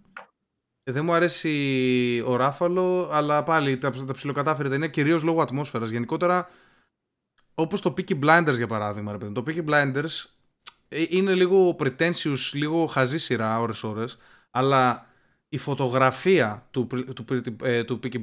δεν 0.83 1.05
μου 1.05 1.13
αρέσει 1.13 2.23
ο 2.27 2.37
Ράφαλο, 2.37 3.09
αλλά 3.13 3.43
πάλι 3.43 3.79
τα, 3.79 3.91
τα 3.91 4.13
ψιλοκατάφερε 4.13 4.69
ταινία 4.69 4.89
κυρίως 4.89 5.23
λόγω 5.23 5.43
ατμόσφαιρας. 5.43 5.91
Γενικότερα, 5.91 6.49
όπως 7.55 7.81
το 7.81 7.95
Peaky 7.97 8.25
Blinders 8.25 8.57
για 8.57 8.67
παράδειγμα, 8.67 9.13
ρε 9.13 9.19
παιδί. 9.19 9.33
Το 9.33 9.45
Peaky 9.47 9.71
Blinders 9.71 10.25
ε, 10.89 11.05
είναι 11.09 11.35
λίγο 11.35 11.77
pretentious, 11.79 12.51
λίγο 12.53 12.87
χαζή 12.87 13.19
σειρά 13.19 13.61
ώρες-ώρες, 13.61 14.17
αλλά 14.51 15.07
η 15.49 15.59
φωτογραφία 15.59 16.67
του, 16.71 16.87
του, 16.87 17.25
του, 17.25 17.57
ε, 17.63 17.85
του 17.85 18.01
Peaky 18.03 18.21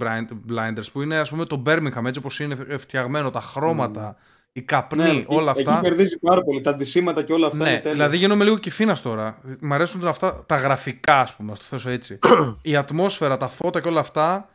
Blinders 0.50 0.92
που 0.92 1.02
είναι 1.02 1.18
ας 1.18 1.30
πούμε 1.30 1.46
το 1.46 1.64
Birmingham 1.66 2.06
έτσι 2.06 2.20
όπως 2.20 2.40
είναι 2.40 2.78
φτιαγμένο, 2.78 3.30
τα 3.30 3.42
χρώματα, 3.42 4.16
mm. 4.16 4.50
η 4.52 4.62
καπνή, 4.62 5.04
ναι, 5.04 5.24
όλα 5.26 5.52
αυτά. 5.52 5.72
Εκεί 5.72 5.82
κερδίζει 5.82 6.20
πάρα 6.20 6.42
πολύ, 6.42 6.62
τα 6.62 6.70
αντισήματα 6.70 7.24
και 7.24 7.34
όλα 7.34 7.48
αυτά. 7.48 7.64
Ναι, 7.64 7.82
δηλαδή 7.86 8.18
γίνομαι 8.18 8.44
λίγο 8.44 8.58
κυφίνας 8.58 9.02
τώρα. 9.02 9.42
Μ' 9.60 9.74
αρέσουν 9.74 10.08
αυτά 10.08 10.44
τα 10.46 10.56
γραφικά 10.56 11.20
ας 11.20 11.36
πούμε, 11.36 11.54
το 11.54 11.64
θέσω 11.64 11.90
έτσι. 11.90 12.20
η 12.62 12.76
ατμόσφαιρα, 12.76 13.38
τα 13.38 13.48
φώτα 13.48 13.82
και 13.82 13.88
όλα 13.88 14.00
αυτά 14.00 14.50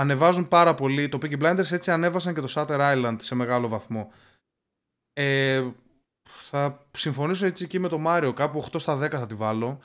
ανεβάζουν 0.00 0.48
πάρα 0.48 0.74
πολύ. 0.74 1.08
Το 1.08 1.18
Peaky 1.22 1.42
Blinders 1.42 1.72
έτσι 1.72 1.90
ανέβασαν 1.90 2.34
και 2.34 2.40
το 2.40 2.52
Shutter 2.54 2.78
Island 2.78 3.16
σε 3.20 3.34
μεγάλο 3.34 3.68
βαθμό. 3.68 4.12
Ε, 5.12 5.68
θα 6.22 6.86
συμφωνήσω 6.96 7.46
έτσι 7.46 7.66
και 7.66 7.78
με 7.78 7.88
τον 7.88 8.00
Μάριο. 8.00 8.32
Κάπου 8.32 8.64
8 8.72 8.80
στα 8.80 9.04
10 9.04 9.10
θα 9.10 9.26
τη 9.26 9.34
βάλω. 9.34 9.80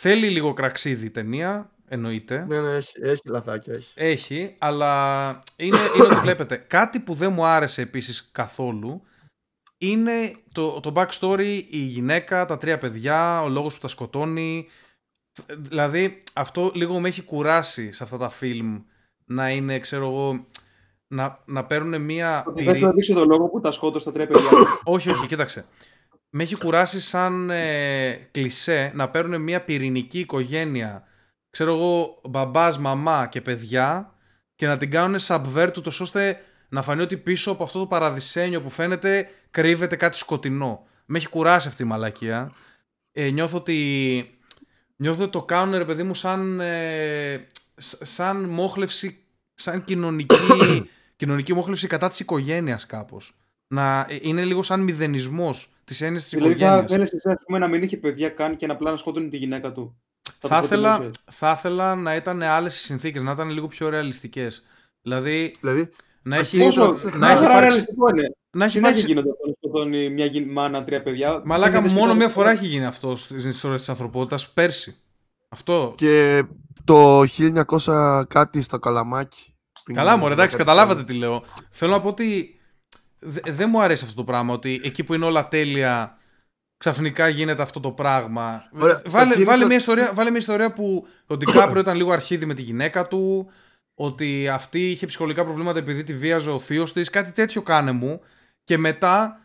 Θέλει 0.00 0.28
λίγο 0.28 0.52
κραξίδι 0.52 1.06
η 1.06 1.10
ταινία, 1.10 1.70
εννοείται. 1.88 2.44
Ναι, 2.48 2.60
ναι, 2.60 2.74
έχει, 2.74 2.92
έχει 3.02 3.28
λαθάκια. 3.28 3.74
Έχει. 3.74 3.92
έχει, 3.94 4.54
αλλά 4.58 5.30
είναι, 5.56 5.78
είναι 5.96 6.04
ότι 6.04 6.14
βλέπετε. 6.14 6.56
Κάτι 6.56 7.00
που 7.00 7.14
δεν 7.14 7.32
μου 7.32 7.44
άρεσε 7.44 7.82
επίσης 7.82 8.30
καθόλου 8.32 9.02
είναι 9.78 10.36
το, 10.52 10.80
το 10.80 10.92
backstory, 10.96 11.62
η 11.68 11.78
γυναίκα, 11.78 12.44
τα 12.44 12.58
τρία 12.58 12.78
παιδιά, 12.78 13.42
ο 13.42 13.48
λόγος 13.48 13.74
που 13.74 13.80
τα 13.80 13.88
σκοτώνει. 13.88 14.68
Δηλαδή, 15.56 16.18
αυτό 16.32 16.72
λίγο 16.74 17.00
με 17.00 17.08
έχει 17.08 17.22
κουράσει 17.22 17.92
σε 17.92 18.04
αυτά 18.04 18.18
τα 18.18 18.28
φιλμ 18.28 18.82
να 19.34 19.50
είναι, 19.50 19.78
ξέρω 19.78 20.06
εγώ, 20.06 20.46
να, 21.06 21.42
να 21.44 21.64
παίρνουν 21.64 22.02
μία. 22.02 22.44
Δεν 22.54 22.76
θα 22.76 22.86
να 22.86 22.92
δείξει 22.92 23.14
τον 23.14 23.28
λόγο 23.28 23.48
που 23.48 23.60
τα 23.60 23.70
σκότωσε 23.70 24.04
τα 24.04 24.12
τρία 24.12 24.26
παιδιά. 24.26 24.50
όχι, 24.84 25.10
όχι, 25.10 25.26
κοίταξε. 25.26 25.64
Με 26.30 26.42
έχει 26.42 26.56
κουράσει 26.56 27.00
σαν 27.00 27.50
ε, 27.50 28.12
κλισέ 28.30 28.92
να 28.94 29.08
παίρνουν 29.08 29.42
μία 29.42 29.64
πυρηνική 29.64 30.18
οικογένεια. 30.18 31.04
Ξέρω 31.50 31.74
εγώ, 31.74 32.20
μπαμπάς, 32.28 32.78
μαμά 32.78 33.26
και 33.26 33.40
παιδιά 33.40 34.14
και 34.54 34.66
να 34.66 34.76
την 34.76 34.90
κάνουν 34.90 35.18
subvert 35.20 35.70
του 35.72 35.82
ώστε 36.00 36.40
να 36.68 36.82
φανεί 36.82 37.02
ότι 37.02 37.16
πίσω 37.16 37.50
από 37.50 37.62
αυτό 37.62 37.78
το 37.78 37.86
παραδεισένιο 37.86 38.62
που 38.62 38.70
φαίνεται 38.70 39.28
κρύβεται 39.50 39.96
κάτι 39.96 40.16
σκοτεινό. 40.16 40.86
Με 41.06 41.18
έχει 41.18 41.28
κουράσει 41.28 41.68
αυτή 41.68 41.82
η 41.82 41.86
μαλακία. 41.86 42.50
Ε, 43.12 43.30
νιώθω 43.30 43.56
ότι. 43.56 44.38
Νιώθω 44.96 45.22
ότι 45.22 45.32
το 45.32 45.42
κάνουν 45.42 45.78
ρε 45.78 45.84
παιδί 45.84 46.02
μου 46.02 46.14
σαν, 46.14 46.60
ε, 46.60 47.46
σαν 47.76 48.44
μόχλευση, 48.44 49.21
σαν 49.62 49.84
κοινωνική 49.84 50.36
κοινωνική 51.16 51.54
μόχλευση 51.54 51.86
κατά 51.86 52.08
της 52.08 52.20
οικογένειας 52.20 52.86
κάπως. 52.86 53.36
Να 53.66 54.06
ε, 54.08 54.18
είναι 54.20 54.44
λίγο 54.44 54.62
σαν 54.62 54.80
μηδενισμός 54.80 55.72
της 55.84 56.00
έννοιας 56.00 56.22
της 56.22 56.32
οικογένειας. 56.32 56.84
Δηλαδή, 56.84 57.18
θα 57.22 57.38
θέλει 57.46 57.58
να 57.58 57.68
μην 57.68 57.82
είχε 57.82 57.96
παιδιά 57.96 58.28
καν 58.28 58.56
και 58.56 58.66
να 58.66 58.72
απλά 58.72 58.90
να 58.90 58.96
σκότωνε 58.96 59.28
τη 59.28 59.36
γυναίκα 59.36 59.72
του. 59.72 59.96
Θα, 60.38 60.60
ήθελα, 60.64 61.10
θα 61.30 61.54
ήθελα 61.56 61.94
να 61.94 62.14
ήταν 62.14 62.42
άλλες 62.42 62.74
συνθήκες, 62.74 63.22
να 63.22 63.32
ήταν 63.32 63.50
λίγο 63.50 63.66
πιο 63.66 63.88
ρεαλιστικές. 63.88 64.64
Δηλαδή, 65.02 65.54
δηλαδή, 65.60 65.90
να 66.22 66.36
έχει. 66.36 66.58
Πόσο, 66.58 66.94
να 67.18 67.30
έχει 67.30 67.46
ρεαλιστικό 67.46 68.08
είναι. 68.08 68.36
Να 68.50 68.64
έχει, 68.64 68.80
να 68.80 68.88
έχει 68.88 69.06
γίνει 69.06 69.18
όταν 69.18 69.34
σκοτώνει 69.56 70.10
μια 70.10 70.30
μάνα, 70.46 70.84
τρία 70.84 71.02
παιδιά; 71.02 71.42
Μαλάκα, 71.44 71.80
μόνο 71.80 72.14
μία 72.14 72.28
φορά 72.28 72.50
έχει 72.50 72.66
γίνει 72.66 72.84
αυτό 72.84 73.16
στην 73.16 73.48
ιστορία 73.48 73.76
της 73.76 73.88
ανθρωπότητας 73.88 74.50
πέρσι. 74.50 74.96
Αυτό. 75.48 75.94
Και 75.96 76.42
το 76.84 77.24
1900 77.86 78.22
κάτι 78.28 78.62
στο 78.62 78.78
καλαμάκι. 78.78 79.51
Καλά 79.92 80.16
μου, 80.16 80.28
εντάξει, 80.28 80.56
καταλάβατε 80.56 81.04
τι 81.04 81.12
λέω. 81.12 81.44
Θέλω 81.70 81.92
να 81.92 82.00
πω 82.00 82.08
ότι 82.08 82.60
δεν 83.44 83.68
μου 83.68 83.82
αρέσει 83.82 84.04
αυτό 84.04 84.16
το 84.16 84.24
πράγμα, 84.24 84.52
ότι 84.52 84.80
εκεί 84.84 85.04
που 85.04 85.14
είναι 85.14 85.24
όλα 85.24 85.48
τέλεια 85.48 86.16
ξαφνικά 86.76 87.28
γίνεται 87.28 87.62
αυτό 87.62 87.80
το 87.80 87.90
πράγμα. 87.90 88.68
βάλε, 89.04 89.44
βάλε, 89.44 89.64
μια 89.64 89.76
ιστορία, 89.76 90.12
βάλε 90.14 90.30
μια 90.30 90.38
ιστορία 90.38 90.72
που 90.72 91.06
ο 91.26 91.36
Ντικάπριο 91.36 91.80
ήταν 91.80 91.96
λίγο 91.96 92.12
αρχίδι 92.12 92.46
με 92.46 92.54
τη 92.54 92.62
γυναίκα 92.62 93.08
του, 93.08 93.50
ότι 93.94 94.48
αυτή 94.48 94.90
είχε 94.90 95.06
ψυχολογικά 95.06 95.44
προβλήματα 95.44 95.78
επειδή 95.78 96.04
τη 96.04 96.14
βίαζε 96.14 96.50
ο 96.50 96.58
θείος 96.58 96.92
της. 96.92 97.10
Κάτι 97.10 97.32
τέτοιο 97.32 97.62
κάνε 97.62 97.92
μου. 97.92 98.20
Και 98.64 98.78
μετά 98.78 99.40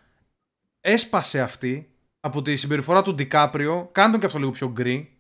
έσπασε 0.82 1.42
αυτή 1.42 1.90
από 2.20 2.42
τη 2.42 2.56
συμπεριφορά 2.56 3.02
του 3.02 3.14
Ντικάπριο. 3.14 3.90
Κάνε 3.92 4.12
τον 4.12 4.20
και 4.20 4.26
αυτό 4.26 4.40
λίγο 4.40 4.52
πιο 4.52 4.72
γκρι. 4.72 5.18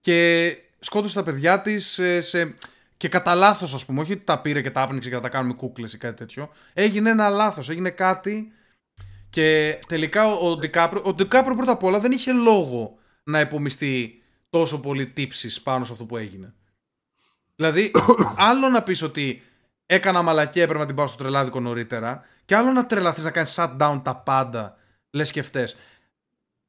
Και 0.00 0.50
σκότωσε 0.78 1.14
τα 1.14 1.22
παιδιά 1.22 1.60
της 1.60 2.00
σε 2.18 2.54
και 2.98 3.08
κατά 3.08 3.34
λάθος, 3.34 3.74
ας 3.74 3.84
πούμε, 3.84 4.00
όχι 4.00 4.12
ότι 4.12 4.24
τα 4.24 4.40
πήρε 4.40 4.62
και 4.62 4.70
τα 4.70 4.82
άπνιξε 4.82 5.08
και 5.08 5.14
θα 5.14 5.20
τα 5.20 5.28
κάνουμε 5.28 5.54
κούκλες 5.54 5.92
ή 5.92 5.98
κάτι 5.98 6.16
τέτοιο. 6.16 6.48
Έγινε 6.72 7.10
ένα 7.10 7.28
λάθος, 7.28 7.68
έγινε 7.68 7.90
κάτι. 7.90 8.52
Και 9.30 9.78
τελικά 9.86 10.26
ο 10.26 10.56
Ντικάπρο, 10.56 11.02
ο 11.04 11.14
Ντικάπρο 11.14 11.54
πρώτα 11.56 11.72
απ' 11.72 11.82
όλα 11.82 12.00
δεν 12.00 12.12
είχε 12.12 12.32
λόγο 12.32 12.98
να 13.22 13.40
υπομειστεί 13.40 14.22
τόσο 14.50 14.80
πολύ 14.80 15.06
τύψεις 15.06 15.62
πάνω 15.62 15.84
σε 15.84 15.92
αυτό 15.92 16.04
που 16.04 16.16
έγινε. 16.16 16.54
Δηλαδή, 17.56 17.90
άλλο 18.50 18.68
να 18.68 18.82
πεις 18.82 19.02
ότι 19.02 19.42
έκανα 19.86 20.22
μαλακέ, 20.22 20.62
έπρεπε 20.62 20.80
να 20.80 20.86
την 20.86 20.94
πάω 20.94 21.06
στο 21.06 21.16
τρελάδικο 21.16 21.60
νωρίτερα, 21.60 22.24
και 22.44 22.56
άλλο 22.56 22.72
να 22.72 22.86
τρελαθείς 22.86 23.24
να 23.24 23.30
κάνεις 23.30 23.58
shutdown 23.58 24.00
τα 24.04 24.16
πάντα, 24.16 24.76
λες 25.10 25.30
και 25.30 25.42
φταίει. 25.42 25.66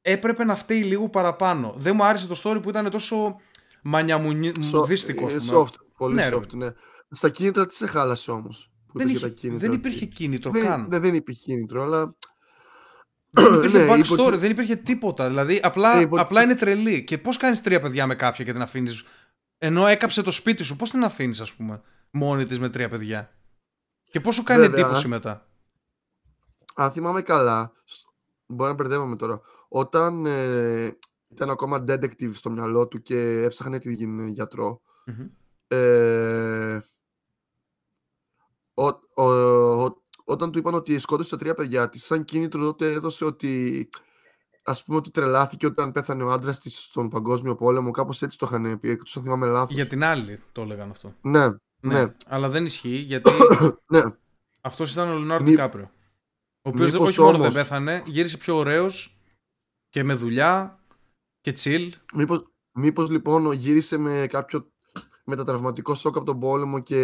Έπρεπε 0.02 0.44
να 0.44 0.54
φταίει 0.54 0.82
λίγο 0.82 1.08
παραπάνω. 1.08 1.74
Δεν 1.76 1.94
μου 1.94 2.04
άρεσε 2.04 2.26
το 2.26 2.40
story 2.44 2.62
που 2.62 2.68
ήταν 2.68 2.90
τόσο 2.90 3.40
μανιαμουδίστικο. 3.82 5.26
So, 5.26 5.54
soft. 5.54 5.74
Πολύ 6.00 6.14
ναι, 6.14 6.28
soft, 6.32 6.52
ναι. 6.54 6.68
Στα 7.10 7.28
κίνητρα 7.28 7.66
τι 7.66 7.74
σε 7.74 7.86
χάλασε 7.86 8.30
όμως. 8.30 8.70
Δεν, 8.92 9.08
είχε, 9.08 9.34
δεν 9.42 9.72
υπήρχε 9.72 10.06
κίνητρο 10.06 10.50
δεν, 10.50 10.64
καν. 10.64 10.86
Ναι, 10.88 10.98
δεν 10.98 11.14
υπήρχε 11.14 11.40
κίνητρο, 11.40 11.82
αλλά. 11.82 12.14
Δεν 13.30 13.54
υπήρχε 13.54 13.78
ναι, 13.78 13.94
backstory, 13.94 14.38
δεν 14.38 14.50
υπήρχε 14.50 14.76
τίποτα. 14.76 15.28
Δηλαδή 15.28 15.60
απλά, 15.62 16.00
ναι, 16.00 16.08
απλά 16.10 16.42
είναι 16.42 16.54
τρελή. 16.54 17.04
Και 17.04 17.18
πώς 17.18 17.36
κάνεις 17.36 17.60
τρία 17.60 17.80
παιδιά 17.80 18.06
με 18.06 18.14
κάποια 18.14 18.44
και 18.44 18.52
την 18.52 18.62
αφήνεις. 18.62 19.04
Ενώ 19.58 19.86
έκαψε 19.86 20.22
το 20.22 20.30
σπίτι 20.30 20.62
σου, 20.62 20.76
πώς 20.76 20.90
την 20.90 21.04
αφήνεις, 21.04 21.40
ας 21.40 21.54
πούμε, 21.54 21.82
μόνη 22.10 22.44
της 22.44 22.58
με 22.58 22.68
τρία 22.68 22.88
παιδιά; 22.88 23.36
Και 24.04 24.20
πώς 24.20 24.34
σου 24.34 24.42
κάνει 24.42 24.60
Βέβαια, 24.60 24.80
εντύπωση 24.80 25.08
μετά; 25.08 25.46
Αν 26.74 26.90
θυμάμαι 26.90 27.22
καλά, 27.22 27.72
μπορεί 28.46 28.70
να 28.70 28.76
μπερδεύομαι 28.76 29.16
τώρα. 29.16 29.40
Όταν 29.68 30.26
ε, 30.26 30.96
ήταν 31.28 31.50
ακόμα 31.50 31.84
detective 31.88 32.34
στο 32.34 32.50
μυαλό 32.50 32.86
του 32.88 33.02
και 33.02 33.42
έψαχνε 33.42 33.78
τη 33.78 33.94
γιατρο 34.28 34.80
ε, 35.70 36.78
ο, 38.74 38.86
ο, 39.22 40.02
όταν 40.24 40.52
του 40.52 40.58
είπαν 40.58 40.74
ότι 40.74 40.98
σκότωσε 40.98 41.30
τα 41.30 41.36
τρία 41.36 41.54
παιδιά 41.54 41.88
της, 41.88 42.04
σαν 42.04 42.24
κίνητρο 42.24 42.60
τότε 42.60 42.92
έδωσε 42.92 43.24
ότι 43.24 43.88
ας 44.62 44.84
πούμε 44.84 44.96
ότι 44.98 45.10
τρελάθηκε 45.10 45.66
όταν 45.66 45.92
πέθανε 45.92 46.22
ο 46.22 46.30
άντρας 46.32 46.60
της 46.60 46.82
στον 46.82 47.08
Παγκόσμιο 47.08 47.54
Πόλεμο. 47.54 47.90
Κάπως 47.90 48.22
έτσι 48.22 48.38
το 48.38 48.46
είχαν 48.48 48.80
πει, 48.80 48.90
εκτός 48.90 49.16
αν 49.16 49.22
θυμάμαι 49.22 49.46
λάθος. 49.46 49.74
Για 49.74 49.86
την 49.86 50.04
άλλη 50.04 50.42
το 50.52 50.62
έλεγαν 50.62 50.90
αυτό. 50.90 51.14
Ναι, 51.20 51.48
ναι. 51.48 51.58
ναι. 51.80 52.14
Αλλά 52.26 52.48
δεν 52.48 52.64
ισχύει 52.64 52.96
γιατί. 52.96 53.30
ναι. 53.92 54.00
Αυτός 54.60 54.92
ήταν 54.92 55.08
ο 55.08 55.12
Λεωνάρντο 55.12 55.50
Μη... 55.50 55.56
Κάπριο. 55.56 55.90
Ο 56.62 56.68
οποίος 56.68 56.92
όχι 56.92 57.20
μόνο 57.20 57.38
δεν 57.38 57.52
πέθανε, 57.52 58.02
γύρισε 58.06 58.36
πιο 58.36 58.56
ωραίος 58.56 59.20
και 59.88 60.02
με 60.02 60.14
δουλειά 60.14 60.78
και 61.40 61.54
chill. 61.56 61.88
Μήπως, 62.14 62.46
μήπως 62.72 63.10
λοιπόν 63.10 63.52
γύρισε 63.52 63.96
με 63.96 64.26
κάποιο 64.28 64.69
μετατραυματικό 65.30 65.94
σοκ 65.94 66.16
από 66.16 66.26
τον 66.26 66.40
πόλεμο 66.40 66.78
και 66.78 66.96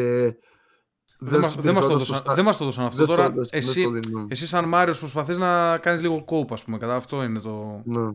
δεν, 1.19 1.45
δεν, 1.59 1.75
μας, 1.75 1.87
το 1.87 1.99
δώσαν, 1.99 2.23
δεν 2.35 2.45
μας 2.45 2.57
το 2.57 2.65
δώσαν 2.65 2.85
αυτό. 2.85 3.07
Τώρα 3.07 3.35
εσύ, 3.51 3.87
εσύ 4.29 4.47
σαν 4.47 4.65
Μάριος 4.65 4.99
προσπαθείς 4.99 5.39
να 5.39 5.79
κάνεις 5.79 6.03
λίγο 6.03 6.25
κόπ 6.25 6.53
ας 6.53 6.65
πούμε. 6.65 6.79
Κατά 6.79 6.95
αυτό 6.95 7.23
είναι 7.23 7.41
το... 7.41 7.83
Ναι. 7.85 8.09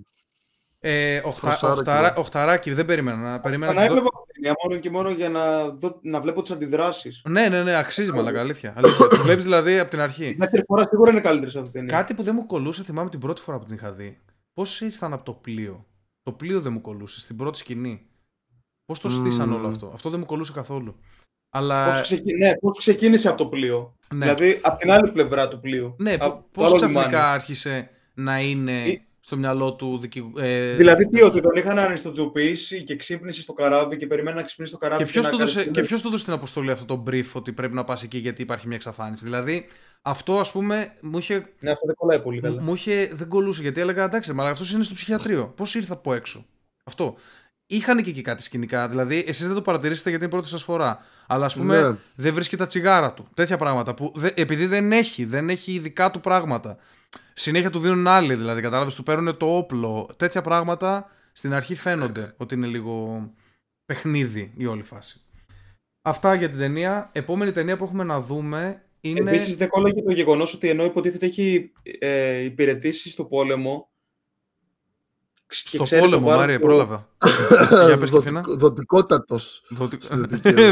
Ε, 0.84 1.22
οχταρά, 1.26 2.14
οχταράκι, 2.16 2.74
δεν 2.74 2.86
περίμενα. 2.86 3.18
Να, 3.18 3.39
περίμενα 3.39 3.74
να 3.74 3.84
έβλεπα 3.84 4.09
ταινία 4.34 4.55
μόνο 4.64 4.80
και 4.80 4.89
μόνο 4.89 5.09
για 5.09 5.30
να, 5.30 5.70
δω, 5.70 5.99
να 6.01 6.20
βλέπω 6.20 6.41
τις 6.41 6.51
αντιδράσεις. 6.51 7.22
Ναι, 7.30 7.47
ναι, 7.49 7.64
ναι, 7.64 7.76
αξίζει 7.76 8.12
μαλακά, 8.12 8.39
αλήθεια. 8.39 8.74
αλήθεια. 8.78 9.07
το 9.07 9.16
βλέπεις 9.16 9.43
δηλαδή 9.43 9.80
από 9.80 9.89
την 9.89 9.99
αρχή. 9.99 10.36
Δεύτερη 10.39 10.64
φορά 10.68 10.88
σίγουρα 10.89 11.12
είναι 11.12 11.20
καλύτερη 11.20 11.59
αυτή 11.59 11.72
ταινία. 11.72 11.95
Κάτι 11.95 12.14
που 12.14 12.24
δεν 12.24 12.36
μου 12.38 12.45
κολούσε, 12.45 12.84
θυμάμαι 12.84 13.09
την 13.09 13.20
πρώτη 13.20 13.41
φορά 13.41 13.59
που 13.59 13.66
την 13.66 13.76
είχα 13.76 13.91
δει. 13.91 14.22
Πώς 14.53 14.82
ήρθαν 14.82 15.14
από 15.14 15.24
το 15.24 15.34
πλοίο. 15.34 15.86
Το 16.24 16.32
πλοίο 16.32 16.62
δεν 16.62 16.72
μου 16.72 16.82
κολούσε 16.82 17.20
στην 17.20 17.36
πρώτη 17.36 17.57
σκηνή. 17.57 18.11
Πώς 18.92 19.00
το 19.00 19.10
στήσαν 19.10 19.54
όλο 19.54 19.68
αυτό; 19.68 19.92
Αυτό 19.94 20.10
δεν 20.10 20.20
μου 20.20 20.26
κολούσε 20.26 20.52
καθόλου. 20.52 20.96
Αλλά... 21.50 21.89
Πώς, 21.89 22.02
ξεκι... 22.02 22.34
ναι, 22.34 22.56
πώς 22.56 22.78
ξεκίνησε 22.78 23.28
από 23.28 23.38
το 23.38 23.46
πλοίο; 23.46 23.98
Ναι. 24.14 24.26
Δηλαδή 24.26 24.60
από 24.62 24.78
την 24.78 24.92
άλλη 24.92 25.12
πλευρά 25.12 25.48
του 25.48 25.60
πλοίου. 25.60 25.96
Ναι, 25.98 26.18
πώς 26.52 26.76
ξαφνικά 26.76 27.32
άρχισε 27.32 27.89
να 28.14 28.39
είναι 28.39 28.84
ε, 28.84 29.02
στο 29.20 29.38
μυαλό 29.38 29.74
του 29.74 30.00
δικηγόρου. 30.00 30.46
Ε... 30.46 30.76
Δηλαδή 30.76 31.08
τι, 31.08 31.22
ότι 31.22 31.42
τον 31.42 31.56
είχαν 31.56 31.80
ανιστοτιοποιήσει 31.80 32.84
και 32.84 32.96
ξύπνησε 32.96 33.42
στο 33.42 33.54
καράβι 33.54 33.98
και 33.98 34.08
περιμένει 34.08 34.38
να 34.38 34.44
ξυπνήσει 34.44 34.72
στο 34.72 34.80
καράβι. 34.80 35.04
Και 35.04 35.12
ποιος 35.12 35.28
του, 35.28 35.38
δώσε... 35.38 35.64
του 36.02 36.10
δώσε 36.10 36.24
την 36.24 36.34
αποστολή 36.34 36.72
αυτό 36.72 36.86
το 36.86 37.04
brief 37.08 37.32
ότι 37.34 37.52
πρέπει 37.52 37.74
να 37.74 37.84
πας 37.84 38.04
εκεί 38.04 38.18
γιατί 38.18 38.42
υπάρχει 38.42 38.68
μια 38.68 38.76
εξαφάνιση; 38.76 39.24
Δηλαδή 39.24 39.66
αυτό 40.02 40.39
ας 40.39 40.52
πούμε 40.52 40.98
μου 41.02 41.18
είχε. 41.18 41.54
Ναι, 41.60 41.72
αυτό 41.72 41.86
δεν 41.86 41.96
κολλάει 41.96 42.22
πολύ 42.22 42.42
καλά. 42.42 42.62
Μου 42.62 42.74
είχε... 42.74 43.10
δεν 43.14 43.28
κολούσε 43.28 43.62
γιατί 43.62 43.82
έλεγα 43.82 44.04
εντάξει, 44.04 44.32
αλλά 44.32 44.50
αυτός 44.50 44.74
είναι 44.74 44.84
στο 44.84 44.94
ψυχιατρίο. 44.94 45.54
Πώς 45.56 45.76
ήρθε 45.76 45.94
από 45.94 46.14
έξω; 46.14 46.46
Αυτό 46.84 47.16
είχαν 47.76 48.03
και 48.03 48.09
εκεί 48.09 48.22
κάτι 48.22 48.43
σκηνικά. 48.43 48.89
Δηλαδή, 48.89 49.24
εσείς 49.28 49.45
δεν 49.45 49.55
το 49.55 49.61
παρατηρήσετε 49.61 50.09
γιατί 50.09 50.26
είναι 50.26 50.34
η 50.34 50.36
πρώτη 50.36 50.51
σας 50.51 50.63
φορά. 50.63 51.05
Αλλά 51.28 51.45
ας 51.45 51.55
πούμε, 51.55 51.82
ναι. 51.82 51.95
δεν 52.15 52.34
βρίσκει 52.34 52.57
τα 52.57 52.65
τσιγάρα 52.65 53.13
του. 53.13 53.28
Τέτοια 53.34 53.57
πράγματα 53.57 53.93
που 53.93 54.13
επειδή 54.34 54.65
δεν 54.65 54.91
έχει, 54.91 55.26
δεν 55.26 55.49
έχει 55.49 55.74
ειδικά 55.74 56.11
του 56.11 56.19
πράγματα. 56.19 56.78
Συνέχεια 57.34 57.69
του 57.69 57.80
δίνουν 57.80 58.07
άλλοι, 58.07 58.36
δηλαδή, 58.36 58.61
κατάλαβες, 58.61 58.95
του 58.95 59.03
παίρνουν 59.03 59.38
το 59.38 59.57
όπλο. 59.57 60.09
Τέτοια 60.17 60.41
πράγματα 60.41 61.09
στην 61.32 61.53
αρχή 61.53 61.76
φαίνονται 61.76 62.34
ότι 62.38 62.55
είναι 62.55 62.67
λίγο 62.67 63.26
παιχνίδι 63.86 64.53
η 64.57 64.65
όλη 64.65 64.84
φάση. 64.84 65.22
Αυτά 66.01 66.36
για 66.36 66.49
την 66.49 66.57
ταινία. 66.57 67.09
Επόμενη 67.11 67.51
ταινία 67.51 67.78
που 67.78 67.84
έχουμε 67.84 68.03
να 68.03 68.22
δούμε 68.22 68.84
είναι. 69.01 69.30
Επίσης, 69.30 69.55
δεν 69.55 69.67
κόλλαγε 69.67 70.01
το 70.01 70.11
γεγονός 70.11 70.53
ότι 70.53 70.69
ενώ 70.69 70.84
υποτίθεται 70.84 71.26
έχει 71.26 71.72
ε, 71.99 72.39
υπηρετήσει 72.39 73.09
στο 73.09 73.26
πόλεμο. 73.26 73.91
Στο 75.54 75.84
πόλεμο, 75.84 76.30
Μάρια, 76.30 76.60
πρόλαβα. 76.60 77.10
Για 77.88 77.97
πες 77.97 78.10
Δοτικότατο. 78.47 79.39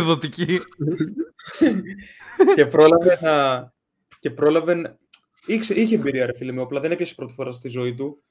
Δοτική. 0.04 0.60
και 2.56 2.66
πρόλαβε 2.66 3.20
να. 3.22 3.74
Και 4.20 4.30
πρόλαβε. 4.30 4.98
Είχε, 5.46 5.74
είχε 5.74 5.96
εμπειρία, 5.96 6.26
ρε 6.26 6.36
φίλε 6.36 6.52
με 6.52 6.62
όπλα. 6.62 6.80
Δεν 6.80 6.92
έπιασε 6.92 7.14
πρώτη 7.16 7.34
φορά 7.34 7.52
στη 7.52 7.70
ζωή 7.70 7.94
του. 7.94 8.24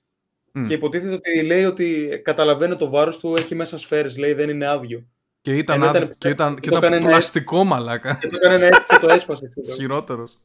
Και 0.67 0.75
υποτίθεται 0.75 1.15
ότι 1.15 1.43
λέει 1.43 1.65
ότι 1.65 2.21
καταλαβαίνει 2.25 2.77
το 2.77 2.91
βάρος 2.91 3.19
του, 3.19 3.35
έχει 3.39 3.55
μέσα 3.55 3.79
σφαίρες. 3.79 4.17
Λέει 4.17 4.33
δεν 4.33 4.49
είναι 4.49 4.67
άδειο. 4.67 5.07
Και 5.41 5.57
ήταν, 5.57 5.83
άδειο, 5.83 6.11
και 6.19 6.29
ήταν, 6.29 6.61
και 6.61 6.69
ήταν 6.69 6.99
πλαστικό 6.99 7.65
μαλάκα. 7.65 8.15
Και 8.15 8.29
το 8.29 8.39
έκανε 8.43 8.67
έτσι 8.67 8.81
και 8.89 8.99
το 9.01 9.09
έσπασε. 9.09 9.53
Χειρότερος. 9.75 10.39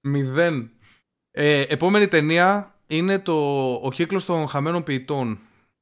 Μηδέν. 0.00 0.70
Ε, 1.30 1.60
επόμενη 1.68 2.08
ταινία 2.08 2.71
είναι 2.96 3.18
το 3.18 3.32
Ο 3.82 3.90
κύκλος 3.90 4.24
των 4.24 4.48
χαμένων 4.48 4.82
ποιητών. 4.82 5.38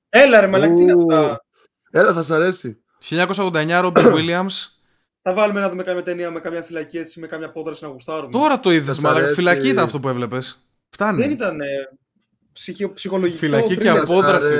Έλα 0.08 0.40
ρε 0.40 0.46
μαλάκα, 0.46 0.74
τι 0.74 0.82
είναι 0.82 0.92
αυτά. 0.92 1.44
Έλα 1.90 2.12
θα 2.12 2.22
σ' 2.22 2.30
αρέσει. 2.30 2.82
1989, 2.98 3.78
Ρόμπερ 3.80 4.04
Williams. 4.06 4.68
Θα 5.22 5.34
βάλουμε 5.34 5.60
να 5.60 5.68
δούμε 5.68 5.82
κάμια 5.82 6.02
ταινία 6.02 6.30
με 6.30 6.40
κάμια 6.40 6.62
φυλακή 6.62 6.98
έτσι, 6.98 7.20
με 7.20 7.26
κάμια 7.26 7.46
απόδραση 7.46 7.84
να 7.84 7.90
γουστάρουμε. 7.90 8.32
Τώρα 8.32 8.60
το 8.60 8.70
είδες, 8.70 8.98
μαλάκα. 8.98 9.26
Φυλακή 9.26 9.68
ήταν 9.68 9.84
αυτό 9.84 10.00
που 10.00 10.08
έβλεπες. 10.08 10.66
Φτάνει. 10.88 11.22
Δεν 11.22 11.30
ήταν 11.30 11.58
ψυχο, 12.52 12.92
ψυχολογικό. 12.92 13.38
Φυλακή 13.38 13.78
και 13.78 13.88
απόδραση. 13.88 14.54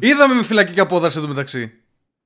Είδαμε 0.00 0.34
με 0.34 0.42
φυλακή 0.42 0.72
και 0.72 0.80
απόδραση 0.80 1.18
εδώ 1.18 1.28
μεταξύ. 1.28 1.72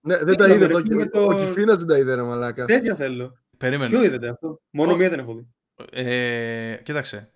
Ναι, 0.01 0.17
δεν 0.17 0.37
τα 0.37 0.49
είδε. 0.49 0.67
Το... 1.13 1.25
Ο 1.25 1.35
Κιφίνας 1.35 1.77
δεν 1.77 1.87
τα 1.87 1.99
είδε, 1.99 2.15
ρε 2.15 2.23
μαλάκα. 2.23 2.65
Τέτοια 2.65 2.95
θέλω. 2.95 3.39
Περίμενε. 3.59 3.91
Ποιο 3.91 4.05
είδατε 4.05 4.29
αυτό; 4.29 4.61
Μόνο 4.71 4.97
μία 4.97 5.09
δεν 5.09 5.19
έχω 5.19 5.35
δει. 5.35 5.47
Ε, 5.91 6.77
κοίταξε. 6.83 7.34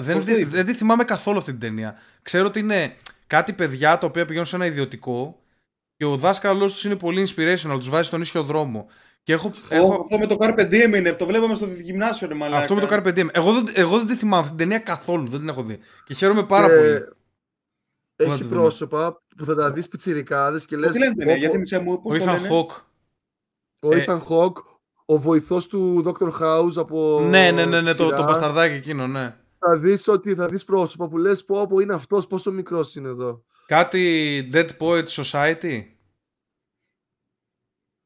Δεν, 0.00 0.24
δεν 0.44 0.64
τη 0.64 0.74
θυμάμαι 0.74 1.04
καθόλου 1.04 1.38
αυτή 1.38 1.50
την 1.50 1.60
ταινία. 1.60 1.98
Ξέρω 2.22 2.46
ότι 2.46 2.58
είναι 2.58 2.96
κάτι 3.26 3.52
παιδιά 3.52 3.98
τα 3.98 4.06
οποία 4.06 4.24
πηγαίνουν 4.24 4.46
σε 4.46 4.56
ένα 4.56 4.66
ιδιωτικό 4.66 5.42
και 5.96 6.04
ο 6.04 6.16
δάσκαλο 6.16 6.64
τους 6.64 6.84
είναι 6.84 6.96
πολύ 6.96 7.28
inspirational, 7.28 7.76
τους 7.78 7.88
βάζει 7.88 8.06
στον 8.06 8.20
ίσιο 8.20 8.42
δρόμο. 8.42 8.86
Και 9.22 9.32
έχω, 9.32 9.52
έχω... 9.68 10.00
Αυτό 10.02 10.18
με 10.18 10.26
το 10.26 10.36
Carpe 10.40 10.72
Diem 10.72 10.96
είναι, 10.96 11.12
το 11.12 11.26
βλέπαμε 11.26 11.54
στο 11.54 11.66
γυμνάσιο, 11.66 12.28
ρε 12.28 12.34
μαλάκα. 12.34 12.58
Αυτό 12.58 12.74
με 12.74 12.80
το 12.80 12.86
Carpe 12.90 13.18
Diem. 13.18 13.26
Εγώ, 13.32 13.52
δεν, 13.52 13.68
εγώ 13.72 13.98
δεν 13.98 14.06
τη 14.06 14.16
θυμάμαι 14.16 14.42
αυτή 14.42 14.56
την 14.56 14.58
ταινία 14.58 14.78
καθόλου, 14.78 15.28
δεν 15.28 15.38
την 15.40 15.48
έχω 15.48 15.62
δει. 15.62 15.78
Και 16.04 16.14
χαίρομαι 16.14 16.42
πάρα 16.42 16.66
πολύ. 16.66 17.04
Έχει 18.16 18.44
πρόσωπα 18.44 19.22
που 19.36 19.44
θα 19.44 19.54
τα 19.54 19.72
δεις 19.72 19.88
πιτσιρικάδες 19.88 20.64
και 20.64 20.76
λες. 20.76 20.92
Τι 20.92 20.98
λένε 20.98 21.14
ταινία, 21.14 21.36
για 21.36 21.50
θυμισέ 21.50 21.78
μου. 21.78 21.92
Ο 21.92 22.14
Ethan 22.14 22.38
Hawke. 22.50 22.82
Ο 23.78 23.94
ε... 23.94 24.04
Ethan 24.06 24.20
Hawke, 24.28 24.62
ο 25.04 25.18
βοηθός 25.18 25.66
του 25.66 26.04
Dr. 26.06 26.42
House 26.42 26.76
από. 26.76 27.20
Ναι, 27.20 27.50
ναι, 27.50 27.64
ναι, 27.64 27.80
ναι 27.80 27.94
το, 27.94 28.10
το 28.10 28.22
μπασταρδάκι 28.22 28.74
εκείνο, 28.74 29.06
ναι. 29.06 29.36
Θα 29.68 29.76
δεις 29.78 30.08
ότι 30.08 30.34
θα 30.34 30.48
δεις 30.48 30.64
πρόσωπα 30.64 31.08
που 31.08 31.18
λες 31.18 31.44
πω, 31.44 31.66
πω 31.66 31.78
είναι 31.78 31.94
αυτός, 31.94 32.26
πόσο 32.26 32.52
μικρός 32.52 32.94
είναι 32.94 33.08
εδώ. 33.08 33.44
Κάτι 33.66 34.50
Dead 34.52 34.68
Poet 34.78 35.06
Society; 35.06 35.82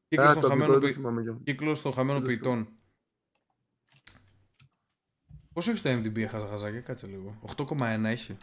Κύκλος, 0.07 0.33
των, 0.33 0.49
χαμένων 0.49 1.43
Κύκλος 1.43 1.81
των 1.81 1.93
χαμένων 1.93 2.23
ποιητών. 2.23 2.67
Πόσο 5.53 5.69
έχεις 5.69 5.81
το 5.81 5.89
MDB 5.89 6.25
χαζαχαζάκι, 6.29 6.79
κάτσε 6.85 7.07
λίγο. 7.07 7.39
8,1 7.57 8.03
έχει. 8.03 8.37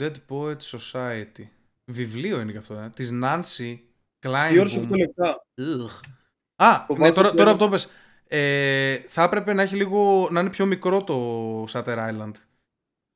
Dead 0.00 0.14
Poet 0.28 0.58
Society. 0.58 1.46
Βιβλίο 1.84 2.40
είναι 2.40 2.52
και 2.52 2.58
αυτό, 2.58 2.74
ε. 2.74 2.90
Της 2.94 3.10
Nancy 3.12 3.78
Kleinboom. 4.26 4.50
Τι 4.50 4.58
ώρες 4.58 4.76
λεπτά. 4.76 5.46
Α, 6.56 6.86
ναι, 6.98 7.12
τώρα, 7.12 7.34
τώρα 7.34 7.52
που 7.52 7.58
το 7.58 7.68
πες. 7.68 7.90
Ε, 8.28 8.96
θα 9.08 9.22
έπρεπε 9.22 9.52
να 9.52 9.62
έχει 9.62 9.76
λίγο, 9.76 10.28
να 10.30 10.40
είναι 10.40 10.50
πιο 10.50 10.66
μικρό 10.66 11.04
το 11.04 11.64
Shutter 11.64 11.98
Island. 12.10 12.32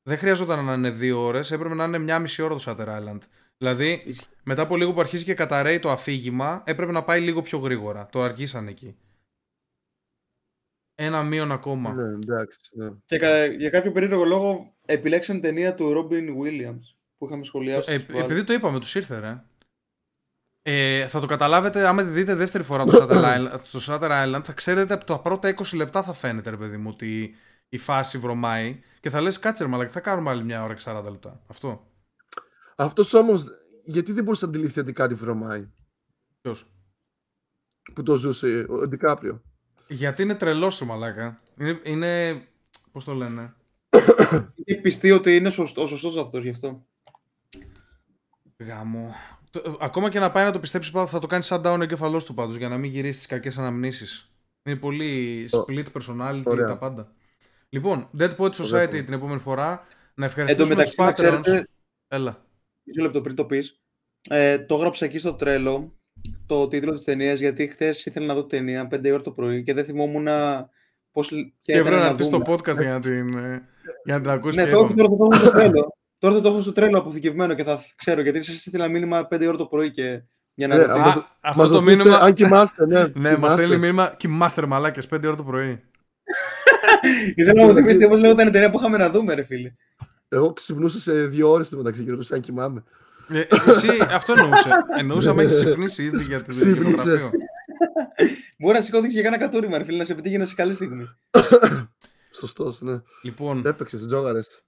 Δεν 0.02 0.18
χρειαζόταν 0.18 0.64
να 0.64 0.72
είναι 0.72 0.90
δύο 0.90 1.20
ώρες, 1.20 1.50
έπρεπε 1.50 1.74
να 1.74 1.84
είναι 1.84 1.98
μια 1.98 2.18
μισή 2.18 2.42
ώρα 2.42 2.54
το 2.54 2.62
Shutter 2.66 2.88
Island. 2.88 3.18
Δηλαδή, 3.58 4.14
μετά 4.42 4.62
από 4.62 4.76
λίγο 4.76 4.92
που 4.92 5.00
αρχίζει 5.00 5.24
και 5.24 5.34
καταραίει 5.34 5.78
το 5.78 5.90
αφήγημα, 5.90 6.62
έπρεπε 6.66 6.92
να 6.92 7.04
πάει 7.04 7.20
λίγο 7.20 7.42
πιο 7.42 7.58
γρήγορα. 7.58 8.06
Το 8.06 8.22
αργήσαν 8.22 8.68
εκεί. 8.68 8.96
Ένα 10.94 11.22
μείον 11.22 11.52
ακόμα. 11.52 11.94
Ναι, 11.94 12.02
εντάξει. 12.02 12.58
Ναι. 12.72 12.90
Και 13.06 13.16
για 13.58 13.70
κάποιο 13.70 13.92
περίεργο 13.92 14.24
λόγο 14.24 14.74
επιλέξαν 14.86 15.40
ταινία 15.40 15.74
του 15.74 15.92
Robin 15.92 16.28
Williams 16.42 16.94
που 17.18 17.26
είχαμε 17.26 17.44
σχολιάσει. 17.44 17.92
Ε, 17.92 18.18
επειδή 18.18 18.44
το 18.44 18.52
είπαμε, 18.52 18.78
τους 18.78 18.94
ήρθε, 18.94 19.18
ρε. 19.18 19.42
Ε, 20.64 21.06
θα 21.08 21.20
το 21.20 21.26
καταλάβετε 21.26 21.86
άμα 21.86 22.02
δείτε 22.02 22.34
δεύτερη 22.34 22.64
φορά 22.64 22.84
το 22.84 22.98
Shutter 23.00 23.24
Island, 23.24 23.60
το 23.72 23.80
Shutter 23.86 24.10
Island 24.10 24.40
θα 24.44 24.52
ξέρετε 24.52 24.94
από 24.94 25.04
τα 25.04 25.18
πρώτα 25.20 25.54
20 25.54 25.76
λεπτά 25.76 26.02
θα 26.02 26.12
φαίνεται 26.12 26.50
ρε 26.50 26.56
παιδί 26.56 26.76
μου 26.76 26.90
ότι 26.92 27.34
η 27.68 27.78
φάση 27.78 28.18
βρωμάει 28.18 28.82
και 29.00 29.10
θα 29.10 29.20
λες 29.20 29.38
κάτσε 29.38 29.64
ρε 29.76 29.88
θα 29.88 30.00
κάνουμε 30.00 30.30
άλλη 30.30 30.44
μια 30.44 30.62
ώρα 30.64 30.74
και 30.74 30.82
40 30.84 31.02
λεπτά. 31.10 31.42
Αυτό. 31.46 31.86
Αυτός 32.76 33.14
όμως, 33.14 33.46
γιατί 33.84 34.12
δεν 34.12 34.24
μπορούσε 34.24 34.44
να 34.44 34.50
αντιληφθεί 34.50 34.80
ότι 34.80 34.92
κάτι 34.92 35.14
βρωμάει; 35.14 35.68
Ποιος; 36.40 36.72
Που 37.94 38.02
το 38.02 38.16
ζούσε 38.16 38.66
ο 38.68 38.88
Ντικάπριο. 38.88 39.42
Γιατί 39.88 40.22
είναι 40.22 40.34
τρελός 40.34 40.80
ο 40.80 40.84
μαλάκα. 40.84 41.38
Είναι. 41.58 41.80
είναι... 41.84 42.42
Πώς 42.92 43.04
το 43.04 43.14
λένε. 43.14 43.54
Είναι 44.64 44.80
πιστεί 44.80 45.10
ότι 45.10 45.36
είναι 45.36 45.50
σωστός, 45.50 45.92
ο 45.92 45.96
σωστός 45.96 46.24
αυτός 46.24 46.42
γι' 46.42 46.50
αυτό. 46.50 46.86
Γάμο. 48.58 49.14
Ακόμα 49.80 50.10
και 50.10 50.18
να 50.18 50.30
πάει 50.30 50.44
να 50.44 50.52
το 50.52 50.60
πιστέψει, 50.60 50.90
θα 51.06 51.18
το 51.18 51.26
κάνει 51.26 51.42
σαν 51.42 51.62
down 51.64 51.76
ο 51.78 51.82
εγκεφαλός 51.82 52.24
του 52.24 52.34
πάντως 52.34 52.56
για 52.56 52.68
να 52.68 52.78
μην 52.78 52.90
γυρίσει 52.90 53.20
τι 53.20 53.26
κακές 53.26 53.58
αναμνήσεις. 53.58 54.32
Είναι 54.62 54.76
πολύ 54.76 55.44
split 55.50 55.84
personality 55.92 56.42
και 56.56 56.62
τα 56.62 56.78
πάντα. 56.78 57.12
Λοιπόν, 57.68 58.10
Dead 58.18 58.30
Poet 58.36 58.50
Society 58.50 59.02
την 59.04 59.12
επόμενη 59.12 59.40
φορά. 59.40 59.86
Να 60.14 60.24
ευχαριστήσουμε 60.24 60.82
τους 60.82 60.94
Patreons. 60.96 61.62
Έλα. 62.08 62.44
Μισό 62.82 63.02
λεπτό 63.02 63.20
πριν 63.20 63.34
το 63.34 63.44
πεις. 63.44 63.80
Ε, 64.28 64.58
το 64.58 64.74
έγραψα 64.74 65.04
εκεί 65.04 65.18
στο 65.18 65.34
τρέλο 65.34 65.92
το 66.46 66.68
τίτλο 66.68 66.92
της 66.92 67.02
ταινίας 67.02 67.40
γιατί 67.40 67.66
χθες 67.66 68.06
ήθελα 68.06 68.26
να 68.26 68.34
δω 68.34 68.44
ταινία 68.44 68.88
5 68.90 69.10
ώρα 69.12 69.20
το 69.20 69.30
πρωί 69.30 69.62
και 69.62 69.74
δεν 69.74 69.84
θυμόμουν 69.84 70.28
πώς. 71.12 71.28
Και, 71.28 71.52
και 71.60 71.78
έπρεπε 71.78 71.96
να 71.96 72.06
έρθεις 72.06 72.26
στο 72.26 72.42
podcast 72.46 72.80
για 72.80 72.90
να 72.90 73.00
την, 73.00 73.38
ε, 73.38 73.68
για 74.04 74.14
να 74.14 74.20
την 74.20 74.30
ακούσεις. 74.30 74.56
Ναι, 74.56 74.66
τώρα, 74.70 74.94
τώρα 74.94 75.08
θα 75.08 75.16
το 75.16 75.28
έχω 75.30 75.44
στο 75.44 75.50
τρέλο. 75.50 75.96
Τώρα 76.22 76.34
θα 76.34 76.40
το 76.40 76.48
έχω 76.48 76.60
στο 76.60 76.72
τρέλο 76.72 76.98
αποθηκευμένο 76.98 77.54
και 77.54 77.64
θα 77.64 77.84
ξέρω 77.96 78.20
γιατί 78.20 78.42
σας 78.42 78.66
ήθελα 78.66 78.88
μήνυμα 78.88 79.28
5 79.30 79.46
ώρα 79.46 79.56
το 79.56 79.66
πρωί 79.66 79.90
και. 79.90 80.22
Για 80.54 80.66
να 80.66 80.76
ναι, 80.76 80.82
α, 80.82 81.26
αυτό 81.40 81.68
το 81.68 81.82
μήνυμα. 81.82 82.16
Αν 82.16 82.32
κοιμάστε, 82.32 82.86
ναι. 82.86 83.04
ναι, 83.14 83.36
μας 83.36 83.52
στέλνει 83.52 83.76
μήνυμα. 83.76 84.14
Κοιμάστε, 84.16 84.66
μαλάκες, 84.66 85.08
5 85.14 85.20
ώρα 85.24 85.34
το 85.34 85.42
πρωί. 85.42 85.82
Ήθελα 87.34 87.62
να 87.62 87.68
μου 87.68 87.74
θυμίσετε 87.74 88.08
πώ 88.08 88.16
λέγονταν 88.16 88.48
η 88.48 88.50
ταινία 88.50 88.70
που 88.70 88.78
είχαμε 88.78 88.96
να 88.96 89.10
δούμε, 89.10 89.34
ρε 89.34 89.42
φίλε. 89.42 89.72
Εγώ 90.28 90.52
ξυπνούσα 90.52 90.98
σε 90.98 91.26
δύο 91.26 91.50
ώρες 91.50 91.68
το 91.68 91.76
μεταξύ 91.76 92.04
και 92.04 92.10
ρωτούσα 92.10 92.34
αν 92.34 92.40
κοιμάμαι. 92.40 92.84
Ε, 93.28 93.44
εσύ 93.66 93.88
αυτό 94.10 94.34
εννοούσε. 94.38 94.70
Εννοούσα 94.98 95.30
αν 95.30 95.38
έχεις 95.38 95.54
ξυπνήσει 95.54 96.04
ήδη 96.04 96.22
για 96.22 96.42
το 96.42 96.54
γραφείο. 96.54 97.30
Μπορεί 98.58 98.74
να 98.74 98.80
σηκώθει 98.80 99.08
και 99.08 99.22
κάνα 99.22 99.38
κατούριμα, 99.38 99.78
ρε 99.78 99.84
φίλε, 99.84 99.98
να 99.98 100.04
σε 100.04 100.14
πετύχει 100.14 100.44
σε 100.44 100.54
καλή 100.54 100.72
στιγμή. 100.72 101.08
Σωστός, 102.30 102.80
ναι. 102.80 103.00
Λοιπόν. 103.22 103.62
Έπαιξε, 103.66 104.06
τζόγαρες. 104.06 104.64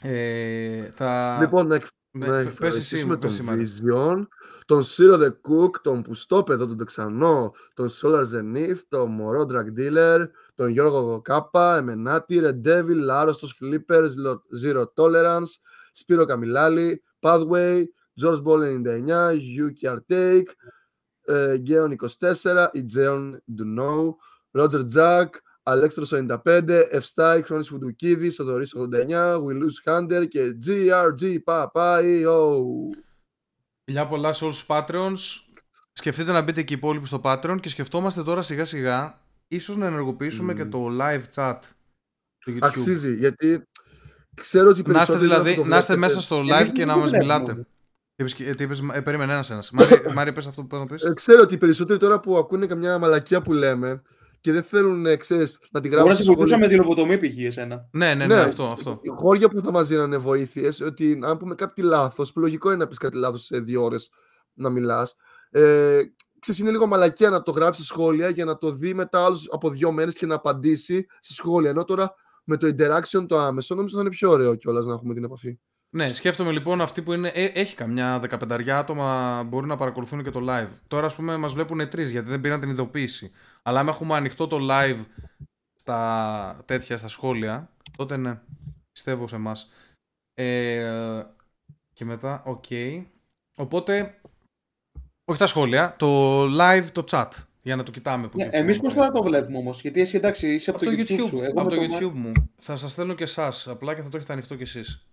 Ε, 0.00 0.90
θα... 0.92 1.38
Λοιπόν, 1.40 1.66
να, 1.66 1.80
ναι, 2.10 2.26
να 2.26 2.36
ευχαριστήσουμε 2.36 3.16
τον 3.16 3.30
Vision, 3.48 4.26
τον 4.66 4.82
Zero 4.84 5.18
the 5.20 5.28
Cook, 5.28 5.70
τον 5.82 6.02
Πουστόπεδο, 6.02 6.66
τον 6.66 6.76
Τεξανό, 6.76 7.52
τον 7.74 7.88
Solar 7.88 8.22
Zenith, 8.22 8.78
τον 8.88 9.10
Μωρό 9.10 9.46
Drug 9.50 9.78
Dealer, 9.78 10.26
τον 10.54 10.68
Γιώργο 10.68 11.20
Κάπα, 11.20 11.76
Εμενάτη, 11.76 12.40
Red 12.42 12.66
Devil, 12.66 13.08
Άρρωστος 13.10 13.58
Flippers, 13.62 14.10
Zero 14.64 14.84
Tolerance, 14.94 15.50
Σπύρο 15.92 16.24
Καμιλάλη, 16.24 17.02
Pathway, 17.20 17.82
George 18.20 18.42
Ball 18.42 18.60
99, 18.60 19.38
Yuki 19.56 19.96
Artake, 19.96 20.50
Γκέον 21.54 21.96
24, 22.20 22.66
Ιτζέον 22.72 23.42
Duno, 23.58 24.14
Roger 24.58 24.84
Jack, 24.94 25.28
Αλέξτρος 25.68 26.12
95, 26.12 26.86
Ευστάι, 26.90 27.42
Χρόνης 27.42 27.68
Φουντουκίδης, 27.68 28.34
Σοδωρής 28.34 28.74
89, 28.74 29.36
Willus 29.36 29.90
Hunter 29.92 30.28
και 30.28 30.56
GRG 30.66 31.38
Papayio. 31.44 32.60
Φιλιά 33.84 34.06
πολλά 34.08 34.32
σε 34.32 34.44
όλους 34.44 34.56
τους 34.56 34.66
Patreons. 34.68 35.18
Σκεφτείτε 35.92 36.32
να 36.32 36.42
μπείτε 36.42 36.62
και 36.62 36.72
οι 36.72 36.76
υπόλοιποι 36.76 37.06
στο 37.06 37.20
Patreon 37.24 37.56
και 37.60 37.68
σκεφτόμαστε 37.68 38.22
τώρα 38.22 38.42
σιγά 38.42 38.64
σιγά 38.64 39.20
ίσως 39.48 39.76
να 39.76 39.86
ενεργοποιήσουμε 39.86 40.52
mm. 40.52 40.56
και 40.56 40.64
το 40.64 40.88
live 41.00 41.22
chat 41.34 41.58
του 42.38 42.52
YouTube. 42.52 42.58
Αξίζει, 42.60 43.14
γιατί 43.14 43.68
Ξέρω 44.40 44.68
ότι 44.68 44.82
να 44.86 45.00
είστε, 45.00 45.16
δηλαδή, 45.16 45.64
να 45.66 45.78
είστε 45.78 45.96
μέσα 45.96 46.20
στο 46.20 46.42
live 46.50 46.68
και 46.72 46.84
να 46.84 46.96
μας 46.96 47.10
μιλάτε. 47.10 47.66
Τι 48.14 48.24
είπες, 48.62 48.82
ε, 48.94 49.00
περίμενε 49.00 49.32
ένας 49.32 49.50
ένας. 49.50 49.70
Μάρι, 50.14 50.32
πες 50.32 50.46
αυτό 50.46 50.62
που 50.62 50.66
πρέπει 50.66 50.84
να 50.84 50.94
πεις. 50.94 51.02
Ε, 51.02 51.12
ξέρω 51.14 51.42
ότι 51.42 51.54
οι 51.54 51.58
περισσότεροι 51.58 51.98
τώρα 51.98 52.20
που 52.20 52.36
ακούνε 52.36 52.66
καμιά 52.66 52.98
μαλακία 52.98 53.42
που 53.42 53.52
λέμε 53.52 54.02
και 54.46 54.52
δεν 54.52 54.62
θέλουν, 54.62 55.06
ε, 55.06 55.16
ξέρεις, 55.16 55.58
να 55.70 55.80
την 55.80 55.90
γράψουν. 55.90 56.14
Μπορεί 56.14 56.26
να 56.26 56.34
βοηθούσα 56.34 56.58
με 56.58 56.68
τη 56.68 56.74
λογοτομή 56.74 57.18
π.χ. 57.18 57.38
εσένα. 57.38 57.88
Ναι, 57.92 58.14
ναι, 58.14 58.26
ναι, 58.26 58.34
ναι, 58.34 58.40
αυτό. 58.40 58.64
αυτό. 58.64 59.00
Χώρια 59.16 59.48
που 59.48 59.60
θα 59.60 59.70
μας 59.70 59.88
δίνανε 59.88 60.16
βοήθειες, 60.16 60.80
ότι 60.80 61.20
αν 61.22 61.36
πούμε 61.36 61.54
κάτι 61.54 61.82
λάθος, 61.82 62.32
που 62.32 62.40
λογικό 62.40 62.68
είναι 62.68 62.78
να 62.78 62.86
πεις 62.86 62.98
κάτι 62.98 63.16
λάθος 63.16 63.44
σε 63.44 63.58
δύο 63.58 63.82
ώρες 63.82 64.10
να 64.52 64.68
μιλάς. 64.70 65.16
Ε, 65.50 66.00
ξέρεις, 66.38 66.60
είναι 66.60 66.70
λίγο 66.70 66.86
μαλακία 66.86 67.30
να 67.30 67.42
το 67.42 67.50
γράψει 67.50 67.84
σχόλια 67.84 68.28
για 68.28 68.44
να 68.44 68.58
το 68.58 68.72
δει 68.72 68.94
μετά 68.94 69.24
άλλους 69.24 69.48
από 69.50 69.70
δύο 69.70 69.92
μέρες 69.92 70.14
και 70.14 70.26
να 70.26 70.34
απαντήσει 70.34 71.06
στη 71.20 71.32
σχόλια. 71.32 71.70
Ενώ 71.70 71.84
τώρα 71.84 72.14
με 72.44 72.56
το 72.56 72.66
interaction 72.66 73.26
το 73.28 73.38
άμεσο 73.38 73.74
νομίζω 73.74 73.96
θα 73.96 74.00
είναι 74.00 74.10
πιο 74.10 74.30
ωραίο 74.30 74.54
κιόλας 74.54 74.84
να 74.84 74.92
έχουμε 74.92 75.14
την 75.14 75.24
επαφή. 75.24 75.58
Ναι, 75.90 76.12
σκέφτομαι 76.12 76.52
λοιπόν 76.52 76.80
αυτή 76.80 77.02
που 77.02 77.12
είναι. 77.12 77.28
Ε, 77.28 77.44
έχει 77.44 77.74
καμιά 77.74 78.20
15 78.30 78.68
άτομα 78.68 79.42
μπορεί 79.42 79.66
να 79.66 79.76
παρακολουθούν 79.76 80.22
και 80.22 80.30
το 80.30 80.40
live. 80.48 80.68
Τώρα, 80.88 81.06
ας 81.06 81.14
πούμε, 81.14 81.36
μας 81.36 81.52
βλέπουν 81.52 81.88
τρεις 81.88 82.10
γιατί 82.10 82.28
δεν 82.28 82.40
πήραν 82.40 82.60
την 82.60 82.70
ειδοποίηση. 82.70 83.30
Αλλά 83.62 83.80
αν 83.80 83.88
έχουμε 83.88 84.14
ανοιχτό 84.14 84.46
το 84.46 84.58
live 84.70 84.98
στα 85.74 86.62
τέτοια, 86.64 86.96
στα 86.96 87.08
σχόλια, 87.08 87.70
τότε 87.96 88.16
ναι. 88.16 88.40
Πιστεύω 88.92 89.28
σε 89.28 89.36
εμάς. 89.36 89.70
Ε, 90.34 91.22
και 91.92 92.04
μετά, 92.04 92.42
ok. 92.44 92.64
Okay. 92.68 93.04
Οπότε, 93.56 94.20
όχι 95.24 95.38
τα 95.38 95.46
σχόλια, 95.46 95.96
το 95.98 96.42
live, 96.44 96.86
το 96.92 97.04
chat. 97.10 97.28
Για 97.62 97.76
να 97.76 97.82
το 97.82 97.90
κοιτάμε. 97.90 98.28
Ναι, 98.34 98.48
Εμείς 98.52 98.80
πώς 98.80 98.94
θα 98.94 99.12
το 99.12 99.22
βλέπουμε 99.22 99.58
όμως, 99.58 99.80
Γιατί 99.80 100.00
εσύ 100.00 100.16
εντάξει 100.16 100.54
είσαι 100.54 100.70
από, 100.70 100.84
το 100.84 100.90
YouTube, 100.90 101.26
σου. 101.26 101.46
από 101.46 101.68
το 101.68 101.76
YouTube 101.76 102.12
μου. 102.12 102.32
Θα 102.56 102.76
σας 102.76 102.90
στέλνω 102.90 103.14
και 103.14 103.22
εσάς. 103.22 103.68
Απλά 103.68 103.94
και 103.94 104.02
θα 104.02 104.08
το 104.08 104.16
έχετε 104.16 104.32
ανοιχτό 104.32 104.54
κι 104.56 104.62
εσείς. 104.62 105.06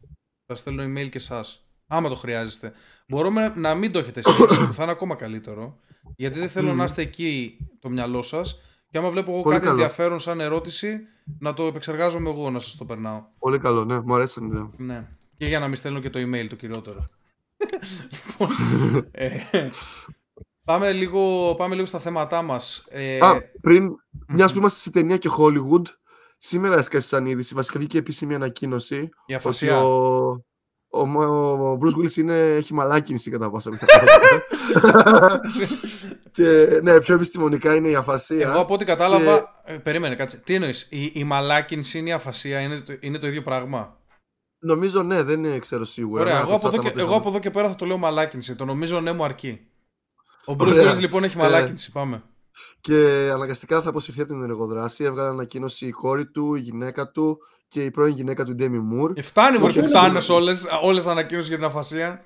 Θα 0.46 0.56
στέλνω 0.56 0.84
email 0.84 1.10
και 1.10 1.18
εσάς. 1.18 1.46
Άμα 1.88 2.10
το 2.10 2.16
χρειάζεστε. 2.16 2.74
Μπορούμε 3.08 3.54
να 3.56 3.76
μην 3.76 3.92
το 3.92 4.00
έχετε 4.00 4.20
εσείς, 4.20 4.38
που 4.68 4.74
θα 4.74 4.84
είναι 4.84 4.92
ακόμα 4.92 5.16
καλύτερο. 5.16 5.80
Γιατί 6.16 6.40
δεν 6.40 6.50
θέλω 6.50 6.74
να 6.74 6.84
είστε 6.84 7.02
εκεί 7.02 7.58
το 7.80 7.90
μυαλό 7.90 8.22
σας. 8.22 8.62
Και 8.90 8.98
άμα 8.98 9.10
βλέπω 9.10 9.32
εγώ 9.32 9.42
Πολύ 9.42 9.56
κάτι 9.56 9.68
καλό. 9.68 9.80
ενδιαφέρον 9.80 10.20
σαν 10.20 10.40
ερώτηση, 10.40 11.00
να 11.40 11.54
το 11.54 11.64
επεξεργάζομαι 11.64 12.30
εγώ 12.30 12.50
να 12.50 12.60
σας 12.60 12.76
το 12.76 12.86
περνάω. 12.86 13.24
Πολύ 13.40 13.60
καλό, 13.60 13.86
ναι, 13.86 14.00
μου 14.00 14.16
αρέσει 14.16 14.46
ναι. 14.46 14.62
ναι. 14.78 15.08
Και 15.38 15.48
για 15.48 15.60
να 15.60 15.68
μην 15.68 15.76
στέλνω 15.76 16.00
και 16.00 16.10
το 16.10 16.20
email 16.20 16.46
το 16.50 16.56
κυριότερο. 16.56 17.06
λοιπόν, 18.28 18.50
ε, 19.12 19.40
πάμε, 20.66 20.92
λίγο, 20.92 21.56
πάμε 21.58 21.76
λίγο 21.76 21.86
στα 21.86 22.00
θέματά 22.00 22.42
μας. 22.42 22.86
Ε, 22.90 23.18
Α, 23.18 23.42
πριν, 23.62 23.96
μιας 24.28 24.52
που 24.52 24.58
είμαστε 24.58 24.80
σε 24.80 24.90
ταινία 24.90 25.18
και 25.18 25.30
Hollywood, 25.38 25.84
Σήμερα 26.46 26.78
έσκασε 26.78 27.08
σαν 27.08 27.26
είδηση. 27.26 27.54
Βασικά 27.54 27.80
βγήκε 27.80 27.98
επίσημη 27.98 28.36
ανακοίνωση. 28.36 29.10
Η 29.26 29.34
αφασία. 29.34 29.84
ο, 29.84 30.28
ο, 30.90 31.00
ο 31.70 31.78
Bruce 31.82 31.98
Willis 32.00 32.16
είναι, 32.16 32.38
έχει 32.40 32.74
μαλάκινση 32.74 33.32
κατά 33.32 33.50
πάσα 33.50 33.72
και 36.36 36.80
ναι, 36.84 37.00
πιο 37.00 37.16
επιστημονικά 37.16 37.76
είναι 37.76 37.88
η 37.88 37.96
αφασία. 37.96 38.50
Εγώ 38.50 38.60
από 38.60 38.74
ό,τι 38.74 38.86
κατάλαβα. 38.86 39.62
Και... 39.66 39.74
Ε, 39.74 39.78
περίμενε, 39.78 40.16
κάτσε. 40.16 40.38
Τι 40.38 40.54
εννοείς, 40.54 40.88
η, 40.90 41.12
η 41.14 41.24
μαλάκινση 41.24 41.98
είναι 42.00 42.10
η 42.10 42.14
αφασία, 42.14 42.60
είναι 42.60 42.80
το, 42.80 42.94
είναι 43.00 43.18
το 43.18 43.28
ίδιο 43.28 43.42
πράγμα; 43.42 43.98
Νομίζω 44.60 45.04
ναι, 45.04 45.24
δεν 45.24 45.60
ξέρω 45.60 45.86
σίγουρα. 45.86 46.22
Ωραία, 46.22 46.40
εγώ 46.40 46.56
από, 46.56 46.70
και, 46.70 46.94
εγώ 46.96 47.16
από, 47.16 47.30
εδώ 47.30 47.40
και, 47.40 47.50
πέρα 47.50 47.70
θα 47.70 47.76
το 47.76 47.86
λέω 47.86 47.98
μαλάκινση. 47.98 48.56
Το 48.56 48.66
νομίζω 48.66 49.00
ναι 49.00 49.12
μου 49.12 49.24
αρκεί. 49.24 49.68
Ο 50.46 50.56
Bruce 50.60 50.92
Willis 50.92 51.00
λοιπόν 51.00 51.24
έχει 51.24 51.38
μαλάκινση. 51.38 51.92
Πάμε. 51.92 52.24
Και 52.82 53.30
αναγκαστικά 53.34 53.82
θα 53.82 53.90
αποσυρθεί 53.90 54.22
από 54.22 54.30
την 54.30 54.42
ενεργοδράση. 54.42 55.04
Έβγαλε 55.04 55.30
ανακοίνωση 55.30 55.86
η 55.86 55.92
κόρη 55.92 56.26
του, 56.26 56.56
η 56.56 56.60
γυναίκα 56.60 57.12
του 57.12 57.40
και 57.68 57.84
η 57.84 57.92
πρώην 57.92 58.14
γυναίκα 58.14 58.46
του 58.46 58.56
Ντέμι 58.56 58.80
Μουρ. 58.80 59.14
Και 59.14 59.22
φτάνει 59.22 59.58
μου 59.58 59.68
που 59.68 59.88
φτάνες 59.88 60.30
όλες 60.30 60.66
όλες 60.82 61.08
ανακοίνωση 61.08 61.48
για 61.48 61.58
την 61.58 61.66
αφασία. 61.66 62.24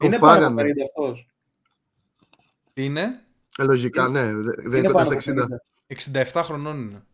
Είναι 0.00 0.18
πάνω 0.18 0.46
από 0.46 0.60
αυτός. 0.84 1.26
Είναι; 2.74 3.24
Ε, 3.58 3.64
λογικά, 3.64 4.08
ναι. 4.08 4.32
Δεν 4.68 4.78
είναι 4.78 4.92
κοντά 4.92 5.06
60. 5.06 6.32
67 6.32 6.42
χρονών 6.44 6.80
είναι. 6.80 7.04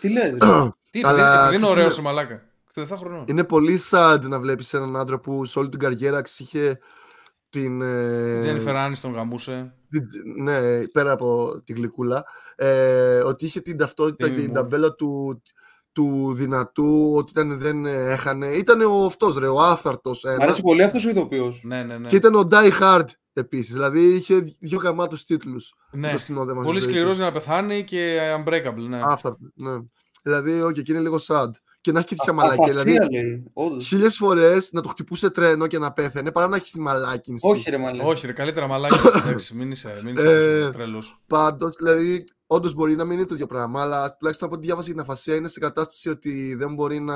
Τι 0.00 0.08
λέει. 0.08 0.36
Τι, 0.90 1.00
Αλλά, 1.04 1.52
είναι 1.54 1.66
ωραίο 1.66 1.88
ο 1.98 2.02
μαλάκα. 2.02 2.42
67 2.74 2.86
χρονών. 2.98 3.24
Είναι 3.28 3.44
πολύ 3.44 3.80
sad 3.90 4.18
να 4.22 4.40
βλέπεις 4.40 4.74
έναν 4.74 4.96
άντρα 4.96 5.18
που 5.18 5.44
σε 5.44 5.58
όλη 5.58 5.68
την 5.68 5.78
καριέρα 5.78 6.22
είχε 6.38 6.78
την. 7.54 7.78
Τζένιφερ 8.38 8.78
Άνιστον 8.78 9.12
γαμούσε. 9.12 9.74
Ναι, 10.36 10.86
πέρα 10.86 11.12
από 11.12 11.60
τη 11.64 11.72
γλυκούλα. 11.72 12.24
Ε, 12.56 13.18
ότι 13.18 13.44
είχε 13.44 13.60
την 13.60 13.76
ταυτότητα 13.76 14.28
και 14.28 14.40
την 14.40 14.52
ταμπέλα 14.52 14.94
του, 14.94 15.42
του 15.92 16.34
δυνατού, 16.34 17.12
ότι 17.16 17.30
ήταν, 17.30 17.58
δεν 17.58 17.86
έχανε. 17.86 18.46
Ήταν 18.46 18.80
ο 18.80 19.04
αυτός, 19.04 19.36
ρε, 19.36 19.46
ο 19.46 19.60
άφθαρτο. 19.60 20.10
Μ' 20.38 20.42
αρέσει 20.42 20.62
πολύ 20.62 20.82
αυτός 20.82 21.04
ο 21.04 21.08
ηθοποιό. 21.08 21.54
Ναι, 21.62 21.82
ναι, 21.82 21.98
ναι. 21.98 22.08
Και 22.08 22.16
ήταν 22.16 22.34
ο 22.34 22.48
Die 22.50 22.70
Hard 22.80 23.08
επίσης. 23.32 23.72
Δηλαδή 23.72 24.00
είχε 24.00 24.56
δύο 24.58 24.78
γαμάτου 24.78 25.16
τίτλους. 25.16 25.74
Ναι. 25.90 26.14
Πολύ 26.62 26.80
σκληρός 26.80 27.16
για 27.16 27.24
να 27.24 27.32
πεθάνει 27.32 27.84
και 27.84 28.18
unbreakable. 28.38 28.88
Ναι. 28.88 29.00
Άφθαρτο. 29.04 29.38
Ναι. 29.54 29.78
Δηλαδή, 30.22 30.60
όχι, 30.60 30.80
okay, 30.80 30.82
και 30.82 30.92
είναι 30.92 31.00
λίγο 31.00 31.16
sad 31.26 31.50
και 31.84 31.92
να 31.92 31.98
έχει 31.98 32.08
και 32.08 32.14
τέτοια 32.14 32.32
μαλάκια. 32.32 32.72
Δηλαδή, 32.72 33.44
χίλιες 33.82 34.16
φορές 34.16 34.72
να 34.72 34.80
το 34.80 34.88
χτυπούσε 34.88 35.30
τρένο 35.30 35.66
και 35.66 35.78
να 35.78 35.92
πέθανε 35.92 36.32
παρά 36.32 36.48
να 36.48 36.56
έχει 36.56 36.70
τη 36.70 36.80
μαλάκινση. 36.80 37.48
Όχι, 37.50 37.70
ρε 37.70 37.78
μαλάκια. 37.78 38.06
Όχι, 38.06 38.26
ρε, 38.26 38.32
καλύτερα 38.32 38.66
μαλάκινση. 38.66 39.54
μην 39.58 39.70
είσαι, 39.70 40.00
μην 40.04 40.14
είσαι 40.14 40.64
ε, 40.66 40.70
τρελός. 40.70 41.20
Πάντως, 41.26 41.76
δηλαδή, 41.76 42.24
όντως 42.46 42.74
μπορεί 42.74 42.94
να 42.96 43.04
μην 43.04 43.16
είναι 43.16 43.26
το 43.26 43.34
ίδιο 43.34 43.46
πράγμα, 43.46 43.80
αλλά 43.82 44.16
τουλάχιστον 44.16 44.48
από 44.48 44.56
ό,τι 44.56 44.66
διάβασα 44.66 44.86
για 44.86 44.94
την 44.94 45.02
αφασία 45.02 45.34
είναι 45.34 45.48
σε 45.48 45.58
κατάσταση 45.58 46.08
ότι 46.08 46.54
δεν 46.54 46.74
μπορεί 46.74 47.00
να 47.00 47.14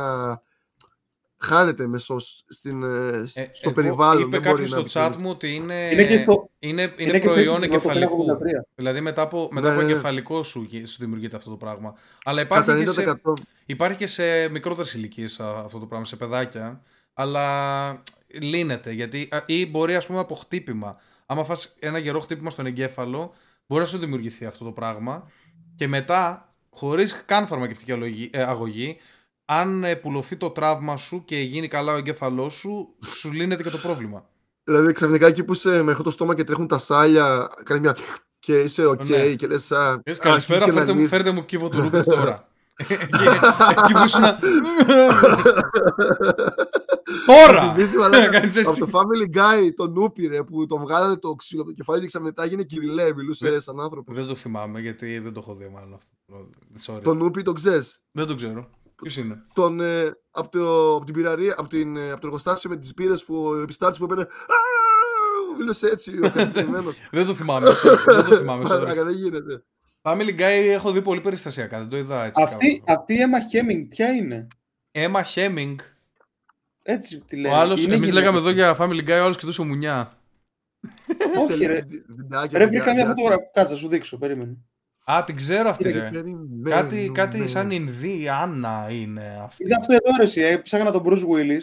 χάνεται 1.38 1.86
μέσα 1.86 2.14
στην, 2.48 2.82
ε, 2.82 3.24
ε, 3.34 3.50
στο 3.52 3.72
περιβάλλον. 3.72 4.22
Είπε 4.22 4.38
κάποιος 4.38 4.68
στο 4.68 4.84
chat 4.88 5.12
μου 5.22 5.30
ότι 5.30 5.54
είναι, 5.54 5.88
είναι, 5.92 6.24
το... 6.24 6.50
είναι, 6.58 6.82
είναι, 6.82 6.92
είναι 6.96 7.20
προϊόν 7.20 7.62
εγκεφαλικού. 7.62 8.24
Δηλαδή 8.74 9.00
μετά 9.00 9.22
από, 9.22 9.48
μετά 9.52 9.66
ναι, 9.66 9.74
από 9.74 9.82
ναι. 9.82 9.90
εγκεφαλικό 9.90 10.42
σου, 10.42 10.68
σου 10.84 10.96
δημιουργείται 10.98 11.36
αυτό 11.36 11.50
το 11.50 11.56
πράγμα. 11.56 11.94
Αλλά 12.24 12.40
υπάρχει 12.40 12.84
και, 12.84 12.90
σε, 12.90 13.20
υπάρχει 13.66 13.96
και 13.96 14.06
σε 14.06 14.48
μικρότερες 14.48 14.94
ηλικίες 14.94 15.40
αυτό 15.40 15.78
το 15.78 15.86
πράγμα, 15.86 16.06
σε 16.06 16.16
παιδάκια. 16.16 16.82
Αλλά 17.14 18.02
λύνεται 18.40 18.92
γιατί, 18.92 19.28
ή 19.46 19.66
μπορεί 19.66 19.94
ας 19.94 20.06
πούμε 20.06 20.18
από 20.18 20.34
χτύπημα. 20.34 20.96
Άμα 21.26 21.44
φας 21.44 21.76
ένα 21.78 21.98
γερό 21.98 22.20
χτύπημα 22.20 22.50
στον 22.50 22.66
εγκέφαλο, 22.66 23.32
μπορεί 23.66 23.82
να 23.82 23.88
σου 23.88 23.98
δημιουργηθεί 23.98 24.44
αυτό 24.44 24.64
το 24.64 24.72
πράγμα. 24.72 25.30
Και 25.76 25.88
μετά, 25.88 26.52
χωρίς 26.70 27.24
καν 27.26 27.46
φαρμακευτική 27.46 28.30
ε, 28.30 28.42
αγωγή, 28.42 28.96
αν 29.50 29.84
επουλωθεί 29.84 30.36
το 30.36 30.50
τραύμα 30.50 30.96
σου 30.96 31.22
και 31.24 31.36
γίνει 31.36 31.68
καλά 31.68 31.92
ο 31.92 31.96
εγκέφαλός 31.96 32.54
σου, 32.54 32.94
σου 33.06 33.32
λύνεται 33.32 33.62
και 33.62 33.70
το 33.70 33.78
πρόβλημα. 33.78 34.28
Δηλαδή 34.64 34.92
ξαφνικά 34.92 35.26
εκεί 35.26 35.44
που 35.44 35.52
είσαι 35.52 35.82
με 35.82 35.94
το 35.94 36.10
στόμα 36.10 36.34
και 36.34 36.44
τρέχουν 36.44 36.66
τα 36.66 36.78
σάλια, 36.78 37.48
κάνει 37.62 37.80
μια. 37.80 37.96
και 38.38 38.60
είσαι 38.60 38.86
ok 38.86 39.00
okay, 39.02 39.08
ναι. 39.08 39.34
και 39.34 39.46
λες. 39.46 39.72
Καλησπέρα, 40.18 40.72
φέρτε, 40.72 40.92
μου, 40.92 41.06
φέρτε 41.06 41.30
μου 41.30 41.44
κύβο 41.44 41.68
του 41.68 41.80
Ρούμπικ 41.80 42.02
τώρα. 42.14 42.48
Εκεί 42.76 43.92
που 43.92 44.04
ήσουν. 44.04 44.22
Τώρα! 47.26 47.74
Από 48.64 48.78
το 48.78 48.88
Family 48.92 49.36
Guy, 49.36 49.68
τον 49.76 49.92
Νούπι, 49.92 50.26
ρε, 50.26 50.42
που 50.42 50.66
τον 50.66 50.80
βγάλανε 50.80 51.16
το 51.16 51.34
ξύλο 51.34 51.60
από 51.60 51.70
το 51.70 51.76
κεφάλι 51.76 52.00
και 52.00 52.06
ξαφνικά 52.06 52.42
έγινε 52.42 52.62
κυριλέ, 52.62 53.14
μιλούσε 53.14 53.60
σαν 53.60 53.80
άνθρωπος. 53.80 54.16
Δεν 54.16 54.26
το 54.26 54.34
θυμάμαι 54.34 54.80
γιατί 54.80 55.18
δεν 55.18 55.32
το 55.32 55.40
έχω 55.40 55.54
δει 55.54 55.70
μάλλον 55.74 55.94
αυτό. 55.94 57.00
Τον 57.02 57.16
Νούπι 57.16 57.42
τον 57.42 57.54
ξέρεις. 57.54 58.00
Δεν 58.12 58.26
το 58.26 58.34
ξέρω. 58.34 58.70
Ποιος 59.02 59.16
είναι; 59.16 59.42
Τον, 59.52 59.80
ε, 59.80 60.16
από, 60.30 60.48
το, 60.48 60.94
από 60.94 61.04
την 61.04 61.14
πυραρία, 61.14 61.54
από, 61.58 61.68
την, 61.68 61.96
ε, 61.96 62.10
από 62.10 62.20
το 62.20 62.26
εργοστάσιο 62.26 62.70
με 62.70 62.76
τις 62.76 62.94
πύρε 62.94 63.14
που 63.26 63.44
ο 63.44 63.60
επιστάτης 63.60 63.98
που 63.98 64.04
έπαιρνε. 64.04 64.26
Μίλησε 65.58 65.88
έτσι 65.88 66.18
ο 66.18 66.20
καθυστερημένο. 66.20 66.90
δεν 67.10 67.26
το 67.26 67.34
θυμάμαι. 67.34 67.70
δεν 68.06 68.24
το 68.24 68.36
θυμάμαι. 68.36 68.64
δεν 68.94 69.08
γίνεται. 69.08 69.62
Family 70.02 70.38
Guy 70.38 70.68
έχω 70.68 70.92
δει 70.92 71.02
πολύ 71.02 71.20
περιστασιακά, 71.20 71.78
δεν 71.78 71.88
το 71.88 71.96
είδα 71.96 72.24
έτσι. 72.24 72.42
Αυτή, 72.42 72.82
αυτή 72.86 73.14
η 73.14 73.18
Emma 73.18 73.54
Hemming 73.54 73.86
ποια 73.88 74.08
είναι. 74.08 74.46
Emma 74.92 75.22
Hemming. 75.34 75.76
Έτσι 76.82 77.18
τη 77.18 77.36
λέει. 77.36 77.52
Ο 77.52 77.54
άλλος, 77.54 77.86
εμείς 77.86 78.12
λέγαμε 78.12 78.38
εδώ 78.38 78.50
για 78.50 78.76
Family 78.78 79.04
Guy, 79.04 79.18
ο 79.20 79.24
άλλος 79.24 79.36
κοιτούσε 79.36 79.62
μουνιά. 79.62 80.18
Όχι 81.36 81.64
ρε. 81.66 81.80
Ρε 82.52 82.66
βρήκα 82.66 82.94
μια 82.94 83.06
φωτογραφία. 83.06 83.50
Κάτσε, 83.52 83.76
σου 83.76 83.88
δείξω, 83.88 84.16
περίμενε. 84.18 84.56
Α, 85.10 85.24
την 85.24 85.36
ξέρω 85.36 85.68
αυτή. 85.68 85.90
Ρε. 85.90 86.10
Κάτι, 86.64 87.10
κάτι 87.14 87.48
σαν 87.48 87.70
Ινδί, 87.70 88.28
Άννα 88.28 88.86
είναι 88.90 89.40
αυτή. 89.42 89.62
Είδα 89.62 89.76
αυτό 89.78 89.92
εδώ, 89.94 90.22
εσύ. 90.22 90.40
Έψαχνα 90.40 90.88
ε, 90.88 90.92
τον 90.92 91.02
Bruce 91.06 91.24
Willis. 91.28 91.62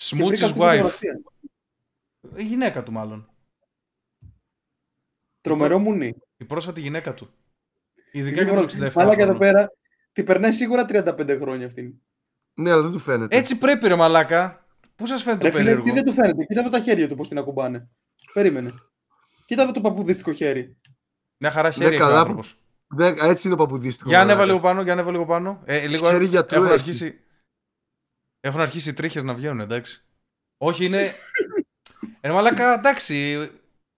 Smooth's 0.00 0.54
wife. 0.56 1.00
Η 2.36 2.42
γυναίκα 2.42 2.82
του, 2.82 2.92
μάλλον. 2.92 3.28
Τρομερό 5.40 5.78
μουνί. 5.78 6.14
Η 6.36 6.44
πρόσφατη 6.44 6.80
γυναίκα 6.80 7.14
του. 7.14 7.28
Ειδικά 8.12 8.44
και 8.44 8.50
το 8.50 8.66
67. 8.86 8.92
Μάλακα 8.94 9.22
εδώ 9.22 9.36
πέρα, 9.36 9.72
την 10.12 10.24
περνάει 10.24 10.52
σίγουρα 10.52 10.86
35 10.88 11.38
χρόνια 11.40 11.66
αυτή. 11.66 12.00
Ναι, 12.54 12.70
αλλά 12.70 12.82
δεν 12.82 12.92
του 12.92 12.98
φαίνεται. 12.98 13.36
Έτσι 13.36 13.58
πρέπει, 13.58 13.88
ρε 13.88 13.94
Μαλάκα. 13.94 14.66
Πού 14.94 15.06
σας 15.06 15.22
φαίνεται 15.22 15.42
ρε, 15.44 15.50
το 15.50 15.56
περίεργο. 15.56 15.82
Τι 15.82 15.90
δεν 15.90 16.04
του 16.04 16.12
φαίνεται. 16.12 16.44
Κοίτα 16.44 16.60
εδώ 16.60 16.70
τα 16.70 16.80
χέρια 16.80 17.08
του 17.08 17.16
πώς 17.16 17.28
την 17.28 17.38
ακουμπάνε. 17.38 17.88
Περίμενε. 18.32 18.70
Κοίτα 19.46 19.62
εδώ 19.62 19.72
το 19.72 19.80
παπουδίστικο 19.80 20.32
χέρι. 20.32 20.76
Μια 21.38 21.50
χαρά 21.50 21.70
χέρι 21.70 21.90
ναι, 21.90 21.96
καλά, 21.96 22.36
ναι, 22.94 23.06
έτσι 23.06 23.46
είναι 23.46 23.54
ο 23.54 23.58
παπουδίστικος. 23.58 24.12
Για 24.12 24.20
ανέβα 24.20 24.44
λίγο 24.44 24.60
πάνω, 24.60 24.82
για 24.82 24.92
ανέβα 24.92 25.10
λίγο 25.10 25.26
πάνω. 25.26 25.60
Ε, 25.64 25.86
λίγο 25.86 26.10
χέρι 26.10 26.24
για 26.24 26.44
του 26.44 26.62
αρχίσει. 26.62 27.20
Έχουν 28.40 28.60
αρχίσει 28.60 28.90
οι 28.90 28.92
τρίχες 28.92 29.22
να 29.22 29.34
βγαίνουν, 29.34 29.60
εντάξει. 29.60 30.02
Όχι, 30.56 30.84
είναι. 30.84 31.12
Ε, 32.20 32.30
μαλάκα, 32.30 32.74
εντάξει. 32.74 33.48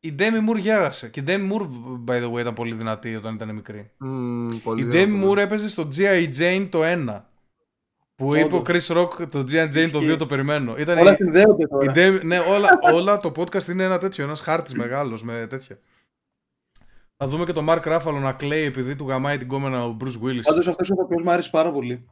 Η 0.00 0.14
Demi 0.18 0.50
Moore 0.50 0.58
γέρασε. 0.58 1.08
Και 1.08 1.20
η 1.20 1.24
Demi 1.26 1.52
Moore, 1.52 1.68
by 2.06 2.22
the 2.22 2.32
way, 2.32 2.40
ήταν 2.40 2.54
πολύ 2.54 2.74
δυνατή 2.74 3.16
όταν 3.16 3.34
ήταν 3.34 3.54
μικρή. 3.54 3.90
Mm, 4.04 4.60
πολύ 4.62 4.82
η 4.82 4.90
Demi 4.92 5.24
Moore 5.24 5.36
έπαιζε 5.36 5.68
στο 5.68 5.88
G.I. 5.96 6.30
Jane 6.38 6.68
το 6.70 6.80
1. 6.82 7.20
Που 8.14 8.36
είπε 8.36 8.54
ο 8.54 8.62
Chris 8.66 8.86
Rock 8.86 9.28
το 9.30 9.44
G.I. 9.50 9.68
Jane 9.74 9.90
το 9.92 9.98
2 9.98 10.18
το 10.18 10.26
περιμένω. 10.26 10.76
Ήταν 10.78 10.98
όλα 10.98 11.14
συνδέονται 11.14 11.66
τώρα. 11.66 11.92
Demi... 11.94 12.20
ναι, 12.22 12.38
όλα, 12.38 12.78
όλα 12.94 13.16
το 13.16 13.32
podcast 13.36 13.68
είναι 13.68 13.84
ένα 13.84 13.98
τέτοιο, 13.98 14.24
ένας 14.24 14.40
χάρτης 14.40 14.74
μεγάλος 14.74 15.22
με 15.22 15.46
τέτοια. 15.46 15.78
Θα 17.22 17.28
δούμε 17.28 17.44
και 17.44 17.52
τον 17.52 17.66
Mark 17.68 17.82
Ruffalo 17.82 18.18
να 18.20 18.32
κλαίει 18.32 18.64
επειδή 18.64 18.96
του 18.96 19.08
γαμάει 19.08 19.38
την 19.38 19.48
κόμενα 19.48 19.84
ο 19.84 19.96
Bruce 20.00 20.22
Willis. 20.24 20.42
Πάντως 20.44 20.68
αυτός 20.68 20.90
ο 20.90 20.94
οποίο 20.98 21.20
μου 21.22 21.30
άρεσε 21.30 21.50
πάρα 21.50 21.72
πολύ. 21.72 22.08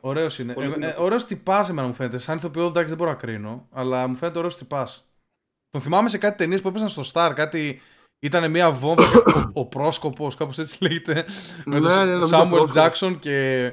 Ωραίος 0.00 0.38
είναι. 0.38 0.54
Ε, 0.58 0.86
ε, 0.86 0.94
ωραίος 0.98 1.24
τυπάς 1.24 1.68
εμένα 1.68 1.86
μου 1.86 1.94
φαίνεται. 1.94 2.18
Σαν 2.18 2.36
ηθοποιό 2.36 2.66
εντάξει 2.66 2.88
δεν 2.88 2.96
μπορώ 2.96 3.10
να 3.10 3.16
κρίνω, 3.16 3.68
αλλά 3.70 4.06
μου 4.06 4.14
φαίνεται 4.14 4.38
ωραίος 4.38 4.56
τυπάς. 4.56 5.08
Τον 5.70 5.80
θυμάμαι 5.80 6.08
σε 6.08 6.18
κάτι 6.18 6.36
ταινίες 6.36 6.60
που 6.60 6.68
έπαιζαν 6.68 6.88
στο 6.88 7.02
Star, 7.12 7.32
κάτι. 7.34 7.80
Ήταν 8.18 8.50
μια 8.50 8.70
βόμβα, 8.70 9.04
ο, 9.04 9.60
ο 9.60 9.66
πρόσκοπος, 9.66 10.34
κάπως 10.34 10.58
έτσι 10.58 10.82
λέγεται. 10.82 11.24
με 11.64 11.80
τον 11.80 12.24
Σάμουελ 12.24 12.68
Τζάξον 12.68 13.18
και, 13.18 13.68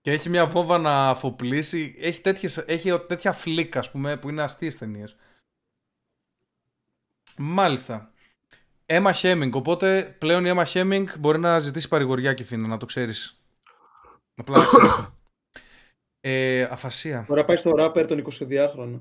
και 0.00 0.10
έχει 0.10 0.28
μια 0.28 0.46
βόμβα 0.46 0.78
να 0.78 1.08
αφοπλίσει. 1.08 1.94
Έχει, 1.98 2.20
τέτοιες, 2.20 2.58
έχει 2.58 2.98
τέτοια 3.06 3.32
φλίκα, 3.32 3.78
ας 3.78 3.90
πούμε, 3.90 4.16
που 4.16 4.28
είναι 4.28 4.42
αστείες 4.42 4.78
ταινίες. 4.78 5.16
Μάλιστα. 7.36 8.11
Έμα 8.94 9.12
Χέμινγκ. 9.12 9.54
Οπότε 9.54 10.16
πλέον 10.18 10.44
η 10.44 10.48
Έμα 10.48 10.64
Χέμινγκ 10.64 11.08
μπορεί 11.18 11.38
να 11.38 11.58
ζητήσει 11.58 11.88
παρηγοριά 11.88 12.34
και 12.34 12.44
φίνα, 12.44 12.68
να 12.68 12.76
το 12.76 12.86
ξέρεις. 12.86 13.42
Απλά 14.34 14.58
να 14.58 14.64
ξέρεις. 14.64 15.06
Ε, 16.24 16.62
αφασία. 16.62 17.24
Τώρα 17.28 17.44
πάει 17.44 17.56
στο 17.56 17.70
ράπερ 17.70 18.06
τον 18.06 18.24
22χρονο. 18.30 19.00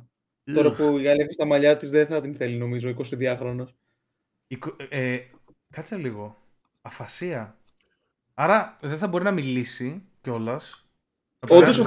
Τώρα 0.54 0.72
που 0.72 0.98
η 0.98 1.08
άλλη 1.08 1.34
στα 1.34 1.46
μαλλιά 1.46 1.78
της 1.78 1.90
δεν 1.90 2.08
θα 2.08 2.22
την 2.22 2.36
θέλει, 2.36 2.58
νομίζω, 2.58 2.96
22χρονο. 2.98 3.66
Ε, 4.90 5.20
κάτσε 5.70 5.98
λίγο. 5.98 6.38
Αφασία. 6.82 7.58
Άρα 8.34 8.78
δεν 8.82 8.98
θα 8.98 9.08
μπορεί 9.08 9.24
να 9.24 9.32
μιλήσει 9.32 10.04
κιόλας. 10.22 10.86
Όντως 11.50 11.82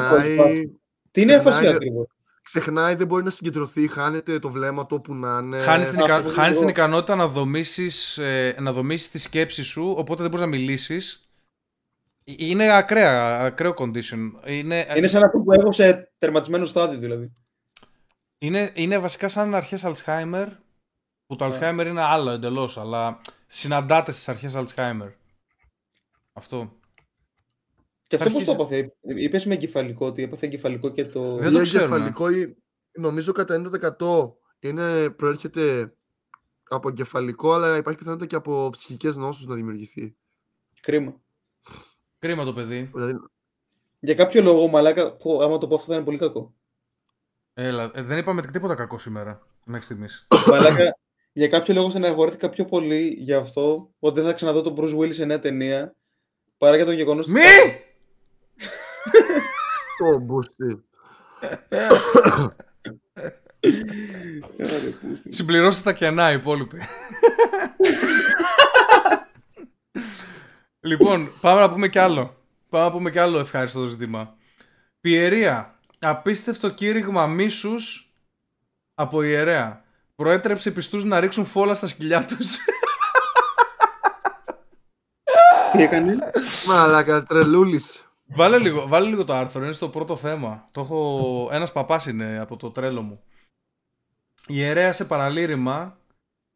Τι 1.10 1.22
είναι 1.22 1.34
αφασία 1.34 1.70
ακριβώς; 1.70 2.06
Ξεχνάει, 2.44 2.94
δεν 2.94 3.06
μπορεί 3.06 3.24
να 3.24 3.30
συγκεντρωθεί, 3.30 3.88
χάνεται 3.88 4.38
το 4.38 4.50
βλέμμα 4.50 4.86
του 4.86 4.96
όπου 4.98 5.14
να 5.14 5.38
είναι. 5.42 5.58
Χάνεις 5.58 5.90
την, 5.90 6.00
ικα... 6.00 6.22
Χάνεις 6.22 6.58
την 6.58 6.68
ικανότητα 6.68 7.14
να 7.14 7.28
δομήσεις 7.28 8.18
ε, 8.18 8.56
να 8.60 8.72
δομήσεις 8.72 9.10
τη 9.10 9.18
σκέψη 9.18 9.62
σου, 9.62 9.94
οπότε 9.96 10.22
δεν 10.22 10.30
μπορείς 10.30 10.46
να 10.46 10.52
μιλήσεις. 10.56 11.28
Είναι 12.24 12.72
ακραία, 12.72 13.40
ακραίο 13.40 13.74
condition. 13.78 14.32
Είναι, 14.46 14.86
είναι 14.96 15.06
σαν 15.06 15.22
αυτό 15.22 15.38
που 15.38 15.52
έχω 15.52 15.72
σε 15.72 16.12
τερματισμένο 16.18 16.66
στάδιο 16.66 16.98
δηλαδή. 16.98 17.32
Είναι, 18.38 18.70
είναι 18.74 18.98
βασικά 18.98 19.28
σαν 19.28 19.54
αρχές 19.54 19.84
Alzheimer, 19.86 20.46
που 21.26 21.36
το 21.36 21.46
yeah. 21.46 21.58
Ναι. 21.58 21.70
Alzheimer 21.70 21.86
είναι 21.86 22.02
άλλο 22.02 22.30
εντελώς, 22.30 22.78
αλλά 22.78 23.16
συναντάτε 23.46 24.12
στις 24.12 24.28
αρχές 24.28 24.54
Alzheimer. 24.56 25.12
Αυτό. 26.32 26.72
Και 28.06 28.16
αυτό 28.16 28.28
Αρχίζει... 28.28 28.44
πώς 28.44 28.56
το 28.56 28.62
έπαθε, 28.62 28.94
είπες 29.00 29.46
με 29.46 29.54
εγκεφαλικό, 29.54 30.06
ότι 30.06 30.22
έπαθε 30.22 30.46
εγκεφαλικό 30.46 30.90
και 30.90 31.04
το. 31.04 31.36
Δεν 31.36 31.52
το 31.52 31.60
ξέρω. 31.60 31.84
Εγκεφαλικό, 31.84 32.26
νομίζω 32.92 33.32
κατά 33.32 33.62
90% 33.98 34.32
είναι, 34.58 35.10
προέρχεται 35.10 35.94
από 36.68 36.88
εγκεφαλικό, 36.88 37.52
αλλά 37.52 37.76
υπάρχει 37.76 37.98
πιθανότητα 37.98 38.28
και 38.28 38.36
από 38.36 38.68
ψυχικές 38.70 39.16
νόσους 39.16 39.46
να 39.46 39.54
δημιουργηθεί. 39.54 40.16
Κρίμα. 40.80 41.20
Κρίμα 42.18 42.44
το 42.44 42.52
παιδί. 42.52 42.90
Δηλαδή... 42.94 43.14
Για 44.00 44.14
κάποιο 44.14 44.42
λόγο, 44.42 44.66
μαλάκα, 44.66 45.16
που, 45.16 45.42
άμα 45.42 45.58
το 45.58 45.66
πω 45.66 45.74
αυτό 45.74 45.86
θα 45.86 45.94
είναι 45.94 46.04
πολύ 46.04 46.18
κακό. 46.18 46.54
Έλα, 47.54 47.90
ε, 47.94 48.02
δεν 48.02 48.18
είπαμε 48.18 48.42
τίποτα 48.42 48.74
κακό 48.74 48.98
σήμερα 48.98 49.46
μέχρι 49.64 49.84
στιγμής. 49.84 50.26
Μαλάκα, 50.50 50.98
για 51.32 51.48
κάποιο 51.48 51.74
λόγο 51.74 51.90
στεναχωρήθηκα 51.90 52.50
πιο 52.50 52.64
πολύ 52.64 53.06
για 53.18 53.38
αυτό 53.38 53.94
ότι 53.98 54.20
δεν 54.20 54.28
θα 54.28 54.34
ξαναδώ 54.34 54.62
τον 54.62 54.74
Bruce 54.76 54.98
Willis 54.98 55.14
σε 55.14 55.24
νέα 55.24 55.38
ταινία 55.38 55.96
παρά 56.58 56.76
για 56.76 56.84
το 56.84 56.92
γεγονός 56.92 57.26
Μη! 57.26 57.40
Το 59.98 60.18
μπούστι. 60.18 60.84
Συμπληρώστε 65.28 65.82
τα 65.82 65.92
κενά 65.92 66.30
οι 66.30 66.34
υπόλοιποι. 66.34 66.80
λοιπόν, 70.80 71.32
πάμε 71.40 71.60
να 71.60 71.70
πούμε 71.70 71.88
κι 71.88 71.98
άλλο. 71.98 72.36
Πάμε 72.68 72.84
να 72.84 72.90
πούμε 72.90 73.10
κι 73.10 73.18
άλλο 73.18 73.38
ευχάριστο 73.38 73.84
ζήτημα. 73.84 74.36
Πιερία. 75.00 75.78
Απίστευτο 75.98 76.70
κήρυγμα 76.70 77.26
μίσους 77.26 78.12
από 78.94 79.22
ιερέα. 79.22 79.84
Προέτρεψε 80.14 80.70
πιστούς 80.70 81.04
να 81.04 81.20
ρίξουν 81.20 81.46
φόλα 81.46 81.74
στα 81.74 81.86
σκυλιά 81.86 82.24
τους. 82.24 82.56
Τι 85.72 85.82
έκανε; 85.82 86.16
Μαλάκα, 86.66 87.22
τρελούλης. 87.22 88.08
Βάλε 88.26 88.58
λίγο, 88.58 88.88
βάλε 88.88 89.08
λίγο 89.08 89.24
το 89.24 89.34
άρθρο, 89.34 89.64
είναι 89.64 89.72
στο 89.72 89.88
πρώτο 89.88 90.16
θέμα. 90.16 90.64
Το 90.72 90.80
έχω... 90.80 91.48
Ένας 91.52 91.72
παπάς 91.72 92.06
είναι 92.06 92.38
από 92.38 92.56
το 92.56 92.70
τρέλο 92.70 93.02
μου. 93.02 93.22
Η 94.46 94.54
ιερέα 94.56 94.92
σε 94.92 95.04
παραλήρημα 95.04 95.98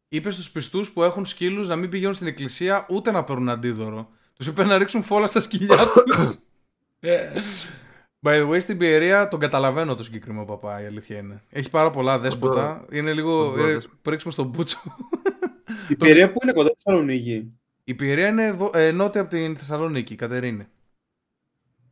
είπε 0.09 0.29
στους 0.29 0.51
πιστούς 0.51 0.91
που 0.91 1.03
έχουν 1.03 1.25
σκύλους 1.25 1.67
να 1.67 1.75
μην 1.75 1.89
πηγαίνουν 1.89 2.13
στην 2.13 2.27
εκκλησία 2.27 2.85
ούτε 2.89 3.11
να 3.11 3.23
παίρνουν 3.23 3.49
αντίδωρο. 3.49 4.09
Τους 4.33 4.47
είπε 4.47 4.63
να 4.63 4.77
ρίξουν 4.77 5.03
φόλα 5.03 5.27
στα 5.27 5.39
σκυλιά 5.39 5.77
τους. 6.05 6.37
Ε. 6.99 7.31
By 8.21 8.29
the 8.29 8.49
way, 8.49 8.61
στην 8.61 8.77
Πιερία 8.77 9.27
τον 9.27 9.39
καταλαβαίνω 9.39 9.95
το 9.95 10.03
συγκεκριμένο 10.03 10.45
παπά, 10.45 10.81
η 10.81 10.85
αλήθεια 10.85 11.17
είναι. 11.17 11.43
Έχει 11.49 11.69
πάρα 11.69 11.89
πολλά 11.89 12.19
δέσποτα. 12.19 12.85
Είναι 12.91 13.13
λίγο. 13.13 13.53
Πρίξουμε 14.01 14.33
στον 14.33 14.47
Μπούτσο. 14.47 14.79
Η 15.89 15.95
Πιερία 15.95 16.31
που 16.31 16.39
είναι 16.43 16.51
κοντά 16.51 16.69
στη 16.69 16.77
Θεσσαλονίκη. 16.83 17.53
Η 17.83 17.93
Πιερία 17.93 18.27
είναι 18.27 18.57
ε, 18.73 18.91
νότια 18.91 19.21
από 19.21 19.29
την 19.29 19.57
Θεσσαλονίκη, 19.57 20.15
Κατερίνη. 20.15 20.67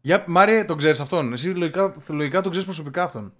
Για, 0.08 0.24
Μάρια, 0.28 0.66
τον 0.66 0.78
ξέρεις 0.78 1.00
αυτόν; 1.00 1.34
Εσύ 1.34 1.50
λογικά, 1.50 1.96
λογικά 2.08 2.42
τον 2.42 2.52
ξέρεις 2.52 2.68
προσωπικά 2.68 3.04
αυτόν. 3.04 3.34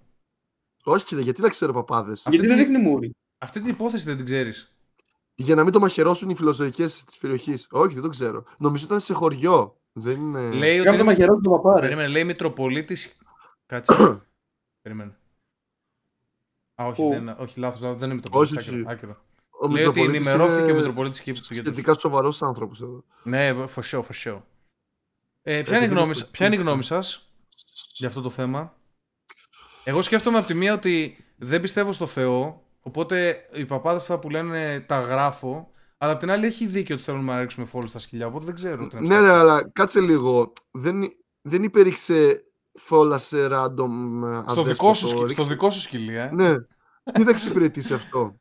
Όχι, 0.84 1.22
γιατί 1.22 1.40
να 1.40 1.48
ξέρω 1.48 1.72
παπάδες. 1.72 2.26
Γιατί 2.30 2.46
δεν 2.46 2.56
δείχνει 2.56 2.78
μούρι. 2.78 3.16
Αυτή 3.38 3.60
την 3.60 3.70
υπόθεση 3.70 4.04
δεν 4.04 4.16
την 4.16 4.24
ξέρεις. 4.24 4.76
Για 5.34 5.54
να 5.54 5.64
μην 5.64 5.72
το 5.72 5.80
μαχαιρώσουν 5.80 6.30
οι 6.30 6.34
φιλοζωικές 6.34 7.04
της 7.04 7.18
περιοχής. 7.18 7.66
Όχι, 7.70 7.94
δεν 7.94 8.02
το 8.02 8.08
ξέρω. 8.08 8.44
Νομίζω 8.58 8.84
ήταν 8.84 9.00
σε 9.00 9.12
χωριό. 9.12 9.80
Δεν 9.92 10.20
είναι. 10.20 10.50
Λέει 10.50 10.78
ότι. 10.78 11.00
Είναι... 11.00 11.14
το 11.42 11.50
παπάρι. 11.50 11.80
Περίμενε, 11.80 12.08
λέει 12.08 12.24
Μητροπολίτη. 12.24 12.96
Κάτσε. 13.66 14.22
Περίμενε. 14.82 15.16
Α, 16.74 16.84
όχι, 16.86 17.08
δεν, 17.08 17.28
όχι 17.38 17.60
λάθος, 17.60 17.80
δεν 17.80 18.02
είναι 18.02 18.14
Μητροπολίτης. 18.14 18.68
Όχι, 18.68 18.84
άκυρο. 18.86 19.16
Ο 19.50 19.68
λέει 19.68 19.84
ότι 19.84 20.02
ενημερώθηκε 20.02 20.72
ο 20.72 20.74
Μητροπολίτης 20.74 21.20
και 21.20 21.34
Σχετικά 21.34 21.94
σοβαρός 21.94 22.42
άνθρωπος 22.42 22.80
εδώ. 22.82 23.04
Ναι, 23.22 23.64
for 23.74 23.82
sure, 23.82 24.38
Ε, 25.50 25.62
ποια, 25.62 25.76
είναι 25.76 25.86
η 25.86 25.88
γνώμη, 25.88 26.12
ποια 26.30 26.46
είναι 26.46 26.54
η 26.54 26.58
γνώμη 26.58 26.82
σας 26.82 27.32
για 27.92 28.08
αυτό 28.08 28.20
το 28.20 28.30
θέμα; 28.30 28.74
Εγώ 29.84 30.02
σκέφτομαι 30.02 30.38
από 30.38 30.46
τη 30.46 30.54
μία 30.54 30.74
ότι 30.74 31.24
δεν 31.36 31.60
πιστεύω 31.60 31.92
στο 31.92 32.06
Θεό, 32.06 32.62
οπότε 32.80 33.36
οι 33.54 33.64
παπάδες 33.64 34.04
θα 34.04 34.18
που 34.18 34.30
λένε 34.30 34.80
τα 34.80 35.00
γράφω, 35.00 35.70
αλλά 35.98 36.12
απ' 36.12 36.18
την 36.18 36.30
άλλη 36.30 36.46
έχει 36.46 36.66
δίκιο 36.66 36.94
ότι 36.94 37.04
θέλουμε 37.04 37.32
να 37.32 37.40
ρίξουμε 37.40 37.66
φόλου 37.66 37.88
στα 37.88 37.98
σκυλιά, 37.98 38.26
οπότε 38.26 38.44
δεν 38.44 38.54
ξέρω. 38.54 38.88
Ναι, 38.92 39.20
ναι, 39.20 39.30
αλλά 39.30 39.70
κάτσε 39.72 40.00
λίγο. 40.00 40.52
Δεν, 40.70 41.02
δεν 41.40 41.62
υπήρξε 41.62 42.44
φόλα 42.72 43.18
σε 43.18 43.48
random 43.50 43.90
στο 44.46 44.62
δικό, 44.62 44.94
σου, 44.94 45.28
στο 45.28 45.44
δικό 45.44 45.70
σου 45.70 45.80
σκυλί, 45.80 46.16
ε. 46.16 46.30
Ναι. 46.32 46.54
Τι 47.12 47.22
θα 47.22 47.30
εξυπηρετήσει 47.30 47.94
αυτό; 47.94 48.40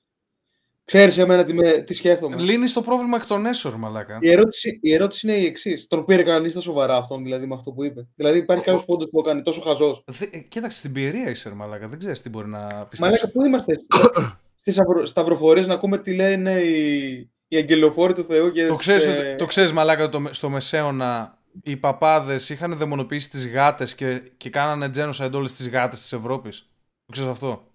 Ξέρεις 0.87 1.17
εμένα 1.17 1.43
τι, 1.43 1.53
με, 1.53 1.71
τι 1.71 1.93
σκέφτομαι. 1.93 2.35
Λύνεις 2.41 2.73
το 2.73 2.81
πρόβλημα 2.81 3.17
εκ 3.17 3.25
των 3.25 3.45
έσω, 3.45 3.77
μαλάκα. 3.77 4.17
Η 4.21 4.31
ερώτηση, 4.31 4.79
η 4.81 4.93
ερώτηση 4.93 5.27
είναι 5.27 5.37
η 5.37 5.45
εξής. 5.45 5.87
Τον 5.87 6.05
πήρε 6.05 6.23
κανείς 6.23 6.53
τα 6.53 6.59
σοβαρά 6.59 6.95
αυτόν 6.95 7.23
δηλαδή 7.23 7.45
με 7.45 7.55
αυτό 7.55 7.71
που 7.71 7.83
είπε. 7.83 8.07
Δηλαδή 8.15 8.37
υπάρχει 8.37 8.63
κάποιος 8.63 8.85
πόντος 8.85 9.09
που 9.09 9.17
το 9.17 9.29
κάνει 9.29 9.41
τόσο 9.41 9.61
χαζός. 9.61 10.03
Κοίταξε 10.47 10.77
στην 10.77 10.91
ποιερία 10.91 11.29
είσαι, 11.29 11.49
μαλάκα. 11.49 11.87
Δεν 11.87 11.99
ξέρεις 11.99 12.21
τι 12.21 12.29
μπορεί 12.29 12.47
να 12.47 12.67
πιστέψει. 12.67 13.01
Μαλάκα, 13.01 13.31
πού 13.31 13.45
είμαστε; 13.45 13.73
Στις 14.61 14.79
σταυροφορίες 15.03 15.67
να 15.67 15.73
ακούμε 15.73 15.97
τι 15.97 16.13
λένε 16.13 16.59
οι, 16.59 17.31
οι 17.47 17.57
αγγελοφόροι 17.57 18.13
του 18.13 18.23
Θεού. 18.23 18.49
Και 18.49 18.67
το 18.67 18.75
ξέρεις, 18.75 19.05
ε... 19.05 19.35
το 19.37 19.45
ξέρεις, 19.45 19.71
μαλάκα, 19.71 20.09
το, 20.09 20.23
στο 20.29 20.49
Μεσαίωνα 20.49 21.37
οι 21.63 21.77
παπάδες 21.77 22.49
είχαν 22.49 22.77
δαιμονοποιήσει 22.77 23.29
τις 23.29 23.47
γάτες 23.47 23.95
και, 23.95 24.21
και 24.37 24.49
κάνανε 24.49 24.89
genocide 24.95 25.33
όλες 25.33 25.53
τις 25.53 25.69
γάτες 25.69 25.99
της 25.99 26.13
Ευρώπης. 26.13 26.69
Το 27.05 27.11
ξέρεις 27.11 27.31
αυτό; 27.31 27.67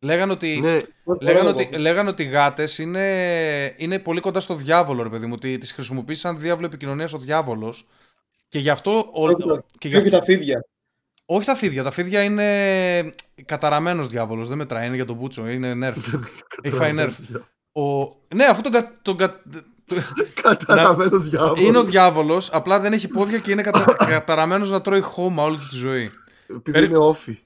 Λέγανε 0.00 0.32
ότι, 0.32 0.60
ναι, 0.60 0.78
λέγαν 1.20 1.46
ότι, 1.46 1.68
λέγαν 1.76 2.08
ότι 2.08 2.22
οι 2.22 2.26
γάτες 2.26 2.78
είναι, 2.78 3.74
είναι 3.76 3.98
πολύ 3.98 4.20
κοντά 4.20 4.40
στο 4.40 4.54
διάβολο, 4.54 5.02
ρε 5.02 5.08
παιδί 5.08 5.26
μου. 5.26 5.32
Ότι 5.34 5.58
τις 5.58 5.72
χρησιμοποιείς 5.72 6.20
σαν 6.20 6.38
διάβολο 6.38 6.66
επικοινωνίας 6.66 7.12
ο 7.12 7.18
διάβολος. 7.18 7.86
Και 8.48 8.58
γι' 8.58 8.70
αυτό. 8.70 9.08
Όχι, 9.12 9.34
και, 9.78 9.88
γι 9.88 10.10
τα 10.10 10.22
φίδια. 10.22 10.66
Όχι 11.24 11.46
τα 11.46 11.54
φίδια. 11.54 11.82
Τα 11.82 11.90
φίδια 11.90 12.22
είναι 12.22 13.14
καταραμένος 13.44 14.08
διάβολος. 14.08 14.48
Δεν 14.48 14.56
μετράει. 14.58 14.86
Είναι 14.86 14.96
για 14.96 15.04
τον 15.04 15.16
Μπούτσο. 15.16 15.48
Είναι 15.48 15.74
νερφ. 15.74 16.06
Έχει 16.62 16.76
φάει 16.76 16.92
νερφ. 16.92 17.18
Ο... 17.72 18.06
Ναι, 18.34 18.44
αφού 18.44 18.62
τον, 18.62 18.72
κα... 18.72 18.98
τον 19.02 19.16
κα... 19.16 19.42
Καταραμένος 20.42 21.28
διάβολος. 21.28 21.64
Είναι 21.64 21.78
ο 21.78 21.84
διάβολος, 21.84 22.52
απλά 22.52 22.80
δεν 22.80 22.92
έχει 22.92 23.08
πόδια 23.08 23.38
και 23.38 23.50
είναι 23.50 23.62
κατα... 23.62 23.96
καταραμένος 24.06 24.70
να 24.70 24.80
τρώει 24.80 25.00
χώμα 25.00 25.42
όλη 25.42 25.56
τη 25.56 25.76
ζωή. 25.76 26.10
Επειδή 26.48 26.84
είναι 26.84 26.98
όφη. 26.98 27.38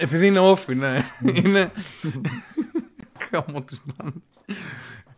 Επειδή 0.00 0.26
είναι 0.26 0.38
όφη, 0.38 0.74
ναι. 0.74 1.04
είναι. 1.44 1.72
Καμώ 3.30 3.62
της 3.62 3.80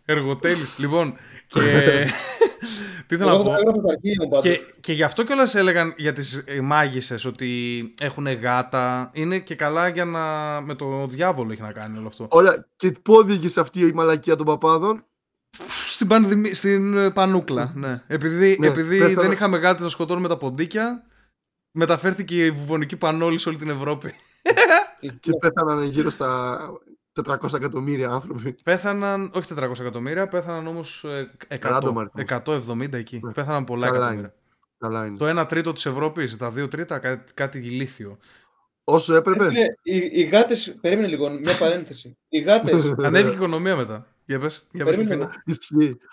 Εργοτέλης. 0.04 0.78
Λοιπόν, 0.78 1.16
και... 1.46 1.60
Τι 3.06 3.16
θέλω 3.16 3.30
να 3.30 3.42
πω; 3.42 4.40
Και, 4.40 4.60
και 4.80 4.92
γι' 4.92 5.02
αυτό 5.02 5.24
κιόλας 5.24 5.54
έλεγαν 5.54 5.94
για 5.96 6.12
τις 6.12 6.44
μάγισσες 6.62 7.24
ότι 7.24 7.50
έχουν 8.00 8.26
γάτα. 8.26 9.10
Είναι 9.12 9.38
και 9.38 9.54
καλά 9.54 9.88
για 9.88 10.04
να. 10.04 10.20
με 10.60 10.74
το 10.74 11.06
διάβολο 11.06 11.52
έχει 11.52 11.62
να 11.62 11.72
κάνει 11.72 11.98
όλο 11.98 12.06
αυτό. 12.06 12.26
Ωραία. 12.30 12.66
Και 12.76 12.92
πού 13.02 13.14
οδήγησε 13.14 13.60
αυτή 13.60 13.80
η 13.80 13.92
μαλακία 13.92 14.36
των 14.36 14.46
παπάδων; 14.46 15.04
Στην, 15.88 16.06
πανδημι... 16.06 16.54
στην 16.54 16.96
ε, 16.96 17.10
πανούκλα, 17.10 17.72
ναι. 17.74 18.02
Επειδή, 18.06 18.56
ναι, 18.60 18.66
επειδή 18.66 19.14
δεν 19.14 19.32
είχαμε 19.32 19.58
γάτες 19.58 19.82
να 19.82 19.88
σκοτώνουμε 19.88 20.28
τα 20.28 20.36
ποντίκια, 20.36 21.04
μεταφέρθηκε 21.70 22.44
η 22.44 22.50
βουβονική 22.50 22.96
πανόλη 22.96 23.38
σε 23.38 23.48
όλη 23.48 23.58
την 23.58 23.70
Ευρώπη. 23.70 24.12
και 25.20 25.30
πέθαναν 25.40 25.82
γύρω 25.82 26.10
στα 26.10 26.60
400 27.24 27.54
εκατομμύρια 27.54 28.10
άνθρωποι. 28.10 28.52
Πέθαναν, 28.52 29.30
όχι 29.34 29.54
400 29.58 29.80
εκατομμύρια, 29.80 30.28
πέθαναν 30.28 30.66
όμως 30.66 31.04
100, 31.60 32.04
170 32.44 32.92
εκεί. 32.92 33.20
Ναι. 33.22 33.32
Πέθαναν 33.32 33.64
πολλά 33.64 33.86
Καλά 33.86 33.98
εκατομμύρια. 33.98 34.34
Καλά 34.78 35.06
είναι. 35.06 35.16
Το 35.16 35.40
1 35.40 35.48
τρίτο 35.48 35.72
της 35.72 35.86
Ευρώπης, 35.86 36.36
τα 36.36 36.52
2 36.56 36.70
τρίτα, 36.70 36.98
κάτι, 36.98 37.32
κάτι 37.32 37.58
ηλίθιο. 37.58 38.18
Όσο 38.84 39.14
έπρεπε. 39.14 39.44
Ε, 39.44 39.66
οι, 39.82 39.96
οι 40.12 40.22
γάτες. 40.22 40.76
Περίμενε 40.80 41.08
λίγο, 41.08 41.30
μια 41.30 41.56
παρένθεση. 41.58 42.16
Οι 42.28 42.38
γάτε. 42.40 42.72
Ανέβηκε 43.02 43.32
η 43.32 43.36
οικονομία 43.36 43.76
μετά. 43.76 44.09
Για 44.30 44.38
πες, 44.38 44.68
για 44.72 44.84
πες 44.84 44.96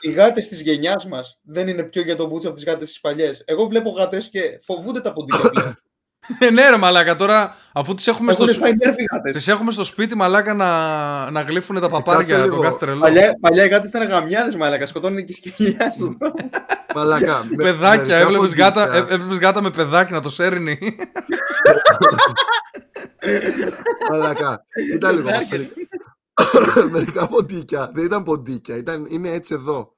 Οι 0.01 0.11
γάτες 0.11 0.47
της 0.47 0.61
γενιάς 0.61 1.07
μας 1.07 1.39
δεν 1.41 1.67
είναι 1.67 1.83
πιο 1.83 2.01
για 2.01 2.15
τον 2.15 2.29
Μπούτσο 2.29 2.47
από 2.47 2.55
τις 2.55 2.65
γάτες 2.65 2.87
της 2.87 2.99
παλιές. 2.99 3.41
Εγώ 3.45 3.65
βλέπω 3.65 3.89
γάτες 3.89 4.29
και 4.29 4.59
φοβούνται 4.63 5.01
τα 5.01 5.13
ποντίκια 5.13 5.49
πλέον. 5.49 5.77
Ε, 6.39 6.49
ναι, 6.49 6.69
ρε 6.69 6.77
Μαλάκα, 6.77 7.15
τώρα 7.15 7.55
αφού 7.73 7.93
τις 7.93 8.07
έχουμε, 8.07 8.31
στο... 8.31 8.45
τις 9.31 9.47
έχουμε 9.47 9.71
στο 9.71 9.83
σπίτι, 9.83 10.15
Μαλάκα, 10.15 10.53
να, 10.53 11.31
να 11.31 11.41
γλύφουν 11.41 11.79
τα 11.79 11.89
παπάρια 11.89 12.47
τον 12.47 12.61
κάθε 12.61 12.77
τρελό. 12.79 12.99
Παλιά, 12.99 13.37
παλιά 13.39 13.65
οι 13.65 13.67
γάτες 13.67 13.89
ήταν 13.89 14.07
γαμιάδες, 14.07 14.55
Μαλάκα, 14.55 14.85
σκοτώνουν 14.85 15.25
και 15.25 15.33
σκυλιά 15.33 15.91
στον 15.93 16.17
δρόμο. 16.19 16.35
Μαλάκα. 16.95 17.47
παιδάκια, 17.63 18.17
έβλεπες 18.17 18.55
γάτα, 18.55 19.07
γάτα 19.41 19.61
με 19.61 19.69
παιδάκι 19.69 20.13
να 20.13 20.19
το 20.19 20.29
σέρνει. 20.29 20.79
Μαλάκα, 24.09 24.65
ήταν 24.93 25.15
λίγο. 25.15 25.29
Μερικά 26.91 27.27
ποντίκια. 27.27 27.91
Δεν 27.93 28.05
ήταν 28.05 28.23
ποντίκια, 28.23 28.77
ήταν, 28.77 29.05
είναι 29.09 29.29
έτσι 29.29 29.53
εδώ. 29.53 29.95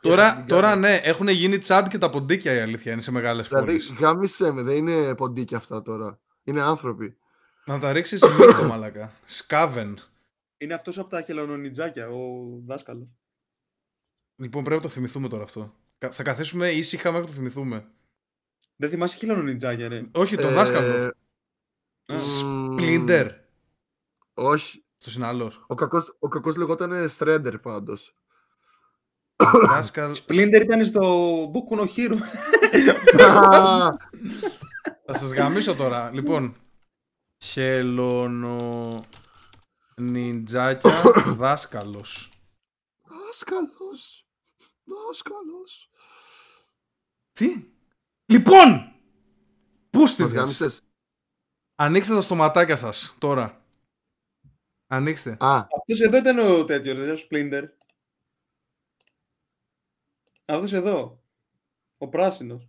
Τώρα, 0.00 0.44
τώρα 0.48 0.76
ναι, 0.76 0.94
έχουν 0.94 1.28
γίνει 1.28 1.58
τσάντ 1.58 1.88
και 1.88 1.98
τα 1.98 2.10
ποντίκια 2.10 2.52
η 2.52 2.58
αλήθεια 2.58 2.92
είναι 2.92 3.00
σε 3.00 3.10
μεγάλες 3.10 3.48
δηλαδή, 3.48 3.66
πόλεις. 3.66 3.84
Δηλαδή, 3.84 4.02
γάμισε 4.02 4.52
με, 4.52 4.62
δεν 4.62 4.76
είναι 4.86 5.14
ποντίκια 5.14 5.56
αυτά 5.56 5.82
τώρα. 5.82 6.20
Είναι 6.44 6.62
άνθρωποι. 6.62 7.16
Να 7.64 7.78
τα 7.78 7.92
ρίξεις 7.92 8.22
μήκο, 8.38 8.62
μαλακά. 8.70 9.12
Σκάβεν. 9.24 9.98
Είναι 10.56 10.74
αυτός 10.74 10.98
από 10.98 11.08
τα 11.08 11.22
χελωνονιτζάκια, 11.22 12.08
ο 12.08 12.18
δάσκαλος. 12.66 13.08
Λοιπόν, 14.36 14.62
πρέπει 14.64 14.82
να 14.82 14.86
το 14.86 14.92
θυμηθούμε 14.92 15.28
τώρα 15.28 15.42
αυτό. 15.42 15.74
Θα 16.10 16.22
καθίσουμε 16.22 16.70
ήσυχα 16.70 17.10
μέχρι 17.10 17.26
να 17.26 17.30
το 17.30 17.36
θυμηθούμε. 17.36 17.88
Δεν 18.76 18.90
θυμάσαι 18.90 19.16
χελωνονιτζάκια, 19.16 19.88
ρε. 19.88 20.06
Όχι, 20.12 20.36
το 20.36 20.46
ε... 20.46 20.52
δάσκαλο. 20.52 21.12
Σπλίντερ. 22.14 23.30
Όχι. 24.34 24.83
Το 25.04 25.12
είναι 25.16 25.50
Ο 25.66 25.74
κακός, 25.74 26.16
ο 26.18 26.28
κακός 26.28 26.56
λεγόταν 26.56 27.08
Στρέντερ 27.08 27.58
πάντως. 27.58 28.16
Σπλίντερ 30.12 30.62
ήταν 30.62 30.86
στο 30.86 31.02
Boku 31.52 31.78
no 31.78 31.86
Hero. 31.96 32.16
Θα 35.06 35.14
σας 35.14 35.32
γαμίσω 35.32 35.74
τώρα. 35.74 36.10
Λοιπόν, 36.12 36.56
χελώνο 37.44 39.04
νιντζάκια 39.96 41.02
δάσκαλος. 41.36 42.32
Δάσκαλος. 43.02 44.28
Δάσκαλος. 44.84 45.90
Τι; 47.32 47.64
Λοιπόν! 48.24 48.92
Πού 49.90 50.06
στείλες. 50.06 50.82
Ανοίξτε 51.74 52.14
τα 52.14 52.20
στοματάκια 52.20 52.76
σας 52.76 53.16
τώρα. 53.18 53.63
Ανοίξτε. 54.86 55.36
Α. 55.40 55.56
Αυτός 55.56 56.00
εδώ 56.00 56.16
ήταν 56.16 56.38
ο 56.38 56.64
τέτοιος, 56.64 57.08
ο 57.08 57.16
Σπλίντερ. 57.16 57.64
Αυτός 60.44 60.72
εδώ. 60.72 61.22
Ο 61.98 62.08
πράσινος. 62.08 62.68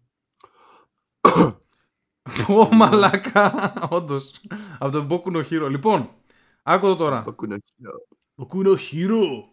Ω 2.49 2.73
μαλάκα, 2.73 3.73
όντως. 3.89 4.41
Από 4.79 4.91
τον 4.91 5.07
Boku 5.09 5.35
no 5.35 5.45
Hero. 5.49 5.67
Λοιπόν, 5.69 6.15
άκου 6.63 6.85
το 6.85 6.95
τώρα. 6.95 7.23
Boku 7.27 7.47
no 7.49 7.53
Hero. 7.53 7.97
Boku 8.35 8.65
no 8.65 8.77
Hero. 8.91 9.43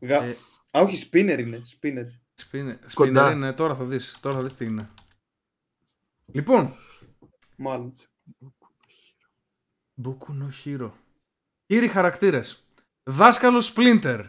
Γα... 0.00 0.22
Ε... 0.22 0.36
Α, 0.70 0.80
όχι, 0.80 1.08
spinner 1.10 1.36
είναι. 1.38 1.62
Spinner. 1.80 2.06
Spinner, 2.50 2.76
spinner 2.96 3.30
είναι, 3.32 3.52
τώρα 3.52 3.74
θα 3.74 3.84
δεις. 3.84 4.18
Τώρα 4.20 4.36
θα 4.36 4.42
δεις 4.42 4.54
τι 4.54 4.64
είναι. 4.64 4.90
Λοιπόν. 6.26 6.74
Μάλλον. 7.56 7.92
Boku 10.04 10.32
no 10.42 10.48
Hero. 10.64 10.90
Κύριοι 11.70 11.88
χαρακτήρες. 11.88 12.64
Δάσκαλος 13.02 13.74
Splinter. 13.76 14.24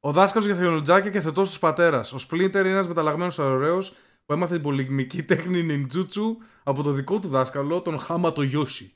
Ο 0.00 0.12
δάσκαλος 0.12 0.46
για 0.46 0.56
θελοντζάκια 0.56 1.10
και 1.10 1.20
θετό 1.20 1.42
του 1.42 1.58
πατέρας. 1.60 2.12
Ο 2.12 2.18
Σπλίντερ 2.18 2.64
είναι 2.64 2.74
ένας 2.74 2.88
μεταλλαγμένος 2.88 3.38
ωραίος 3.38 3.96
που 4.24 4.32
έμαθε 4.32 4.54
την 4.54 4.62
πολυμική 4.62 5.22
τέχνη 5.22 5.62
νιντζούτσου 5.62 6.36
από 6.62 6.82
το 6.82 6.92
δικό 6.92 7.18
του 7.18 7.28
δάσκαλο, 7.28 7.80
τον 7.82 7.98
Χάμα 7.98 8.32
το 8.32 8.42
Γιώση. 8.42 8.92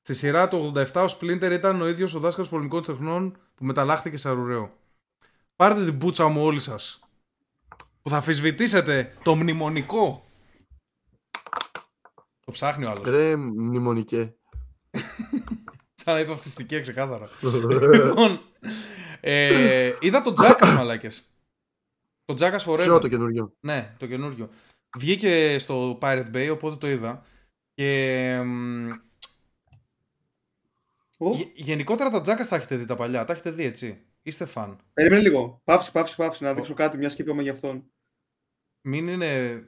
Στη 0.00 0.14
σειρά 0.14 0.48
του 0.48 0.72
87 0.74 1.02
ο 1.02 1.08
Σπλίντερ 1.08 1.52
ήταν 1.52 1.80
ο 1.80 1.88
ίδιος 1.88 2.14
ο 2.14 2.18
δάσκαλος 2.18 2.50
πολεμικών 2.50 2.82
τεχνών 2.82 3.36
που 3.54 3.64
μεταλλάχθηκε 3.64 4.16
σε 4.16 4.28
αρουραίο. 4.28 4.72
Πάρτε 5.56 5.84
την 5.84 5.98
πούτσα 5.98 6.28
μου 6.28 6.44
όλοι 6.44 6.60
σας. 6.60 7.00
Που 8.02 8.10
θα 8.10 8.16
αφισβητήσετε 8.16 9.14
το 9.22 9.34
μνημονικό. 9.34 10.24
Το 12.44 12.52
ψάχνει 12.52 12.84
ο 12.84 12.90
άλλος. 12.90 13.04
Ρε, 13.04 13.36
μνημονικέ. 13.36 14.34
Σαν 16.04 16.14
να 16.14 16.20
είπε 16.20 16.32
αυτιστική 16.32 16.80
ξεκάθαρα. 16.80 17.28
λοιπόν, 17.92 18.40
ε, 19.20 19.92
είδα 20.00 20.20
τον 20.20 20.34
Τζάκας, 20.34 20.72
μαλάκες. 20.72 21.34
Το 22.24 22.34
Τζάκας 22.34 22.66
Forever. 22.68 22.82
Ποιο 22.82 22.98
το 22.98 23.08
καινούριο. 23.08 23.54
Ναι, 23.60 23.94
το 23.98 24.06
καινούριο. 24.06 24.48
Βγήκε 24.96 25.58
στο 25.58 25.98
Pirate 26.02 26.30
Bay, 26.34 26.48
οπότε 26.52 26.76
το 26.76 26.88
είδα. 26.88 27.24
Και. 27.74 28.40
Oh. 31.18 31.50
Γενικότερα 31.54 32.10
τα 32.10 32.20
Τζάκας 32.20 32.48
τα 32.48 32.56
έχετε 32.56 32.76
δει 32.76 32.84
τα 32.84 32.94
παλιά. 32.94 33.24
Τα 33.24 33.32
έχετε 33.32 33.50
δει, 33.50 33.64
έτσι. 33.64 34.06
Είστε 34.22 34.44
φαν. 34.44 34.78
Περίμενε 34.92 35.22
λίγο. 35.22 35.60
Πάψη, 35.64 35.92
πάψη, 35.92 36.16
πάψη. 36.16 36.44
Να 36.44 36.54
δείξω 36.54 36.74
κάτι, 36.74 36.96
μια 36.96 37.08
και 37.08 37.22
είπαμε 37.22 37.42
για 37.42 37.52
αυτόν. 37.52 37.84
Μην 38.80 39.08
είναι. 39.08 39.62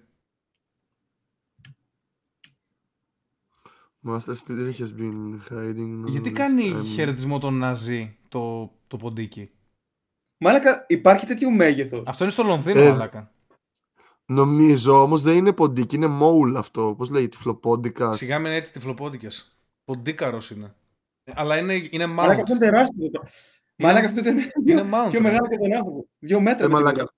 Master 4.07 4.35
Speeder 4.35 4.73
has 4.79 4.93
been 5.01 5.41
hiding. 5.51 6.05
Γιατί 6.07 6.33
κάνει 6.33 6.75
χαιρετισμό 6.95 7.39
τον 7.39 7.55
Ναζί 7.55 8.17
το 8.29 8.73
το 8.87 8.97
ποντίκι; 8.97 9.51
Μάλακα, 10.39 10.85
υπάρχει 10.89 11.27
τέτοιο 11.27 11.51
μέγεθος. 11.51 12.03
Αυτό 12.07 12.25
είναι 12.25 12.33
στο 12.33 12.43
Λονδίνο, 12.43 12.81
ε, 12.81 12.91
μάλακα. 12.91 13.31
Νομίζω 14.27 15.03
όμως 15.03 15.23
δεν 15.23 15.37
είναι 15.37 15.53
ποντίκι, 15.53 15.95
είναι 15.95 16.07
μόουλ 16.07 16.57
αυτό. 16.57 16.95
Πώς 16.99 17.11
λέει, 17.11 17.29
τυφλοπόντικας. 17.29 18.17
Σιγά 18.17 18.39
μην 18.39 18.53
έτσι 18.53 18.73
τυφλοπόντικες. 18.73 19.57
Ποντίκαρος 19.85 20.51
είναι. 20.51 20.75
Αλλά 21.35 21.59
είναι, 21.59 21.75
είναι 21.91 22.05
mount. 22.05 22.09
Μάλακα 22.09 22.41
αυτό 22.41 22.53
είναι 22.53 22.65
τεράστιο. 22.65 23.11
Μάλακα 23.77 24.07
αυτό 24.07 24.29
είναι, 24.29 24.51
είναι 24.67 24.83
mount, 24.83 25.11
πιο 25.11 25.21
μεγάλο 25.21 25.49
και 25.49 25.57
τον 25.57 25.73
άνθρωπο. 25.73 26.09
Δύο 26.19 26.41
μέτρα. 26.41 26.67
Ε, 26.67 26.69
μαλάκα. 26.69 27.15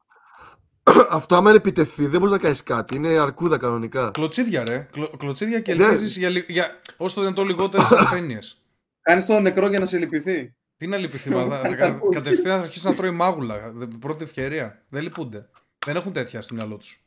Αυτό 1.10 1.36
άμα 1.36 1.50
επιτεθεί 1.50 2.06
δεν 2.06 2.20
μπορείς 2.20 2.34
να 2.34 2.38
κάνεις 2.40 2.62
κάτι. 2.62 2.94
Είναι 2.94 3.08
αρκούδα 3.08 3.58
κανονικά. 3.58 4.10
Κλωτσίδια, 4.10 4.64
ρε. 4.64 4.88
Κλω, 4.92 5.10
κλωτσίδια 5.16 5.60
και 5.60 5.74
ναι. 5.74 5.84
ελπίζεις 5.84 6.16
για, 6.16 6.28
για 6.28 6.80
όσο 6.96 7.14
το 7.14 7.20
δυνατό 7.20 7.44
λιγότερες 7.44 7.92
ασθένειες. 7.98 8.62
Κάνεις 9.00 9.26
το 9.26 9.40
νεκρό 9.40 9.68
για 9.68 9.78
να 9.78 9.86
σε 9.86 9.98
λυπηθεί. 9.98 10.54
Τι 10.76 10.86
να 10.86 10.96
λυπηθεί, 10.96 11.30
κατευθείαν 12.14 12.58
θα 12.58 12.64
αρχίσει 12.64 12.86
να 12.86 12.94
τρώει 12.94 13.10
μάγουλα. 13.10 13.72
Πρώτη 14.00 14.24
ευκαιρία. 14.24 14.84
Δεν 14.88 15.02
λυπούνται. 15.02 15.48
Δεν 15.86 15.96
έχουν 15.96 16.12
τέτοια 16.12 16.40
στο 16.40 16.54
μυαλό 16.54 16.76
τους. 16.76 17.04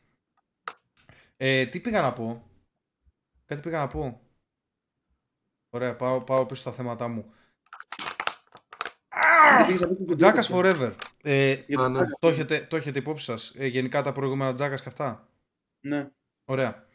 Ε, 1.38 1.66
τι 1.66 1.80
πήγα 1.80 2.02
να 2.02 2.14
πω; 2.14 2.44
Κάτι 3.46 3.62
πήγα 3.62 3.78
να 3.78 3.88
πω. 3.88 4.22
Ωραία, 5.70 5.96
πάω, 5.96 6.18
πάω 6.18 6.46
πίσω 6.46 6.62
στα 6.62 6.72
θέματα 6.72 7.08
μου. 7.08 7.34
Τζάκα 10.16 10.44
Forever. 10.44 10.92
Ε, 11.24 11.56
ναι. 11.68 12.02
το, 12.20 12.28
έχετε, 12.28 12.68
το 12.70 12.76
έχετε 12.76 13.00
υπόψη 13.00 13.26
σας. 13.26 13.54
Ε, 13.58 13.68
γενικά 13.68 14.02
τα 14.02 14.12
προηγούμενα 14.12 14.54
Τζάκας 14.54 14.82
και 14.82 14.88
αυτά. 14.90 15.28
Ναι. 15.82 16.10
Ωραία. 16.46 16.86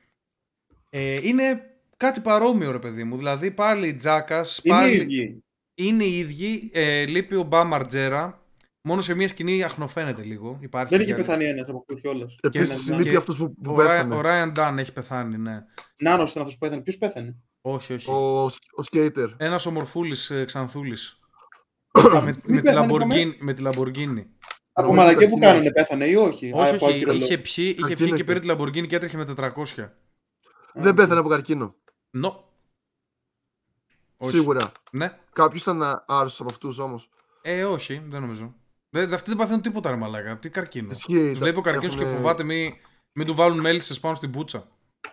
Ε, 0.90 1.18
είναι 1.22 1.62
κάτι 1.96 2.20
παρόμοιο, 2.20 2.70
ρε 2.70 2.78
παιδί 2.78 3.04
μου. 3.04 3.16
Δηλαδή 3.16 3.50
πάλι 3.50 3.94
Τζάκας. 3.94 4.60
Είναι 4.62 4.76
πάλι 4.76 5.42
είναι 5.78 6.04
οι 6.04 6.18
ίδιοι. 6.18 6.70
Ε, 6.72 7.04
λείπει 7.04 7.34
ο 7.34 7.42
Μπα 7.42 7.64
Μαρτζέρα. 7.64 8.40
Μόνο 8.80 9.00
σε 9.00 9.14
μία 9.14 9.28
σκηνή 9.28 9.62
αχνοφαίνεται 9.62 10.22
λίγο. 10.22 10.58
Υπάρχει 10.60 10.96
δεν 10.96 11.00
έχει 11.00 11.14
πεθάνει 11.14 11.44
ένας 11.44 11.68
από 11.68 11.78
αυτού 11.78 11.94
κιόλα. 11.94 12.26
Επίση 12.40 12.92
λείπει 12.92 13.16
αυτός 13.16 13.36
που, 13.36 13.54
που 13.54 13.72
ο, 13.72 13.74
πέθανε. 13.74 14.14
Ο 14.14 14.20
Ράιαν 14.20 14.52
Ντάν 14.52 14.78
έχει 14.78 14.92
πεθάνει, 14.92 15.36
ναι. 15.36 15.64
Νάνος 15.98 16.30
ήταν 16.30 16.42
αυτός 16.42 16.58
που 16.58 16.66
πέθανε. 16.66 16.82
Ποιο 16.82 16.94
πέθανε. 16.98 17.36
Όχι, 17.60 17.92
όχι. 17.92 18.10
Ο, 18.10 18.44
ο 18.44 18.84
Skater. 18.92 19.28
Ένας 19.36 19.66
ομορφούλης 19.66 20.30
ε, 20.30 20.44
ξανθούλης. 20.44 21.20
Με, 22.24 22.38
με, 22.46 22.60
τη 22.60 22.72
Λαμποργκίνη, 22.72 23.36
με 23.40 23.52
τη 23.52 23.62
Λαμποργκίνη. 23.62 24.26
Από 24.72 24.94
μαλακέ 24.94 25.28
που 25.28 25.38
κάνανε 25.38 25.72
πέθανε 25.72 26.04
ή 26.04 26.14
όχι; 26.14 26.50
Όχι, 26.54 26.84
όχι. 26.84 27.16
Είχε 27.16 27.38
πιει, 27.38 27.76
είχε 27.78 27.96
πιει 27.96 28.12
και 28.12 28.24
πήρε 28.24 28.38
τη 28.38 28.46
Λαμποργκίνη 28.46 28.86
και 28.86 28.96
έτρεχε 28.96 29.16
με 29.16 29.34
400. 29.36 29.88
Δεν 30.74 30.94
πέθανε 30.94 31.20
από 31.20 31.28
καρκίνο. 31.28 31.74
No. 32.22 32.34
Σίγουρα. 34.18 34.72
Ναι. 34.92 35.18
Κάποιος 35.32 35.62
ήταν 35.62 35.82
άρρωστος 36.06 36.40
από 36.40 36.48
αυτούς 36.50 36.78
όμως. 36.78 37.08
Ε, 37.42 37.64
όχι, 37.64 38.02
δεν 38.08 38.20
νομίζω. 38.20 38.54
Δεν, 38.90 39.14
αυτοί 39.14 39.28
δεν 39.28 39.38
παθαίνουν 39.38 39.62
τίποτα, 39.62 39.90
ρε 39.90 39.96
μαλάκα. 39.96 40.38
Τι 40.38 40.50
καρκίνο. 40.50 40.88
Τους 40.88 41.38
βλέπει 41.38 41.58
ο 41.58 41.60
καρκίνος 41.60 41.96
έχουν... 41.96 42.06
και 42.06 42.16
φοβάται 42.16 42.42
μην, 42.42 42.72
μην 43.12 43.26
του 43.26 43.34
βάλουν 43.34 43.60
μέλισσες 43.60 44.00
πάνω 44.00 44.14
στην 44.14 44.30
πούτσα. 44.30 44.68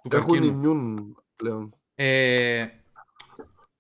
Του 0.10 0.16
έχουν 0.16 0.44
ημιούν 0.44 1.16
πλέον. 1.36 1.76
Ε, 1.96 2.66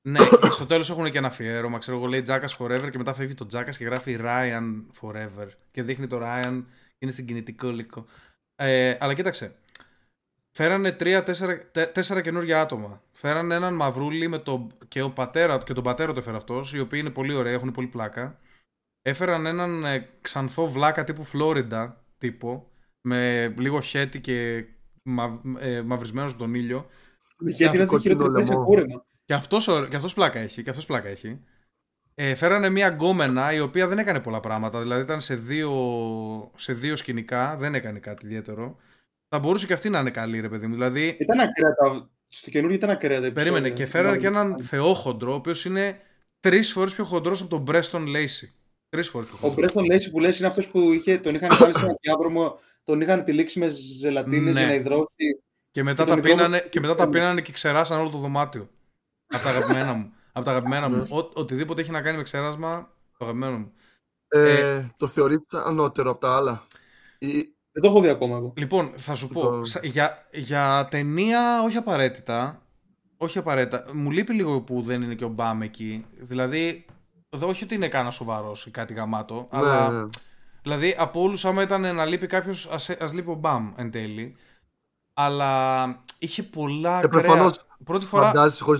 ναι, 0.07 0.19
στο 0.49 0.65
τέλος 0.65 0.89
έχουν 0.89 1.11
και 1.11 1.17
ένα 1.17 1.27
αφιέρωμα. 1.27 1.77
Ξέρω 1.77 1.97
εγώ, 1.97 2.07
λέει 2.07 2.21
Τζάκα 2.21 2.47
Forever 2.57 2.89
και 2.91 2.97
μετά 2.97 3.13
φεύγει 3.13 3.33
το 3.33 3.45
Τζάκα 3.45 3.71
και 3.71 3.85
γράφει 3.85 4.17
Ryan 4.21 4.83
Forever. 5.01 5.47
Και 5.71 5.83
δείχνει 5.83 6.07
το 6.07 6.19
Ryan, 6.21 6.63
είναι 6.99 7.11
συγκινητικό 7.11 7.69
λίγο. 7.69 8.05
Ε, 8.55 8.97
αλλά 8.99 9.13
κοίταξε. 9.13 9.55
Φέρανε 10.51 10.91
τρία-τέσσερα 10.91 11.71
τέσσερα 11.71 12.21
καινούργια 12.21 12.61
άτομα. 12.61 13.01
Φέρανε 13.11 13.55
έναν 13.55 13.73
μαυρούλι 13.73 14.27
με 14.27 14.37
το, 14.37 14.67
και, 14.87 15.01
ο 15.01 15.11
πατέρα, 15.11 15.57
και 15.57 15.73
τον 15.73 15.83
πατέρα 15.83 16.13
του 16.13 16.19
έφερε 16.19 16.37
αυτός, 16.37 16.73
οι 16.73 16.79
οποίοι 16.79 16.99
είναι 17.03 17.13
πολύ 17.13 17.33
ωραίοι, 17.33 17.53
έχουν 17.53 17.71
πολύ 17.71 17.87
πλάκα. 17.87 18.39
Έφεραν 19.01 19.45
έναν 19.45 19.85
ε, 19.85 20.09
ξανθό 20.21 20.67
βλάκα 20.67 21.03
τύπου 21.03 21.23
Φλόριντα 21.23 22.05
τύπο, 22.17 22.71
με 23.01 23.47
λίγο 23.47 23.81
χέτι 23.81 24.21
και 24.21 24.65
μα, 25.03 25.41
ε, 25.59 25.81
μαυρισμένο 25.81 26.33
τον 26.33 26.53
ήλιο. 26.53 26.89
Γιατί 27.37 27.77
είναι 27.77 27.85
το 27.85 27.99
χειρότερο 27.99 28.45
σε 28.45 28.53
κούρεμα. 28.53 29.05
Και 29.25 29.33
αυτός, 29.33 29.65
και 29.89 29.95
αυτός 29.95 30.13
πλάκα 30.13 30.39
έχει. 30.39 30.63
Και 30.63 30.69
αυτός 30.69 30.85
πλάκα 30.85 31.07
έχει. 31.07 31.39
Ε, 32.15 32.35
φέρανε 32.35 32.69
μια 32.69 32.87
γκόμενα 32.87 33.53
η 33.53 33.59
οποία 33.59 33.87
δεν 33.87 33.97
έκανε 33.97 34.19
πολλά 34.19 34.39
πράγματα. 34.39 34.81
Δηλαδή 34.81 35.01
ήταν 35.01 35.21
σε 35.21 35.35
δύο, 35.35 35.71
σε 36.55 36.73
δύο 36.73 36.95
σκηνικά, 36.95 37.57
δεν 37.57 37.75
έκανε 37.75 37.99
κάτι 37.99 38.25
ιδιαίτερο. 38.25 38.77
Θα 39.29 39.39
μπορούσε 39.39 39.65
και 39.65 39.73
αυτή 39.73 39.89
να 39.89 39.99
είναι 39.99 40.11
καλή, 40.11 40.39
ρε 40.39 40.49
παιδί 40.49 40.67
μου. 40.67 40.73
Δηλαδή... 40.73 41.17
Ήταν 41.19 41.39
ακραία 41.39 41.73
τα. 41.73 42.09
Στο 42.27 42.49
καινούργιο 42.49 42.77
ήταν 42.77 42.89
ακραία 42.89 43.21
τα 43.21 43.31
Περίμενε. 43.31 43.69
Και 43.69 43.85
φέρανε 43.85 44.17
και 44.17 44.27
έναν 44.27 44.59
θεόχοντρο, 44.59 45.31
ο 45.31 45.35
οποίος 45.35 45.65
είναι 45.65 45.99
τρεις 46.39 46.71
φορές 46.71 46.93
πιο 46.93 47.05
χοντρός 47.05 47.41
από 47.41 47.49
τον 47.49 47.61
Μπρέστον 47.61 48.05
Λέισι. 48.05 48.53
Τρεις 48.89 49.09
φορές 49.09 49.27
πιο 49.27 49.37
χοντρός. 49.37 49.57
Ο 49.57 49.59
Μπρέστον 49.59 49.85
Λέισι 49.85 50.11
που 50.11 50.19
λες 50.19 50.37
είναι 50.37 50.47
αυτός 50.47 50.67
που 50.67 50.91
είχε, 50.91 51.17
τον 51.17 51.35
είχαν 51.35 51.57
πάρει 51.59 51.73
σε 51.73 51.85
ένα 51.85 51.95
διάδρομο, 52.01 52.59
τον 52.83 53.01
είχαν 53.01 53.23
τυλίξει 53.23 53.59
με 53.59 53.67
ζελατίνες 53.69 54.53
ναι. 54.53 54.59
για 54.59 54.69
να 54.69 54.75
υδρώσει. 54.75 55.43
Και 55.71 55.83
μετά, 55.83 56.05
τα 56.05 56.19
πίνανε, 56.19 56.59
και 56.69 56.79
μετά 56.79 56.95
τα 56.95 57.09
πίνανε 57.09 57.41
και 57.41 57.51
ξεράσαν 57.51 57.99
όλο 57.99 58.09
το 58.09 58.17
δωμάτιο. 58.17 58.69
Από 59.33 59.43
τα 59.43 59.49
αγαπημένα 59.49 59.93
μου. 59.93 60.13
Από 60.31 60.45
τα 60.45 60.51
αγαπημένα 60.51 60.89
μου. 60.89 60.95
Ναι. 60.95 61.03
Ό, 61.09 61.31
οτιδήποτε 61.33 61.81
έχει 61.81 61.91
να 61.91 62.01
κάνει 62.01 62.17
με 62.17 62.23
ξεράσμα, 62.23 62.89
το 63.17 63.25
αγαπημένο 63.25 63.57
μου. 63.57 63.71
Ε, 64.27 64.75
ε, 64.75 64.91
το 64.97 65.07
θεωρείτε 65.07 65.57
ανώτερο 65.65 66.09
από 66.11 66.19
τα 66.19 66.35
άλλα. 66.35 66.63
Δεν 67.71 67.81
το 67.81 67.87
έχω 67.87 68.01
δει 68.01 68.09
ακόμα 68.09 68.37
εγώ. 68.37 68.53
Λοιπόν, 68.55 68.93
θα 68.97 69.13
σου 69.13 69.27
πω. 69.27 69.61
Για, 69.81 70.27
για 70.31 70.87
ταινία, 70.91 71.61
όχι 71.63 71.77
απαραίτητα. 71.77 72.61
Όχι 73.17 73.37
απαραίτητα. 73.37 73.85
Μου 73.93 74.11
λείπει 74.11 74.33
λίγο 74.33 74.61
που 74.61 74.81
δεν 74.81 75.01
είναι 75.01 75.15
και 75.15 75.25
ο 75.25 75.29
Μπάμ 75.29 75.61
εκεί. 75.61 76.05
Δηλαδή, 76.19 76.85
όχι 77.41 77.63
ότι 77.63 77.75
είναι 77.75 77.87
κανένα 77.87 78.11
σοβαρός 78.11 78.65
ή 78.65 78.71
κάτι 78.71 78.93
γαμάτο. 78.93 79.35
Ναι, 79.51 79.59
αλλά. 79.59 79.89
Ναι. 79.89 80.09
Δηλαδή, 80.61 80.95
από 80.97 81.21
όλους, 81.21 81.45
άμα 81.45 81.61
ήταν 81.61 81.95
να 81.95 82.05
λείπει 82.05 82.27
κάποιος, 82.27 82.69
ας 82.99 83.13
λείπει 83.13 83.29
ο 83.29 83.35
Μπαμ 83.35 83.73
εν 83.75 83.91
τέλει. 83.91 84.35
Αλλά 85.13 85.85
είχε 86.17 86.43
πολλά. 86.43 86.99
Ε, 87.03 87.07
προφανώς. 87.07 87.65
Πρώτη 87.83 88.05
φορά. 88.05 88.25
Φαντάζεσαι 88.27 88.63
χωρί 88.63 88.79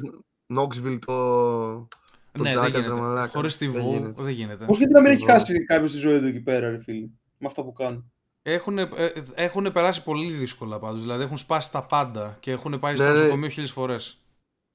Νόξβιλ 0.53 0.99
το. 0.99 1.87
Το 2.31 2.43
ναι, 2.43 2.53
δεν 2.53 2.81
γίνεται. 2.81 3.27
Χωρίς 3.27 3.57
τη 3.57 3.69
Βου 3.69 4.13
δεν 4.17 4.29
γίνεται. 4.29 4.65
Πώς 4.65 4.77
γιατί 4.77 4.93
να 4.93 5.01
μην 5.01 5.11
έχει 5.11 5.25
χάσει 5.25 5.65
κάποιος 5.65 5.91
τη 5.91 5.97
ζωή 5.97 6.19
του 6.19 6.25
εκεί 6.25 6.39
πέρα, 6.39 6.69
ρε 6.69 6.79
φίλοι. 6.83 7.11
Με 7.37 7.47
αυτά 7.47 7.63
που 7.63 7.73
κάνουν; 7.73 8.11
Έχουν, 8.41 8.77
ε, 8.77 8.89
έχουν 9.33 9.71
περάσει 9.71 10.03
πολύ 10.03 10.31
δύσκολα 10.31 10.79
πάντως, 10.79 11.01
δηλαδή 11.01 11.23
έχουν 11.23 11.37
σπάσει 11.37 11.71
τα 11.71 11.85
πάντα 11.85 12.37
και 12.39 12.51
έχουν 12.51 12.79
πάει 12.79 12.95
στο 12.95 13.05
ναι, 13.05 13.11
ναι. 13.11 13.17
νοσοκομείο 13.17 13.49
χίλιες 13.49 13.71
φορές. 13.71 14.25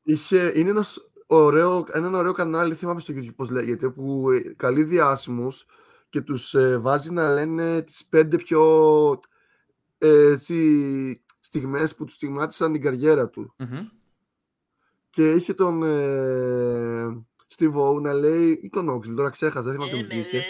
Είχε, 0.02 0.52
είναι 0.54 0.70
ένας 0.70 1.10
ωραίο, 1.26 1.86
ένα 1.92 2.18
ωραίο 2.18 2.32
κανάλι, 2.32 2.74
θυμάμαι 2.74 3.00
στο 3.00 3.14
YouTube 3.16 3.34
πώς 3.36 3.50
λέγεται, 3.50 3.88
που 3.88 4.30
ε, 4.30 4.54
καλεί 4.56 4.84
διάσημους 4.84 5.66
και 6.08 6.20
τους 6.20 6.54
ε, 6.54 6.78
βάζει 6.78 7.12
να 7.12 7.34
λένε 7.34 7.82
τις 7.82 8.04
πέντε 8.04 8.36
πιο 8.36 8.62
ε, 9.98 10.32
έτσι, 10.32 11.22
στιγμές 11.40 11.94
που 11.94 12.04
τους 12.04 12.14
στιγμάτισαν 12.14 12.72
την 12.72 12.82
καριέρα 12.82 13.28
του. 13.28 13.54
Mm-hmm. 13.58 13.97
Και 15.18 15.32
είχε 15.32 15.54
τον 15.54 15.82
ε, 15.82 17.26
Steve 17.56 17.74
O 17.74 18.00
να 18.00 18.12
λέει, 18.12 18.60
ή 18.62 18.68
τον 18.68 18.96
Oxley, 18.96 19.14
τώρα 19.16 19.30
ξέχασα, 19.30 19.62
δεν 19.62 19.72
θυμάμαι 19.72 19.90
τι 19.92 20.04
βγήκε, 20.04 20.42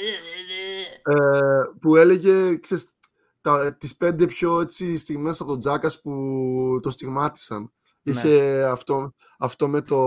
ε, 1.02 1.18
που 1.80 1.96
έλεγε, 1.96 2.56
ξέρεις, 2.56 2.86
τα, 3.40 3.74
τις 3.74 3.96
πέντε 3.96 4.26
πιο 4.26 4.60
έτσι, 4.60 4.98
στιγμές 4.98 5.40
από 5.40 5.50
τον 5.50 5.60
Τζάκας 5.60 6.00
που 6.00 6.80
το 6.82 6.90
στιγμάτισαν. 6.90 7.72
Ναι. 8.02 8.12
Είχε 8.12 8.62
αυτό, 8.62 9.14
αυτό 9.38 9.68
με, 9.68 9.82
το, 9.82 9.98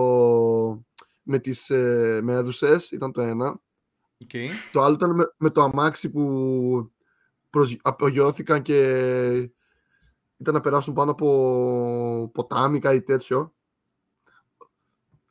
με 1.24 1.40
τις 1.40 1.70
ε, 1.70 2.20
μέδουσες, 2.24 2.92
ήταν 2.92 3.12
το 3.12 3.22
ένα. 3.22 3.62
Okay. 4.28 4.48
Το 4.72 4.82
άλλο 4.82 4.94
ήταν 4.96 5.34
με, 5.38 5.50
το 5.50 5.62
αμάξι 5.62 6.12
που 6.12 6.92
απογειώθηκαν 7.82 8.62
και 8.62 8.82
ήταν 10.38 10.54
να 10.54 10.62
περάσουν 10.62 10.94
πάνω 10.94 11.12
από 11.12 12.30
ποτάμι, 12.34 12.80
κάτι 12.80 13.02
τέτοιο. 13.02 13.56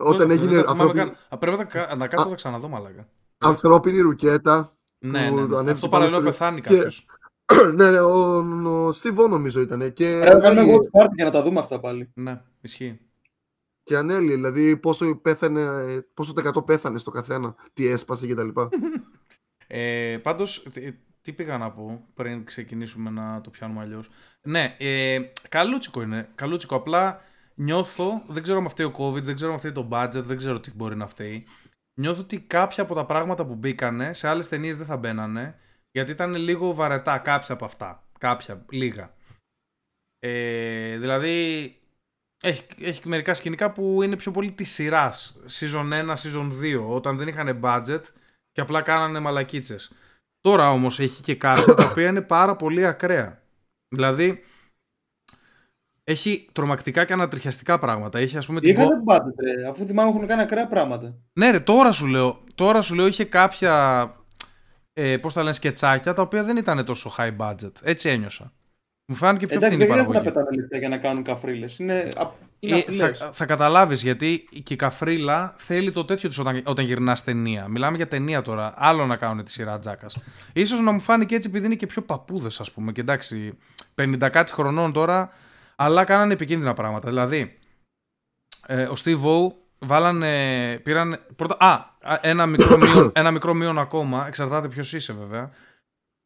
Όταν 0.00 0.30
έγινε. 0.30 0.56
Ανθρώπινη... 0.66 1.12
Πρέπει 1.38 1.56
να 1.96 2.08
κάτσω 2.08 2.24
να 2.24 2.30
το 2.30 2.34
ξαναδώ, 2.34 2.68
μαλάκα. 2.68 3.08
Ανθρώπινη 3.38 3.98
ρουκέτα. 3.98 4.76
Ναι, 4.98 5.30
ναι, 5.30 5.62
ναι. 5.62 5.70
Αυτό 5.70 5.88
παραλίγο 5.88 6.22
πεθάνει 6.22 6.60
κάποιος. 6.60 7.06
ναι, 7.74 7.90
ναι, 7.90 8.00
ο, 8.00 8.38
ο 8.86 8.92
Στίβο 8.92 9.28
νομίζω 9.28 9.60
ήταν. 9.60 9.92
Και... 9.92 10.18
Πρέπει 10.20 10.36
να 10.36 10.40
κάνουμε 10.40 10.74
watch 10.74 11.14
για 11.16 11.24
να 11.24 11.30
τα 11.30 11.42
δούμε 11.42 11.60
αυτά 11.60 11.80
πάλι. 11.80 12.10
Ναι, 12.14 12.42
ισχύει. 12.60 13.00
Και 13.82 13.96
ανέλυε, 13.96 14.34
δηλαδή 14.34 14.76
πόσο, 14.76 15.16
πέθανε, 15.16 15.64
πόσο 16.14 16.32
το 16.32 16.62
πέθανε 16.62 16.98
στο 16.98 17.10
καθένα, 17.10 17.54
τι 17.72 17.86
έσπασε 17.86 18.26
κτλ. 18.26 18.48
ε, 19.66 20.18
Πάντως, 20.22 20.66
τι, 20.72 20.92
τι 21.22 21.32
πήγα 21.32 21.58
να 21.58 21.70
πω 21.70 22.08
πριν 22.14 22.44
ξεκινήσουμε 22.44 23.10
να 23.10 23.40
το 23.40 23.50
πιάνουμε 23.50 23.80
αλλιώς. 23.80 24.08
Ναι, 24.42 24.76
ε, 24.78 25.20
καλούτσικο 25.48 26.02
είναι. 26.02 26.28
Καλούτσικο. 26.34 26.74
Απλά 26.74 27.20
νιώθω, 27.60 28.22
δεν 28.28 28.42
ξέρω 28.42 28.58
αν 28.58 28.68
φταίει 28.68 28.86
ο 28.86 28.92
COVID, 28.98 29.22
δεν 29.22 29.34
ξέρω 29.34 29.52
αν 29.52 29.58
φταίει 29.58 29.72
το 29.72 29.88
budget, 29.92 30.22
δεν 30.24 30.36
ξέρω 30.36 30.60
τι 30.60 30.74
μπορεί 30.74 30.96
να 30.96 31.06
φταίει. 31.06 31.46
Νιώθω 32.00 32.20
ότι 32.20 32.40
κάποια 32.40 32.82
από 32.82 32.94
τα 32.94 33.06
πράγματα 33.06 33.46
που 33.46 33.54
μπήκανε 33.54 34.12
σε 34.12 34.28
άλλες 34.28 34.48
ταινίες 34.48 34.76
δεν 34.76 34.86
θα 34.86 34.96
μπαίνανε 34.96 35.58
γιατί 35.90 36.10
ήταν 36.10 36.34
λίγο 36.34 36.74
βαρετά 36.74 37.18
κάποια 37.18 37.54
από 37.54 37.64
αυτά. 37.64 38.08
Κάποια, 38.18 38.64
λίγα. 38.70 39.14
Ε, 40.18 40.98
δηλαδή, 40.98 41.74
έχει, 42.42 42.66
έχει 42.80 43.08
μερικά 43.08 43.34
σκηνικά 43.34 43.72
που 43.72 44.02
είναι 44.02 44.16
πιο 44.16 44.30
πολύ 44.30 44.52
της 44.52 44.70
σειράς. 44.70 45.36
Season 45.48 45.92
1, 45.92 46.14
season 46.14 46.50
2, 46.62 46.86
όταν 46.88 47.16
δεν 47.16 47.28
είχαν 47.28 47.60
budget 47.62 48.02
και 48.52 48.60
απλά 48.60 48.82
κάνανε 48.82 49.18
μαλακίτσες. 49.18 49.92
Τώρα 50.40 50.70
όμως 50.70 51.00
έχει 51.00 51.22
και 51.22 51.34
κάποια 51.34 51.74
τα 51.74 51.84
οποία 51.90 52.08
είναι 52.08 52.22
πάρα 52.22 52.56
πολύ 52.56 52.86
ακραία. 52.86 53.42
Δηλαδή, 53.94 54.44
έχει 56.10 56.48
τρομακτικά 56.52 57.04
και 57.04 57.12
ανατριχιαστικά 57.12 57.78
πράγματα. 57.78 58.18
Έχει, 58.18 58.36
ας 58.36 58.46
πούμε, 58.46 58.60
Είχαν 58.62 58.88
την... 58.88 58.96
budget, 59.06 59.34
ρε, 59.44 59.68
αφού 59.68 59.84
θυμάμαι 59.84 60.08
έχουν 60.08 60.26
κάνει 60.26 60.42
ακραία 60.42 60.66
πράγματα. 60.66 61.14
Ναι, 61.32 61.50
ρε, 61.50 61.60
τώρα 61.60 61.92
σου 61.92 62.06
λέω. 62.06 62.38
Τώρα 62.54 62.80
σου 62.80 62.94
λέω 62.94 63.06
είχε 63.06 63.24
κάποια 63.24 64.04
ε, 64.92 65.16
πώς 65.16 65.34
τα 65.34 65.42
λένε, 65.42 65.54
σκετσάκια 65.54 66.12
τα 66.12 66.22
οποία 66.22 66.42
δεν 66.42 66.56
ήταν 66.56 66.84
τόσο 66.84 67.12
high 67.18 67.36
budget. 67.36 67.72
Έτσι 67.82 68.08
ένιωσα. 68.08 68.52
Μου 69.06 69.16
φάνηκε 69.16 69.46
πιο 69.46 69.56
Εντάξει, 69.56 69.74
φθηνή 69.74 69.90
παραγωγή. 69.90 70.18
Δεν 70.18 70.32
πετάνε 70.32 70.56
λεφτά 70.56 70.78
για 70.78 70.88
να 70.88 70.96
κάνουν 70.96 71.22
καφρίλες. 71.22 71.78
Είναι, 71.78 72.08
είναι 72.58 72.84
ε, 72.88 72.92
θα, 72.92 73.30
θα 73.32 73.44
καταλάβεις 73.44 74.02
γιατί 74.02 74.48
και 74.62 74.74
η 74.74 74.76
καφρίλα 74.76 75.54
θέλει 75.56 75.92
το 75.92 76.04
τέτοιο 76.04 76.28
της 76.28 76.38
όταν, 76.38 76.62
όταν 76.64 76.84
γυρνάς 76.84 77.24
ταινία. 77.24 77.68
Μιλάμε 77.68 77.96
για 77.96 78.08
ταινία 78.08 78.42
τώρα. 78.42 78.74
Άλλο 78.76 79.06
να 79.06 79.16
κάνουν 79.16 79.44
τη 79.44 79.50
σειρά 79.50 79.78
Τζάκας. 79.78 80.16
σω 80.66 80.80
να 80.82 80.92
μου 80.92 81.00
φάνηκε 81.00 81.34
έτσι 81.34 81.48
επειδή 81.48 81.66
είναι 81.66 81.74
και 81.74 81.86
πιο 81.86 82.02
παππούδες, 82.02 82.60
ας 82.60 82.70
πούμε. 82.70 82.92
Και 82.92 83.00
εντάξει, 83.00 83.58
50 83.94 84.28
κάτι 84.32 84.52
χρονών 84.52 84.92
τώρα, 84.92 85.32
αλλά 85.82 86.04
κάνανε 86.04 86.32
επικίνδυνα 86.32 86.74
πράγματα. 86.74 87.08
Δηλαδή, 87.08 87.58
ε, 88.66 88.82
ο 88.82 88.94
Steve 89.04 89.22
O 89.24 89.52
βάλανε, 89.78 90.78
πήραν, 90.78 91.26
πρώτα, 91.36 91.56
α, 91.58 92.18
ένα 92.20 92.46
μικρό, 92.46 92.76
μείον, 92.82 93.12
ένα 93.14 93.30
μικρό 93.30 93.54
μείον 93.54 93.78
ακόμα, 93.78 94.26
εξαρτάται 94.26 94.68
ποιος 94.68 94.92
είσαι 94.92 95.12
βέβαια, 95.12 95.50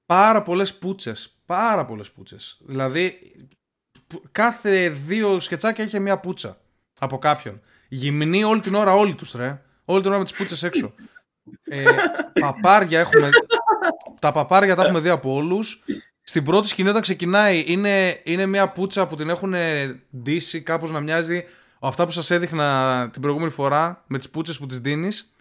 πάρα 0.07 0.43
πολλές 0.43 0.75
πούτσες, 0.79 1.41
πάρα 1.47 1.85
πολλές 1.85 2.11
πούτσες. 2.11 2.61
Δηλαδή, 2.65 3.33
κάθε 4.33 4.89
δύο 4.89 5.41
σκετσάκια 5.41 5.85
είχε 5.85 5.99
μία 5.99 6.19
πούτσα 6.19 6.57
από 6.99 7.19
κάποιον. 7.19 7.61
Γυμνή 7.89 8.45
όλη 8.45 8.61
την 8.61 8.75
ώρα 8.75 8.95
όλοι 8.95 9.15
τους, 9.15 9.33
ρε. 9.33 9.63
Όλη 9.85 10.01
την 10.01 10.11
ώρα 10.11 10.19
με 10.19 10.25
τις 10.25 10.35
πούτσες 10.35 10.63
έξω. 10.63 10.95
Ε, 11.63 11.85
παπάρια 12.41 13.01
έχουμε... 13.01 13.29
Τα 14.19 14.33
παπάρια 14.33 14.75
τα 14.75 14.83
έχουμε 14.85 15.01
δει 15.01 15.09
από 15.09 15.35
όλους. 15.35 15.85
Στην 16.25 16.45
πρώτη 16.45 16.69
σκηνή 16.69 16.89
όταν 16.89 17.03
ξεκινάει 17.03 17.65
είναι, 17.67 18.21
είναι 18.25 18.47
μια 18.47 18.69
πουτσα 18.69 19.07
που 19.07 19.17
την 19.17 19.29
έχουν 19.29 19.55
ντύσει 20.17 20.63
κάπως 20.63 20.91
να 20.91 21.01
μοιάζει 21.01 21.45
αυτά 21.79 22.05
που 22.05 22.11
σας 22.11 22.31
έδειχνα 22.31 23.09
την 23.13 23.23
προηγούμενη 23.23 23.51
φορά 23.51 24.05
με 24.07 24.19
τις 24.19 24.31
πούτσες 24.31 24.59
που 24.59 24.67
τις 24.67 24.79
δίνεις. 24.79 25.35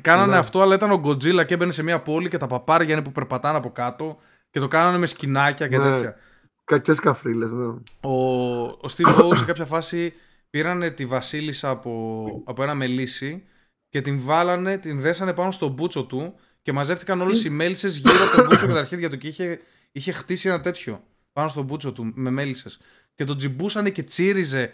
Κάνανε 0.00 0.32
ναι. 0.32 0.38
αυτό 0.38 0.60
αλλά 0.60 0.74
ήταν 0.74 0.92
ο 0.92 1.00
Godzilla 1.04 1.46
και 1.46 1.54
έμπαινε 1.54 1.72
σε 1.72 1.82
μια 1.82 2.00
πόλη 2.00 2.28
και 2.28 2.36
τα 2.36 2.46
παπάρια 2.46 2.92
είναι 2.92 3.02
που 3.02 3.12
περπατάνε 3.12 3.58
από 3.58 3.70
κάτω 3.70 4.18
και 4.50 4.60
το 4.60 4.68
κάνανε 4.68 4.98
με 4.98 5.06
σκηνάκια 5.06 5.68
και 5.68 5.78
ναι. 5.78 5.84
τέτοια. 5.84 6.16
Κακές 6.64 6.98
καφρίλες, 7.00 7.50
ναι. 7.50 7.64
Ο, 8.00 8.62
ο 8.62 8.86
Steve 8.96 9.36
σε 9.36 9.44
κάποια 9.44 9.64
φάση 9.64 10.14
πήρανε 10.50 10.90
τη 10.90 11.06
βασίλισσα 11.06 11.68
από, 11.68 12.24
από 12.44 12.62
ένα 12.62 12.74
μελίσι 12.74 13.44
και 13.88 14.00
την 14.00 14.20
βάλανε, 14.20 14.78
την 14.78 15.00
δέσανε 15.00 15.32
πάνω 15.32 15.50
στο 15.50 15.68
μπούτσο 15.68 16.04
του 16.04 16.34
και 16.62 16.72
μαζεύτηκαν 16.72 17.20
όλες 17.20 17.44
οι 17.44 17.50
μέλισσες 17.50 17.96
γύρω 17.96 18.24
από 18.24 18.36
τον 18.36 18.46
μπούτσο 18.46 18.66
και 18.66 18.72
τα 18.72 18.78
αρχίδια 18.78 19.10
του 19.10 19.18
και 19.18 19.28
είχε 19.28 19.60
είχε 19.92 20.12
χτίσει 20.12 20.48
ένα 20.48 20.60
τέτοιο 20.60 21.04
πάνω 21.32 21.48
στον 21.48 21.64
μπούτσο 21.64 21.92
του 21.92 22.12
με 22.14 22.30
μέλισσες. 22.30 22.80
Και 23.14 23.24
τον 23.24 23.36
τζιμπούσανε 23.36 23.90
και 23.90 24.02
τσίριζε. 24.02 24.72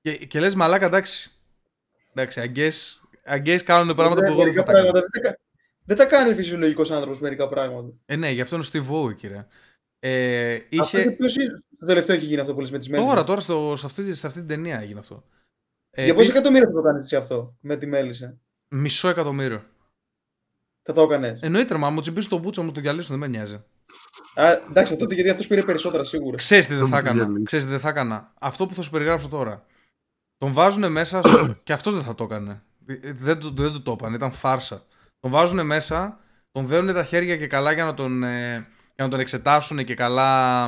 Και, 0.00 0.16
και 0.16 0.40
λες, 0.40 0.54
μαλάκα, 0.54 0.86
εντάξει. 0.86 1.30
Εντάξει, 2.14 2.70
αγκέ 3.24 3.56
κάνουν 3.56 3.94
πράγματα 3.94 4.20
που 4.20 4.30
εγώ 4.30 4.42
δεν 4.42 4.54
θα 4.54 4.62
τα 4.62 4.72
κάνω. 4.72 4.92
Δεν 5.84 5.96
τα 5.96 6.06
κάνει 6.06 6.34
φυσιολογικός 6.34 6.90
άνθρωπος 6.90 7.20
μερικά 7.20 7.48
πράγματα. 7.48 7.92
Ε, 8.06 8.16
ναι, 8.16 8.30
γι' 8.30 8.40
αυτό 8.40 8.56
είναι 8.56 8.64
ο 8.64 8.68
Steve 8.72 8.92
Vogue, 8.92 9.16
κύριε. 9.16 9.46
Ε, 9.98 10.58
είχε... 10.68 11.10
Ποιος 11.10 11.34
το 11.78 11.86
τελευταίο 11.86 12.16
έχει 12.16 12.24
γίνει 12.24 12.40
αυτό 12.40 12.54
πολύ 12.54 12.70
με 12.70 12.78
τις 12.78 12.88
μέλισσες. 12.88 13.10
Τώρα, 13.10 13.24
τώρα 13.24 13.40
στο, 13.40 13.76
σε, 13.76 13.86
αυτή, 13.86 14.14
σε 14.14 14.26
αυτή 14.26 14.38
την 14.38 14.48
ταινία 14.48 14.80
έγινε 14.80 14.98
αυτό. 14.98 15.24
Ε, 15.90 16.04
Για 16.04 16.14
πόσα 16.14 16.30
εκατομμύρια 16.30 16.66
θα 16.66 16.74
το 16.74 16.82
κάνεις 16.82 17.04
εσύ 17.04 17.16
αυτό 17.16 17.56
με 17.60 17.76
τη 17.76 17.86
μέλισσα; 17.86 18.38
Μισό 18.68 19.08
εκατομμύριο. 19.08 19.64
Θα 20.82 20.92
το 20.92 21.02
έκανες. 21.02 21.40
Εννοείται, 21.42 21.76
μα 21.76 21.90
μου 21.90 22.00
τσιμπήσει 22.00 22.28
το 22.28 22.38
μπούτσο 22.38 22.62
μου 22.62 22.72
το 22.72 22.80
διαλύσουν, 22.80 23.18
δεν 23.18 23.30
με 23.30 23.36
νοιάζει. 23.36 23.64
Α, 24.34 24.52
εντάξει, 24.68 24.92
αυτό 24.92 25.14
γιατί 25.14 25.30
αυτός 25.30 25.46
πήρε 25.46 25.62
περισσότερα 25.62 26.04
σίγουρα. 26.04 26.36
Ξέρεις 26.36 26.66
τι 26.66 26.74
δεν 26.74 26.88
θα 26.88 26.98
έκανα. 26.98 27.28
Ξέρεις 27.44 27.64
τι 27.64 27.70
δεν 27.70 27.80
θα 27.80 27.88
έκανα. 27.88 28.32
Αυτό 28.38 28.66
που 28.66 28.74
θα 28.74 28.82
σου 28.82 28.90
περιγράψω 28.90 29.28
τώρα. 29.28 29.64
Τον 30.38 30.52
βάζουν 30.52 30.92
μέσα. 30.92 31.22
Στο... 31.22 31.54
και 31.64 31.72
αυτός 31.72 31.94
δεν 31.94 32.02
θα 32.02 32.14
το 32.14 32.24
έκανε. 32.24 32.62
Δεν, 32.78 33.00
δεν, 33.16 33.38
δεν 33.40 33.72
του 33.72 33.82
το 33.82 33.92
είπαν, 33.92 34.14
ήταν 34.14 34.32
φάρσα. 34.32 34.82
Τον 35.20 35.30
βάζουν 35.30 35.66
μέσα, 35.66 36.18
τον 36.52 36.66
δένουν 36.66 36.94
τα 36.94 37.04
χέρια 37.04 37.36
και 37.36 37.46
καλά 37.46 37.72
για 37.72 37.84
να 37.84 37.94
τον, 37.94 38.22
ε, 38.22 38.52
για 38.94 39.04
να 39.04 39.08
τον 39.08 39.20
εξετάσουν 39.20 39.84
και 39.84 39.94
καλά. 39.94 40.64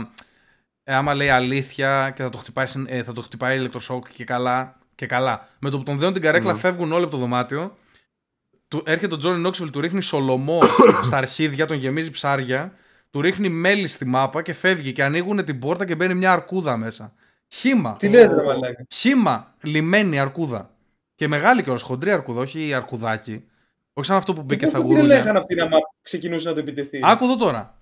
Ε, 0.83 0.95
άμα 0.95 1.15
λέει 1.15 1.29
αλήθεια 1.29 2.13
και 2.17 2.23
θα 2.23 2.31
το 2.31 2.39
χτυπάει, 2.39 2.67
ε, 2.87 3.03
θα 3.03 3.13
το 3.13 3.23
χτυπάει 3.23 3.57
ηλεκτροσόκ 3.57 4.07
και 4.13 4.25
καλά. 4.25 4.79
Και 4.95 5.07
καλά. 5.07 5.49
Με 5.59 5.71
το 5.71 5.79
που 5.79 5.83
τον 5.83 5.99
δένουν 5.99 6.13
την 6.13 6.23
καρέκλα, 6.23 6.55
mm. 6.55 6.59
φεύγουν 6.59 6.93
όλοι 6.93 7.03
από 7.03 7.13
το 7.13 7.19
δωμάτιο. 7.19 7.77
Του, 8.69 8.83
έρχεται 8.87 9.15
ο 9.15 9.17
Τζόνι 9.17 9.41
Νόξβιλ, 9.41 9.71
του 9.71 9.81
ρίχνει 9.81 10.03
σολομό 10.03 10.61
στα 11.07 11.17
αρχίδια, 11.17 11.67
τον 11.67 11.77
γεμίζει 11.77 12.11
ψάρια 12.11 12.73
του 13.11 13.21
ρίχνει 13.21 13.49
μέλι 13.49 13.87
στη 13.87 14.05
μάπα 14.05 14.43
και 14.43 14.53
φεύγει 14.53 14.93
και 14.93 15.03
ανοίγουν 15.03 15.45
την 15.45 15.59
πόρτα 15.59 15.87
και 15.87 15.95
μπαίνει 15.95 16.15
μια 16.15 16.33
αρκούδα 16.33 16.77
μέσα. 16.77 17.13
Χήμα. 17.49 17.97
Τι 17.99 18.09
λέτε, 18.09 18.43
μαλάκα; 18.45 18.87
Χήμα, 18.91 19.55
λιμένη 19.63 20.19
αρκούδα. 20.19 20.71
Και 21.15 21.29
μεγάλη 21.29 21.63
κιόλας, 21.63 21.83
χοντρή 21.83 22.11
αρκούδα, 22.11 22.41
όχι 22.41 22.75
αρκουδάκι. 22.75 23.45
Όχι 23.93 24.07
σαν 24.07 24.17
αυτό 24.17 24.33
που 24.33 24.43
μπήκε 24.43 24.67
στα 24.67 24.79
γούρια. 24.79 24.97
Δεν 24.97 25.07
λέγανε 25.07 25.39
αυτοί 25.39 25.55
να 25.55 25.69
ξεκινούσε 26.03 26.49
να 26.49 26.55
το 26.55 26.61
επιτεθεί; 26.61 27.01
Άκου 27.03 27.25
εδώ 27.25 27.37
τώρα. 27.37 27.79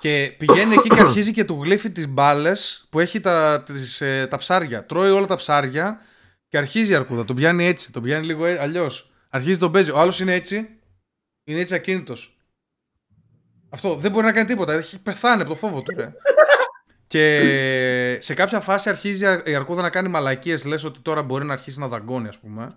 Και 0.00 0.34
πηγαίνει 0.38 0.74
εκεί 0.74 0.88
και 0.88 1.00
αρχίζει 1.00 1.32
και 1.32 1.44
του 1.44 1.62
γλύφει 1.62 1.90
τις 1.90 2.08
μπάλες 2.08 2.86
που 2.90 3.00
έχει 3.00 3.20
τα, 3.20 3.62
τις, 3.62 4.00
ε, 4.00 4.26
τα 4.30 4.36
ψάρια. 4.36 4.84
Τρώει 4.84 5.10
όλα 5.10 5.26
τα 5.26 5.36
ψάρια 5.36 6.00
και 6.48 6.58
αρχίζει 6.58 6.92
η 6.92 6.94
αρκούδα. 6.94 7.24
Τον 7.24 7.36
πιάνει 7.36 7.66
έτσι, 7.66 7.92
τον 7.92 8.02
πιάνει 8.02 8.26
λίγο 8.26 8.44
ε, 8.44 8.58
αλλιώς. 8.60 9.10
Αρχίζει 9.28 9.58
τον 9.58 9.72
παίζει. 9.72 9.90
Ο 9.90 9.98
άλλος 9.98 10.20
είναι 10.20 10.34
έτσι. 10.34 10.68
Είναι 11.44 11.60
έτσι 11.60 11.74
ακίνητος. 11.74 12.37
Αυτό 13.68 13.94
δεν 13.94 14.10
μπορεί 14.10 14.24
να 14.24 14.32
κάνει 14.32 14.46
τίποτα. 14.46 14.72
Έχει 14.72 15.02
πεθάνει 15.02 15.40
από 15.40 15.50
το 15.50 15.56
φόβο 15.56 15.82
του. 15.82 15.94
Ρε. 15.96 16.12
και 17.12 18.18
σε 18.20 18.34
κάποια 18.34 18.60
φάση 18.60 18.88
αρχίζει 18.88 19.24
η 19.44 19.54
Αρκούδα 19.54 19.82
να 19.82 19.90
κάνει 19.90 20.08
μαλακίες. 20.08 20.64
Λες 20.64 20.84
ότι 20.84 21.00
τώρα 21.00 21.22
μπορεί 21.22 21.44
να 21.44 21.52
αρχίσει 21.52 21.78
να 21.78 21.88
δαγκώνει, 21.88 22.28
ας 22.28 22.38
πούμε. 22.38 22.76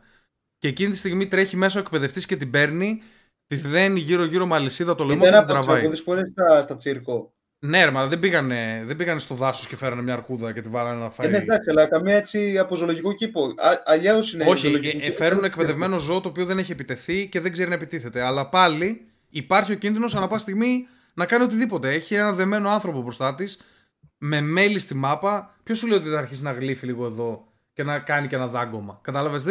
Και 0.57 0.67
εκείνη 0.67 0.91
τη 0.91 0.97
στιγμή 0.97 1.27
τρέχει 1.27 1.57
μέσα 1.57 1.79
ο 1.79 1.81
εκπαιδευτής 1.81 2.25
και 2.25 2.35
την 2.35 2.49
παίρνει, 2.49 3.01
τη 3.47 3.55
δένει 3.55 3.99
γύρω-γύρω 3.99 4.45
μαλισίδα 4.45 4.95
το 4.95 5.03
λαιμό 5.03 5.23
και 5.23 5.31
την 5.31 5.45
τραβάει. 5.45 5.85
Είναι 5.85 5.97
που 5.97 6.13
είναι 6.13 6.31
στα, 6.31 6.61
στα 6.61 6.75
τσίρκο. 6.75 7.33
Ναι, 7.65 7.85
ρε, 7.85 7.91
δεν 8.07 8.19
πήγανε, 8.19 8.83
δεν 8.85 8.95
πήγανε 8.95 9.19
στο 9.19 9.35
δάσος 9.35 9.67
και 9.67 9.75
φέρανε 9.75 10.01
μια 10.01 10.13
αρκούδα 10.13 10.53
και 10.53 10.61
τη 10.61 10.69
βάλανε 10.69 10.99
να 10.99 11.09
φάει. 11.09 11.27
Είναι 11.27 11.37
εντάξει, 11.37 11.69
αλλά 11.69 11.85
καμία 11.85 12.15
έτσι 12.15 12.57
από 12.57 12.75
ζωολογικό 12.75 13.13
κήπο. 13.13 13.53
Αλλιώς 13.85 14.33
είναι. 14.33 14.45
Όχι, 14.47 14.99
ε, 15.01 15.11
φέρνουν 15.11 15.43
εκπαιδευμένο 15.43 15.97
ζώο 15.97 16.21
το 16.21 16.29
οποίο 16.29 16.45
δεν 16.45 16.57
έχει 16.57 16.71
επιτεθεί 16.71 17.27
και 17.27 17.39
δεν 17.39 17.51
ξέρει 17.51 17.69
να 17.69 17.75
επιτίθεται. 17.75 18.21
Αλλά 18.21 18.49
πάλι 18.49 19.10
υπάρχει 19.31 19.71
ο 19.71 19.75
κίνδυνος 19.75 20.15
ανά 20.15 20.27
πάση 20.27 20.41
στιγμή 20.41 20.87
να 21.13 21.25
κάνει 21.25 21.43
οτιδήποτε. 21.43 21.93
Έχει 21.93 22.15
ένα 22.15 22.33
δεμένο 22.33 22.69
άνθρωπο 22.69 23.01
μπροστά 23.01 23.35
της 23.35 23.61
με 24.17 24.41
μέλη 24.41 24.79
στη 24.79 24.95
μάπα. 24.95 25.55
Ποιος 25.63 25.77
σου 25.77 25.87
λέει 25.87 25.97
ότι 25.97 26.09
θα 26.09 26.17
αρχίσει 26.17 26.43
να 26.43 26.51
γλύφει 26.51 26.85
λίγο 26.85 27.05
εδώ 27.05 27.47
και 27.73 27.83
να 27.83 27.99
κάνει 27.99 28.27
και 28.27 28.35
ένα 28.35 28.47
δάγκωμα; 28.47 28.99
Κατάλαβες. 29.01 29.45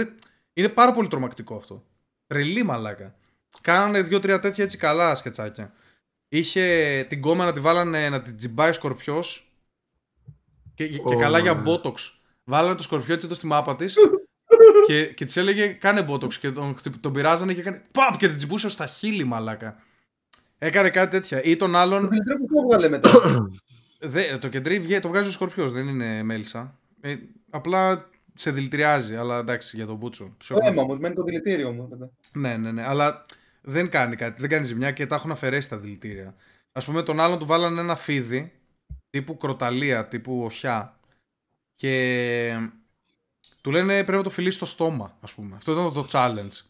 Είναι 0.52 0.68
πάρα 0.68 0.92
πολύ 0.92 1.08
τρομακτικό 1.08 1.56
αυτό. 1.56 1.84
Τρελή 2.26 2.62
μαλάκα. 2.62 3.14
Κάνανε 3.60 4.02
δύο-τρία 4.02 4.38
τέτοια 4.38 4.64
έτσι 4.64 4.76
καλά 4.76 5.14
σκετσάκια. 5.14 5.72
Είχε 6.28 7.06
την 7.08 7.20
κόμμα 7.20 7.44
να 7.44 7.52
τη 7.52 7.60
βάλανε 7.60 8.08
να 8.08 8.22
την 8.22 8.36
τζιμπάει 8.36 8.72
σκορπιός. 8.72 9.54
Και, 10.74 10.88
και 10.88 11.16
καλά 11.18 11.38
για 11.38 11.54
μπότοξ. 11.54 12.20
Βάλανε 12.44 12.74
το 12.74 12.82
σκορπιό 12.82 13.14
έτσι 13.14 13.26
εδώ 13.26 13.34
στη 13.34 13.46
μάπα 13.46 13.76
της. 13.76 13.96
και, 14.86 15.04
και 15.04 15.24
της 15.24 15.36
έλεγε 15.36 15.66
κάνε 15.66 16.02
μπότοξ. 16.02 16.38
Και 16.38 16.50
τον, 16.50 16.76
τον 17.00 17.12
πειράζανε 17.12 17.54
και 17.54 17.60
έκανε. 17.60 17.82
Παπ! 17.92 18.16
Και 18.16 18.28
την 18.28 18.36
τζιμπούσε 18.36 18.68
στα 18.68 18.86
χείλη 18.86 19.24
μαλάκα. 19.24 19.76
Έκανε 20.58 20.90
κάτι 20.90 21.10
τέτοια. 21.10 21.42
Ή 21.42 21.56
τον 21.56 21.76
άλλον. 21.76 22.02
Το 22.02 22.08
κεντρί 22.08 22.36
που 22.38 22.46
το 22.46 22.60
έβγαλε 22.62 22.88
μετά. 22.88 23.10
Δε, 24.02 24.38
το 24.38 24.48
κεντρί 24.48 25.00
το 25.00 25.08
βγάζει 25.08 25.28
ο 25.28 25.30
Σκορπιός, 25.30 25.72
δεν 25.72 25.88
είναι 25.88 26.22
μέλισσα. 26.22 26.78
Ε, 27.00 27.16
απλά 27.50 28.08
σε 28.34 28.50
δηλητηριάζει, 28.50 29.16
αλλά 29.16 29.38
εντάξει 29.38 29.76
για 29.76 29.86
τον 29.86 29.96
Μπούτσο. 29.96 30.36
Το 30.48 30.56
αίμα 30.62 30.82
όμως, 30.82 30.98
μένει 30.98 31.14
το 31.14 31.22
δηλητήριο 31.22 31.72
μου. 31.72 32.10
Ναι, 32.32 32.56
ναι, 32.56 32.72
ναι. 32.72 32.86
Αλλά 32.86 33.22
δεν 33.60 33.88
κάνει 33.88 34.16
κάτι, 34.16 34.40
δεν 34.40 34.50
κάνει 34.50 34.64
ζημιά 34.64 34.90
και 34.90 35.06
τα 35.06 35.14
έχουν 35.14 35.30
αφαιρέσει 35.30 35.68
τα 35.68 35.78
δηλητήρια. 35.78 36.34
Α 36.72 36.80
πούμε, 36.80 37.02
τον 37.02 37.20
άλλον 37.20 37.38
του 37.38 37.46
βάλανε 37.46 37.80
ένα 37.80 37.96
φίδι 37.96 38.52
τύπου 39.10 39.36
κροταλία, 39.36 40.06
τύπου 40.06 40.42
οχιά. 40.44 40.98
Και 41.76 42.70
του 43.60 43.70
λένε 43.70 43.92
πρέπει 43.92 44.12
να 44.12 44.22
το 44.22 44.30
φιλήσει 44.30 44.56
στο 44.56 44.66
στόμα, 44.66 45.16
ας 45.20 45.32
πούμε. 45.32 45.56
Αυτό 45.56 45.72
ήταν 45.72 45.92
το 45.92 46.06
challenge. 46.10 46.64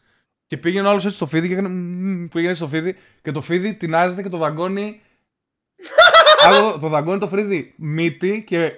Και 0.47 0.57
πήγαινε 0.57 0.87
άλλος 0.87 1.03
έτσι 1.03 1.15
στο 1.15 1.25
φίδι 1.25 1.47
και 1.47 1.53
έκανε. 1.53 2.27
Πήγαινε 2.27 2.53
στο 2.53 2.67
φίδι 2.67 2.97
και 3.21 3.31
το 3.31 3.41
φίδι 3.41 3.73
τεινάζεται 3.73 4.21
και 4.21 4.29
το 4.29 4.37
δαγκώνει. 4.37 5.01
Άλλο, 6.45 6.79
το 6.79 6.87
δαγκώνει 6.87 7.19
το 7.19 7.27
φίδι 7.27 7.73
μύτη 7.77 8.43
και, 8.43 8.73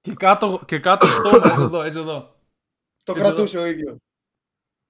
και 0.00 0.14
κάτω, 0.14 0.62
και 0.66 0.78
κάτω 0.78 1.06
στόμα. 1.06 1.36
έτσι 1.36 1.60
εδώ, 1.60 1.82
έτσι 1.82 1.98
εδώ. 1.98 2.36
Το 3.02 3.12
κρατούσε 3.12 3.58
ο 3.58 3.66
ίδιος. 3.66 3.96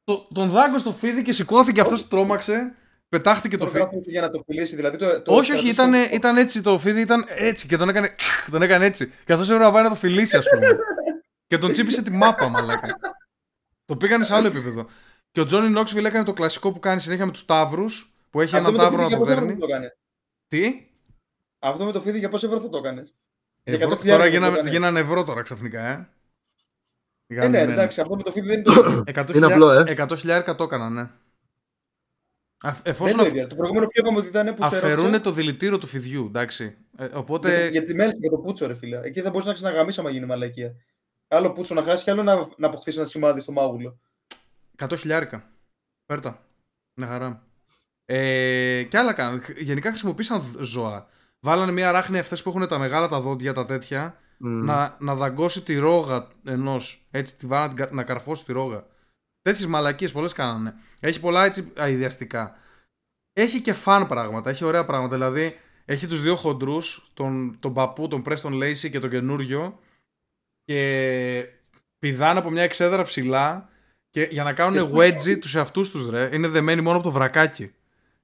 Το, 0.05 0.28
τον 0.34 0.51
δάγκωσε 0.51 0.78
στο 0.78 0.92
φίδι 0.92 1.22
και 1.22 1.32
σηκώθηκε 1.32 1.80
αυτός, 1.80 2.09
τρόμαξε. 2.09 2.74
Πετάχτηκε 3.09 3.56
το, 3.56 3.64
το 3.64 3.70
φίδι. 3.70 4.02
Για 4.06 4.20
να 4.20 4.30
το 4.30 4.42
φιλήσει, 4.46 4.76
δηλαδή. 4.76 4.96
Το, 4.96 5.22
το 5.22 5.34
όχι, 5.34 5.52
όχι, 5.52 5.68
ήταν, 5.68 5.92
ήταν 6.12 6.36
έτσι 6.36 6.62
το 6.62 6.78
φίδι, 6.78 7.01
ήταν 7.01 7.24
έτσι 7.28 7.66
και 7.66 7.76
τον 7.76 7.88
έκανε, 7.88 8.14
τον 8.51 8.62
έκανε 8.62 8.84
έτσι. 8.84 9.12
Και 9.24 9.32
αυτός 9.32 9.48
έπρεπε 9.48 9.64
να 9.64 9.72
πάει 9.72 9.82
να 9.82 9.88
το 9.88 9.94
φιλήσει, 9.94 10.36
ας 10.36 10.44
πούμε. 10.48 10.66
και 11.46 11.58
τον 11.58 11.72
τσίπησε 11.72 12.02
τη 12.02 12.10
μάπα, 12.10 12.48
μαλάκα. 12.48 12.98
το 13.84 13.96
πήγανε 13.96 14.24
σε 14.24 14.34
άλλο 14.34 14.46
επίπεδο. 14.46 14.86
Και 15.30 15.40
ο 15.40 15.44
Τζόνι 15.44 15.68
Νόξβιλ 15.68 16.04
έκανε 16.04 16.24
το 16.24 16.32
κλασικό 16.32 16.72
που 16.72 16.78
κάνει 16.78 17.00
συνέχεια 17.00 17.26
με 17.26 17.32
τους 17.32 17.44
Ταύρους, 17.44 18.14
που 18.30 18.40
έχει 18.40 18.56
ένα 18.56 18.72
τάβρο 18.72 19.08
να 19.08 19.18
το 19.18 19.24
δέρνει. 19.24 19.56
Τι; 20.48 20.90
Αυτό 21.58 21.84
με 21.84 21.92
το 21.92 22.00
φίδι 22.00 22.18
για 22.18 22.28
πόσο 22.28 22.46
ευρώ 22.46 22.60
θα 22.60 22.68
το 22.68 22.76
έκανε. 22.76 23.08
Ευρώ, 23.62 23.96
τώρα 23.96 24.26
γίνανε, 24.26 24.70
γίνανε 24.70 25.00
ευρώ 25.00 25.24
τώρα 25.24 25.42
ξαφνικά, 25.42 25.86
ε. 25.86 26.08
Ε, 27.26 27.48
ναι, 27.48 27.60
εντάξει, 27.60 28.00
αυτό 28.00 28.16
με 28.16 28.22
το 28.22 28.32
φίδι 28.32 28.46
δεν 28.46 28.58
είναι 28.58 28.64
το. 29.22 29.32
είναι 29.36 29.46
απλό, 29.46 29.70
ε. 29.70 29.94
100 29.98 30.18
χιλιάρικα 30.18 30.54
το 30.54 30.64
έκαναν, 30.64 30.92
ναι. 30.92 31.10
Εφόσον 32.82 33.22
δεν 33.22 33.36
είναι 33.36 33.46
το 33.46 33.54
προηγούμενο 33.54 33.86
που 33.86 33.92
είπαμε 33.94 34.18
ότι 34.18 34.26
ήταν 34.26 34.54
που 34.54 34.64
Αφαιρούν 34.64 35.22
το 35.22 35.32
δηλητήριο 35.32 35.78
του 35.78 35.86
φιδιού, 35.86 36.24
εντάξει. 36.26 36.76
Ε, 36.96 37.04
οπότε... 37.04 37.56
Για, 37.56 37.68
για 37.68 37.84
τη 37.84 37.94
μέλη 37.94 38.12
για 38.20 38.30
το 38.30 38.36
πούτσο, 38.36 38.66
ρε 38.66 38.74
φίλε. 38.74 39.00
Εκεί 39.02 39.20
θα 39.20 39.30
μπορούσε 39.30 39.48
να 39.48 39.54
ξαναγαμίσει 39.54 40.00
άμα 40.00 40.10
γίνει 40.10 40.26
μαλακία. 40.26 40.74
Άλλο 41.28 41.52
πούτσο 41.52 41.74
να 41.74 41.82
χάσει 41.82 42.05
και 42.05 42.10
άλλο 42.10 42.22
να, 42.22 42.48
να 42.56 42.66
αποκτήσει 42.66 42.98
ένα 42.98 43.06
σημάδι 43.06 43.40
στο 43.40 43.52
μάγουλο. 43.52 43.98
100 44.78 44.98
χιλιάρικα. 44.98 45.51
Πέρτα. 46.06 46.46
Μια 46.94 47.06
χαρά. 47.06 47.46
Ε, 48.05 48.82
και 48.82 48.98
άλλα 48.98 49.12
κάνουν. 49.12 49.42
Γενικά 49.59 49.88
χρησιμοποίησαν 49.88 50.56
ζώα. 50.60 51.06
Βάλανε 51.40 51.72
μια 51.72 51.90
ράχνη 51.90 52.18
αυτές 52.18 52.42
που 52.42 52.48
έχουν 52.48 52.68
τα 52.68 52.78
μεγάλα 52.78 53.09
τα 53.09 53.20
δόντια, 53.20 53.52
τα 53.52 53.64
τέτοια, 53.64 54.18
να, 54.38 54.96
να 54.98 55.14
δαγκώσει 55.14 55.62
τη 55.62 55.74
ρόγα 55.74 56.28
ενός. 56.44 57.06
Έτσι, 57.10 57.34
τη 57.34 57.46
βάλανε 57.46 57.88
να 57.90 58.02
καρφώσει 58.02 58.44
τη 58.44 58.52
ρόγα. 58.52 58.86
Τέτοιες 59.42 59.66
μαλακίες 59.66 60.12
πολλές 60.12 60.32
κάνανε. 60.32 60.74
Έχει 61.01 61.20
πολλά 61.20 61.44
έτσι 61.44 61.72
αειδιαστικά. 61.76 62.56
Έχει 63.32 63.60
και 63.60 63.72
φαν 63.72 64.06
πράγματα, 64.06 64.51
έχει 64.51 64.64
ωραία 64.64 64.84
πράγματα. 64.84 65.14
Δηλαδή, 65.14 65.59
έχει 65.84 66.06
τους 66.06 66.22
δύο 66.22 66.36
χοντρούς, 66.36 67.10
τον, 67.14 67.56
τον 67.60 67.72
παππού, 67.72 68.09
τον 68.09 68.22
Πρέστον 68.22 68.52
Λέισι 68.52 68.90
και 68.90 68.98
τον 68.98 69.10
καινούριο. 69.10 69.78
Και 70.64 71.44
πηδάνε 71.98 72.38
από 72.38 72.50
μια 72.50 72.62
εξέδρα 72.62 73.02
ψηλά 73.02 73.68
και 74.10 74.28
για 74.30 74.42
να 74.42 74.52
κάνουν 74.52 74.92
wedgie 74.96 75.38
τους 75.40 75.54
εαυτούς 75.54 75.90
τους, 75.90 76.08
ρε, 76.08 76.30
είναι 76.32 76.48
δεμένοι 76.48 76.80
μόνο 76.80 76.96
από 76.96 77.04
το 77.04 77.12
βρακάκι. 77.12 77.74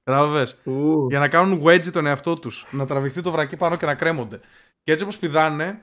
Κατάλαβες; 0.03 0.61
Για 1.07 1.19
να 1.19 1.27
κάνουν 1.27 1.61
wedge 1.65 1.91
τον 1.91 2.05
εαυτό 2.05 2.35
τους. 2.35 2.67
Να 2.71 2.85
τραβηχθεί 2.85 3.21
το 3.21 3.31
βρακί 3.31 3.55
πάνω 3.55 3.75
και 3.77 3.85
να 3.85 3.95
κρέμονται. 3.95 4.39
Και 4.83 4.91
έτσι 4.91 5.03
όπως 5.03 5.17
πηδάνε, 5.17 5.81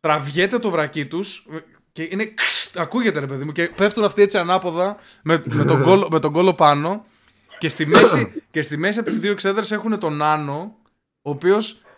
τραβιέται 0.00 0.58
το 0.58 0.70
βρακί 0.70 1.06
τους 1.06 1.46
και 1.92 2.08
είναι. 2.10 2.34
ακούγεται 2.74 3.20
ρε 3.20 3.26
παιδί 3.26 3.44
μου. 3.44 3.52
Και 3.52 3.68
πέφτουν 3.68 4.04
αυτοί 4.04 4.22
έτσι 4.22 4.38
ανάποδα 4.38 4.96
με, 5.22 5.42
με, 5.44 5.64
τον, 5.64 5.82
κόλο, 5.82 6.08
με 6.10 6.20
τον 6.20 6.32
κόλο 6.32 6.52
πάνω. 6.52 7.04
Και 7.58 7.68
στη 7.68 7.86
μέση, 7.86 8.32
και 8.52 8.62
στη 8.62 8.76
μέση 8.76 8.98
από 8.98 9.08
τις 9.08 9.18
δύο 9.18 9.30
εξέδρες 9.30 9.70
έχουν 9.70 9.98
τον 9.98 10.22
Άνω, 10.22 10.76
ο 11.22 11.30
οποίος 11.30 11.70
ε, 11.70 11.89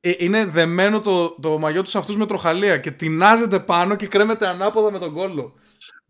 είναι 0.00 0.44
δεμένο 0.44 1.00
το, 1.00 1.30
το 1.40 1.58
μαγιό 1.58 1.82
τους 1.82 1.94
αυτούς 1.94 2.16
με 2.16 2.26
τροχαλία 2.26 2.78
και 2.78 2.90
τεινάζεται 2.90 3.60
πάνω 3.60 3.96
και 3.96 4.06
κρέμεται 4.06 4.46
ανάποδα 4.46 4.90
με 4.90 4.98
τον 4.98 5.12
κόλλο. 5.12 5.54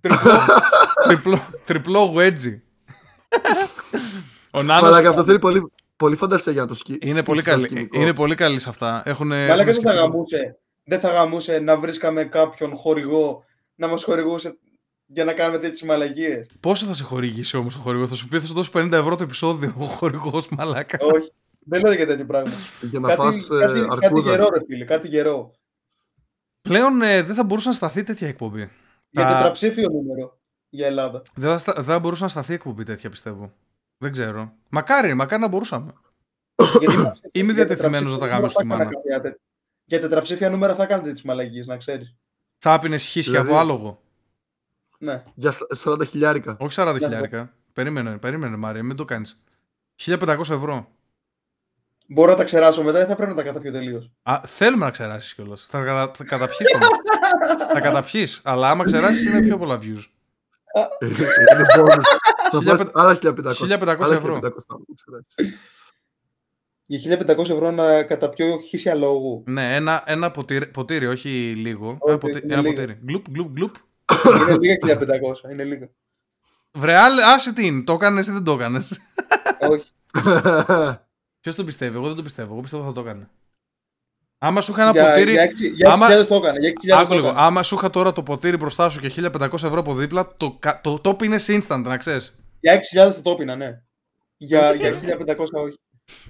Τριπλό, 0.00 0.32
τριπλό, 1.06 1.48
τριπλό 1.64 2.14
wedgie. 2.16 2.60
Ο 4.52 4.62
Νάνος... 4.62 4.96
Αλλά 4.96 5.08
αυτό 5.08 5.24
θέλει 5.24 5.38
πολύ, 5.38 5.72
πολύ 5.96 6.16
φαντασία 6.16 6.52
για 6.52 6.62
να 6.62 6.68
το 6.68 6.74
σκι... 6.74 6.98
Είναι, 7.00 7.22
πολύ 7.22 7.42
καλή, 7.42 7.88
είναι 7.92 8.14
πολύ 8.14 8.34
καλή 8.34 8.58
σε 8.58 8.68
αυτά. 8.68 9.02
Έχουν, 9.04 9.32
Αλλά 9.32 9.64
δεν 9.64 9.74
θα 9.74 9.92
γαμούσε. 9.92 10.58
Δεν 10.84 11.00
θα 11.00 11.08
γαμούσε 11.08 11.58
να 11.58 11.78
βρίσκαμε 11.78 12.24
κάποιον 12.24 12.76
χορηγό 12.76 13.44
να 13.74 13.86
μας 13.86 14.04
χορηγούσε 14.04 14.58
για 15.06 15.24
να 15.24 15.32
κάνουμε 15.32 15.58
τέτοιες 15.58 15.82
μαλαγίε. 15.82 16.46
Πόσο 16.60 16.86
θα 16.86 16.92
σε 16.92 17.02
χορηγήσει 17.02 17.56
όμως 17.56 17.74
ο 17.74 17.78
χορηγός, 17.78 18.08
θα 18.08 18.14
σου 18.14 18.28
πει 18.28 18.40
θα 18.40 18.46
σου 18.46 18.54
δώσει 18.54 18.70
50 18.74 18.92
ευρώ 18.92 19.16
το 19.16 19.22
επεισόδιο 19.22 19.74
ο 19.78 19.84
χορηγός 19.84 20.48
μαλάκα. 20.48 20.98
Όχι. 21.00 21.32
Δεν 21.70 21.82
λέω 21.82 21.92
για 21.92 22.06
τέτοιο 22.06 22.26
πράγμα. 22.26 22.52
Για 22.80 23.00
να 23.00 23.08
κάτι, 23.08 23.20
φας, 23.20 23.50
ε, 23.50 23.58
κάτι, 23.58 23.80
αρκούδα. 23.80 23.98
κάτι 24.00 24.20
γερό, 24.20 24.48
ρε 24.48 24.60
φίλε, 24.66 24.84
κάτι 24.84 25.08
γερό. 25.08 25.54
Πλέον 26.60 27.02
ε, 27.02 27.22
δεν 27.22 27.34
θα 27.34 27.44
μπορούσε 27.44 27.68
να 27.68 27.74
σταθεί 27.74 28.02
τέτοια 28.02 28.28
εκπομπή. 28.28 28.70
Για 29.10 29.22
Τα... 29.22 29.34
τετραψήφιο 29.34 29.88
νούμερο 29.88 30.38
για 30.68 30.86
Ελλάδα. 30.86 31.22
Δεν 31.34 31.58
θα, 31.58 31.72
δεν 31.72 31.84
θα 31.84 31.98
μπορούσε 31.98 32.22
να 32.22 32.28
σταθεί 32.28 32.52
εκπομπή 32.52 32.84
τέτοια, 32.84 33.10
πιστεύω. 33.10 33.52
Δεν 33.98 34.12
ξέρω. 34.12 34.52
Μακάρι, 34.68 35.14
μακάρι 35.14 35.42
να 35.42 35.48
μπορούσαμε. 35.48 35.92
Είμαι 37.32 37.52
διατεθειμένος 37.52 38.12
να 38.12 38.18
τα 38.18 38.26
γάμω 38.26 38.48
στη 38.48 38.64
μάνα. 38.64 38.88
Για 39.84 40.00
τετραψήφια 40.00 40.50
νούμερα 40.50 40.74
θα 40.74 40.86
κάνετε 40.86 41.12
τις 41.12 41.22
μαλαγίες, 41.22 41.66
να 41.66 41.76
ξέρεις. 41.76 42.16
Θα 42.58 42.72
έπινε 42.72 42.96
χίσια 42.96 43.32
δηλαδή... 43.32 43.50
από 43.50 43.58
άλογο. 43.58 44.02
Ναι. 44.98 45.22
Για 45.34 45.52
40 45.84 46.06
χιλιάρικα. 46.06 46.56
Όχι 46.60 46.80
40 46.80 46.96
χιλιάρικα. 46.98 47.54
Περίμενε, 47.72 48.18
περίμενε, 48.18 48.56
Μάρια, 48.56 48.82
μην 48.82 48.96
το 48.96 49.04
κάνεις. 49.04 49.42
1500 50.04 50.38
ευρώ. 50.38 50.99
Μπορώ 52.12 52.30
να 52.30 52.36
τα 52.36 52.44
ξεράσω 52.44 52.82
μετά 52.82 53.02
ή 53.02 53.04
θα 53.04 53.14
πρέπει 53.14 53.30
να 53.30 53.36
τα 53.36 53.42
καταπιώ 53.42 53.72
τελείως. 53.72 54.10
Θέλουμε 54.46 54.84
να 54.84 54.90
ξεράσεις 54.90 55.34
κιόλας. 55.34 55.66
Θα, 55.70 55.84
κατα... 55.84 56.10
θα 56.16 56.24
καταπιείς 56.24 56.70
θα 57.72 57.80
καταπιείς. 57.80 58.40
Αλλά 58.44 58.70
άμα 58.70 58.84
ξεράσεις 58.84 59.26
είναι 59.26 59.42
πιο 59.42 59.58
πολλά 59.58 59.78
views. 59.82 60.04
Άλλα 62.92 63.18
1500 63.22 64.12
ευρώ. 64.12 64.40
Για 66.86 67.18
1500 67.18 67.38
ευρώ 67.38 67.70
να 67.70 68.02
καταπιώ 68.02 68.58
χίσια 68.58 68.94
λόγου. 68.94 69.44
Ναι, 69.46 69.74
ένα, 69.74 70.02
ένα 70.06 70.30
ποτήρι, 70.30 70.66
ποτήρι, 70.66 71.06
όχι 71.06 71.28
λίγο. 71.56 71.98
ένα, 72.06 72.18
ποτι... 72.18 72.42
ένα 72.48 72.62
ποτήρι. 72.62 72.98
Γκλουπ, 73.04 73.28
γκλουπ, 73.30 73.48
γκλουπ. 73.52 73.74
Είναι 74.26 74.56
λίγα 74.58 74.98
1500. 75.46 75.50
Είναι 75.50 75.64
λίγα. 75.64 75.88
Βρε, 76.72 76.96
άσε 77.34 77.52
τι 77.52 77.66
είναι. 77.66 77.82
Το 77.82 77.92
έκανες 77.92 78.26
ή 78.26 78.32
δεν 78.32 78.44
το 78.44 78.52
έκανες; 78.52 79.00
Όχι. 79.70 79.86
Ποιος 81.40 81.54
τον 81.54 81.64
πιστεύει, 81.64 81.96
εγώ 81.96 82.06
δεν 82.06 82.16
το 82.16 82.22
πιστεύω. 82.22 82.52
Εγώ 82.52 82.60
πιστεύω 82.60 82.84
θα 82.84 82.92
το 82.92 83.00
έκανε. 83.00 83.28
Άμα 84.38 84.60
σου 84.60 84.72
είχα 84.72 84.82
ένα 84.82 84.90
για, 84.90 85.12
ποτήρι. 85.12 85.32
Για 85.32 85.50
6.000 85.88 85.92
άμα... 85.92 86.24
το 86.24 86.34
έκανε. 86.34 86.58
Για 86.80 87.06
6.000 87.06 87.10
λίγο. 87.10 87.32
Άμα 87.36 87.62
σου 87.62 87.74
είχα 87.74 87.90
τώρα 87.90 88.12
το 88.12 88.22
ποτήρι 88.22 88.56
μπροστά 88.56 88.88
σου 88.88 89.00
και 89.00 89.12
1500 89.16 89.52
ευρώ 89.52 89.78
από 89.78 89.94
δίπλα, 89.94 90.36
το, 90.36 90.58
το, 90.82 90.98
το 90.98 91.10
top 91.10 91.22
είναι 91.22 91.36
instant, 91.46 91.82
να 91.84 91.96
ξέρεις. 91.96 92.38
Για 92.60 92.80
6.000 92.94 93.14
το 93.22 93.32
top 93.32 93.40
είναι, 93.40 93.54
ναι. 93.54 93.82
Για, 94.36 94.72
για 94.72 95.00
1500 95.26 95.36
όχι. 95.52 95.78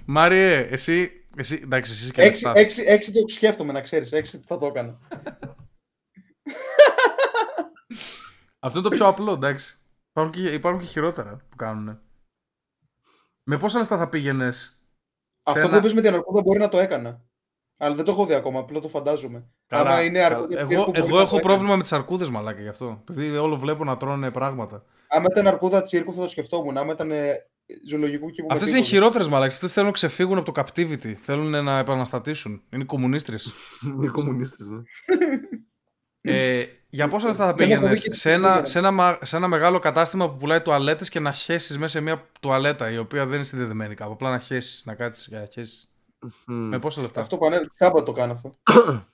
Μάριε, 0.05 0.57
εσύ. 0.57 1.11
εσύ 1.35 1.59
εντάξει, 1.63 1.91
εσύ 1.91 2.11
και 2.11 2.37
6, 2.43 2.53
6, 2.53 2.55
6 2.55 2.63
το 3.13 3.27
σκέφτομαι, 3.27 3.71
να 3.71 3.81
ξέρεις. 3.81 4.09
6 4.13 4.23
θα 4.45 4.57
το 4.57 4.65
έκανα. 4.65 4.99
Αυτό 8.63 8.79
είναι 8.79 8.89
το 8.89 8.95
πιο 8.95 9.07
απλό, 9.07 9.31
εντάξει. 9.31 9.75
Υπάρχουν 10.09 10.33
και, 10.33 10.53
υπάρχουν 10.53 10.81
και 10.81 10.87
χειρότερα 10.87 11.45
που 11.49 11.55
κάνουν. 11.55 11.99
Με 13.43 13.57
πόσα 13.57 13.79
λεφτά 13.79 13.97
θα 13.97 14.09
πήγαινες 14.09 14.80
αυτό 15.43 15.59
ένα... 15.59 15.69
που 15.69 15.75
είπες 15.75 15.93
με 15.93 16.01
την 16.01 16.13
αρκούδα 16.13 16.41
μπορεί 16.41 16.59
να 16.59 16.67
το 16.67 16.79
έκανα. 16.79 17.21
Αλλά 17.77 17.95
δεν 17.95 18.05
το 18.05 18.11
έχω 18.11 18.25
δει 18.25 18.33
ακόμα, 18.33 18.59
απλά 18.59 18.79
το 18.79 18.87
φαντάζομαι. 18.87 19.49
Καλά, 19.67 19.89
Άμα 19.89 20.03
είναι 20.03 20.19
αρκούδα, 20.19 20.59
εγώ 20.59 20.91
εγώ 20.93 21.19
έχω 21.19 21.39
πρόβλημα 21.39 21.75
με 21.75 21.81
τις 21.81 21.93
αρκούδες, 21.93 22.29
μαλάκα 22.29 22.61
γι' 22.61 22.67
αυτό. 22.67 23.03
Επειδή 23.09 23.37
όλο 23.37 23.57
βλέπω 23.57 23.83
να 23.83 23.97
τρώνε 23.97 24.31
πράγματα. 24.31 24.83
Άμα 25.07 25.25
ήταν 25.31 25.47
αρκούδα 25.47 25.81
τσίρκου 25.81 26.13
θα 26.13 26.21
το 26.21 26.27
σκεφτόμουν. 26.27 26.77
Άμα 26.77 26.93
ήταν 26.93 27.11
ζωολογικού 27.87 28.29
κήπου. 28.29 28.47
Αυτές 28.51 28.73
είναι 28.73 28.81
χειρότερες 28.81 29.27
μαλάκε. 29.27 29.53
Αυτές 29.53 29.71
θέλουν 29.71 29.87
να 29.87 29.93
ξεφύγουν 29.93 30.37
από 30.37 30.51
το 30.51 30.61
captivity. 30.61 31.13
Θέλουν 31.13 31.63
να 31.63 31.77
επαναστατήσουν. 31.77 32.63
Είναι 32.69 32.83
κομμουνίστρες. 32.83 33.51
Είναι 33.95 34.07
κομμουνίστρες, 34.07 34.67
ναι. 34.67 34.81
Ε, 36.21 36.65
για 36.93 37.07
πόσα 37.07 37.27
λεφτά 37.27 37.45
θα 37.45 37.53
πήγαινες 37.53 38.07
σε, 38.09 38.31
ένα, 38.31 38.65
σε, 38.65 38.79
ένα, 38.79 39.17
σε 39.21 39.35
ένα 39.35 39.47
μεγάλο 39.47 39.79
κατάστημα 39.79 40.29
που 40.29 40.37
πουλάει 40.37 40.61
τουαλέτες 40.61 41.09
και 41.09 41.19
να 41.19 41.31
χέσεις 41.31 41.77
μέσα 41.77 41.91
σε 41.91 42.01
μια 42.01 42.27
τουαλέτα 42.39 42.91
η 42.91 42.97
οποία 42.97 43.25
δεν 43.25 43.35
είναι 43.35 43.45
συνδεδεμένη 43.45 43.95
κάπου. 43.95 44.11
Απλά 44.11 44.29
να 44.29 44.39
χέσεις, 44.39 44.85
να 44.85 44.95
κάτσεις 44.95 45.27
για 45.27 45.39
να 45.39 45.45
χέσεις. 45.45 45.93
Με 46.45 46.79
πόσα 46.79 47.01
λεφτά; 47.01 47.21
Αυτό 47.21 47.37
που 47.37 47.45
ανέβει, 47.45 47.69
τσάπα 47.73 48.03
το 48.03 48.11
κάνω 48.11 48.33
αυτό. 48.33 48.53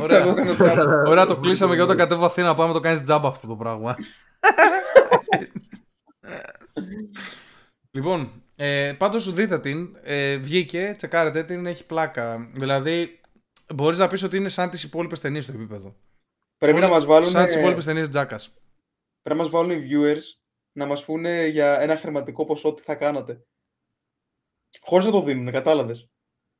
Ωραία. 0.00 0.34
Ωραία, 1.10 1.26
το 1.26 1.36
κλείσαμε 1.36 1.74
και 1.74 1.82
όταν 1.82 1.96
κατέβω 1.96 2.24
Αθήνα 2.24 2.54
πάμε 2.54 2.68
να 2.68 2.74
το 2.74 2.80
κάνεις 2.80 3.02
τζάμπα 3.02 3.28
αυτό 3.28 3.46
το 3.46 3.56
πράγμα. 3.56 3.96
λοιπόν, 7.96 8.32
ε, 8.56 8.94
πάντως 8.98 9.32
δείτε 9.32 9.58
την, 9.58 9.96
ε, 10.02 10.36
βγήκε, 10.36 10.94
τσεκάρετε 10.96 11.42
την, 11.42 11.66
έχει 11.66 11.84
πλάκα. 11.84 12.48
Δηλαδή, 12.52 13.20
Μπορείς 13.74 13.98
να 13.98 14.08
πεις 14.08 14.22
ότι 14.22 14.36
είναι 14.36 14.48
σαν 14.48 14.70
τις 14.70 14.82
υπόλοιπες 14.82 15.20
ταινίες 15.20 15.44
στο 15.44 15.52
επίπεδο. 15.52 15.96
Πρέπει 16.60 16.80
να 16.80 16.88
μας 16.88 17.04
βάλουν. 17.04 17.28
Σαν 17.28 17.46
τις 17.46 17.54
υπόλοιπες 17.54 17.84
ταινίες 17.84 18.08
Τζάκας. 18.08 18.48
Πρέπει 19.22 19.38
να 19.38 19.44
μας 19.44 19.48
βάλουν 19.48 19.70
οι 19.70 19.88
viewers 19.90 20.40
να 20.72 20.86
μας 20.86 21.04
πούνε 21.04 21.46
για 21.46 21.80
ένα 21.80 21.96
χρηματικό 21.96 22.44
ποσό 22.44 22.74
τι 22.74 22.82
θα 22.82 22.94
κάνατε. 22.94 23.44
Χωρίς 24.80 25.06
να 25.06 25.12
το 25.12 25.22
δίνουν, 25.22 25.52
κατάλαβες. 25.52 26.08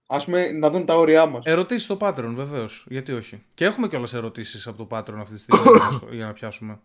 Α 0.06 0.24
πούμε, 0.24 0.50
να 0.50 0.70
δουν 0.70 0.86
τα 0.86 0.96
όρια 0.96 1.26
μας. 1.26 1.44
Ερωτήσεις 1.44 1.84
στο 1.84 1.96
Patreon, 2.00 2.32
βεβαίως. 2.34 2.86
Γιατί 2.88 3.12
όχι. 3.12 3.44
Και 3.54 3.64
έχουμε 3.64 3.88
κιόλας 3.88 4.14
ερωτήσεις 4.14 4.66
από 4.66 4.86
το 4.86 4.96
Patreon 4.96 5.18
αυτή 5.18 5.34
τη 5.34 5.40
στιγμή 5.40 5.64
για 6.10 6.26
να 6.26 6.32
πιάσουμε. 6.38 6.80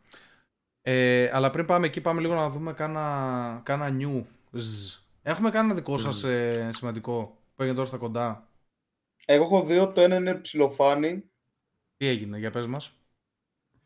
Ε, 0.82 1.30
αλλά 1.34 1.50
πριν 1.50 1.66
πάμε 1.66 1.86
εκεί, 1.86 2.02
πάμε 2.02 2.22
λίγο 2.22 2.34
να 2.34 2.50
δούμε 2.50 2.74
κάνα, 2.74 3.62
κάνα 3.66 3.98
news. 4.00 5.00
Έχουμε 5.22 5.50
κάνα 5.50 5.74
δικό 5.74 5.98
σας 5.98 6.24
ε, 6.24 6.70
σημαντικό 6.74 7.38
που 7.56 7.62
έγινε 7.62 7.76
τώρα 7.76 7.88
στα 7.88 7.98
κοντά; 7.98 8.50
Εγώ 9.26 9.44
έχω 9.44 9.64
δει 9.64 9.92
το 9.94 10.02
ένα 10.02 10.16
είναι 10.16 10.34
ψιλοφάνη. 10.34 11.24
Τι 11.98 12.08
έγινε, 12.08 12.38
για 12.38 12.52
πες 12.52 12.66
μας. 12.66 12.95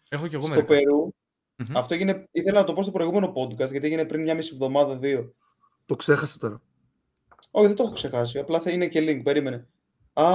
Έχω 0.10 0.28
και 0.28 0.36
εγώ 0.36 0.48
Στο 0.48 0.64
Περού. 0.64 1.14
Αυτό 1.74 1.94
έγινε, 1.94 2.28
ήθελα 2.32 2.60
να 2.60 2.66
το 2.66 2.74
πω 2.74 2.82
στο 2.82 2.92
προηγούμενο 2.92 3.34
podcast, 3.36 3.72
γιατί 3.72 3.86
έγινε 3.88 4.06
πριν 4.06 4.22
μια 4.22 4.36
μισή 4.36 4.52
εβδομάδα, 4.54 4.98
δύο. 4.98 5.34
Το 5.86 5.96
ξέχασε 5.96 6.40
τώρα. 6.40 6.62
Όχι, 7.52 7.68
δεν 7.68 7.76
το 7.76 7.84
έχω 7.84 7.92
ξεχάσει. 7.92 8.40
Απλά 8.40 8.60
θα 8.60 8.72
είναι 8.72 8.88
και 8.88 9.00
link. 9.00 9.24
Περίμενε. 9.24 9.68
Α, 10.14 10.26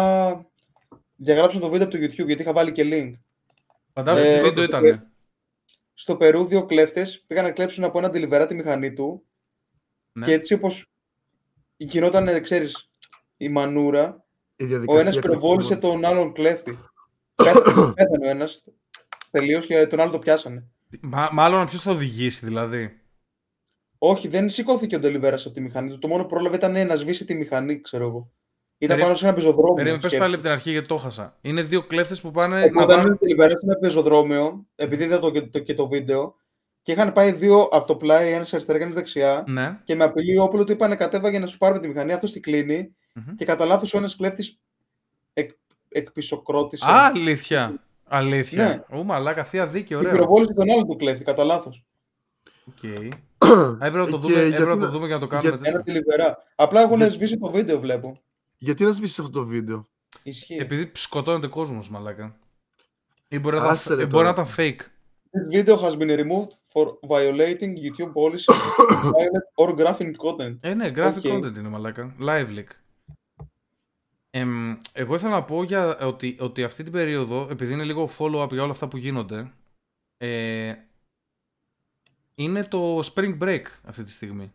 διαγράψα 1.16 1.58
το 1.58 1.70
βίντεο 1.70 1.86
από 1.86 1.96
το 1.96 2.02
YouTube, 2.04 2.26
γιατί 2.26 2.42
είχα 2.42 2.52
βάλει 2.52 2.72
και 2.72 2.82
link. 2.84 3.12
Φαντάζομαι 3.92 4.28
ε, 4.28 4.36
τι 4.36 4.48
βίντεο 4.48 4.64
ήταν. 4.64 5.12
Στο 5.94 6.16
Περού, 6.16 6.44
δύο 6.44 6.66
κλέφτες 6.66 7.24
πήγαν 7.26 7.44
να 7.44 7.50
κλέψουν 7.50 7.84
από 7.84 7.98
ένα 7.98 8.08
delivery 8.08 8.44
τη 8.48 8.54
μηχανή 8.54 8.92
του. 8.92 9.24
Ναι. 10.12 10.26
Και 10.26 10.32
έτσι 10.32 10.54
όπως 10.54 10.86
γινόταν, 11.76 12.42
ξέρεις, 12.42 12.90
η 13.36 13.48
μανούρα, 13.48 14.24
ο 14.86 14.98
ένας 14.98 15.18
πυροβόλησε 15.18 15.76
τον 15.76 16.04
άλλον 16.04 16.32
κλέφτη. 16.32 16.78
Πέθανε 17.94 18.26
ο 18.26 18.28
ένας 18.28 18.62
τελείως 19.34 19.66
και 19.66 19.86
τον 19.86 20.00
άλλο 20.00 20.10
το 20.10 20.18
πιάσανε. 20.18 20.66
Μα, 21.00 21.28
μάλλον 21.32 21.66
ποιος 21.66 21.82
θα 21.82 21.90
οδηγήσει 21.90 22.46
δηλαδή. 22.46 22.98
Όχι, 23.98 24.28
δεν 24.28 24.50
σηκώθηκε 24.50 24.96
ο 24.96 24.98
Ντελιβέρας 24.98 25.46
από 25.46 25.54
τη 25.54 25.60
μηχανή 25.60 25.90
του. 25.90 25.98
Το 25.98 26.08
μόνο 26.08 26.24
πρόλαβε 26.24 26.56
ήταν 26.56 26.86
να 26.86 26.96
σβήσει 26.96 27.24
τη 27.24 27.34
μηχανή, 27.34 27.80
ξέρω 27.80 28.06
εγώ. 28.06 28.30
Ήταν 28.78 28.98
πάνω 28.98 29.14
σε 29.14 29.24
ένα 29.26 29.34
πεζοδρόμιο. 29.34 29.74
Περίμενε, 29.74 30.00
πες 30.00 30.16
πάλι 30.16 30.34
από 30.34 30.42
την 30.42 30.52
αρχή 30.52 30.70
γιατί 30.70 30.86
το 30.86 30.96
χάσα. 30.96 31.38
Είναι 31.40 31.62
δύο 31.62 31.82
κλέφτες 31.82 32.20
που 32.20 32.30
πάνε. 32.30 32.60
Ε, 32.60 32.70
όταν 32.74 33.00
ήταν 33.00 33.12
ο 33.12 33.16
Ντελιβέρας 33.18 33.52
σε 33.52 33.66
ένα 33.66 33.76
πεζοδρόμιο, 33.76 34.66
επειδή 34.74 35.04
είδα 35.04 35.18
το, 35.18 35.48
το, 35.48 35.58
και 35.58 35.74
το 35.74 35.88
βίντεο, 35.88 36.34
και 36.82 36.92
είχαν 36.92 37.12
πάει 37.12 37.32
δύο 37.32 37.60
από 37.60 37.86
το 37.86 37.96
πλάι, 37.96 38.32
ένας 38.32 38.52
αριστερά 38.52 38.78
και 38.78 38.84
ένας 38.84 38.96
δεξιά. 38.96 39.44
Ναι. 39.46 39.78
Και 39.84 39.94
με 39.94 40.04
απειλή 40.04 40.38
όπλο 40.38 40.64
του 40.64 40.72
είπαν 40.72 40.96
κατέβα 40.96 41.38
να 41.38 41.46
σου 41.46 41.58
πάρουμε 41.58 41.80
τη 41.80 41.88
μηχανή. 41.88 42.12
Αυτό 42.12 42.30
την 42.30 42.42
κλείνει. 42.42 42.94
Mm-hmm. 43.14 43.32
Και 43.36 43.44
κατά 43.44 43.64
λάθος 43.64 43.94
ο 43.94 43.98
ένας 43.98 44.16
κλέφτης 44.16 44.60
εκ, 45.32 45.50
εκπυρσοκρότησε. 45.88 46.84
Α, 46.86 47.06
αλήθεια. 47.14 47.83
Αλήθεια. 48.08 48.84
Ναι. 48.88 48.98
Ού, 48.98 49.04
μαλάκα, 49.04 49.44
θεία 49.44 49.66
δίκαιο, 49.66 49.98
ωραία. 49.98 50.12
Πυροβόλησε 50.12 50.52
τον 50.52 50.70
άλλο 50.70 50.84
του 50.84 50.96
κλέφτη, 50.96 51.24
κατά 51.24 51.44
λάθος. 51.44 51.84
Ok. 52.64 52.76
Okay. 52.82 53.08
έπρεπε 53.80 53.98
να 53.98 54.06
το 54.06 54.18
δούμε, 54.18 54.40
έπρεπε 54.40 54.74
να 54.74 54.78
το 54.78 54.90
δούμε 54.90 55.06
για 55.06 55.14
να 55.14 55.20
το 55.20 55.26
κάνουμε. 55.26 55.58
Για... 55.60 55.70
Ένα 55.70 55.82
τηλιβερά. 55.82 56.44
Απλά 56.54 56.80
έχουν 56.80 56.96
για... 56.96 57.10
σβήσει 57.10 57.38
το 57.38 57.50
βίντεο, 57.50 57.80
βλέπω. 57.80 58.12
Γιατί 58.58 58.84
να 58.84 58.92
σβήσεις 58.92 59.18
αυτό 59.18 59.30
το 59.30 59.44
βίντεο; 59.44 59.86
Ισχύει. 60.22 60.56
Επειδή 60.56 60.90
σκοτώνεται 60.94 61.46
κόσμος, 61.46 61.90
μαλάκα. 61.90 62.36
Ή 63.28 63.38
μπορεί, 63.38 63.58
να, 63.58 63.76
ήταν, 63.84 64.08
μπορεί 64.08 64.24
να 64.24 64.30
ήταν 64.30 64.46
fake. 64.56 64.80
This 65.34 65.56
video 65.56 65.76
has 65.76 65.96
been 65.96 66.10
removed 66.10 66.52
for 66.72 66.84
violating 67.08 67.72
YouTube 67.84 68.12
policy 68.14 68.52
or 69.60 69.74
graphic 69.76 70.12
content. 70.16 70.56
Ε, 70.60 70.74
ναι, 70.74 70.92
graphic 70.96 71.22
okay. 71.22 71.34
content 71.34 71.56
είναι 71.58 71.68
μαλάκα. 71.68 72.14
Live 72.20 72.48
leak. 72.48 72.83
Ε, 74.36 74.46
εγώ 74.92 75.14
ήθελα 75.14 75.32
να 75.32 75.42
πω 75.42 75.62
για, 75.62 75.98
ότι, 75.98 76.36
ότι 76.40 76.64
αυτή 76.64 76.82
την 76.82 76.92
περίοδο, 76.92 77.48
επειδή 77.50 77.72
είναι 77.72 77.84
λίγο 77.84 78.10
follow-up 78.18 78.50
για 78.50 78.62
όλα 78.62 78.70
αυτά 78.70 78.88
που 78.88 78.96
γίνονται, 78.96 79.52
ε, 80.16 80.74
είναι 82.34 82.64
το 82.64 82.98
Spring 82.98 83.38
Break 83.38 83.62
αυτή 83.84 84.02
τη 84.02 84.12
στιγμή. 84.12 84.52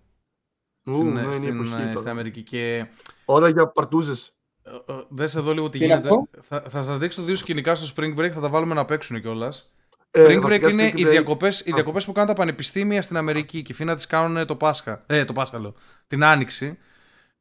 Ου, 0.86 0.94
στην, 0.94 1.12
ναι, 1.12 1.32
στην, 1.32 1.48
εποχή, 1.48 1.98
στην 1.98 2.10
Αμερική. 2.10 2.42
Και... 2.42 2.88
Ώρα 3.26 3.50
για 3.50 3.68
παρτούζες. 3.68 4.34
Ε, 4.64 4.70
ε, 4.70 5.06
δες 5.10 5.36
εδώ 5.36 5.54
λίγο 5.54 5.70
τι, 5.70 5.80
τι 5.80 5.86
γίνεται. 5.86 6.10
Θα, 6.42 6.64
θα 6.70 6.82
σας 6.82 6.98
δείξω 6.98 7.24
δύο 7.24 7.36
σκηνικά 7.36 7.76
στο 7.76 7.94
Spring 7.96 8.20
Break, 8.20 8.30
θα 8.30 8.40
τα 8.40 8.50
βάλουμε 8.50 8.74
να 8.74 8.86
παίξουν 8.86 9.22
κιόλας. 9.22 9.72
Ε, 10.12 10.26
Spring 10.30 10.46
Break 10.46 10.72
είναι 10.72 10.92
οι 10.96 11.06
διακοπές, 11.06 11.60
οι 11.60 11.72
διακοπές 11.72 12.06
που 12.06 12.12
κάνουν 12.12 12.30
τα 12.30 12.36
πανεπιστήμια 12.36 13.02
στην 13.02 13.18
Αμερική 13.18 13.62
και 13.62 13.74
φίνα 13.74 13.96
τις 13.96 14.08
κάνουν 14.08 14.46
το 14.46 14.56
Πάσχα. 14.56 15.04
Ε, 15.06 15.26
το 15.26 15.34
Πάσχα 15.34 15.60
λέω. 15.60 15.74
Την 16.08 16.24
Άνοιξη. 16.24 16.78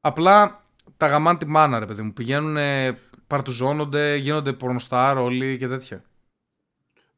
Απλά 0.01 0.66
τα 0.98 1.06
γαμάν 1.06 1.38
τη 1.38 1.46
μάνα, 1.46 1.78
ρε 1.78 1.86
παιδί 1.86 2.02
μου. 2.02 2.12
Πηγαίνουν, 2.12 2.56
παρτουζώνονται, 3.26 4.16
γίνονται 4.16 4.52
πορνοστάρ 4.52 5.18
όλοι 5.18 5.58
και 5.58 5.68
τέτοια. 5.68 6.02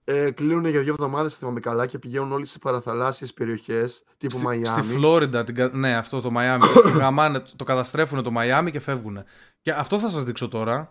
Ε, 0.05 0.31
κλείνουν 0.31 0.67
για 0.67 0.81
δύο 0.81 0.93
εβδομάδες, 0.93 1.37
θυμάμαι 1.37 1.61
καλά, 1.61 1.87
και 1.87 1.99
πηγαίνουν 1.99 2.33
όλοι 2.33 2.47
σε 2.47 2.59
παραθαλάσσιες 2.59 3.33
περιοχές 3.33 4.05
τύπου 4.19 4.37
στη, 4.37 4.45
Μαϊάμι. 4.45 4.67
Στη 4.67 4.83
Φλόριντα, 4.83 5.45
την, 5.45 5.71
ναι, 5.73 5.97
αυτό 5.97 6.21
το 6.21 6.31
Μαϊάμι. 6.31 6.65
γαμάνε, 6.99 7.43
το 7.57 7.65
καταστρέφουν 7.65 8.23
το 8.23 8.31
Μαϊάμι 8.31 8.71
και 8.71 8.81
φεύγουν. 8.81 9.25
Και 9.61 9.73
αυτό 9.73 9.99
θα 9.99 10.09
σας 10.09 10.25
δείξω 10.25 10.49
τώρα. 10.49 10.89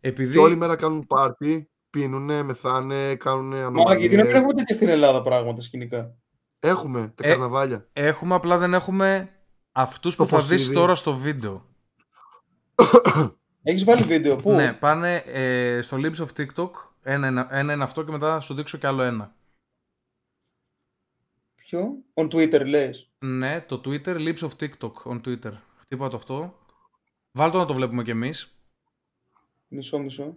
Επειδή... 0.00 0.32
Και 0.32 0.38
όλη 0.38 0.56
μέρα 0.56 0.76
κάνουν 0.76 1.06
πάρτι, 1.06 1.70
πίνουνε, 1.90 2.42
μεθάνε, 2.42 3.14
κάνουν 3.14 3.54
ανομαλίες. 3.54 3.84
Μα 3.84 3.94
γιατί 3.94 4.16
δεν 4.16 4.26
έχουμε 4.26 4.62
και 4.66 4.72
στην 4.72 4.88
Ελλάδα 4.88 5.22
πράγματα 5.22 5.60
σκηνικά; 5.60 6.14
Έχουμε, 6.58 7.12
τα 7.14 7.28
ε, 7.28 7.30
καρναβάλια. 7.30 7.88
Έχουμε, 7.92 8.34
απλά 8.34 8.58
δεν 8.58 8.74
έχουμε 8.74 9.28
αυτούς 9.72 10.16
που 10.16 10.26
θα 10.26 10.40
δεις 10.40 10.72
τώρα 10.72 10.94
στο 10.94 11.14
βίντεο. 11.14 11.66
Έχεις 13.62 13.84
βάλει 13.84 14.02
βίντεο, 14.02 14.36
πού; 14.36 14.52
Ναι, 14.52 14.72
πάνε 14.72 15.16
ε, 15.16 15.80
στο 15.80 15.96
Lips 16.00 16.26
of 16.26 16.28
TikTok. 16.36 16.70
Ένα, 17.02 17.26
ένα, 17.26 17.48
ένα 17.50 17.72
είναι 17.72 17.84
αυτό 17.84 18.04
και 18.04 18.10
μετά 18.10 18.32
θα 18.32 18.40
σου 18.40 18.54
δείξω 18.54 18.78
κι 18.78 18.86
άλλο 18.86 19.02
ένα. 19.02 19.34
Ποιο; 21.54 21.96
On 22.14 22.28
Twitter 22.28 22.66
λες; 22.66 23.10
Ναι, 23.18 23.60
το 23.60 23.80
Twitter, 23.84 24.16
Lips 24.16 24.38
of 24.38 24.50
TikTok 24.60 24.92
on 25.04 25.20
Twitter. 25.24 25.52
Χτύπα 25.80 26.08
το 26.08 26.16
αυτό. 26.16 26.58
Βάλτε 27.32 27.56
να 27.56 27.64
το 27.64 27.74
βλέπουμε 27.74 28.02
κι 28.02 28.10
εμείς. 28.10 28.58
Μισό, 29.68 29.98
μισό. 29.98 30.36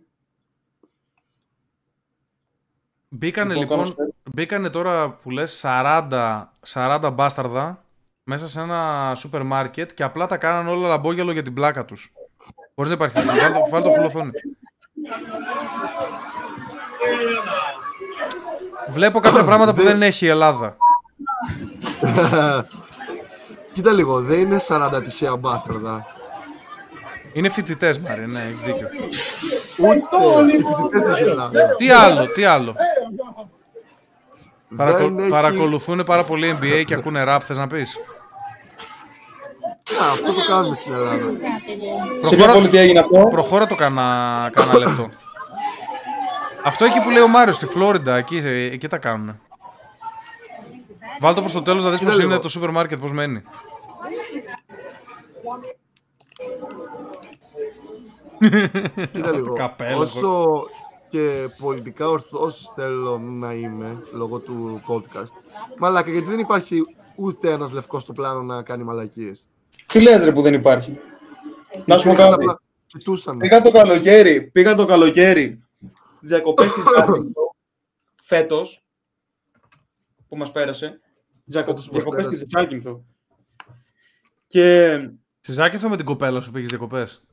Μπήκανε 3.10 3.56
λοιπόν, 3.56 3.96
μπήκανε 4.34 4.70
τώρα 4.70 5.12
που 5.12 5.30
λες 5.30 5.62
40, 5.66 6.44
40 6.68 7.12
μπάσταρδα 7.14 7.86
μέσα 8.24 8.48
σε 8.48 8.62
ένα 8.62 9.14
σούπερ 9.16 9.44
μάρκετ 9.44 9.94
και 9.94 10.04
απλά 10.04 10.26
τα 10.26 10.38
κάνανε 10.38 10.70
όλα 10.70 10.88
λαμπόγιαλο 10.88 11.32
για 11.32 11.44
την 11.44 11.54
πλάκα 11.54 11.86
τους. 11.86 12.14
Χωρίς 12.84 12.98
να 13.00 13.06
υπάρχει. 13.06 13.30
Βάλτε 13.72 13.88
το 13.88 13.94
φουλοθόνι. 13.94 14.32
Βλέπω 18.90 19.20
κάποια 19.20 19.44
πράγματα 19.44 19.74
που 19.74 19.82
δεν 19.82 20.02
έχει 20.02 20.26
η 20.26 20.30
Ελλάδα. 20.30 20.78
Κοίτα 23.74 23.92
λίγο, 23.92 24.22
δεν 24.22 24.40
είναι 24.40 24.58
40 24.68 25.02
τυχαία 25.04 25.36
μπάσταρδα. 25.36 26.06
Είναι 27.34 27.50
φοιτητές, 27.50 28.00
Μάρια, 28.00 28.28
ναι, 28.28 28.42
έχεις 28.42 28.62
δίκιο. 28.62 28.88
Ούτε 29.78 30.54
οι 30.54 30.64
φοιτητές 30.64 31.02
δεν 31.02 31.12
έχει 31.12 31.24
Ελλάδας. 31.24 31.76
Τι 31.78 31.90
άλλο, 31.92 32.28
τι 32.28 32.44
άλλο. 32.44 32.76
Παρακολ... 34.76 35.18
Έχει... 35.18 35.30
Παρακολουθούν 35.30 36.04
πάρα 36.04 36.24
πολύ 36.24 36.58
NBA 36.62 36.84
και 36.86 36.94
ακούνε 36.94 37.24
rap, 37.28 37.40
θες 37.44 37.58
να 37.58 37.68
πεις; 37.68 37.98
Να, 40.00 40.08
αυτό 40.12 40.34
το 40.34 40.46
κάνουμε 40.48 40.76
στην 40.76 40.94
Ελλάδα. 40.94 41.32
Σε 42.24 42.36
ποια 42.36 42.52
πολιτεία 42.52 42.82
έγινε 42.82 43.00
αυτό; 43.00 43.28
Προχώρα 43.30 43.68
το 43.68 43.76
κάνα, 43.76 44.50
κάνα 44.54 44.78
λεπτό. 44.84 45.10
αυτό 46.64 46.86
εκεί 46.86 47.00
που 47.04 47.10
λέει 47.10 47.22
ο 47.24 47.28
Μάριος, 47.28 47.56
στη 47.56 47.66
Φλόριντα, 47.66 48.16
εκεί, 48.16 48.38
εκεί 48.46 48.88
τα 48.88 48.98
κάνουν. 48.98 49.40
Βάλτε 51.20 51.36
το 51.36 51.42
προς 51.42 51.54
το 51.54 51.62
τέλος 51.62 51.84
να 51.84 51.90
δεις 51.90 52.00
πώς 52.00 52.20
είναι 52.20 52.40
το 52.40 52.50
σούπερ 52.50 52.70
μάρκετ, 52.70 53.00
πώς 53.00 53.12
μένει. 53.12 53.42
Κοίτα 59.12 59.32
λίγο. 59.34 59.56
Όσο 59.98 60.64
και 61.10 61.48
πολιτικά 61.60 62.08
ορθός 62.08 62.72
θέλω 62.76 63.18
να 63.18 63.54
είμαι 63.54 64.04
λόγω 64.14 64.40
του 64.40 64.82
podcast. 64.88 65.32
Μαλάκα, 65.78 66.12
γιατί 66.12 66.28
δεν 66.28 66.40
υπάρχει 66.40 66.96
ούτε 67.16 67.52
ένας 67.52 67.72
λευκός 67.72 68.02
στο 68.02 68.14
πλάνο 68.14 68.42
να 68.42 68.62
κάνει 68.62 68.84
μαλακίες. 68.84 69.48
Τι 69.92 70.02
λες 70.02 70.24
ρε 70.24 70.32
που 70.32 70.42
δεν 70.42 70.54
υπάρχει; 70.54 71.00
Να 71.86 71.98
σου 71.98 72.08
πω 72.10 72.16
κάτι. 72.16 72.46
Πήγα 73.38 73.62
το 73.62 73.72
καλοκαίρι, 73.72 74.42
πήγα 74.42 74.76
το 74.76 74.86
καλοκαίρι 74.86 75.64
διακοπές 76.20 76.74
της 76.74 76.84
Ζάκυνθο 76.98 77.56
φέτος 78.22 78.84
που 80.28 80.38
μας 80.38 80.52
πέρασε. 80.52 81.00
Διακοπές 81.44 82.28
της 82.28 82.44
Ζάκυνθο. 82.48 83.06
Και... 84.48 84.98
Στη 85.40 85.52
Ζάκυνθο 85.52 85.90
με 85.90 85.98
την 85.98 86.06
κοπέλα 86.06 86.42
σου 86.42 86.52
πήγες 86.52 86.70
διακοπές; 86.70 87.24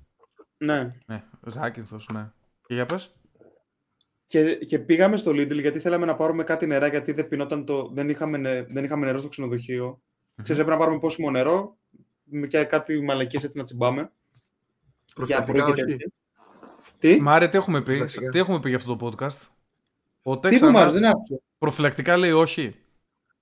Ναι. 0.57 0.89
Ναι, 1.07 1.25
Ζάκυνθος, 1.47 2.09
ναι. 2.13 2.31
Και 2.67 2.75
για 2.75 2.87
πες. 2.87 3.13
Και, 4.25 4.55
και 4.55 4.79
πήγαμε 4.79 5.17
στο 5.17 5.31
Lidl 5.31 5.61
γιατί 5.61 5.81
θέλαμε 5.81 6.07
να 6.07 6.17
πάρουμε 6.17 6.45
κάτι 6.45 6.67
νερά 6.67 6.87
γιατί 6.87 7.13
δεν, 7.13 7.29
πινόταν 7.29 7.65
το, 7.65 7.91
δεν, 7.95 8.09
είχαμε, 8.09 8.67
δεν 8.71 8.85
είχαμε 8.85 9.07
νερό 9.07 9.19
στο 9.19 9.29
ξενοδοχείο. 9.29 10.01
Mm-hmm. 10.01 10.43
Ξέρεις, 10.43 10.61
έπρεπε 10.61 10.71
να 10.71 10.85
πάρουμε 10.85 11.01
πόσιμο 11.01 11.31
νερό 11.31 11.79
και 12.49 12.65
κάτι 12.65 13.03
μαλακίες 13.03 13.45
έτσι 13.45 13.59
να 13.59 13.65
τσιμπάμε. 13.65 14.11
Προφητικά 15.15 15.67
όχι. 15.67 15.83
Τι; 16.99 17.21
Μάρε, 17.21 17.49
τι 17.49 17.57
έχουμε 17.57 17.83
πει, 17.83 18.05
τι 18.33 18.39
έχουμε 18.39 18.61
πει 18.61 18.69
για 18.69 18.79
αυτό 18.79 18.97
το 18.97 19.07
podcast; 19.07 19.49
Ο 20.23 20.39
τι 20.39 20.55
ξανά... 20.55 20.91
δεν 20.91 21.05
άκουσα. 21.05 21.41
Προφυλακτικά 21.59 22.17
λέει 22.17 22.33
όχι. 22.33 22.75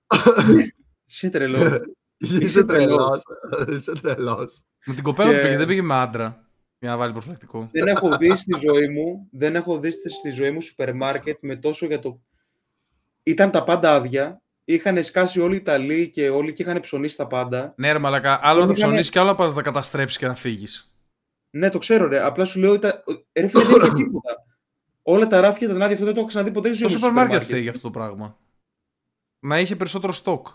Είσαι 1.07 1.31
τρελός. 1.31 1.81
Είσαι 2.41 2.65
τρελός. 2.65 3.23
Είσαι 3.69 3.93
τρελός. 3.93 4.63
Με 4.87 4.95
την 4.95 5.03
κοπέλα 5.03 5.31
που 5.31 5.41
πήγε, 5.43 5.57
δεν 5.57 5.67
πήγε 5.67 5.83
με 5.83 5.95
άντρα. 5.95 6.47
Για 6.79 6.91
να 6.91 6.97
βάλει 6.97 7.13
προφυλακτικό. 7.13 7.69
Δεν 7.73 7.89
έχω 7.89 8.17
δει 8.17 8.37
στη 8.37 8.53
ζωή 8.69 8.89
μου, 8.89 9.29
δεν 9.31 9.57
έχω 9.57 9.79
δει 9.79 9.91
στη 9.91 10.31
ζωή 10.31 10.51
μου 10.51 10.61
σούπερ 10.61 10.95
μάρκετ 10.95 11.39
με 11.43 11.57
τόσο 11.57 11.87
για 11.87 11.99
το. 11.99 12.21
Ήταν 13.23 13.51
τα 13.51 13.65
πάντα 13.65 13.95
άδεια. 13.95 14.43
Είχαν 14.69 15.05
σκάσει 15.05 15.41
όλοι 15.41 15.55
οι 15.55 15.57
Ιταλοί 15.57 16.11
και 16.11 16.29
όλοι 16.29 16.53
και 16.53 16.63
είχαν 16.63 16.81
ψωνίσει 16.81 17.17
τα 17.17 17.27
πάντα. 17.27 17.75
Ναι, 17.77 17.93
ρε 17.93 17.99
Μαλακά. 17.99 18.41
Άλλο 18.43 18.61
να 18.61 18.67
τα 18.67 18.73
ψωνίσεις 18.73 19.11
και 19.11 19.19
άλλο 19.19 19.29
να 19.29 19.35
πας 19.35 19.49
να 19.49 19.55
τα 19.55 19.63
καταστρέψεις 19.63 20.19
και 20.19 20.27
να 20.27 20.35
φύγεις. 20.35 20.93
Ναι, 21.51 21.69
το 21.69 21.79
ξέρω, 21.79 22.07
ρε. 22.07 22.21
Απλά 22.21 22.45
σου 22.45 22.59
λέω 22.59 22.73
ότι. 22.73 22.89
Ρε 23.33 23.47
φίλε, 23.47 23.65
δεν 23.65 23.75
είναι 23.75 23.95
τίποτα. 23.95 24.45
Όλα 25.03 25.27
τα 25.27 25.41
ράφια 25.41 25.67
ήταν 25.67 25.83
άδεια, 25.83 25.93
αυτό 25.93 26.05
δεν 26.05 26.15
το 26.15 26.21
έχω 26.21 26.29
ξαναδεί 26.29 26.51
ποτέ. 26.51 26.71
Το 26.71 26.89
σούπερ 26.89 27.13
μάρκετ 27.13 27.43
θέλει 27.45 27.61
για 27.61 27.71
αυτό 27.71 27.83
το 27.83 27.91
πράγμα. 27.91 28.39
Να 29.41 29.61
είχε 29.61 29.77
περισσότερο 29.77 30.13
στόκ. 30.13 30.47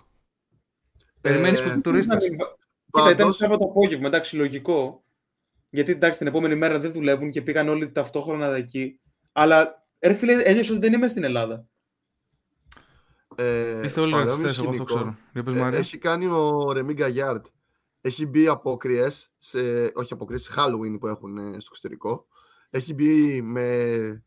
Περιμένεις 1.21 1.59
ε, 1.59 1.63
που 1.63 1.81
τουρίστε. 1.81 2.17
Κοίτα, 2.91 3.09
ήταν 3.11 3.35
το 3.37 3.65
απόγευμα, 3.65 4.07
εντάξει, 4.07 4.35
λογικό. 4.35 5.03
Γιατί 5.69 5.91
εντάξει, 5.91 6.17
την 6.17 6.27
επόμενη 6.27 6.55
μέρα 6.55 6.79
δεν 6.79 6.91
δουλεύουν 6.91 7.31
και 7.31 7.41
πήγαν 7.41 7.69
όλοι 7.69 7.91
ταυτόχρονα 7.91 8.55
εκεί. 8.55 8.99
Αλλά 9.31 9.87
ρε 9.99 10.13
φίλε, 10.13 10.33
ένιωσα 10.33 10.71
ότι 10.71 10.81
δεν 10.81 10.93
είμαι 10.93 11.07
στην 11.07 11.23
Ελλάδα. 11.23 11.65
Ε, 13.35 13.83
Είστε 13.83 14.01
όλοι 14.01 14.13
ρατσιστέ, 14.13 14.61
εγώ 14.61 14.69
αυτό 14.69 14.83
ξέρω. 14.83 15.17
Ε, 15.33 15.75
έχει 15.75 15.97
κάνει 15.97 16.25
ο 16.25 16.71
Ρεμί 16.71 16.93
Γκαγιάρτ. 16.93 17.45
Έχει 18.01 18.25
μπει 18.25 18.47
απόκριες, 18.47 19.31
όχι 19.93 20.13
απόκριες, 20.13 20.51
Halloween 20.55 20.97
που 20.99 21.07
έχουν 21.07 21.37
ε, 21.37 21.41
στο 21.41 21.67
εξωτερικό. 21.69 22.27
Έχει 22.69 22.93
μπει 22.93 23.41
με 23.41 24.25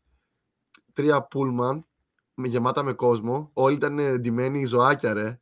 τρία 0.93 1.23
πούλμαν 1.23 1.85
γεμάτα 2.35 2.83
με 2.83 2.93
κόσμο. 2.93 3.49
Όλοι 3.53 3.75
ήταν 3.75 4.19
ντυμένοι 4.19 4.65
ζωάκια, 4.65 5.13
ρε. 5.13 5.39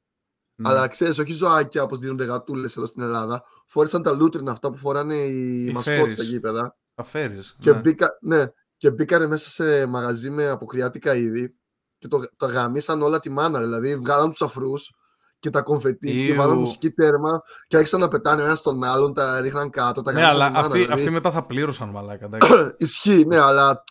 Ναι. 0.55 0.69
Αλλά 0.69 0.87
ξέρεις, 0.87 1.17
όχι 1.17 1.31
ζωάκια 1.31 1.83
όπως 1.83 1.99
δίνονται 1.99 2.23
γατούλες 2.23 2.77
εδώ 2.77 2.85
στην 2.85 3.01
Ελλάδα. 3.01 3.43
Φόρησαν 3.65 4.03
τα 4.03 4.11
λούτρινα 4.11 4.51
αυτά 4.51 4.71
που 4.71 4.77
φοράνε 4.77 5.15
οι, 5.15 5.65
οι 5.67 5.71
μασκότες 5.71 6.13
στα 6.13 6.23
γήπεδα. 6.23 6.77
Τα 6.95 7.03
φέρει. 7.03 7.39
Και, 7.57 7.71
ναι. 7.71 7.79
Μπήκα, 7.79 8.07
ναι, 8.21 8.45
και 8.77 8.91
μπήκανε 8.91 9.27
μέσα 9.27 9.49
σε 9.49 9.85
μαγαζί 9.85 10.29
με 10.29 10.47
αποκριάτικα 10.47 11.15
είδη 11.15 11.55
και 12.03 12.09
το, 12.09 12.19
το 12.37 12.45
γαμίσαν 12.45 13.01
όλα 13.01 13.19
τη 13.19 13.29
μάνα. 13.29 13.59
Δηλαδή 13.59 13.95
βγάλαν 13.97 14.29
τους 14.29 14.41
αφρούς 14.41 14.91
και 15.39 15.49
τα 15.49 15.61
κομφετή 15.61 16.25
και 16.27 16.33
βάλαν 16.33 16.57
μουσική 16.57 16.91
τέρμα 16.91 17.41
και 17.67 17.75
άρχισαν 17.75 17.99
να 17.99 18.07
πετάνε 18.07 18.43
ένας 18.43 18.57
στον 18.57 18.83
άλλον, 18.83 19.13
τα 19.13 19.41
ρίχναν 19.41 19.69
κάτω. 19.69 20.01
Τα 20.01 20.11
ναι, 20.11 20.25
αλλά 20.25 20.51
αυτοί, 20.55 20.71
δηλαδή. 20.71 20.93
αυτοί 20.93 21.09
μετά 21.09 21.31
θα 21.31 21.45
πλήρωσαν 21.45 21.89
μαλάκα. 21.89 22.29
Ισχύει, 22.77 23.25
ναι, 23.27 23.39
αλλά 23.39 23.83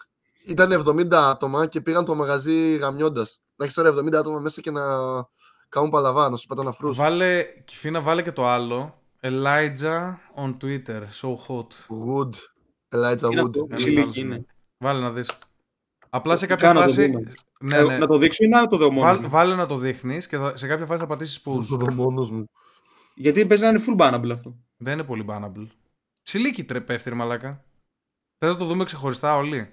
ήταν 0.46 0.84
70 0.86 1.12
άτομα 1.12 1.66
και 1.66 1.80
πήγαν 1.80 2.04
το 2.04 2.14
μαγαζί 2.14 2.76
γαμιώντας. 2.76 3.40
Να 3.56 3.64
έχεις 3.64 3.76
τώρα 3.76 3.94
70 3.94 4.14
άτομα 4.14 4.38
μέσα 4.38 4.60
και 4.60 4.70
να 4.70 4.82
κάνουν 5.68 5.90
παλαβά, 5.90 6.30
να 6.30 6.36
σου 6.36 6.46
πετάνε 6.46 6.68
αφρούς. 6.68 6.96
Βάλε, 6.96 7.42
Κιφίνα, 7.64 8.00
βάλε 8.00 8.22
και 8.22 8.32
το 8.32 8.48
άλλο. 8.48 8.94
Elijah 9.22 10.14
on 10.36 10.56
Twitter, 10.60 11.00
so 11.20 11.36
hot. 11.46 11.70
Good. 12.06 12.34
Elijah 12.94 13.28
Wood. 13.28 14.16
Είναι. 14.16 14.44
Βάλε 14.78 15.00
να 15.00 15.10
δεις. 15.10 15.30
Απλά 16.14 16.36
σε 16.36 16.46
κάποια 16.46 16.72
φάση. 16.72 17.12
Ναι, 17.62 17.78
ε, 17.78 17.82
ναι. 17.82 17.98
Να 17.98 18.06
το 18.06 18.18
δείξω 18.18 18.44
ή 18.44 18.48
να 18.48 18.66
το 18.66 18.76
δω 18.76 18.90
μόνος. 18.90 19.16
Βάλ, 19.16 19.28
βάλε 19.28 19.54
να 19.54 19.66
το 19.66 19.76
δείχνεις 19.76 20.26
και 20.26 20.36
σε 20.54 20.66
κάποια 20.66 20.86
φάση 20.86 21.00
θα 21.00 21.06
πατήσεις 21.06 21.42
pause. 21.44 21.64
Το 21.68 21.76
δω 21.76 21.92
μόνος 21.92 22.30
μου. 22.30 22.44
Γιατί 23.14 23.46
παίζει 23.46 23.62
να 23.62 23.68
είναι 23.68 23.80
full 23.86 24.00
bannable 24.00 24.30
αυτό. 24.32 24.56
Δεν 24.76 24.92
είναι 24.92 25.04
πολύ 25.04 25.24
bannable. 25.28 25.66
Σιλίκι 26.22 26.64
τρεπέφτει, 26.64 27.08
ρε 27.08 27.14
μαλάκα. 27.14 27.64
Θες 28.38 28.52
να 28.52 28.58
το 28.58 28.64
δούμε 28.64 28.84
ξεχωριστά 28.84 29.36
όλοι; 29.36 29.68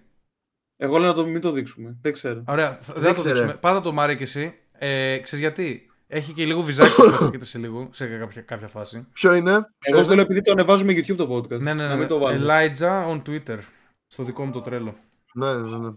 Εγώ 0.78 0.98
λέω 0.98 1.08
να 1.08 1.16
το 1.16 1.26
μην 1.26 1.42
το 1.42 1.52
δείξουμε. 1.52 1.98
Δεν 2.02 2.14
ξέρω. 2.14 2.44
Ωραία. 2.48 2.80
Δεν, 2.82 3.02
δεν 3.02 3.16
το 3.16 3.22
δείξουμε. 3.22 3.54
Πάτα 3.54 3.82
το 3.82 3.92
Μάρι 3.92 4.18
και 4.18 4.24
εσύ. 4.24 4.54
Ε, 4.72 5.18
ξέρεις 5.18 5.46
γιατί; 5.46 5.90
Έχει 6.12 6.34
και 6.34 6.46
λίγο 6.46 6.62
βυζάκι 6.62 6.96
που 6.96 7.04
έρχεται 7.04 7.46
σε 7.46 7.58
λίγο, 7.58 7.90
σε 7.92 8.08
κάποια, 8.08 8.42
κάποια 8.42 8.68
φάση. 8.68 9.08
Ποιο 9.14 9.34
είναι; 9.34 9.70
Εγώ 9.80 10.04
στο 10.04 10.14
λέω 10.14 10.24
επειδή 10.24 10.42
το 10.42 10.52
ανεβάζουμε 10.52 10.94
YouTube 10.94 11.16
το 11.16 11.36
podcast. 11.36 11.60
Ναι, 11.60 11.74
ναι, 11.74 11.84
ναι. 11.84 11.88
Να 11.88 11.96
μην 11.96 12.08
το 12.08 12.18
βάλουμε. 12.18 12.72
Elijah 12.80 13.12
on 13.12 13.22
Twitter. 13.22 13.60
Στο 14.08 14.24
δικό 14.24 14.46
μου 14.46 14.52
το 14.52 14.62
τρέλο. 14.62 14.96
Ναι, 15.34 15.54
ναι, 15.54 15.78
ναι. 15.78 15.90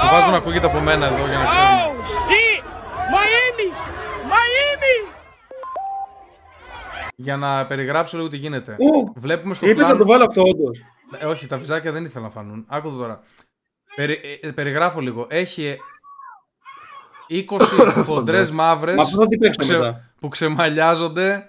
Το 0.00 0.10
βάζω 0.10 0.30
να 0.30 0.36
ακούγεται 0.36 0.66
από 0.66 0.80
μένα 0.80 1.06
εδώ 1.06 1.26
για 1.26 1.38
να 1.38 1.46
ξέρω. 1.46 1.68
Για 7.16 7.36
να 7.36 7.66
περιγράψω 7.66 8.16
λίγο 8.16 8.28
τι 8.28 8.36
γίνεται. 8.36 8.76
Βλέπουμε 9.14 9.54
στο 9.54 9.68
Είπες 9.68 9.88
να 9.88 9.96
το 9.96 10.06
βάλω 10.06 10.24
αυτό 10.24 10.42
όντως. 10.42 10.78
Ε, 11.18 11.26
όχι, 11.26 11.46
τα 11.46 11.58
βυζάκια 11.58 11.92
δεν 11.92 12.04
ήθελα 12.04 12.24
να 12.24 12.30
φανούν. 12.30 12.64
Άκου 12.68 12.90
το 12.90 12.96
τώρα. 12.96 13.20
Περι, 13.96 14.40
ε, 14.42 14.50
περιγράφω 14.50 15.00
λίγο. 15.00 15.26
Έχει 15.30 15.78
20 17.28 17.44
χοντρές 18.06 18.50
μαύρες 18.50 19.10
που, 19.10 19.26
που 20.20 20.28
ξεμαλιάζονται 20.28 21.48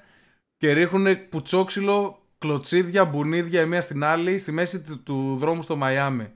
και 0.58 0.72
ρίχνουν 0.72 1.30
πουτσόξυλο, 1.30 2.25
κλωτσίδια, 2.46 3.06
μπουνίδια 3.06 3.62
η 3.62 3.66
μία 3.66 3.82
στην 3.82 4.04
άλλη 4.04 4.38
στη 4.38 4.52
μέση 4.52 4.84
του, 4.84 5.04
του 5.04 5.36
δρόμου 5.40 5.64
στο 5.64 5.76
Μαϊάμι. 5.76 6.32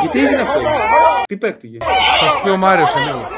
Γιατί 0.00 0.18
έγινε 0.18 0.40
αυτό, 0.40 0.60
τι 1.26 1.36
παίχτηκε; 1.36 1.78
Θα 2.20 2.28
σου 2.30 2.42
πει 2.42 2.48
ο 2.48 2.56
Μάριος 2.56 2.90
σε 2.90 2.98
λίγο. 2.98 3.28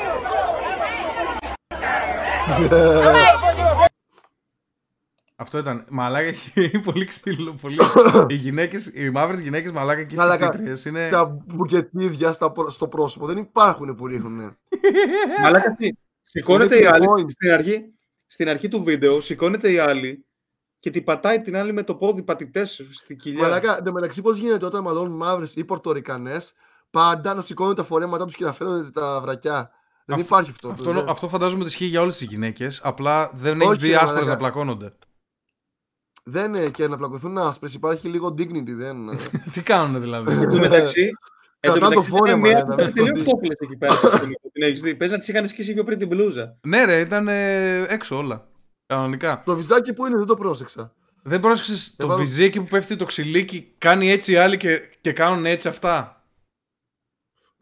Αυτό 5.36 5.59
ήταν. 5.59 5.84
Μαλάκα 5.88 6.26
έχει 6.26 6.70
πολύ 6.90 7.05
ξύλο. 7.05 7.55
Πολύ. 7.60 7.76
οι, 8.28 8.34
γυναίκες, 8.34 8.86
οι 8.94 9.10
μαύρες 9.10 9.40
γυναίκες 9.40 9.72
μαλάκα 9.72 10.05
και 10.05 10.14
οι 10.14 10.82
είναι. 10.86 11.09
Τα 11.09 11.42
μπουκετίδια 11.46 12.32
στο 12.68 12.88
πρόσωπο 12.88 13.26
δεν 13.26 13.36
υπάρχουν 13.36 13.94
που 13.94 14.06
ρίχνουν. 14.06 14.36
μαλάκα 15.42 15.74
τι. 15.74 15.88
Σηκώνεται 16.22 16.80
η 16.80 16.84
άλλη. 16.84 17.06
Στην 17.28 17.52
αρχή, 17.52 17.94
στην 18.35 18.48
αρχή 18.48 18.69
του 18.69 18.82
βίντεο 18.82 19.20
σηκώνεται 19.20 19.73
η 19.73 19.78
άλλη 19.78 20.27
και 20.78 20.90
την 20.90 21.05
πατάει 21.05 21.39
την 21.39 21.56
άλλη 21.56 21.73
με 21.73 21.82
το 21.82 21.94
πόδι 21.94 22.23
πατητές 22.23 22.86
στην 22.90 23.16
κοιλιά. 23.16 23.43
Μαλάκα, 23.43 23.81
εν 23.85 23.93
μεταξύ 23.93 24.23
πώς 24.23 24.39
γίνεται 24.39 24.65
όταν 24.65 24.82
μαλώνουν 24.82 25.16
μαύρες 25.16 25.56
ή 25.56 25.65
πορτορικανές 25.65 26.52
πάντα 26.90 27.35
να 27.35 27.43
σηκώνουν 27.43 27.74
τα 27.74 27.85
φορέματά 27.85 28.24
τους 28.24 28.35
και 28.35 28.44
να 28.44 28.52
φαίνονται 28.52 28.90
τα 28.90 29.20
βρακιά. 29.20 29.70
Δεν 30.05 30.19
υπάρχει 30.19 30.51
αυτό. 30.51 30.69
Αυτό, 30.69 31.05
αυτό 31.09 31.28
φαντάζομαι 31.28 31.61
ότι 31.61 31.70
ισχύει 31.70 31.85
για 31.85 32.01
όλες 32.01 32.16
τις 32.16 32.28
γυναίκες. 32.28 32.81
Απλά 32.85 33.31
δεν 33.35 33.61
έχεις 33.61 33.77
δει 33.77 33.94
άσπρες 33.94 34.28
να 34.28 34.36
πλακώνονται. 34.36 34.93
Δεν 36.24 36.55
είναι 36.55 36.70
και 36.70 36.89
να 36.89 36.97
πλακωθούν 36.97 37.39
άσπρες, 37.39 37.74
υπάρχει 37.74 38.09
λίγο 38.09 38.28
dignity. 38.28 38.70
Δεν... 38.70 38.97
Τι 39.52 39.62
κάνουν 39.62 40.01
δηλαδή; 40.01 40.32
Εν 40.32 40.48
τω 40.48 40.59
μεταξύ. 40.59 41.11
Κατά 41.65 41.89
το 41.89 42.03
φόρεμα. 42.03 42.49
Μια 42.49 42.65
τελείως 42.65 43.20
φτώχλε 43.20 43.53
εκεί 43.59 43.77
πέρα. 43.77 43.95
Την 44.53 44.62
έχεις 44.62 44.81
δει; 44.81 44.95
Πες 44.95 45.11
να 45.11 45.19
τις 45.19 45.28
είχαν 45.28 45.49
σκίσει 45.49 45.73
πιο 45.74 45.85
πριν 45.85 45.99
την 45.99 46.09
μπλούζα. 46.09 46.59
Ναι, 46.66 46.85
ρε, 46.85 47.01
ήταν 47.01 47.28
έξω 47.89 48.16
όλα. 48.16 48.49
Κανονικά. 48.86 49.43
Το 49.45 49.57
βυζάκι 49.57 49.93
που 49.93 50.07
είναι, 50.07 50.16
δεν 50.16 50.27
το 50.27 50.36
πρόσεξα. 50.36 50.95
Δεν 51.23 51.41
πρόσεξες 51.41 51.95
το 51.97 52.09
βυζάκι 52.09 52.61
που 52.61 52.66
πέφτει 52.70 52.97
το 52.97 53.05
ξυλίκι, 53.05 53.74
κάνει 53.78 54.11
έτσι 54.11 54.32
οι 54.32 54.36
άλλοι 54.36 54.57
και, 54.57 54.81
και 55.01 55.12
κάνουν 55.12 55.47
έτσι 55.47 55.69
αυτά; 55.69 56.24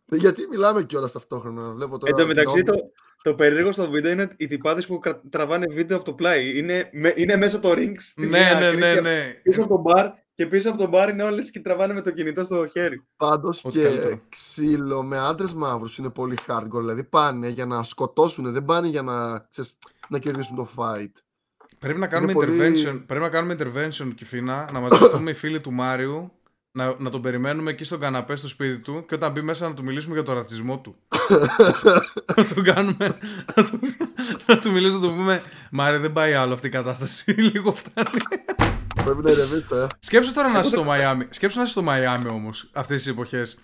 Γιατί 0.04 0.46
μιλάμε 0.50 0.82
κιόλας 0.82 1.12
ταυτόχρονα. 1.12 1.70
Βλέπω 1.70 1.98
τώρα 1.98 2.12
Εν 2.12 2.18
τω 2.18 2.26
μεταξύ, 2.26 2.62
το, 2.62 2.74
το 3.22 3.34
περίεργο 3.34 3.72
στο 3.72 3.90
βίντεο 3.90 4.12
είναι 4.12 4.34
οι 4.36 4.46
τυπάδες 4.46 4.86
που 4.86 5.00
τραβάνε 5.30 5.66
βίντεο 5.66 5.96
από 5.96 6.04
το 6.06 6.12
πλάι. 6.12 6.58
Είναι, 6.58 6.90
είναι 7.14 7.36
μέσα 7.36 7.60
το 7.60 7.70
ring 7.70 7.92
στη 7.98 8.26
ναι, 8.26 8.52
ναι, 8.58 8.70
ναι, 8.70 9.00
ναι. 9.00 9.34
Πίσω 9.42 9.62
από 9.62 9.74
το 9.74 9.80
μπαρ 9.80 10.10
και 10.42 10.48
πίσω 10.48 10.70
από 10.70 10.78
το 10.78 10.88
μπαρ 10.88 11.08
είναι 11.08 11.22
όλες 11.22 11.50
και 11.50 11.60
τραβάνε 11.60 11.94
με 11.94 12.00
το 12.00 12.10
κινητό 12.10 12.44
στο 12.44 12.66
χέρι. 12.66 13.04
Πάντως 13.16 13.64
και 13.68 14.18
ξύλο 14.28 15.02
με 15.02 15.18
άντρες 15.18 15.54
μαύρους 15.54 15.98
είναι 15.98 16.10
πολύ 16.10 16.38
hardcore. 16.46 16.80
Δηλαδή 16.80 17.04
πάνε 17.04 17.48
για 17.48 17.66
να 17.66 17.82
σκοτώσουν, 17.82 18.52
δεν 18.52 18.64
πάνε 18.64 18.88
για 18.88 19.02
να, 19.02 19.46
ξέρεις, 19.50 19.78
να 20.08 20.18
κερδίσουν 20.18 20.56
το 20.56 20.68
fight. 20.76 21.12
Πρέπει 21.78 21.98
να 21.98 22.06
κάνουμε 22.06 22.32
intervention, 22.36 23.02
πρέπει 23.06 23.22
να 23.22 23.28
κάνουμε 23.28 23.56
intervention 23.58 24.12
Κιφίνα, 24.14 24.68
να 24.72 24.80
μαζευτούμε 24.80 25.30
οι 25.30 25.34
φίλοι 25.34 25.60
του 25.60 25.72
Μάριου 25.72 26.32
να, 26.72 26.94
να 26.98 27.10
τον 27.10 27.22
περιμένουμε 27.22 27.70
εκεί 27.70 27.84
στον 27.84 28.00
καναπέ 28.00 28.36
στο 28.36 28.48
σπίτι 28.48 28.78
του 28.78 29.04
και 29.08 29.14
όταν 29.14 29.32
μπει 29.32 29.40
μέσα 29.42 29.68
να 29.68 29.74
του 29.74 29.82
μιλήσουμε 29.82 30.14
για 30.14 30.22
τον 30.22 30.34
ρατσισμό 30.34 30.78
του. 30.78 30.96
να 32.36 32.44
τον 32.54 32.62
κάνουμε. 32.62 33.16
Να 33.54 33.64
του, 33.64 33.80
να 34.46 34.58
του 34.58 34.70
μιλήσουμε, 34.70 35.06
να 35.06 35.10
του 35.10 35.16
πούμε 35.16 35.42
Μάρε, 35.70 35.98
δεν 35.98 36.12
πάει 36.12 36.32
άλλο 36.32 36.54
αυτή 36.54 36.66
η 36.66 36.70
κατάσταση. 36.70 37.32
Λίγο 37.52 37.72
φτάνει. 37.72 38.08
Πρέπει 39.04 39.22
να 39.22 39.30
ηρεμήσω, 39.30 39.76
ε. 39.76 39.86
Σκέψου 39.98 40.32
τώρα 40.32 40.48
να 40.48 40.58
είσαι 40.58 40.68
στο 40.68 40.84
Μαϊάμι. 40.84 41.26
Σκέψου 41.30 41.56
να 41.56 41.62
είσαι 41.62 41.72
στο 41.72 41.82
Μαϊάμι 41.82 42.26
όμως 42.30 42.70
αυτές 42.72 43.02
τις 43.02 43.12
εποχές 43.12 43.58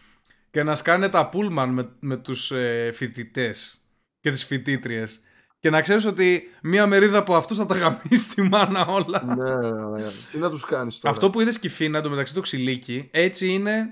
και 0.50 0.62
να 0.62 0.74
σκάνε 0.74 1.08
τα 1.08 1.28
πούλμαν 1.28 1.70
με, 1.70 1.88
με 2.00 2.16
τους 2.16 2.50
ε, 2.50 2.90
φοιτητές 2.94 3.78
και 4.20 4.30
τις 4.30 4.44
φοιτήτριες 4.44 5.20
και 5.60 5.70
να 5.70 5.80
ξέρεις 5.80 6.04
ότι 6.04 6.42
μία 6.62 6.86
μερίδα 6.86 7.18
από 7.18 7.36
αυτούς 7.36 7.56
θα 7.56 7.66
τα 7.66 7.74
γαμίσει 7.74 8.28
τη 8.34 8.42
μάνα 8.42 8.86
όλα. 8.86 9.24
Ναι, 9.24 9.56
ναι, 9.56 10.00
ναι. 10.02 10.10
Τι 10.30 10.38
να 10.38 10.50
τους 10.50 10.64
κάνεις 10.64 10.98
τώρα; 10.98 11.14
Αυτό 11.14 11.30
που 11.30 11.40
είδες 11.40 11.58
Κιφίνα 11.58 12.00
το 12.00 12.10
μεταξύ 12.10 12.34
του 12.34 12.40
ξυλίκι, 12.40 13.08
έτσι 13.10 13.46
είναι 13.46 13.88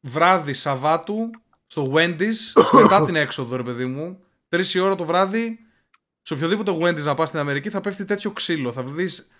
βράδυ 0.00 0.52
Σαββάτου 0.52 1.30
στο 1.66 1.92
Wendy's 1.94 2.62
μετά 2.72 3.04
την 3.04 3.16
έξοδο, 3.16 3.56
ρε 3.56 3.62
παιδί 3.62 3.84
μου. 3.84 4.20
Τρεις 4.48 4.74
η 4.74 4.78
ώρα 4.78 4.94
το 4.94 5.04
βράδυ, 5.04 5.58
σε 6.22 6.34
οποιοδήποτε 6.34 6.72
Wendy's 6.80 7.02
να 7.02 7.14
πας 7.14 7.28
στην 7.28 7.40
Αμερική 7.40 7.70
θα 7.70 7.80
πέφτει 7.80 8.04
τέτοιο 8.04 8.30
ξύλο. 8.30 8.72
Θα 8.72 8.82
δεις 8.82 9.30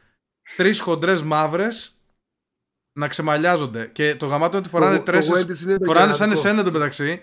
τρεις 0.57 0.81
χοντρές 0.81 1.23
μαύρες 1.23 2.01
να 2.93 3.09
ξεμαλιάζονται. 3.09 3.87
Και 3.87 4.15
το 4.15 4.27
γαμάτο 4.27 4.57
είναι 4.57 4.59
ότι 4.59 4.69
φοράνε 4.69 4.99
τρέσει. 4.99 5.33
Φοράνε 5.85 6.13
σαν 6.13 6.31
εσένα 6.31 6.63
το 6.63 6.73
μεταξύ 6.73 7.23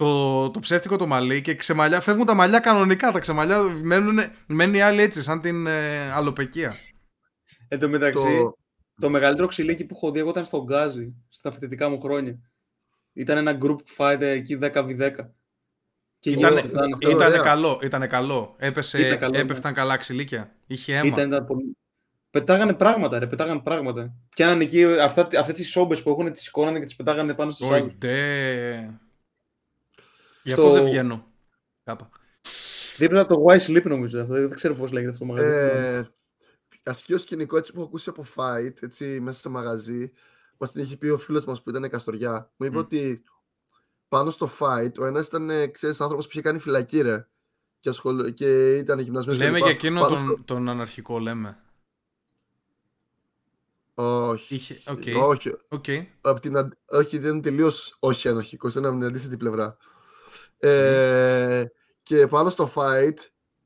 το, 0.00 0.50
το 0.50 0.60
ψεύτικο 0.60 0.96
το 0.96 1.06
μαλλί 1.06 1.40
και 1.40 1.54
ξεμαλιά, 1.54 2.00
φεύγουν 2.00 2.26
τα 2.26 2.34
μαλλιά 2.34 2.58
κανονικά. 2.58 3.12
Τα 3.12 3.18
ξεμαλιά 3.18 3.60
μένουν, 3.62 4.18
μένει 4.46 4.76
η 4.76 4.80
άλλη 4.80 5.02
έτσι, 5.02 5.22
σαν 5.22 5.40
την 5.40 5.66
ε, 5.66 6.10
αλοπεκία. 6.10 6.74
Εν 7.68 7.78
τω 7.78 7.88
μεταξύ, 7.88 8.36
το... 8.36 8.54
το 9.00 9.10
μεγαλύτερο 9.10 9.48
ξυλίκι 9.48 9.84
που 9.84 9.94
έχω 9.94 10.10
δει 10.10 10.18
εγώ 10.18 10.30
ήταν 10.30 10.44
στον 10.44 10.64
Γκάζι, 10.64 11.14
στα 11.28 11.52
φοιτητικά 11.52 11.88
μου 11.88 12.00
χρόνια. 12.00 12.40
Ήταν 13.12 13.36
ένα 13.36 13.58
group 13.62 13.78
fight 13.96 14.20
εκεί 14.20 14.58
10v10. 14.62 15.10
Και 16.18 16.30
ήταν, 16.30 16.56
ήταν, 16.56 16.98
ήταν 17.00 17.42
καλό, 17.42 17.80
ήταν 17.82 18.08
καλό. 18.08 18.54
Έπεσε, 18.58 19.06
ήταν 19.06 19.18
καλό, 19.18 19.38
έπεφταν 19.38 19.72
ναι. 19.72 19.78
καλά 19.78 19.96
ξυλίκια. 19.96 20.56
Είχε 20.66 20.96
αίμα. 20.96 21.06
Ήταν, 21.06 21.26
ήταν 21.26 21.46
πολύ... 21.46 21.76
Πετάγανε 22.30 22.74
πράγματα, 22.74 23.18
ρε, 23.18 23.26
πετάγανε 23.26 23.60
πράγματα. 23.60 24.14
Και 24.34 24.44
αν 24.44 24.60
εκεί 24.60 24.84
αυτά, 24.84 25.28
αυτές 25.38 25.56
τις 25.56 25.70
σόμπες 25.70 26.02
που 26.02 26.10
έχουν 26.10 26.32
τις 26.32 26.42
σηκώνανε 26.42 26.78
και 26.78 26.84
τις 26.84 26.96
πετάγανε 26.96 27.34
πάνω 27.34 27.50
στο 27.50 27.66
σάγκο. 27.66 27.92
Γι' 30.42 30.52
αυτό 30.52 30.70
δεν 30.70 30.84
βγαίνω. 30.84 31.26
Κάπα. 31.84 32.10
Δίπλα 32.96 33.26
το 33.26 33.44
Wise 33.46 33.66
Sleep 33.66 33.82
νομίζω. 33.82 34.24
Δεν 34.24 34.50
ξέρω 34.50 34.74
πώς 34.74 34.92
λέγεται 34.92 35.10
αυτό 35.10 35.26
το 35.26 35.32
μαγαζί. 35.32 35.48
Ε, 35.50 36.08
ασκείο 36.82 37.18
σκηνικό 37.18 37.56
έτσι 37.56 37.72
που 37.72 37.78
έχω 37.78 37.88
ακούσει 37.88 38.08
από 38.08 38.24
fight 38.36 38.82
έτσι, 38.82 39.20
μέσα 39.20 39.40
σε 39.40 39.48
μαγαζί. 39.48 40.12
Μας 40.58 40.72
την 40.72 40.80
έχει 40.80 40.96
πει 40.96 41.08
ο 41.08 41.18
φίλος 41.18 41.44
μας 41.44 41.62
που 41.62 41.70
ήταν 41.70 41.88
Καστοριά. 41.88 42.50
Μου 42.56 42.66
είπε 42.66 42.76
mm. 42.76 42.80
ότι 42.80 43.22
πάνω 44.08 44.30
στο 44.30 44.50
fight 44.58 44.92
ο 44.98 45.04
ένας 45.04 45.26
ήταν 45.26 45.50
άνθρωπος 45.98 46.24
που 46.24 46.30
είχε 46.32 46.40
κάνει 46.40 46.58
φυλακή, 46.58 47.00
ρε. 47.00 47.26
Και, 47.80 47.88
ασχολ... 47.88 48.32
και 48.32 48.76
ήταν 48.76 48.98
γυμνασμένος. 48.98 49.40
Λέμε 49.42 49.58
για 49.58 49.70
εκείνο 49.70 50.08
τον, 50.08 50.18
στο... 50.18 50.38
τον 50.44 50.68
αναρχικό, 50.68 51.18
λέμε. 51.18 51.58
Όχι. 54.00 54.54
Είχε... 54.54 54.80
Okay. 54.86 55.28
Όχι. 55.28 55.50
Okay. 55.68 56.06
Από 56.20 56.40
την... 56.40 56.76
όχι, 56.86 57.18
δεν 57.18 57.32
είναι 57.32 57.42
τελείως 57.42 57.96
όχι 58.00 58.28
αναρχικός. 58.28 58.72
Ήταν 58.72 58.84
από 58.84 58.98
την 58.98 59.06
αντίθετη 59.06 59.36
πλευρά. 59.36 59.76
Ε, 60.58 61.64
και 62.02 62.26
πάνω 62.26 62.50
στο 62.50 62.72
fight, 62.74 63.16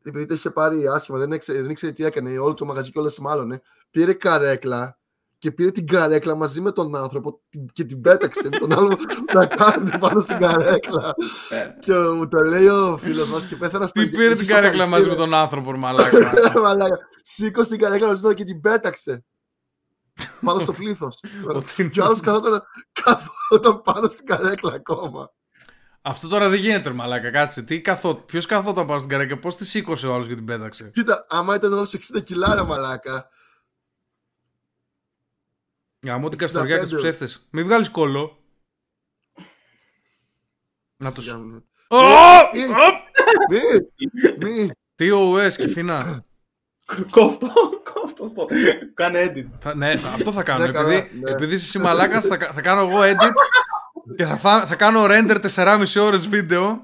επειδή 0.02 0.26
το 0.26 0.34
είχε 0.34 0.50
πάρει 0.50 0.86
άσχημα, 0.86 1.18
δεν 1.18 1.32
ήξερε, 1.32 1.60
δεν 1.60 1.70
ήξερε 1.70 1.92
τι 1.92 2.04
έκανε, 2.04 2.38
όλο 2.38 2.54
το 2.54 2.64
μαγαζί 2.64 2.90
κιόλας 2.90 3.18
μάλλον, 3.18 3.60
πήρε 3.90 4.12
καρέκλα 4.12 4.98
και 5.38 5.52
πήρε 5.52 5.70
την 5.70 5.86
καρέκλα 5.86 6.34
μαζί 6.34 6.60
με 6.60 6.72
τον 6.72 6.96
άνθρωπο 6.96 7.40
και 7.72 7.84
την 7.84 8.00
πέταξε 8.00 8.48
τον 8.48 8.72
άλλο 8.72 8.96
να 9.34 9.46
κάθεται 9.46 9.98
πάνω 9.98 10.20
στην 10.20 10.38
καρέκλα. 10.38 11.14
και 11.78 11.92
μου 11.92 12.28
το 12.28 12.38
λέει 12.48 12.66
ο 12.66 12.98
φίλος 13.02 13.28
μας 13.28 13.46
και 13.46 13.56
πέθανα 13.56 13.86
στο 13.86 14.02
Τι 14.02 14.08
πήρε 14.08 14.34
την 14.34 14.46
καρέκλα 14.46 14.86
μαζί 14.86 15.08
με 15.08 15.14
τον 15.14 15.34
άνθρωπο, 15.34 15.72
μαλάκα. 15.72 16.32
μαλάκα. 16.64 16.98
Σήκωσε 17.22 17.70
την 17.70 17.78
καρέκλα 17.78 18.06
μαζί 18.06 18.34
και 18.34 18.44
την 18.44 18.60
πέταξε. 18.60 19.24
Πάνω 20.44 20.58
στο 20.58 20.72
πλήθος. 20.72 21.20
και 21.92 22.00
ο 22.00 22.04
άλλος 22.04 22.20
καθόταν 22.92 23.82
πάνω 23.82 24.08
στην 24.08 24.26
καρέκλα 24.26 24.72
ακόμα. 24.72 25.32
Αυτό 26.02 26.28
τώρα 26.28 26.48
δεν 26.48 26.60
γίνεται, 26.60 26.90
μαλάκα. 26.90 27.30
Κάτσε. 27.30 27.62
Τι 27.62 27.80
καθό... 27.80 28.14
Ποιος 28.14 28.46
καθόταν 28.46 28.86
πάνω 28.86 28.98
στην 28.98 29.10
καρέκλα, 29.10 29.38
πώς 29.38 29.56
τη 29.56 29.64
σήκωσε 29.66 30.06
ο 30.06 30.14
άλλος 30.14 30.26
και 30.26 30.34
την 30.34 30.44
πέταξε; 30.44 30.90
Κοίτα, 30.90 31.26
άμα 31.28 31.54
ήταν 31.54 31.72
όλο 31.72 31.88
60 32.14 32.22
κιλά, 32.24 32.64
μαλάκα. 32.64 33.28
Για 36.00 36.18
μου 36.18 36.28
την 36.28 36.38
καστοριά 36.38 36.78
και 36.78 36.86
τους 36.86 37.02
ψεύτες. 37.02 37.48
Μην 37.50 37.64
βγάλεις 37.64 37.90
κόλλο. 37.90 38.38
Να 40.96 41.12
το 41.12 41.20
σου. 41.20 41.64
Μη! 44.38 44.70
Τι 44.94 45.10
ο 45.10 45.18
Ουές 45.18 45.56
και 45.56 45.68
φίνα. 45.68 46.24
Κόφτο, 47.10 47.48
κόφτο 47.92 48.46
Κάνε 48.94 49.32
edit. 49.34 49.74
ναι, 49.74 49.94
αυτό 50.14 50.32
θα 50.32 50.42
κάνω. 50.42 50.66
Ναι, 50.66 50.78
επειδή, 50.78 51.10
ναι. 51.22 51.30
επειδή 51.30 51.54
είσαι 51.54 51.78
μαλάκας, 51.78 52.26
θα, 52.26 52.36
θα 52.54 52.60
κάνω 52.60 52.80
εγώ 52.80 53.00
edit 53.00 53.32
και 54.16 54.24
θα, 54.24 54.66
θα 54.66 54.74
κάνω 54.74 55.04
render 55.08 55.36
4,5 55.54 55.84
ώρες 56.00 56.28
βίντεο. 56.28 56.82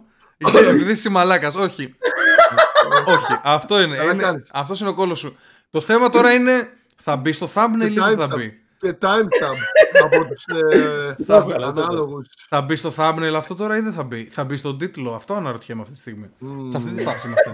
επειδή 0.69 0.91
είσαι 0.91 1.11
μαλάκας. 1.11 1.55
Όχι. 1.55 1.95
Όχι. 3.15 3.41
Αυτό 3.43 3.81
είναι. 3.81 3.97
είναι 4.13 4.35
αυτός 4.53 4.81
είναι 4.81 4.89
ο 4.89 4.95
κόλος 4.95 5.19
σου. 5.19 5.37
Το 5.71 5.81
θέμα 5.81 6.11
τώρα 6.11 6.33
είναι 6.33 6.73
θα 7.03 7.17
μπει 7.17 7.33
στο 7.33 7.49
thumbnail 7.55 7.91
ή 7.91 7.95
δεν 7.99 8.19
θα 8.19 8.27
μπει. 8.27 8.55
Και 8.77 8.99
timestamp 9.01 9.59
από 10.05 10.25
τους 10.25 10.45
ε, 10.45 11.17
ανάλογους. 11.65 12.29
Θα 12.49 12.61
μπει 12.61 12.77
στο 12.77 12.93
thumbnail 12.97 13.33
αυτό 13.37 13.55
τώρα 13.55 13.77
ή 13.77 13.81
δεν 13.81 13.93
θα 13.93 14.03
μπει; 14.03 14.25
Θα 14.25 14.45
μπει 14.45 14.57
στον 14.57 14.79
τίτλο. 14.79 15.15
Αυτό 15.15 15.35
αναρωτιέμαι 15.35 15.81
αυτή 15.81 15.95
τη 15.95 16.01
στιγμή. 16.01 16.31
Σε 16.69 16.77
αυτή 16.77 16.91
τη 16.91 17.03
φάση 17.03 17.27
είμαστε. 17.27 17.51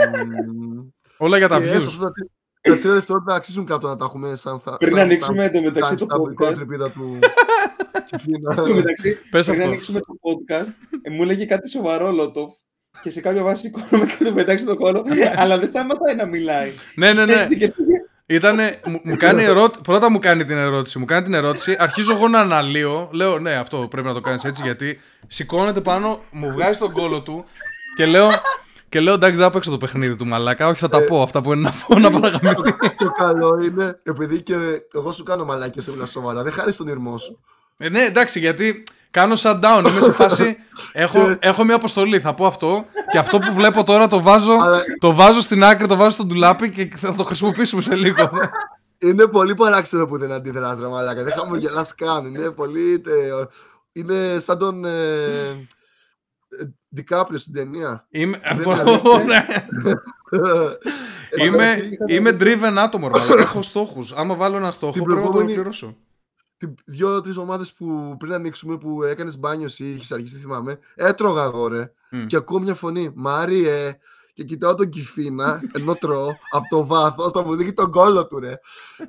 Όλα 1.16 1.38
για 1.38 1.48
τα 1.48 1.58
views. 1.58 1.82
Τα 2.68 2.78
τρία 2.78 2.92
δευτερόλεπτα 2.92 3.34
αξίζουν 3.34 3.66
κάτω 3.66 3.88
να 3.88 3.96
τα 3.96 4.04
έχουμε 4.04 4.34
σαν 4.34 4.60
θα. 4.60 4.76
Πριν 4.76 4.98
ανοίξουμε 4.98 5.44
εντωμεταξύ 5.44 5.94
το 5.94 6.06
podcast. 6.06 6.90
του. 6.92 7.18
μεταξύ, 8.74 9.18
πριν 9.30 9.62
ανοίξουμε 9.62 10.00
το 10.00 10.14
podcast, 10.22 10.72
ε, 11.02 11.10
μου 11.10 11.22
έλεγε 11.22 11.44
κάτι 11.44 11.68
σοβαρό 11.68 12.12
Λότοφ 12.12 12.50
και 13.02 13.10
σε 13.10 13.20
κάποια 13.20 13.42
βάση 13.42 13.60
σηκώνομαι 13.60 14.06
και 14.18 14.24
το 14.24 14.32
μεταξύ 14.32 14.64
το 14.64 14.76
κόλλο, 14.76 15.04
αλλά 15.40 15.58
δεν 15.58 15.68
σταματάει 15.68 16.14
να 16.14 16.26
μιλάει. 16.26 16.72
Ναι, 16.94 17.12
ναι, 17.12 17.24
ναι. 17.24 17.46
Ήτανε, 18.28 18.80
μου, 18.84 19.16
κάνει 19.16 19.42
ερώτηση, 19.42 19.80
πρώτα 19.82 20.10
μου 20.10 20.18
κάνει 20.18 20.44
την 20.44 20.56
ερώτηση, 20.56 20.98
μου 20.98 21.04
κάνει 21.04 21.22
την 21.22 21.34
ερώτηση, 21.34 21.76
αρχίζω 21.78 22.12
εγώ 22.12 22.28
να 22.28 22.40
αναλύω, 22.40 23.08
λέω 23.12 23.38
ναι 23.38 23.54
αυτό 23.54 23.86
πρέπει 23.90 24.06
να 24.06 24.14
το 24.14 24.20
κάνεις 24.20 24.44
έτσι 24.44 24.62
γιατί 24.62 25.00
σηκώνεται 25.26 25.80
πάνω, 25.80 26.20
μου 26.30 26.52
βγάζει 26.52 26.78
τον 26.78 26.92
κόλο 26.92 27.20
του 27.20 27.44
και 27.96 28.06
λέω 28.06 28.30
και 28.96 29.02
λέω 29.02 29.14
εντάξει, 29.14 29.40
δεν 29.40 29.50
παίξω 29.50 29.70
το 29.70 29.76
παιχνίδι 29.76 30.16
του 30.16 30.26
μαλάκα. 30.26 30.68
Όχι, 30.68 30.78
θα 30.78 30.88
τα 30.88 30.98
ε, 30.98 31.04
πω 31.04 31.22
αυτά 31.22 31.42
που 31.42 31.52
είναι 31.52 31.62
να 31.62 31.72
πω 31.86 31.98
να 31.98 32.10
παραγαμηθεί. 32.20 32.72
Το 32.96 33.10
καλό 33.16 33.60
είναι, 33.64 34.00
επειδή 34.02 34.42
και 34.42 34.54
εγώ 34.94 35.12
σου 35.12 35.22
κάνω 35.22 35.44
μαλάκια 35.44 35.82
σε 35.82 35.90
μιλά 35.90 36.06
σοβαρά, 36.06 36.42
δεν 36.42 36.52
χάρη 36.52 36.74
τον 36.74 36.86
ήρμό 36.86 37.18
σου. 37.18 37.40
Ε, 37.76 37.88
ναι, 37.88 38.02
εντάξει, 38.02 38.38
γιατί 38.38 38.82
κάνω 39.10 39.34
shutdown. 39.36 39.84
Είμαι 39.88 40.00
σε 40.00 40.12
φάση. 40.12 40.56
έχω, 40.92 41.18
ε. 41.18 41.38
έχω 41.40 41.64
μια 41.64 41.74
αποστολή, 41.74 42.20
θα 42.20 42.34
πω 42.34 42.46
αυτό. 42.46 42.84
Και 43.10 43.18
αυτό 43.18 43.38
που 43.38 43.54
βλέπω 43.54 43.84
τώρα 43.84 44.08
το 44.08 44.20
βάζω, 44.20 44.56
το 44.98 45.14
βάζω 45.14 45.40
στην 45.40 45.64
άκρη, 45.64 45.86
το 45.86 45.96
βάζω 45.96 46.10
στο 46.10 46.24
ντουλάπι 46.24 46.70
και 46.70 46.90
θα 46.96 47.14
το 47.14 47.24
χρησιμοποιήσουμε 47.24 47.82
σε 47.82 47.94
λίγο. 47.94 48.30
Είναι 48.98 49.26
πολύ 49.26 49.54
παράξενο 49.54 50.06
που 50.06 50.18
δεν 50.18 50.32
αντιδράς, 50.32 50.78
ρε 50.78 50.86
μαλάκα. 50.86 51.22
Δεν 51.22 51.32
χαμογελάς 51.32 51.94
καν. 51.94 52.24
Είναι 52.24 52.50
πολύ... 52.50 53.02
Είναι 53.92 54.38
σαν 54.38 54.58
τον... 54.58 54.84
Δικάπριο 56.96 57.38
στην 57.38 57.52
ταινία. 57.52 58.06
Είμαι, 58.10 58.40
ναι. 59.26 59.46
είμαι, 61.44 61.78
είμαι 62.06 62.30
driven 62.40 62.74
άτομο, 62.76 63.10
έχω 63.38 63.62
στόχους. 63.62 64.12
Άμα 64.12 64.34
βάλω 64.34 64.56
ένα 64.56 64.70
στόχο 64.70 65.02
πρέπει 65.02 65.20
να 65.20 65.30
το 65.30 65.38
ολοκληρώσω. 65.38 65.96
Δύο-τρει 66.84 67.36
ομάδε 67.36 67.64
που 67.76 68.16
πριν 68.18 68.32
ανοίξουμε 68.32 68.76
που 68.76 69.02
έκανες 69.02 69.38
μπάνιο 69.38 69.68
ή 69.76 69.90
είχες 69.90 70.12
αργήσει, 70.12 70.36
θυμάμαι. 70.36 70.78
Έτρωγα 70.94 71.42
εγώ, 71.42 71.68
ρε. 71.68 71.92
Και 72.26 72.36
ακούω 72.36 72.58
μια 72.58 72.74
φωνή. 72.74 73.10
Μάριε, 73.14 73.98
και 74.36 74.44
κοιτάω 74.44 74.74
τον 74.74 74.88
Κιφίνα 74.88 75.60
ενώ 75.72 75.94
τρώω 75.94 76.36
από 76.50 76.68
το 76.70 76.86
βάθος, 76.86 77.32
θα 77.32 77.44
μου 77.44 77.56
δείχνει 77.56 77.72
τον 77.72 77.90
κόλλο 77.90 78.26
του, 78.26 78.38
ρε. 78.38 78.52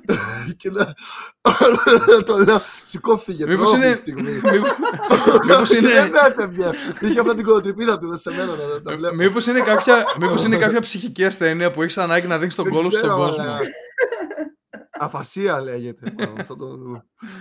και 0.58 0.70
να. 0.70 0.94
το 2.26 2.36
λέω, 2.36 2.60
σηκώθηκε. 2.82 3.46
Μήπως 3.46 3.72
είναι. 3.72 4.00
Μήπω 4.14 4.48
είναι. 5.78 5.88
Δεν 5.88 6.12
έφευγε. 6.28 6.70
Είχε 7.00 7.20
απλά 7.20 7.34
την 7.34 7.44
κολοτρυπίδα 7.44 7.98
του, 7.98 8.08
δεν 8.08 8.18
σε 8.18 8.30
μένα 8.30 8.46
να 8.46 8.82
τα 8.82 8.96
βλέπω. 8.96 9.14
Μήπως 9.14 9.46
είναι, 9.46 9.60
κάποια... 9.60 10.04
είναι 10.46 10.56
κάποια 10.56 10.80
ψυχική 10.80 11.24
ασθένεια 11.24 11.70
που 11.70 11.82
έχεις 11.82 11.98
ανάγκη 11.98 12.26
να 12.26 12.38
δείξει 12.38 12.56
τον 12.56 12.68
κόλλο 12.68 12.90
στον 12.90 13.16
κόσμο. 13.16 13.44
Αφασία 15.00 15.60
λέγεται. 15.60 16.14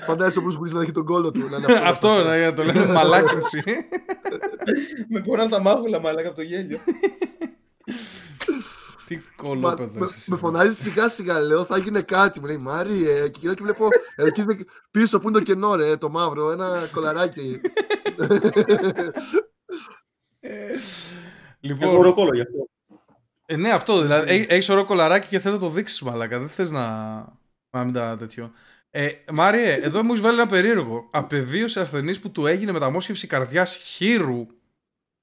Φαντάζεσαι 0.05 0.39
ο 0.39 0.43
Bruce 0.45 0.71
να 0.71 0.81
έχει 0.81 0.91
τον 0.91 1.05
κόλλο 1.05 1.31
του. 1.31 1.49
Αυτός, 1.85 2.25
να 2.25 2.53
το 2.53 2.63
λέμε 2.63 2.85
μαλάκινση. 2.85 3.63
Με 5.09 5.19
πονάνε 5.19 5.49
τα 5.49 5.61
μάγουλα 5.61 5.99
μαλάκα 5.99 6.27
από 6.27 6.37
το 6.37 6.43
γέλιο. 6.43 6.79
Τι 9.07 9.19
κολόπεδο. 9.35 10.09
Με 10.25 10.37
φωνάζεις 10.37 10.81
σιγά 10.81 11.09
σιγά, 11.09 11.39
λέω, 11.39 11.65
θα 11.65 11.77
γίνει 11.77 12.03
κάτι. 12.03 12.39
Μου 12.39 12.45
λέει 12.45 12.57
Μάριε, 12.57 13.29
και 13.29 13.53
και 13.53 13.63
βλέπω 13.63 13.87
εκεί 14.15 14.45
πίσω 14.91 15.19
που 15.19 15.29
είναι 15.29 15.37
το 15.37 15.43
κενό, 15.43 15.75
ρε, 15.75 15.97
το 15.97 16.09
μαύρο, 16.09 16.51
ένα 16.51 16.89
κολαράκι. 16.91 17.61
Λοιπόν, 21.59 21.89
Έχω 21.89 22.01
ροκόλο 22.01 22.35
γι' 22.35 22.41
αυτό. 22.41 22.69
Ε, 23.45 23.55
ναι, 23.55 23.71
αυτό 23.71 24.01
δηλαδή. 24.01 24.45
Έχεις 24.49 24.69
ωραίο 24.69 24.85
κολαράκι 24.85 25.27
και 25.27 25.39
θες 25.39 25.53
να 25.53 25.59
το 25.59 25.69
δείξεις, 25.69 26.01
μαλάκα. 26.01 26.39
Δεν 26.39 26.49
θες 26.49 26.71
να. 26.71 27.15
Να 27.69 27.83
μην 27.83 27.93
τα 27.93 28.15
τέτοιο. 28.19 28.51
Ε, 28.89 29.09
Μάριε, 29.31 29.73
εδώ 29.73 30.03
μου 30.03 30.09
έχεις 30.09 30.21
βάλει 30.21 30.39
ένα 30.39 30.47
περίεργο. 30.47 31.09
Απεβίωσε 31.11 31.79
ασθενή 31.79 32.17
που 32.17 32.31
του 32.31 32.45
έγινε 32.45 32.71
μεταμόσχευση 32.71 33.27
καρδιάς 33.27 33.75
χείρου. 33.75 34.47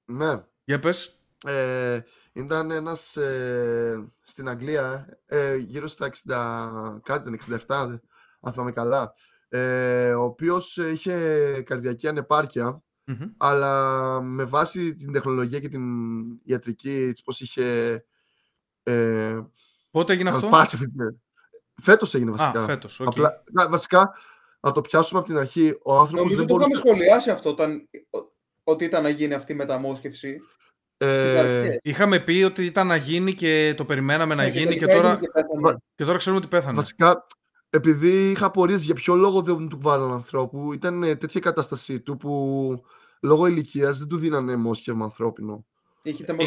Ναι. 0.05 0.43
Για 0.63 0.79
πες. 0.79 1.19
Ε, 1.45 1.99
ήταν 2.35 2.71
ένας 2.71 3.15
ε, 3.15 4.11
στην 4.23 4.49
Αγγλία 4.49 5.07
ε, 5.25 5.55
γύρω 5.55 5.87
στα 5.87 6.11
60, 6.27 6.99
κάτι 7.03 7.37
67, 7.67 7.97
αν 8.41 8.51
θυμάμαι 8.51 8.71
καλά, 8.71 9.13
ε, 9.49 10.13
ο 10.13 10.23
οποίος 10.23 10.77
είχε 10.77 11.61
καρδιακή 11.65 12.07
αλλά 13.37 14.21
με 14.21 14.43
βάση 14.43 14.95
την 14.95 15.11
τεχνολογία 15.11 15.59
και 15.59 15.69
την 15.69 15.83
ιατρική, 16.43 17.05
έτσι 17.09 17.23
πώς 17.23 17.41
είχε... 17.41 18.05
Ε, 18.83 19.39
Πότε 19.91 20.13
έγινε 20.13 20.29
αυτό; 20.29 20.47
Πάσει, 20.47 20.77
φέτος 21.81 22.13
έγινε 22.13 22.31
βασικά. 22.31 22.61
Α, 22.61 22.65
φέτος, 22.65 23.01
okay. 23.01 23.05
Απλά, 23.07 23.43
βασικά, 23.69 24.13
να 24.59 24.71
το 24.71 24.81
πιάσουμε 24.81 25.19
από 25.19 25.27
την 25.27 25.37
αρχή, 25.37 25.79
ο 25.83 25.97
άνθρωπος 25.97 26.13
Νομίζω 26.13 26.37
δεν 26.37 26.47
το 26.47 26.55
είχαμε 26.55 26.75
σχολιάσει 26.75 27.29
αυτό 27.29 27.49
όταν, 27.49 27.89
ότι 28.63 28.85
ήταν 28.85 29.03
να 29.03 29.09
γίνει 29.09 29.33
αυτή 29.33 29.51
η 29.51 29.55
μεταμόσχευση. 29.55 30.39
Ε, 30.97 31.75
είχαμε 31.81 32.19
πει 32.19 32.43
ότι 32.45 32.65
ήταν 32.65 32.87
να 32.87 32.95
γίνει 32.95 33.33
και 33.33 33.73
το 33.77 33.85
περιμέναμε 33.85 34.35
να 34.35 34.43
ναι, 34.43 34.49
γίνει 34.49 34.77
και, 34.77 34.85
τώρα, 34.85 35.19
και, 35.95 36.05
τώρα 36.05 36.17
ξέρουμε 36.17 36.41
ότι 36.41 36.49
πέθανε. 36.49 36.75
Βασικά, 36.75 37.25
επειδή 37.69 38.29
είχα 38.31 38.45
απορίες 38.45 38.83
για 38.83 38.93
ποιο 38.93 39.15
λόγο 39.15 39.41
δεν 39.41 39.67
του 39.67 39.77
βάλαν 39.81 40.11
ανθρώπου, 40.11 40.73
ήταν 40.73 41.01
τέτοια 41.01 41.39
κατάστασή 41.39 41.99
του 41.99 42.17
που 42.17 42.83
λόγω 43.21 43.47
ηλικίας 43.47 43.97
δεν 43.97 44.07
του 44.07 44.17
δίνανε 44.17 44.55
μόσχευμα 44.55 45.03
ανθρώπινο. 45.03 45.65
Ήταν, 46.03 46.37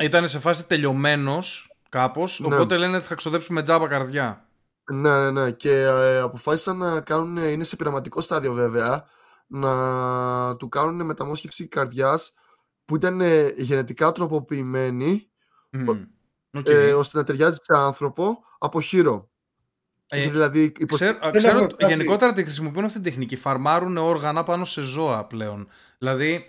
ήταν 0.00 0.28
σε 0.28 0.38
φάση 0.38 0.66
τελειωμένος 0.66 1.70
κάπως, 1.88 2.40
ναι. 2.40 2.54
οπότε 2.54 2.76
λένε 2.76 2.96
ότι 2.96 3.06
θα 3.06 3.14
ξοδέψουμε 3.14 3.62
τζάμπα 3.62 3.88
καρδιά. 3.88 4.48
Ναι, 4.92 5.18
ναι, 5.18 5.30
ναι. 5.30 5.50
Και 5.50 5.72
ε, 5.72 6.18
αποφάσισαν 6.18 6.76
να 6.76 7.00
κάνουν, 7.00 7.36
είναι 7.36 7.64
σε 7.64 7.76
πειραματικό 7.76 8.20
στάδιο 8.20 8.52
βέβαια, 8.52 9.04
να 9.46 10.56
του 10.56 10.68
κάνουν 10.68 11.06
μεταμόσχευση 11.06 11.66
καρδιάς 11.66 12.34
που 12.88 12.96
ήταν 12.96 13.20
ε, 13.20 13.52
γενετικά 13.56 14.12
τροποποιημένη 14.12 15.28
ε, 16.64 16.92
ώστε 16.92 17.18
να 17.18 17.24
ταιριάζει 17.24 17.56
σε 17.62 17.72
άνθρωπο 17.76 18.38
από 18.58 18.80
χείρο. 18.80 19.30
Ε, 20.08 20.28
δηλαδή, 20.28 20.72
ξέρω, 20.86 21.18
ξέρω 21.30 21.66
γενικότερα 21.78 22.32
τη 22.32 22.42
χρησιμοποιούν 22.42 22.84
αυτή 22.84 23.00
την 23.00 23.10
τεχνική. 23.10 23.36
Φαρμάρουν 23.36 23.96
όργανα 23.96 24.42
πάνω 24.42 24.64
σε 24.64 24.82
ζώα 24.82 25.24
πλέον. 25.24 25.68
Δηλαδή, 25.98 26.46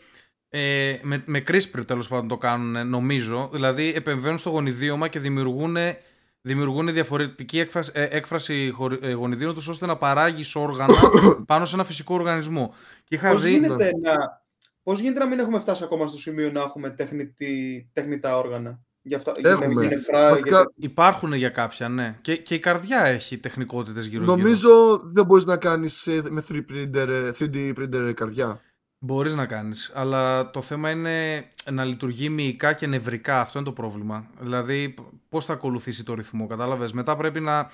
ε, 0.49 0.99
με, 1.01 1.23
με 1.25 1.43
CRISPR 1.47 1.85
τέλος 1.85 2.07
πάντων 2.07 2.27
το 2.27 2.37
κάνουν, 2.37 2.89
νομίζω. 2.89 3.49
Δηλαδή, 3.53 3.93
επεμβαίνουν 3.95 4.37
στο 4.37 4.49
γονιδίωμα 4.49 5.07
και 5.07 5.19
δημιουργούν, 5.19 5.77
δημιουργούν 6.41 6.93
διαφορετική 6.93 7.59
έκφραση, 7.59 7.91
ε, 7.93 8.03
έκφραση 8.03 8.73
γονιδίων 9.15 9.53
τους 9.53 9.67
ώστε 9.67 9.85
να 9.85 9.97
παράγεις 9.97 10.55
όργανα 10.55 10.93
πάνω 11.47 11.65
σε 11.65 11.75
ένα 11.75 11.83
φυσικό 11.83 12.13
οργανισμό. 12.13 12.73
Και 13.03 13.15
είχα 13.15 13.29
Πώς 13.31 13.45
γίνεται 13.45 13.91
να 14.01 14.38
Πώς 14.89 14.99
γίνεται 14.99 15.19
να 15.19 15.25
μην 15.25 15.39
έχουμε 15.39 15.59
φτάσει 15.59 15.83
ακόμα 15.83 16.07
στο 16.07 16.17
σημείο 16.17 16.51
να 16.51 16.61
έχουμε 16.61 16.89
τεχνητή, 16.89 17.89
τεχνητά 17.93 18.37
όργανα; 18.37 18.79
Για 19.01 19.17
αυτά, 19.17 19.33
έχουμε. 19.43 19.81
Για 19.81 19.89
νεφρά, 19.89 20.37
για... 20.37 20.71
Υπάρχουν 20.75 21.33
για 21.33 21.49
κάποια, 21.49 21.89
ναι. 21.89 22.17
Και, 22.21 22.35
και 22.37 22.53
η 22.53 22.59
καρδιά 22.59 23.05
έχει 23.05 23.37
τεχνικότητες 23.37 24.05
γύρω 24.05 24.23
Νομίζω 24.23 25.01
δεν 25.03 25.25
μπορείς 25.25 25.45
να 25.45 25.57
κάνεις 25.57 26.07
ε, 26.07 26.21
με 26.29 26.43
3D 26.49 26.61
printer, 26.71 27.31
3D 27.39 27.73
printer 27.79 28.11
καρδιά. 28.15 28.61
Μπορείς 28.99 29.35
να 29.35 29.45
κάνεις, 29.45 29.91
αλλά 29.93 30.51
το 30.51 30.61
θέμα 30.61 30.89
είναι 30.89 31.47
να 31.71 31.83
λειτουργεί 31.83 32.29
μυϊκά 32.29 32.73
και 32.73 32.87
νευρικά. 32.87 33.41
Αυτό 33.41 33.59
είναι 33.59 33.67
το 33.67 33.73
πρόβλημα. 33.73 34.29
Δηλαδή, 34.39 34.93
πώς 35.29 35.45
θα 35.45 35.53
ακολουθήσει 35.53 36.03
το 36.03 36.13
ρυθμό, 36.13 36.47
κατάλαβες; 36.47 36.91
Μετά 36.91 37.15
πρέπει 37.15 37.39
να. 37.39 37.69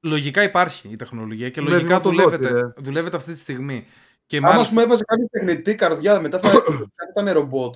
Λογικά 0.00 0.42
υπάρχει 0.42 0.88
η 0.88 0.96
τεχνολογία 0.96 1.50
και 1.50 1.60
λογικά 1.60 2.00
δουλεύεται, 2.00 2.72
δουλεύεται 2.76 3.16
αυτή 3.16 3.32
τη 3.32 3.38
στιγμή. 3.38 3.86
Και 4.30 4.36
Άμα 4.36 4.48
μάλιστα... 4.48 4.74
μου 4.74 4.80
έβαζε 4.80 5.04
κάποιο 5.04 5.28
τεχνητή 5.30 5.74
καρδιά, 5.74 6.20
μετά 6.20 6.38
θα, 6.38 6.50
ήταν 7.10 7.32
ρομπότ. 7.32 7.74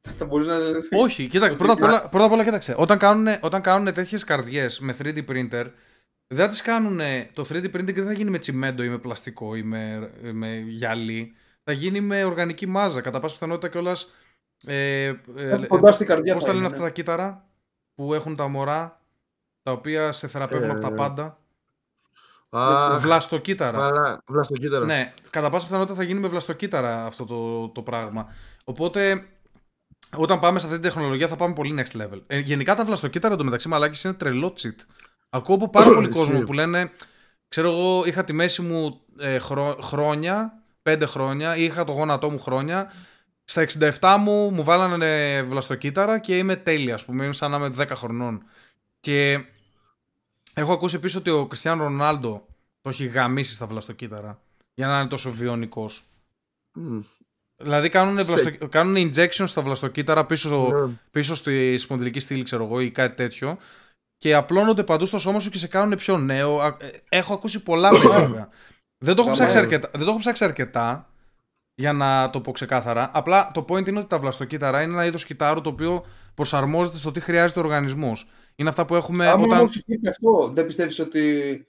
Θα 0.00 0.24
μπορούσε 0.24 0.50
να... 0.50 1.00
Όχι, 1.02 1.28
κοίταξε, 1.28 1.56
πρώτα, 1.56 1.72
απ 1.72 1.82
όλα, 1.82 2.08
πρώτα 2.08 2.24
απ' 2.24 2.32
όλα 2.32 2.44
κοίταξε. 2.44 2.74
Όταν 2.78 2.98
κάνουν, 2.98 3.26
όταν 3.40 3.60
κάνουν 3.60 3.94
τέτοιες 3.94 4.24
καρδιές 4.24 4.80
με 4.80 4.96
3D 4.98 5.24
printer, 5.28 5.70
δεν 6.26 6.38
θα 6.44 6.48
τις 6.48 6.62
κάνουν, 6.62 7.00
το 7.32 7.46
3D 7.48 7.64
printing 7.64 7.94
δεν 7.94 8.04
θα 8.04 8.12
γίνει 8.12 8.30
με 8.30 8.38
τσιμέντο 8.38 8.82
ή 8.82 8.88
με 8.88 8.98
πλαστικό 8.98 9.54
ή 9.54 9.62
με, 9.62 10.10
με 10.32 10.56
γυαλί. 10.56 11.34
Θα 11.64 11.72
γίνει 11.72 12.00
με 12.00 12.24
οργανική 12.24 12.66
μάζα. 12.66 13.00
Κατά 13.00 13.20
πάσα 13.20 13.34
πιθανότητα 13.34 13.68
κιόλας. 13.68 14.10
Ε, 14.66 15.04
ε, 15.04 15.14
ε, 15.36 15.66
Κοντά 15.66 15.92
στην 15.92 16.06
καρδιά. 16.06 16.34
Πώς 16.34 16.44
τα 16.44 16.52
λένε 16.52 16.66
αυτά 16.66 16.80
τα 16.80 16.90
κύτταρα 16.90 17.48
που 17.94 18.14
έχουν 18.14 18.36
τα 18.36 18.48
μωρά, 18.48 19.00
τα 19.62 19.72
οποία 19.72 20.12
σε 20.12 20.28
θεραπεύουν 20.28 20.70
από 20.70 20.80
τα 20.80 20.88
ε, 20.88 20.94
πάντα. 20.94 21.41
Α, 22.56 22.98
βλαστοκύτταρα. 22.98 23.90
βλαστοκύτταρα. 24.26 24.84
Ναι, 24.84 25.12
κατά 25.30 25.50
πάσα 25.50 25.66
πιθανότητα 25.66 25.96
θα 25.96 26.02
γίνει 26.02 26.20
με 26.20 26.28
βλαστοκύτταρα 26.28 27.04
αυτό 27.06 27.24
το, 27.24 27.68
το 27.68 27.82
πράγμα. 27.82 28.26
Οπότε, 28.64 29.26
όταν 30.16 30.38
πάμε 30.38 30.58
σε 30.58 30.66
αυτή 30.66 30.78
την 30.80 30.90
τεχνολογία 30.90 31.28
θα 31.28 31.36
πάμε 31.36 31.54
πολύ 31.54 31.84
next 31.84 32.00
level. 32.00 32.22
Ε, 32.26 32.38
γενικά 32.38 32.74
τα 32.74 32.84
βλαστοκύτταρα 32.84 33.34
εντωμεταξύ 33.34 33.68
μαλάκι 33.68 34.08
είναι 34.08 34.16
τρελό 34.16 34.54
cheat. 34.62 34.76
Ακούω 35.30 35.54
από 35.54 35.68
πάρα 35.68 35.90
πολύ 35.94 36.08
κόσμο 36.08 36.40
που 36.40 36.52
λένε, 36.52 36.90
ξέρω 37.48 37.70
εγώ, 37.70 38.04
είχα 38.06 38.24
τη 38.24 38.32
μέση 38.32 38.62
μου 38.62 39.00
ε, 39.18 39.38
χρόνια, 39.80 40.62
πέντε 40.82 41.06
χρόνια, 41.06 41.56
ή 41.56 41.64
είχα 41.64 41.84
το 41.84 41.92
γόνατό 41.92 42.30
μου 42.30 42.38
χρόνια. 42.38 42.92
Στα 43.44 43.66
67 44.00 44.16
μου 44.18 44.50
μου 44.50 44.64
βάλανε 44.64 45.42
βλαστοκύτταρα 45.42 46.18
και 46.18 46.38
είμαι 46.38 46.56
τέλεια, 46.56 46.94
ας 46.94 47.04
πούμε. 47.04 47.24
Είμαι 47.24 47.34
σαν 47.34 47.50
να 47.50 47.56
είμαι 47.56 47.70
10 47.78 47.86
χρονών. 47.94 48.44
Και 49.00 49.44
έχω 50.54 50.72
ακούσει 50.72 50.96
επίσης 50.96 51.16
ότι 51.16 51.30
ο 51.30 51.46
Κριστιανό 51.46 51.82
Ρονάλντο 51.82 52.46
το 52.80 52.88
έχει 52.88 53.06
γαμίσει 53.06 53.54
στα 53.54 53.66
βλαστοκύτταρα 53.66 54.40
για 54.74 54.86
να 54.86 55.00
είναι 55.00 55.08
τόσο 55.08 55.30
βιονικό. 55.30 55.90
Mm. 56.76 57.02
Δηλαδή 57.56 57.88
κάνουν, 57.88 58.24
βλαστο... 58.24 58.68
κάνουν 58.68 58.94
injection 58.96 59.44
στα 59.46 59.62
βλαστοκύτταρα 59.62 60.26
πίσω, 60.26 60.68
yeah. 60.68 60.90
πίσω 61.10 61.34
στη 61.34 61.76
σπονδυλική 61.78 62.20
στήλη, 62.20 62.42
ξέρω 62.42 62.64
εγώ, 62.64 62.80
ή 62.80 62.90
κάτι 62.90 63.16
τέτοιο. 63.16 63.58
Και 64.18 64.34
απλώνονται 64.34 64.82
παντού 64.82 65.06
στο 65.06 65.18
σώμα 65.18 65.40
σου 65.40 65.50
και 65.50 65.58
σε 65.58 65.66
κάνουν 65.66 65.96
πιο 65.96 66.18
νέο. 66.18 66.66
Ε, 66.66 66.90
έχω 67.08 67.34
ακούσει 67.34 67.62
πολλά 67.62 67.90
βέβαια. 67.98 68.48
δεν, 68.98 69.14
το 69.14 69.22
έχω 69.22 69.30
ψάξει 69.30 69.58
αρκετά, 69.58 69.90
δεν 69.92 70.04
το 70.04 70.10
έχω 70.10 70.18
ψάξει 70.18 70.44
αρκετά 70.44 71.08
για 71.74 71.92
να 71.92 72.30
το 72.30 72.40
πω 72.40 72.52
ξεκάθαρα. 72.52 73.10
Απλά 73.14 73.50
το 73.54 73.64
point 73.68 73.88
είναι 73.88 73.98
ότι 73.98 74.08
τα 74.08 74.18
βλαστοκύτταρα 74.18 74.82
είναι 74.82 74.92
ένα 74.92 75.04
είδος 75.04 75.24
κυτάρου 75.24 75.60
το 75.60 75.68
οποίο 75.68 76.06
προσαρμόζεται 76.34 76.96
στο 76.96 77.12
τι 77.12 77.20
χρειάζεται 77.20 77.60
ο 77.60 77.62
οργανισμός. 77.62 78.28
Είναι 78.54 78.68
αυτά 78.68 78.84
που 78.84 78.94
έχουμε. 78.94 79.28
Αν 79.28 79.42
όταν... 79.42 79.58
όμως 79.58 79.84
αυτό, 80.08 80.50
δεν 80.54 80.66
πιστεύεις 80.66 80.98
ότι 80.98 81.66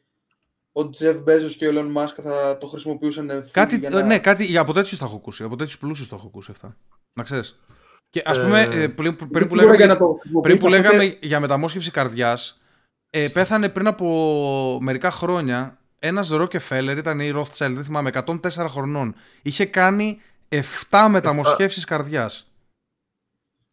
ο 0.71 0.89
Τζεφ 0.89 1.21
Μπέζος 1.21 1.55
και 1.55 1.67
ο 1.67 1.71
Elon 1.73 1.87
Μάσκα 1.91 2.23
θα 2.23 2.57
το 2.57 2.67
χρησιμοποιούσαν 2.67 3.49
κάτι, 3.51 3.77
για 3.77 3.89
να... 3.89 4.01
Ναι, 4.01 4.19
κάτι, 4.19 4.57
από 4.57 4.73
τέτοιου 4.73 4.97
το 4.97 5.05
έχω 5.05 5.15
ακούσει. 5.15 5.43
Από 5.43 5.55
τέτοιου 5.55 5.77
πλούσιους 5.79 6.07
το 6.07 6.15
έχω 6.15 6.27
ακούσει 6.27 6.51
αυτά. 6.51 6.77
Να 7.13 7.23
ξέρεις. 7.23 7.59
Και 8.09 8.21
ας 8.25 8.41
πούμε, 8.41 8.61
ε, 8.61 8.87
πριν, 8.87 9.15
πριν, 9.15 9.47
που 9.47 9.55
λέγαμε, 9.55 9.97
πριν 10.41 10.59
που 10.59 10.67
λέγαμε 10.67 11.17
για 11.21 11.39
μεταμόσχευση 11.39 11.91
καρδιάς, 11.91 12.61
ε, 13.09 13.27
πέθανε 13.27 13.69
πριν 13.69 13.87
από 13.87 14.77
μερικά 14.81 15.11
χρόνια 15.11 15.77
ένας 15.99 16.29
Ρόκεφέλερ, 16.29 16.97
ήταν 16.97 17.19
η 17.19 17.31
Rothschild, 17.35 17.71
δεν 17.73 17.83
θυμάμαι, 17.83 18.09
104 18.25 18.67
χρονών. 18.69 19.15
Είχε 19.41 19.65
κάνει 19.65 20.21
7 20.49 21.07
μεταμοσχεύσεις 21.09 21.85
καρδιάς. 21.85 22.51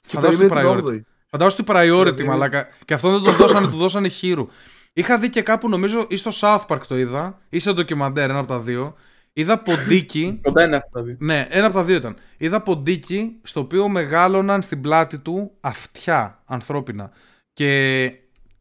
Φαντάζομαι 0.03 0.49
την 0.49 0.57
priority. 0.57 1.01
Φαντάζομαι 1.31 1.63
την 1.63 1.75
priority, 1.75 2.25
μαλάκα. 2.25 2.69
Και 2.85 2.95
αυτό 2.95 3.11
δεν 3.11 3.23
το 3.23 3.33
δώσανε, 3.33 3.67
του 3.67 3.77
δώσανε 3.77 4.09
χείρου. 4.09 4.49
Είχα 4.93 5.19
δει 5.19 5.29
και 5.29 5.43
κάπου, 5.43 5.69
νομίζω, 5.69 6.07
ή 6.09 6.17
στο 6.17 6.31
South 6.35 6.67
Park 6.67 6.81
το 6.89 6.99
είδα, 6.99 7.39
ή 7.49 7.59
σε 7.59 7.73
ντοκιμαντέρ, 7.73 8.31
ένα 8.31 8.39
από 8.39 8.49
τα 8.49 8.61
δύο. 8.61 8.95
Είδα 9.33 9.59
ποντίκι. 9.59 10.39
Κοντά 10.43 10.65
είναι 10.65 10.77
αυτά 10.77 10.89
τα 10.93 11.03
δύο. 11.03 11.17
Ναι, 11.19 11.47
ένα 11.51 11.67
από 11.67 11.75
τα 11.75 11.85
δύο 11.85 11.97
ήταν. 11.97 12.17
Είδα 12.37 12.63
ποντίκι 12.63 13.41
στο 13.43 13.61
οποίο 13.61 13.89
μεγάλωναν 13.89 14.63
στην 14.63 14.81
πλάτη 14.81 15.19
του 15.19 15.51
αυτιά 15.61 16.43
ανθρώπινα. 16.45 17.11
Και 17.53 18.13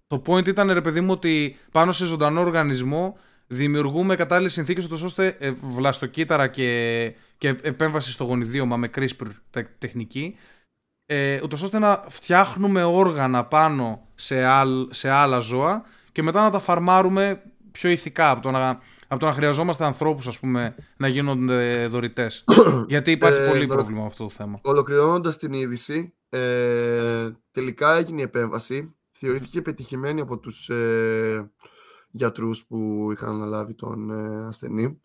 το 0.08 0.22
point 0.26 0.48
ήταν, 0.48 0.72
ρε 0.72 0.82
παιδί 0.82 1.02
μου, 1.02 1.12
ότι 1.12 1.58
πάνω 1.72 1.91
σε 1.91 2.06
ζωντανό 2.06 2.40
οργανισμό 2.40 3.18
δημιουργούμε 3.48 4.16
κατάλληλες 4.16 4.54
συνθήκες 4.54 4.90
ώστε 5.04 5.36
ε, 5.40 5.52
βλαστοκύτταρα 5.62 6.48
και, 6.48 7.14
και 7.38 7.48
επέμβαση 7.62 8.12
στο 8.12 8.24
γονιδίωμα 8.24 8.78
με 8.78 8.90
CRISPR 8.96 9.28
τεχνική, 9.78 10.36
ε, 11.11 11.40
ούτως 11.44 11.61
ώστε 11.61 11.80
να 11.80 12.03
φτιάχνουμε 12.07 12.84
όργανα 12.84 13.45
πάνω 13.45 14.07
σε, 14.15 14.44
σε 14.90 15.10
άλλα 15.10 15.40
ζώα 15.40 15.84
και 16.11 16.23
μετά 16.23 16.41
να 16.41 16.49
τα 16.49 16.60
φαρμάρουμε 16.60 17.41
πιο 17.72 17.90
ηθικά 17.90 18.30
από 18.30 18.41
το 18.41 18.52
να, 18.52 18.80
από 19.07 19.19
το 19.19 19.26
να 19.26 19.34
χρειαζόμαστε 19.34 19.86
ανθρώπους 19.86 20.27
ας 20.27 20.40
πούμε 20.40 20.76
να 20.98 21.07
γίνονται 21.07 21.88
δωρητές. 21.88 22.44
Γιατί 22.88 23.11
υπάρχει 23.11 23.40
ε, 23.40 23.48
πολύ 23.48 23.68
πρόβλημα 23.68 24.02
με 24.02 24.07
αυτό 24.07 24.23
το 24.23 24.30
θέμα. 24.30 24.60
Ολοκληρώνοντας 24.64 25.38
την 25.38 25.53
είδηση, 25.53 26.14
ε, 26.30 27.30
τελικά 27.52 27.95
έγινε 27.95 28.19
η 28.19 28.23
επέμβαση. 28.23 28.95
Θεωρήθηκε 29.11 29.61
πετυχημένη 29.61 30.22
από 30.22 30.38
τους 30.38 30.69
ε, 30.69 31.52
γιατρούς 32.10 32.65
που 32.65 33.10
είχαν 33.11 33.30
αναλάβει 33.30 33.73
τον 33.73 34.10
ε, 34.10 34.48
ασθενή. 34.48 35.02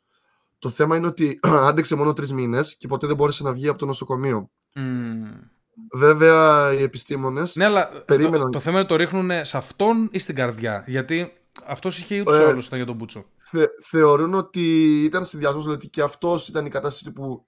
Το 0.58 0.68
θέμα 0.68 0.96
είναι 0.96 1.06
ότι 1.06 1.40
άντεξε 1.68 1.94
μόνο 1.94 2.12
τρεις 2.12 2.32
μήνες 2.32 2.76
και 2.76 2.88
ποτέ 2.88 3.06
δεν 3.06 3.16
μπόρεσε 3.16 3.42
να 3.42 3.52
βγει 3.52 3.68
από 3.68 3.78
το 3.78 3.86
νοσοκομείο. 3.86 4.50
Mm. 4.76 5.52
Βέβαια 5.92 6.72
οι 6.72 6.82
επιστήμονες 6.82 7.56
ναι, 7.56 7.64
αλλά 7.64 8.02
περίμεναν... 8.04 8.40
το, 8.40 8.48
το 8.48 8.58
θέμα 8.58 8.78
είναι 8.78 8.88
το 8.88 8.96
ρίχνουν 8.96 9.30
σε 9.42 9.56
αυτόν 9.56 10.08
ή 10.12 10.18
στην 10.18 10.34
καρδιά. 10.34 10.84
Γιατί 10.86 11.32
αυτός 11.66 11.98
είχε 11.98 12.20
ούτως 12.20 12.38
ή 12.38 12.42
ε, 12.42 12.44
άλλως 12.44 12.68
για 12.68 12.86
τον 12.86 12.96
Μπούτσο. 12.96 13.24
Θε, 13.36 13.66
θεωρούν 13.82 14.34
ότι 14.34 14.84
ήταν 15.04 15.24
συνδυασμός, 15.24 15.64
δηλαδή 15.64 15.88
και 15.88 16.02
αυτός 16.02 16.48
ήταν 16.48 16.66
η 16.66 16.70
κατάσταση 16.70 17.12
που 17.12 17.46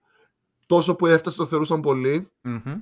τόσο 0.67 0.97
που 0.97 1.07
έφτασε 1.07 1.37
το 1.37 1.47
θεωρούσαν 1.47 1.81
πολύ. 1.81 2.31
Mm-hmm. 2.45 2.77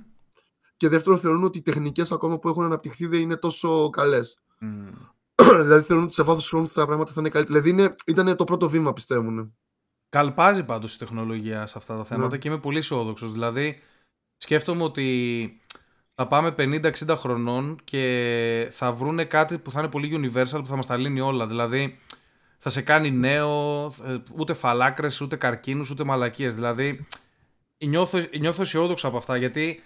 Και 0.77 0.89
δεύτερον, 0.89 1.19
θεωρούν 1.19 1.43
ότι 1.43 1.57
οι 1.57 1.61
τεχνικές 1.61 2.11
ακόμα 2.11 2.39
που 2.39 2.49
έχουν 2.49 2.63
αναπτυχθεί 2.63 3.05
δεν 3.05 3.21
είναι 3.21 3.35
τόσο 3.35 3.89
καλές. 3.89 4.37
Mm. 4.61 4.93
δηλαδή 5.61 5.85
θεωρούν 5.85 6.05
ότι 6.05 6.13
σε 6.13 6.23
βάθος 6.23 6.49
χρόνου 6.49 6.67
τα 6.73 6.85
πράγματα 6.85 7.11
θα 7.11 7.19
είναι 7.19 7.29
καλύτερα. 7.29 7.61
Δηλαδή 7.61 7.93
ήταν 8.05 8.35
το 8.35 8.43
πρώτο 8.43 8.69
βήμα, 8.69 8.93
πιστεύουν. 8.93 9.55
Καλπάζει 10.09 10.63
πάντως 10.63 10.95
η 10.95 10.97
τεχνολογία 10.97 11.67
σε 11.67 11.77
αυτά 11.77 11.97
τα 11.97 12.03
θέματα 12.03 12.29
ναι. 12.29 12.37
και 12.37 12.47
είμαι 12.47 12.59
πολύ 12.59 12.77
αισιόδοξος. 12.77 13.31
Δηλαδή, 13.31 13.81
σκέφτομαι 14.37 14.83
ότι 14.83 15.59
θα 16.15 16.27
πάμε 16.27 16.55
50-60 16.57 16.91
χρονών 17.17 17.79
και 17.83 18.67
θα 18.71 18.93
βρούνε 18.93 19.25
κάτι 19.25 19.57
που 19.57 19.71
θα 19.71 19.79
είναι 19.79 19.89
πολύ 19.89 20.11
universal 20.13 20.59
που 20.59 20.67
θα 20.67 20.75
μας 20.75 20.87
τα 20.87 20.97
λύνει 20.97 21.19
όλα. 21.19 21.47
Δηλαδή 21.47 21.99
θα 22.57 22.69
σε 22.69 22.81
κάνει 22.81 23.11
νέο, 23.11 23.85
ε, 23.85 24.17
ούτε 24.37 24.53
φαλάκρες, 24.53 25.21
ούτε 25.21 25.35
καρκίνους, 25.35 25.89
ούτε 25.89 26.03
μαλακίες. 26.03 26.55
Δηλαδή 26.55 27.05
νιώθω, 27.85 28.19
νιώθω 28.39 28.61
αισιόδοξο 28.61 29.07
από 29.07 29.17
αυτά 29.17 29.37
γιατί 29.37 29.81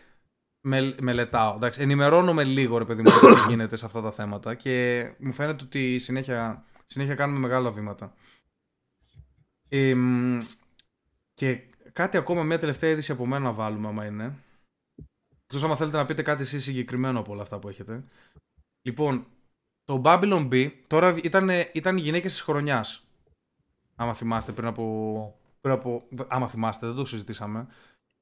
με, 0.61 0.95
μελετάω. 1.01 1.55
Εντάξει, 1.55 1.81
ενημερώνομαι 1.81 2.43
λίγο 2.43 2.77
ρε 2.77 2.85
παιδί 2.85 3.01
μου 3.01 3.09
τι 3.09 3.49
γίνεται 3.49 3.75
σε 3.75 3.85
αυτά 3.85 4.01
τα 4.01 4.11
θέματα 4.11 4.55
και 4.55 5.05
μου 5.19 5.33
φαίνεται 5.33 5.63
ότι 5.63 5.99
συνέχεια, 5.99 6.65
συνέχεια 6.85 7.15
κάνουμε 7.15 7.39
μεγάλα 7.39 7.71
βήματα. 7.71 8.13
Ε, 9.69 9.95
και 11.33 11.68
κάτι 11.99 12.17
ακόμα, 12.17 12.43
μια 12.43 12.59
τελευταία 12.59 12.89
είδηση 12.89 13.11
από 13.11 13.25
μένα 13.25 13.43
να 13.43 13.53
βάλουμε 13.53 13.87
άμα 13.87 14.05
είναι. 14.05 14.35
Εκτός 15.43 15.63
άμα 15.63 15.75
θέλετε 15.75 15.97
να 15.97 16.05
πείτε 16.05 16.21
κάτι 16.21 16.41
εσείς 16.41 16.63
συγκεκριμένο 16.63 17.19
από 17.19 17.31
όλα 17.31 17.41
αυτά 17.41 17.59
που 17.59 17.69
έχετε. 17.69 18.03
Λοιπόν, 18.81 19.25
το 19.83 20.01
Babylon 20.05 20.49
B 20.51 20.71
τώρα 20.87 21.17
ήταν, 21.23 21.49
ήταν 21.73 21.97
οι 21.97 22.01
γυναίκες 22.01 22.31
της 22.31 22.41
χρονιάς. 22.41 23.07
Άμα 23.95 24.13
θυμάστε 24.13 24.51
πριν 24.51 24.67
από, 24.67 25.39
πριν 25.61 25.73
από... 25.73 26.07
Άμα 26.27 26.47
θυμάστε, 26.47 26.87
δεν 26.87 26.95
το 26.95 27.05
συζητήσαμε. 27.05 27.67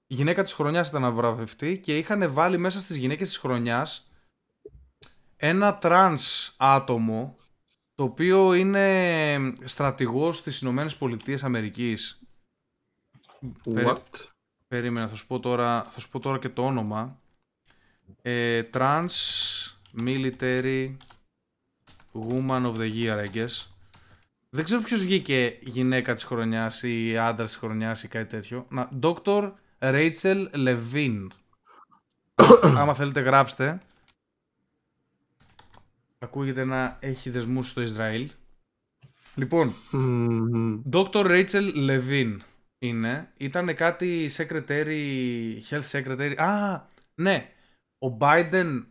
Η 0.07 0.15
γυναίκα 0.15 0.43
της 0.43 0.53
χρονιάς 0.53 0.89
ήταν 0.89 1.13
βραβευτή 1.13 1.79
και 1.79 1.97
είχαν 1.97 2.33
βάλει 2.33 2.57
μέσα 2.57 2.79
στις 2.79 2.95
γυναίκες 2.95 3.27
της 3.27 3.37
χρονιάς 3.37 4.07
ένα 5.35 5.73
τρανς 5.73 6.55
άτομο 6.57 7.35
το 7.93 8.03
οποίο 8.03 8.53
είναι 8.53 9.53
στρατηγός 9.63 10.37
στις 10.37 10.61
Ηνωμένες 10.61 10.95
Πολιτείες 10.95 11.43
Αμερικής. 11.43 12.21
What? 13.65 14.01
Περίμενα, 14.67 15.07
θα 15.07 15.15
σου 15.15 15.27
πω 15.27 15.39
τώρα, 15.39 15.83
θα 15.83 15.99
σου 15.99 16.09
πω 16.09 16.19
τώρα 16.19 16.39
και 16.39 16.49
το 16.49 16.65
όνομα. 16.65 17.19
Ε, 18.21 18.61
trans 18.73 19.07
Military 19.99 20.95
Woman 22.13 22.65
of 22.65 22.75
the 22.75 22.93
Year, 22.93 23.25
I 23.25 23.35
guess. 23.35 23.65
Δεν 24.49 24.63
ξέρω 24.63 24.81
ποιος 24.81 24.99
βγήκε 24.99 25.57
γυναίκα 25.61 26.13
της 26.13 26.23
χρονιάς 26.23 26.83
ή 26.83 27.17
άντρας 27.17 27.49
της 27.49 27.57
χρονιάς 27.57 28.03
ή 28.03 28.07
κάτι 28.07 28.29
τέτοιο. 28.29 28.65
Να, 28.69 28.89
Dr. 29.01 29.51
Rachel 29.79 30.47
Levine. 30.53 31.27
Άμα 32.77 32.93
θέλετε 32.93 33.19
γράψτε. 33.19 33.81
Ακούγεται 36.19 36.63
να 36.63 36.97
έχει 36.99 37.29
δεσμούς 37.29 37.69
στο 37.69 37.81
Ισραήλ. 37.81 38.31
Λοιπόν, 39.35 39.73
Dr. 40.91 41.25
Rachel 41.25 41.73
Levine 41.75 42.37
είναι. 42.79 43.31
Ήταν 43.37 43.75
κάτι 43.75 44.29
secretary, 44.37 45.59
health 45.69 45.89
secretary. 45.91 46.35
Α, 46.37 46.81
ναι. 47.15 47.51
Ο 47.97 48.17
Biden 48.19 48.85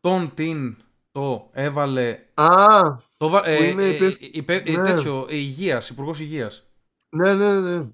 τον 0.00 0.34
την 0.34 0.76
το 1.10 1.50
έβαλε. 1.52 2.18
Α! 2.34 2.80
Το, 3.16 3.42
ε, 3.44 3.66
είναι 3.66 3.84
ε, 3.84 4.16
υπε, 4.20 4.62
ναι. 4.66 4.82
τέτοιο, 4.82 5.26
υγείας, 5.30 5.88
υπουργός 5.88 6.20
υγείας. 6.20 6.66
Ναι, 7.16 7.34
ναι, 7.34 7.60
ναι. 7.60 7.84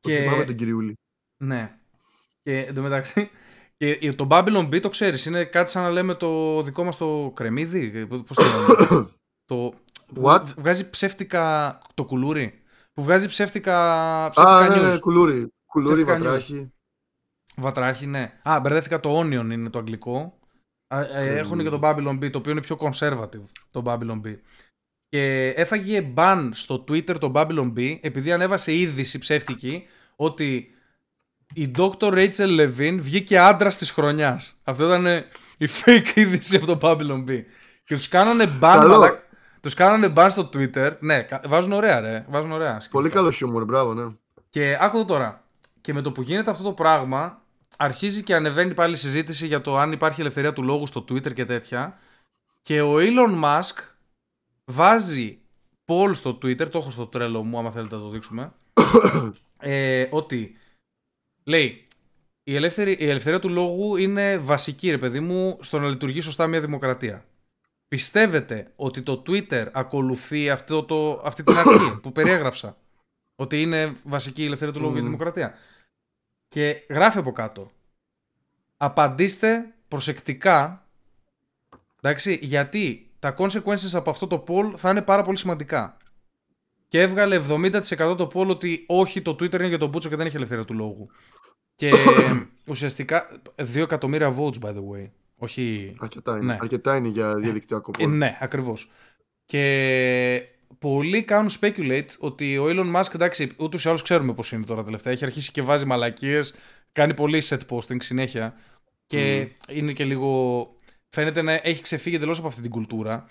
Και... 0.00 0.16
Το 0.16 0.22
θυμάμαι 0.22 0.44
τον 0.44 0.56
κυριούλη. 0.56 0.94
Ναι. 1.44 1.78
Και 2.42 2.58
εντωμεταξύ, 2.58 3.30
και 3.76 4.12
το 4.12 4.26
Babylon 4.30 4.68
B 4.68 4.80
το 4.80 4.88
ξέρεις, 4.88 5.26
είναι 5.26 5.44
κάτι 5.44 5.70
σαν 5.70 5.82
να 5.82 5.90
λέμε 5.90 6.14
το 6.14 6.62
δικό 6.62 6.84
μας 6.84 6.96
το 6.96 7.32
κρεμμύδι. 7.34 8.06
Πώς 8.06 8.36
το 8.36 8.42
λέμε. 8.42 9.08
το, 9.50 9.74
What? 10.22 10.42
Που 10.54 10.60
βγάζει 10.60 10.90
ψεύτικα 10.90 11.78
το 11.94 12.04
κουλούρι. 12.04 12.62
Που 12.98 13.04
βγάζει 13.04 13.28
ψεύτικα, 13.28 14.28
ψεύτικα 14.30 14.56
Α, 14.56 14.68
ναι, 14.68 14.88
ναι, 14.88 14.98
κουλούρι. 14.98 15.52
Κουλούρι, 15.66 16.04
βατράχη. 16.04 16.72
Βατράχη, 17.56 18.06
ναι. 18.06 18.32
Α, 18.42 18.60
μπερδεύτηκα 18.60 19.00
το 19.00 19.20
Onion 19.20 19.50
είναι 19.50 19.70
το 19.70 19.78
αγγλικό. 19.78 20.38
Ε, 20.88 21.38
έχουν 21.38 21.62
και 21.62 21.68
το 21.68 21.80
Babylon 21.82 22.18
B, 22.18 22.30
το 22.30 22.38
οποίο 22.38 22.52
είναι 22.52 22.60
πιο 22.60 22.76
conservative, 22.80 23.42
το 23.70 23.82
Babylon 23.86 24.20
B. 24.24 24.36
Και 25.08 25.48
έφαγε 25.56 26.12
ban 26.16 26.48
στο 26.52 26.84
Twitter 26.88 27.18
το 27.18 27.32
Babylon 27.34 27.72
B, 27.76 27.98
επειδή 28.00 28.32
ανέβασε 28.32 28.74
είδηση 28.74 29.18
ψεύτικη 29.18 29.86
ότι 30.16 30.74
η 31.54 31.70
Dr. 31.76 31.90
Rachel 31.98 32.60
Levine 32.60 32.98
βγήκε 33.00 33.38
άντρα 33.38 33.70
της 33.70 33.90
χρονιάς. 33.90 34.60
Αυτό 34.64 34.84
ήταν 34.84 35.06
η 35.58 35.66
fake 35.84 36.12
είδηση 36.14 36.56
από 36.56 36.66
το 36.66 36.78
Babylon 36.82 37.24
B. 37.28 37.42
Και 37.84 37.96
τους 37.96 38.08
κάνανε 38.08 38.44
ban, 38.60 38.78
αλλά... 38.80 39.27
Τους 39.68 39.76
κάνανε 39.76 40.12
ban 40.16 40.26
στο 40.30 40.48
Twitter. 40.52 40.96
Ναι, 41.00 41.26
βάζουν 41.44 41.72
ωραία, 41.72 42.00
ρε. 42.00 42.24
Βάζουν 42.28 42.52
ωραία. 42.52 42.82
Πολύ 42.90 43.08
καλό 43.08 43.30
χιούμορ, 43.30 43.64
μπράβο, 43.64 43.94
ναι. 43.94 44.14
Και 44.50 44.76
άκου 44.80 45.04
τώρα. 45.04 45.44
Και 45.80 45.92
με 45.92 46.02
το 46.02 46.12
που 46.12 46.22
γίνεται 46.22 46.50
αυτό 46.50 46.62
το 46.62 46.72
πράγμα, 46.72 47.42
αρχίζει 47.76 48.22
και 48.22 48.34
ανεβαίνει 48.34 48.74
πάλι 48.74 48.92
η 48.92 48.96
συζήτηση 48.96 49.46
για 49.46 49.60
το 49.60 49.76
αν 49.76 49.92
υπάρχει 49.92 50.20
ελευθερία 50.20 50.52
του 50.52 50.62
λόγου 50.62 50.86
στο 50.86 51.00
Twitter 51.00 51.32
και 51.32 51.44
τέτοια. 51.44 51.98
Και 52.62 52.80
ο 52.80 52.96
Elon 52.98 53.44
Musk 53.44 53.76
βάζει 54.64 55.38
poll 55.86 56.10
στο 56.12 56.30
Twitter, 56.30 56.70
το 56.70 56.78
έχω 56.78 56.90
στο 56.90 57.06
τρέλο 57.06 57.44
μου, 57.44 57.58
άμα 57.58 57.70
θέλετε 57.70 57.94
να 57.94 58.00
το 58.00 58.08
δείξουμε, 58.08 58.52
ε, 59.58 60.08
ότι 60.10 60.56
λέει 61.44 61.84
η, 62.42 62.54
ελεύθερη, 62.54 62.96
η 63.00 63.08
ελευθερία 63.08 63.38
του 63.38 63.48
λόγου 63.48 63.96
είναι 63.96 64.38
βασική, 64.38 64.90
ρε 64.90 64.98
παιδί 64.98 65.20
μου, 65.20 65.58
στο 65.60 65.78
να 65.78 65.88
λειτουργεί 65.88 66.20
σωστά 66.20 66.46
μια 66.46 66.60
δημοκρατία. 66.60 67.24
Πιστεύετε 67.88 68.72
ότι 68.76 69.02
το 69.02 69.22
Twitter 69.26 69.66
ακολουθεί 69.72 70.50
αυτό 70.50 70.84
το, 70.84 71.22
αυτή 71.24 71.42
την 71.42 71.56
αρχή 71.56 71.98
που 72.02 72.12
περιέγραψα; 72.12 72.76
Ότι 73.36 73.62
είναι 73.62 73.92
βασική 74.04 74.42
η 74.42 74.46
ελευθερία 74.46 74.74
του 74.74 74.80
λόγου 74.80 74.92
για 74.92 75.00
τη 75.00 75.06
δημοκρατία. 75.06 75.54
Και 76.48 76.86
γράφει 76.88 77.18
από 77.18 77.32
κάτω. 77.32 77.70
Απαντήστε 78.76 79.74
προσεκτικά. 79.88 80.86
Εντάξει, 82.00 82.38
γιατί 82.42 83.10
τα 83.18 83.34
consequences 83.38 83.92
από 83.92 84.10
αυτό 84.10 84.26
το 84.26 84.44
poll 84.48 84.72
θα 84.76 84.90
είναι 84.90 85.02
πάρα 85.02 85.22
πολύ 85.22 85.36
σημαντικά. 85.36 85.96
Και 86.88 87.00
έβγαλε 87.00 87.42
70% 87.48 87.80
το 88.16 88.30
poll 88.34 88.48
ότι 88.48 88.84
όχι, 88.88 89.22
το 89.22 89.30
Twitter 89.30 89.54
είναι 89.54 89.66
για 89.66 89.78
τον 89.78 89.88
Μπούτσο 89.88 90.08
και 90.08 90.16
δεν 90.16 90.26
έχει 90.26 90.36
ελευθερία 90.36 90.64
του 90.64 90.74
λόγου. 90.74 91.08
Και 91.74 91.92
ουσιαστικά 92.70 93.40
2 93.56 93.76
εκατομμύρια 93.76 94.36
votes, 94.38 94.58
by 94.60 94.74
the 94.74 94.82
way. 94.90 95.10
Όχι... 95.38 95.94
Αρκετά 95.98 96.36
είναι, 96.36 96.44
ναι. 96.44 96.58
αρκετά 96.60 96.96
είναι 96.96 97.08
για 97.08 97.34
διαδικτυακό 97.34 97.90
poll. 97.98 98.02
Ε, 98.02 98.06
ναι, 98.06 98.38
ακριβώς. 98.40 98.90
Και 99.44 100.42
πολλοί 100.78 101.22
κάνουν 101.22 101.50
speculate 101.60 102.08
ότι 102.18 102.58
ο 102.58 102.64
Elon 102.68 102.94
Musk, 102.94 103.14
εντάξει, 103.14 103.50
ούτως 103.56 103.84
ή 103.84 103.88
άλλως 103.88 104.02
ξέρουμε 104.02 104.34
πώς 104.34 104.52
είναι 104.52 104.64
τώρα 104.64 104.84
τελευταία. 104.84 105.12
Έχει 105.12 105.24
αρχίσει 105.24 105.50
και 105.50 105.62
βάζει 105.62 105.84
μαλακίες, 105.84 106.54
κάνει 106.92 107.14
πολύ 107.14 107.42
set 107.48 107.60
posting 107.68 108.02
συνέχεια. 108.02 108.54
Και 109.06 109.48
είναι 109.68 109.92
και 109.92 110.04
λίγο. 110.04 110.70
Φαίνεται 111.08 111.42
να 111.42 111.52
έχει 111.52 111.82
ξεφύγει 111.82 112.16
εντελώς 112.16 112.38
από 112.38 112.48
αυτή 112.48 112.60
την 112.62 112.70
κουλτούρα. 112.70 113.26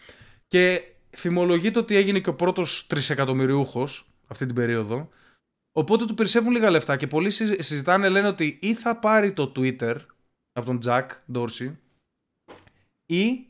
Και 0.47 0.81
φημολογείται 1.09 1.79
ότι 1.79 1.95
έγινε 1.95 2.19
και 2.19 2.29
ο 2.29 2.35
πρώτος 2.35 2.87
τρισεκατομμυριούχος 2.87 4.13
αυτή 4.27 4.45
την 4.45 4.55
περίοδο. 4.55 5.09
Οπότε 5.71 6.05
του 6.05 6.13
περισσεύουν 6.13 6.51
λίγα 6.51 6.69
λεφτά 6.69 6.97
και 6.97 7.07
πολλοί 7.07 7.29
συζητάνε, 7.29 8.09
λένε 8.09 8.27
ότι 8.27 8.59
ή 8.61 8.73
θα 8.73 8.99
πάρει 8.99 9.33
το 9.33 9.51
Twitter 9.55 9.95
από 10.51 10.65
τον 10.65 10.79
Jack 10.85 11.05
Dorsey 11.33 11.75
ή 13.07 13.47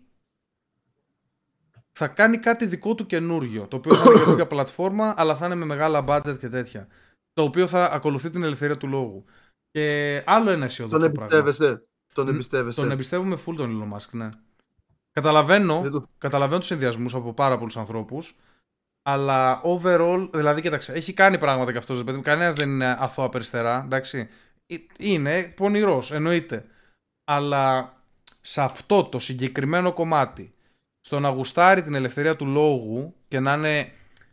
θα 1.91 2.07
κάνει 2.07 2.37
κάτι 2.37 2.65
δικό 2.65 2.95
του 2.95 3.05
καινούριο, 3.05 3.67
το 3.67 3.75
οποίο 3.75 3.95
θα 3.95 4.03
είναι 4.09 4.19
καινούργια 4.19 4.47
πλατφόρμα, 4.53 5.13
αλλά 5.17 5.35
θα 5.35 5.45
είναι 5.45 5.55
με 5.55 5.65
μεγάλα 5.65 6.03
budget 6.07 6.37
και 6.39 6.49
τέτοια. 6.49 6.87
Το 7.33 7.43
οποίο 7.43 7.67
θα 7.67 7.85
ακολουθεί 7.85 8.29
την 8.29 8.43
ελευθερία 8.43 8.77
του 8.77 8.87
λόγου. 8.87 9.25
Και 9.71 10.23
άλλο 10.25 10.49
ένα 10.49 10.65
αισιόδοξο 10.65 10.99
Τον 10.99 11.09
εμπιστεύεσαι. 11.09 11.87
Τον 12.13 12.27
εμπιστεύεσαι. 12.27 12.81
Τον 12.81 12.91
εμπιστεύομαι 12.91 13.37
full 13.45 13.55
τον 13.55 13.91
Elon 13.91 13.97
Musk, 13.97 14.09
ναι. 14.11 14.29
Καταλαβαίνω, 15.11 15.89
το... 15.91 16.03
καταλαβαίνω 16.17 16.59
τους 16.59 16.71
ενδιασμούς 16.71 17.15
από 17.15 17.33
πάρα 17.33 17.57
πολλούς 17.57 17.77
ανθρώπους, 17.77 18.35
αλλά 19.01 19.61
overall, 19.63 20.29
δηλαδή 20.33 20.61
κοίταξε, 20.61 20.93
έχει 20.93 21.13
κάνει 21.13 21.37
πράγματα 21.37 21.71
κι 21.71 21.77
αυτός, 21.77 22.03
παιδί 22.03 22.21
κανένας 22.21 22.53
δεν 22.53 22.69
είναι 22.69 22.97
αθώα 22.99 23.29
περιστερά, 23.29 23.81
εντάξει. 23.85 24.29
Ε, 24.67 24.75
είναι 24.97 25.53
πονηρός, 25.55 26.11
εννοείται. 26.11 26.65
Αλλά 27.23 27.93
σε 28.47 28.61
αυτό 28.61 29.03
το 29.03 29.19
συγκεκριμένο 29.19 29.93
κομμάτι, 29.93 30.53
στο 30.99 31.19
να 31.19 31.29
γουστάρει 31.29 31.81
την 31.81 31.95
ελευθερία 31.95 32.35
του 32.35 32.45
λόγου 32.45 33.15
και 33.27 33.39
να 33.39 33.53
είναι, 33.53 33.91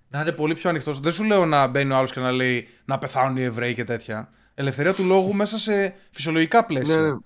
να 0.09 0.21
είναι 0.21 0.33
πολύ 0.33 0.55
πιο 0.55 0.71
ανοιχτός. 0.71 1.01
Δεν 1.01 1.13
σου 1.13 1.25
λέω 1.25 1.47
να 1.47 1.67
μπαίνει 1.67 1.93
ο 1.93 1.97
άλλος 1.97 2.13
και 2.13 2.21
να 2.21 2.33
λέει 2.33 2.69
να 2.85 2.99
πεθάνουν 2.99 3.37
οι 3.37 3.43
Εβραίοι 3.43 3.75
και 3.75 3.85
τέτοια. 3.85 4.29
Ελευθερία 4.55 4.95
του 4.95 5.05
λόγου 5.05 5.35
μέσα 5.35 5.59
σε 5.59 5.95
φυσιολογικά 6.11 6.65
πλαίσια. 6.65 7.01
Ναι, 7.01 7.09
ναι. 7.09 7.17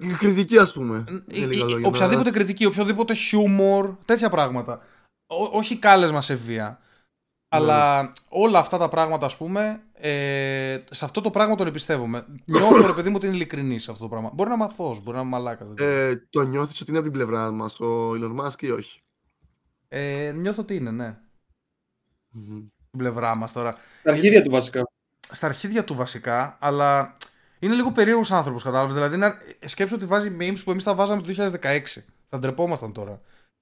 Η 0.12 0.14
κριτική, 0.18 0.58
ας 0.58 0.72
πούμε. 0.72 1.04
Η, 1.26 1.84
οποιαδήποτε 1.84 2.30
κριτική, 2.30 2.64
οποιοδήποτε 2.64 3.14
χιούμορ, 3.14 3.94
τέτοια 4.04 4.28
πράγματα. 4.28 4.80
όχι 5.52 5.76
κάλεσμα 5.76 6.20
σε 6.20 6.34
βία. 6.34 6.80
Αλλά 7.54 8.02
ναι. 8.02 8.12
όλα 8.28 8.58
αυτά 8.58 8.78
τα 8.78 8.88
πράγματα, 8.88 9.26
ας 9.26 9.36
πούμε, 9.36 9.82
ε, 9.92 10.78
σε 10.90 11.04
αυτό 11.04 11.20
το 11.20 11.30
πράγμα 11.30 11.54
τον 11.54 11.66
εμπιστεύομαι. 11.66 12.26
Νιώθω, 12.44 12.86
ρε 12.86 12.92
παιδί 12.92 13.08
μου, 13.08 13.14
ότι 13.16 13.26
είναι 13.26 13.34
ειλικρινής 13.34 13.82
σε 13.82 13.90
αυτό 13.90 14.02
το 14.02 14.08
πράγμα. 14.08 14.30
Μπορεί 14.34 14.48
να 14.48 14.56
μαθώ, 14.56 14.96
μπορεί 15.02 15.16
να 15.16 15.22
είμαι 15.22 15.30
μαλάκας. 15.30 15.68
Ε, 15.76 16.26
το 16.30 16.42
νιώθεις 16.42 16.80
ότι 16.80 16.90
είναι 16.90 16.98
από 16.98 17.08
την 17.08 17.18
πλευρά 17.18 17.50
μας 17.50 17.80
ο 17.80 18.10
Elon 18.10 18.40
Musk 18.40 18.62
ή 18.62 18.70
όχι; 18.70 19.02
Ε, 19.88 20.32
νιώθω 20.36 20.62
ότι 20.62 20.74
είναι, 20.74 20.90
ναι. 20.90 21.18
Mm-hmm. 22.34 22.66
Την 22.90 22.98
πλευρά 22.98 23.34
μας 23.34 23.52
τώρα. 23.52 23.76
Στα 24.00 24.10
αρχίδια 24.10 24.42
του 24.42 24.50
βασικά. 24.50 24.90
Στα 25.30 25.46
αρχίδια 25.46 25.84
του 25.84 25.94
βασικά, 25.94 26.56
αλλά 26.60 27.16
είναι 27.58 27.74
λίγο 27.74 27.92
περίεργος 27.92 28.32
άνθρωπος, 28.32 28.62
κατάλαβες. 28.62 28.94
Δηλαδή, 28.94 29.16
να... 29.16 29.34
σκέψω 29.64 29.94
ότι 29.94 30.06
βάζει 30.06 30.36
memes 30.40 30.58
που 30.64 30.70
εμείς 30.70 30.84
τα 30.84 30.94
βάζαμε 30.94 31.22
το 31.22 31.50
2016. 31.62 31.80
Θα 32.28 32.38
ντρεπόμασταν 32.38 32.92
τώρα. 32.92 33.20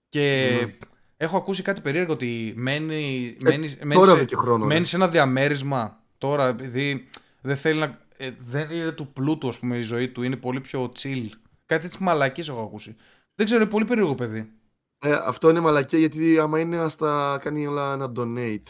Και 0.08 0.58
mm. 0.62 0.86
Έχω 1.20 1.36
ακούσει 1.36 1.62
κάτι 1.62 1.80
περίεργο 1.80 2.12
ότι 2.12 2.52
μένει, 2.56 3.36
ε, 3.44 3.50
μένει, 3.50 3.76
μένει, 3.82 4.06
σε, 4.06 4.36
χρόνο, 4.36 4.66
μένει 4.66 4.84
σε 4.84 4.96
ένα 4.96 5.08
διαμέρισμα 5.08 6.00
τώρα, 6.18 6.46
επειδή 6.46 7.08
δεν 7.40 7.56
θέλει 7.56 7.78
να. 7.78 7.98
Ε, 8.16 8.30
δεν 8.38 8.70
είναι 8.70 8.92
του 8.92 9.12
πλούτου, 9.12 9.48
ας 9.48 9.58
πούμε, 9.58 9.78
η 9.78 9.82
ζωή 9.82 10.08
του. 10.08 10.22
Είναι 10.22 10.36
πολύ 10.36 10.60
πιο 10.60 10.92
chill. 10.98 11.26
Κάτι 11.66 11.86
έτσι 11.86 12.02
μαλακής 12.02 12.48
έχω 12.48 12.60
ακούσει. 12.60 12.96
Δεν 13.34 13.46
ξέρω, 13.46 13.60
είναι 13.60 13.70
πολύ 13.70 13.84
περίεργο 13.84 14.14
παιδί. 14.14 14.52
Ε, 14.98 15.18
αυτό 15.24 15.48
είναι 15.48 15.60
μαλακή 15.60 15.96
γιατί 15.98 16.38
άμα 16.38 16.58
είναι 16.58 16.76
να 16.76 16.88
στα 16.88 17.38
κάνει 17.42 17.66
όλα 17.66 17.92
ένα 17.92 18.12
donate. 18.16 18.68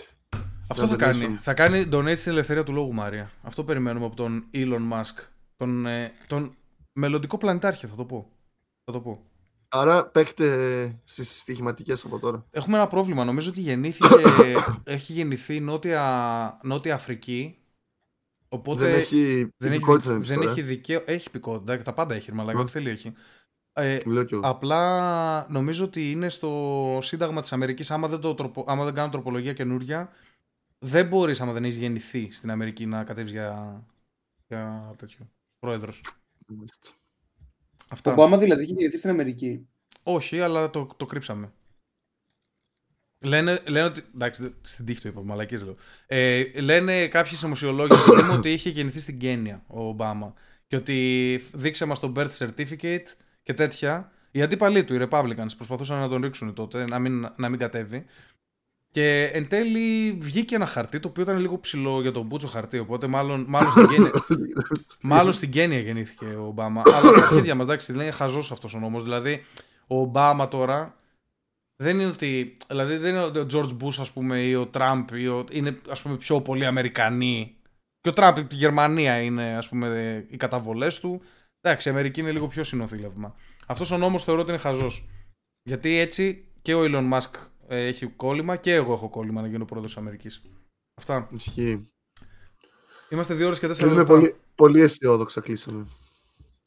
Αυτό 0.69 0.87
θα 0.87 0.97
κάνει. 0.97 1.37
Θα 1.41 1.55
κάνει 1.55 1.89
donate 1.93 2.19
στην 2.19 2.33
ελευθερία 2.33 2.65
του 2.65 2.73
λόγου, 2.73 2.95
Μάρια. 2.95 3.31
Αυτό 3.43 3.65
περιμένουμε 3.65 4.07
από 4.07 4.17
τον 4.17 4.45
Elon 4.55 4.93
Musk. 4.93 5.25
Τον, 5.57 5.87
ε, 5.87 6.13
τον 6.27 6.55
μελλοντικό 6.93 7.39
πλανητάρχη, 7.39 7.87
θα 7.87 7.95
το 7.95 8.05
πω. 8.05 8.31
Θα 8.85 8.93
το 8.93 9.01
πω. 9.01 9.30
Άρα 9.73 10.07
παίχτε 10.07 11.01
στις 11.05 11.41
στοιχηματικές 11.41 12.05
από 12.05 12.19
τώρα. 12.19 12.47
Έχουμε 12.51 12.77
ένα 12.77 12.87
πρόβλημα. 12.87 13.25
Νομίζω 13.25 13.51
ότι 13.51 13.61
γεννήθηκε, 13.61 14.15
έχει 14.95 15.13
γεννηθεί 15.13 15.61
νότια, 15.61 16.59
νότια 16.63 16.95
Αφρική. 16.95 17.59
Οπότε 18.49 18.85
δεν 18.85 18.95
έχει 18.95 19.53
δεν 19.57 19.73
έχει, 19.73 19.85
δεν 20.19 20.43
έχει 20.43 20.63
δικαίω. 20.63 21.03
Έχει 21.07 21.31
πικότητα, 21.31 21.83
τα 21.83 21.93
πάντα 21.93 22.15
έχει, 22.15 22.33
μαλάκα, 22.33 22.59
ό,τι 22.59 22.71
θέλει 22.71 22.91
έχει. 22.91 23.13
Ε, 23.73 23.99
απλά 24.41 25.47
νομίζω 25.51 25.85
ότι 25.85 26.11
είναι 26.11 26.29
στο 26.29 26.99
Σύνταγμα 27.03 27.41
της 27.41 27.53
Αμερικής 27.53 27.91
άμα 27.91 28.09
δεν, 28.09 28.21
το 28.21 28.35
τροπο, 28.35 28.65
άμα 28.67 28.85
δεν 28.85 28.95
κάνουν 28.95 29.11
τροπολογία 29.11 29.53
καινούρια 29.53 30.11
δεν 30.79 31.07
μπορείς, 31.07 31.41
άμα 31.41 31.53
δεν 31.53 31.65
έχεις 31.65 31.77
γεννηθεί 31.77 32.33
στην 32.33 32.51
Αμερική, 32.51 32.87
να 32.87 33.05
κατέβεις 33.05 33.31
για, 33.31 33.83
για 34.47 34.95
τέτοιο 34.97 35.31
πρόεδρος. 35.59 36.01
Αυτά. 37.91 38.11
Ο 38.11 38.13
Ομπάμα 38.13 38.39
δηλαδή 38.39 38.63
έχει 38.63 38.73
γεννηθεί 38.73 38.99
στην 38.99 39.11
Αμερική. 39.11 39.69
Όχι, 40.03 40.41
αλλά 40.41 40.71
το, 40.71 40.89
το 40.97 41.07
κρύψαμε. 41.07 41.53
Λένε, 43.25 43.63
λένε 43.67 43.85
ότι. 43.85 44.03
Εντάξει, 44.15 44.55
στην 44.61 44.85
τύχη 44.85 45.01
το 45.01 45.09
είπα, 45.09 45.23
μαλακή 45.23 45.65
λέω. 45.65 45.77
Ε, 46.07 46.61
λένε 46.61 47.09
κάποιοι 47.09 47.35
συνωμοσιολόγοι 47.35 47.93
ότι 48.33 48.53
είχε 48.53 48.71
γεννηθεί 48.71 48.99
στην 48.99 49.19
Κένια 49.19 49.65
ο 49.67 49.89
Ομπάμα. 49.89 50.35
Και 50.67 50.77
ότι 50.77 51.41
δείξε 51.53 51.85
μας 51.85 52.01
το 52.01 52.13
birth 52.17 52.31
certificate 52.39 53.07
και 53.43 53.55
τέτοια. 53.55 54.13
Οι 54.31 54.43
αντίπαλοι 54.43 54.85
του, 54.85 54.95
οι 54.95 55.07
Republicans, 55.11 55.49
προσπαθούσαν 55.57 55.99
να 55.99 56.09
τον 56.09 56.23
ρίξουν 56.23 56.55
τότε, 56.55 56.85
να 56.85 56.99
μην, 56.99 57.33
να 57.37 57.49
μην 57.49 57.59
κατέβει. 57.59 58.05
Και 58.93 59.25
εν 59.25 59.49
τέλει 59.49 60.13
βγήκε 60.13 60.55
ένα 60.55 60.67
χαρτί 60.67 61.01
το 61.01 61.09
οποίο 61.09 61.23
ήταν 61.23 61.39
λίγο 61.39 61.61
ψηλό 61.61 62.01
για 62.01 62.13
τον 62.13 62.27
Μπούτσο 62.27 62.49
χαρτί. 62.49 62.79
Οπότε 62.79 63.07
μάλλον, 63.07 63.45
μάλλον, 63.49 63.71
στην, 63.71 63.89
Κένια, 63.89 64.11
μάλλον 65.03 65.33
στην 65.33 65.51
Κένια 65.51 65.79
γεννήθηκε 65.79 66.25
ο 66.25 66.47
Ομπάμα. 66.47 66.83
Αλλά 66.95 67.13
στα 67.13 67.23
αρχίδια 67.23 67.55
μας, 67.55 67.67
εντάξει, 67.67 67.93
είναι 67.93 68.11
χαζός 68.11 68.53
αυτός 68.53 68.75
ο 68.75 68.79
νόμος. 68.79 69.03
Δηλαδή, 69.03 69.45
ο 69.87 70.01
Ομπάμα 70.01 70.49
τώρα 70.49 70.95
δεν 71.83 71.99
είναι 72.01 72.09
ότι. 72.09 72.57
Δηλαδή, 72.69 72.97
δεν 72.97 73.11
είναι 73.11 73.23
ότι 73.23 73.39
ο 73.39 73.47
George 73.53 73.85
Bush, 73.85 73.99
ας 74.01 74.13
πούμε, 74.13 74.41
ή 74.41 74.55
ο 74.55 74.67
Τραμπ 74.67 75.09
είναι 75.51 75.79
ας 75.89 76.03
πούμε, 76.03 76.17
πιο 76.17 76.41
πολύ 76.41 76.67
Αμερικανοί. 76.67 77.55
Και 78.01 78.09
ο 78.09 78.13
Τραμπ 78.13 78.39
από 78.39 78.49
τη 78.49 78.57
Γερμανία 78.57 79.21
είναι, 79.21 79.57
ας 79.57 79.69
πούμε, 79.69 80.25
οι 80.29 80.37
καταβολές 80.37 81.01
του. 81.01 81.23
Εντάξει, 81.61 81.89
η 81.89 81.91
Αμερική 81.91 82.21
είναι 82.21 82.31
λίγο 82.31 82.47
πιο 82.47 82.65
συνοθήλευμα. 82.65 83.35
Αυτός 83.67 83.91
ο 83.91 83.97
νόμος 83.97 84.25
θεωρώ 84.25 84.41
ότι 84.41 84.51
είναι 84.51 84.61
χαζός. 84.61 85.09
Γιατί 85.63 85.99
έτσι 85.99 86.45
και 86.63 86.75
ο 86.75 86.81
Elon 86.83 87.13
Musk 87.13 87.35
ε, 87.35 87.50
έχει 87.77 88.07
κόλλημα 88.07 88.57
και 88.57 88.75
εγώ 88.75 88.93
έχω 88.93 89.09
κόλλημα 89.09 89.41
να 89.41 89.49
γίνω 89.49 89.65
πρόεδρος 89.65 89.97
Αμερικής. 89.97 90.43
Αυτά. 90.95 91.29
Ισχύει. 91.33 91.83
Είμαστε 93.09 93.35
δύο 93.35 93.47
ώρες 93.47 93.59
και 93.59 93.67
τέσσερα 93.67 93.93
λεπτά. 93.93 94.05
πολύ, 94.05 94.35
πολύ 94.55 94.81
αισιόδοξα 94.81 95.41
κλείσαμε 95.41 95.87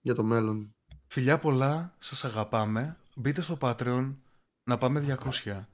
για 0.01 0.15
το 0.15 0.23
μέλλον. 0.23 0.75
Φιλιά 1.07 1.39
πολλά, 1.39 1.95
σας 1.99 2.25
αγαπάμε. 2.25 2.97
Μπείτε 3.15 3.41
στο 3.41 3.57
Patreon 3.61 4.15
να 4.63 4.77
πάμε 4.77 5.17
200. 5.43 5.65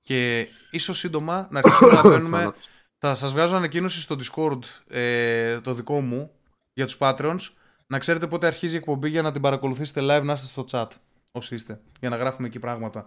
Και 0.00 0.48
ίσως 0.70 0.98
σύντομα 0.98 1.48
να 1.50 1.58
αρχίσουμε 1.58 1.92
να 1.92 2.02
παίρνουμε... 2.12 2.52
Θα 3.00 3.14
σας 3.14 3.32
βγάζω 3.32 3.56
ανακοίνωση 3.56 4.00
στο 4.00 4.16
Discord 4.18 4.58
ε, 4.86 5.60
το 5.60 5.74
δικό 5.74 6.00
μου 6.00 6.30
για 6.72 6.86
τους 6.86 6.96
Patreons. 7.00 7.40
Να 7.86 7.98
ξέρετε 7.98 8.26
πότε 8.26 8.46
αρχίζει 8.46 8.74
η 8.74 8.78
εκπομπή 8.78 9.08
για 9.08 9.22
να 9.22 9.32
την 9.32 9.42
παρακολουθήσετε 9.42 10.00
live 10.02 10.22
να 10.24 10.32
είστε 10.32 10.46
στο 10.46 10.64
chat 10.70 10.88
όσοι 11.32 11.54
είστε. 11.54 11.80
Για 12.00 12.08
να 12.08 12.16
γράφουμε 12.16 12.46
εκεί 12.46 12.58
πράγματα. 12.58 13.06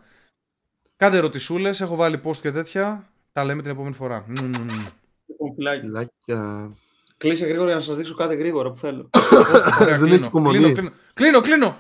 Κάντε 1.02 1.18
ερωτησούλες, 1.18 1.82
έχω 1.82 1.95
βάλει 1.95 2.19
post 2.23 2.38
και 2.38 2.52
τέτοια. 2.52 3.10
Τα 3.32 3.44
λέμε 3.44 3.61
την 3.61 3.72
επόμενη 3.72 3.94
φορά. 3.94 4.26
Φιλάκια. 5.56 6.69
Κλείσε 7.18 7.45
γρήγορα 7.45 7.68
για 7.68 7.76
να 7.76 7.82
σας 7.82 7.98
δείξω 7.98 8.14
κάτι 8.15 8.36
γρήγορα 8.36 8.72
που 8.72 8.78
θέλω. 8.78 9.10
Δεν 9.99 10.11
έχει 10.11 10.30
Κλείνω, 10.30 10.72
κλείνω. 10.72 10.91
Κλείνω, 11.14 11.40
κλείνω. 11.40 11.69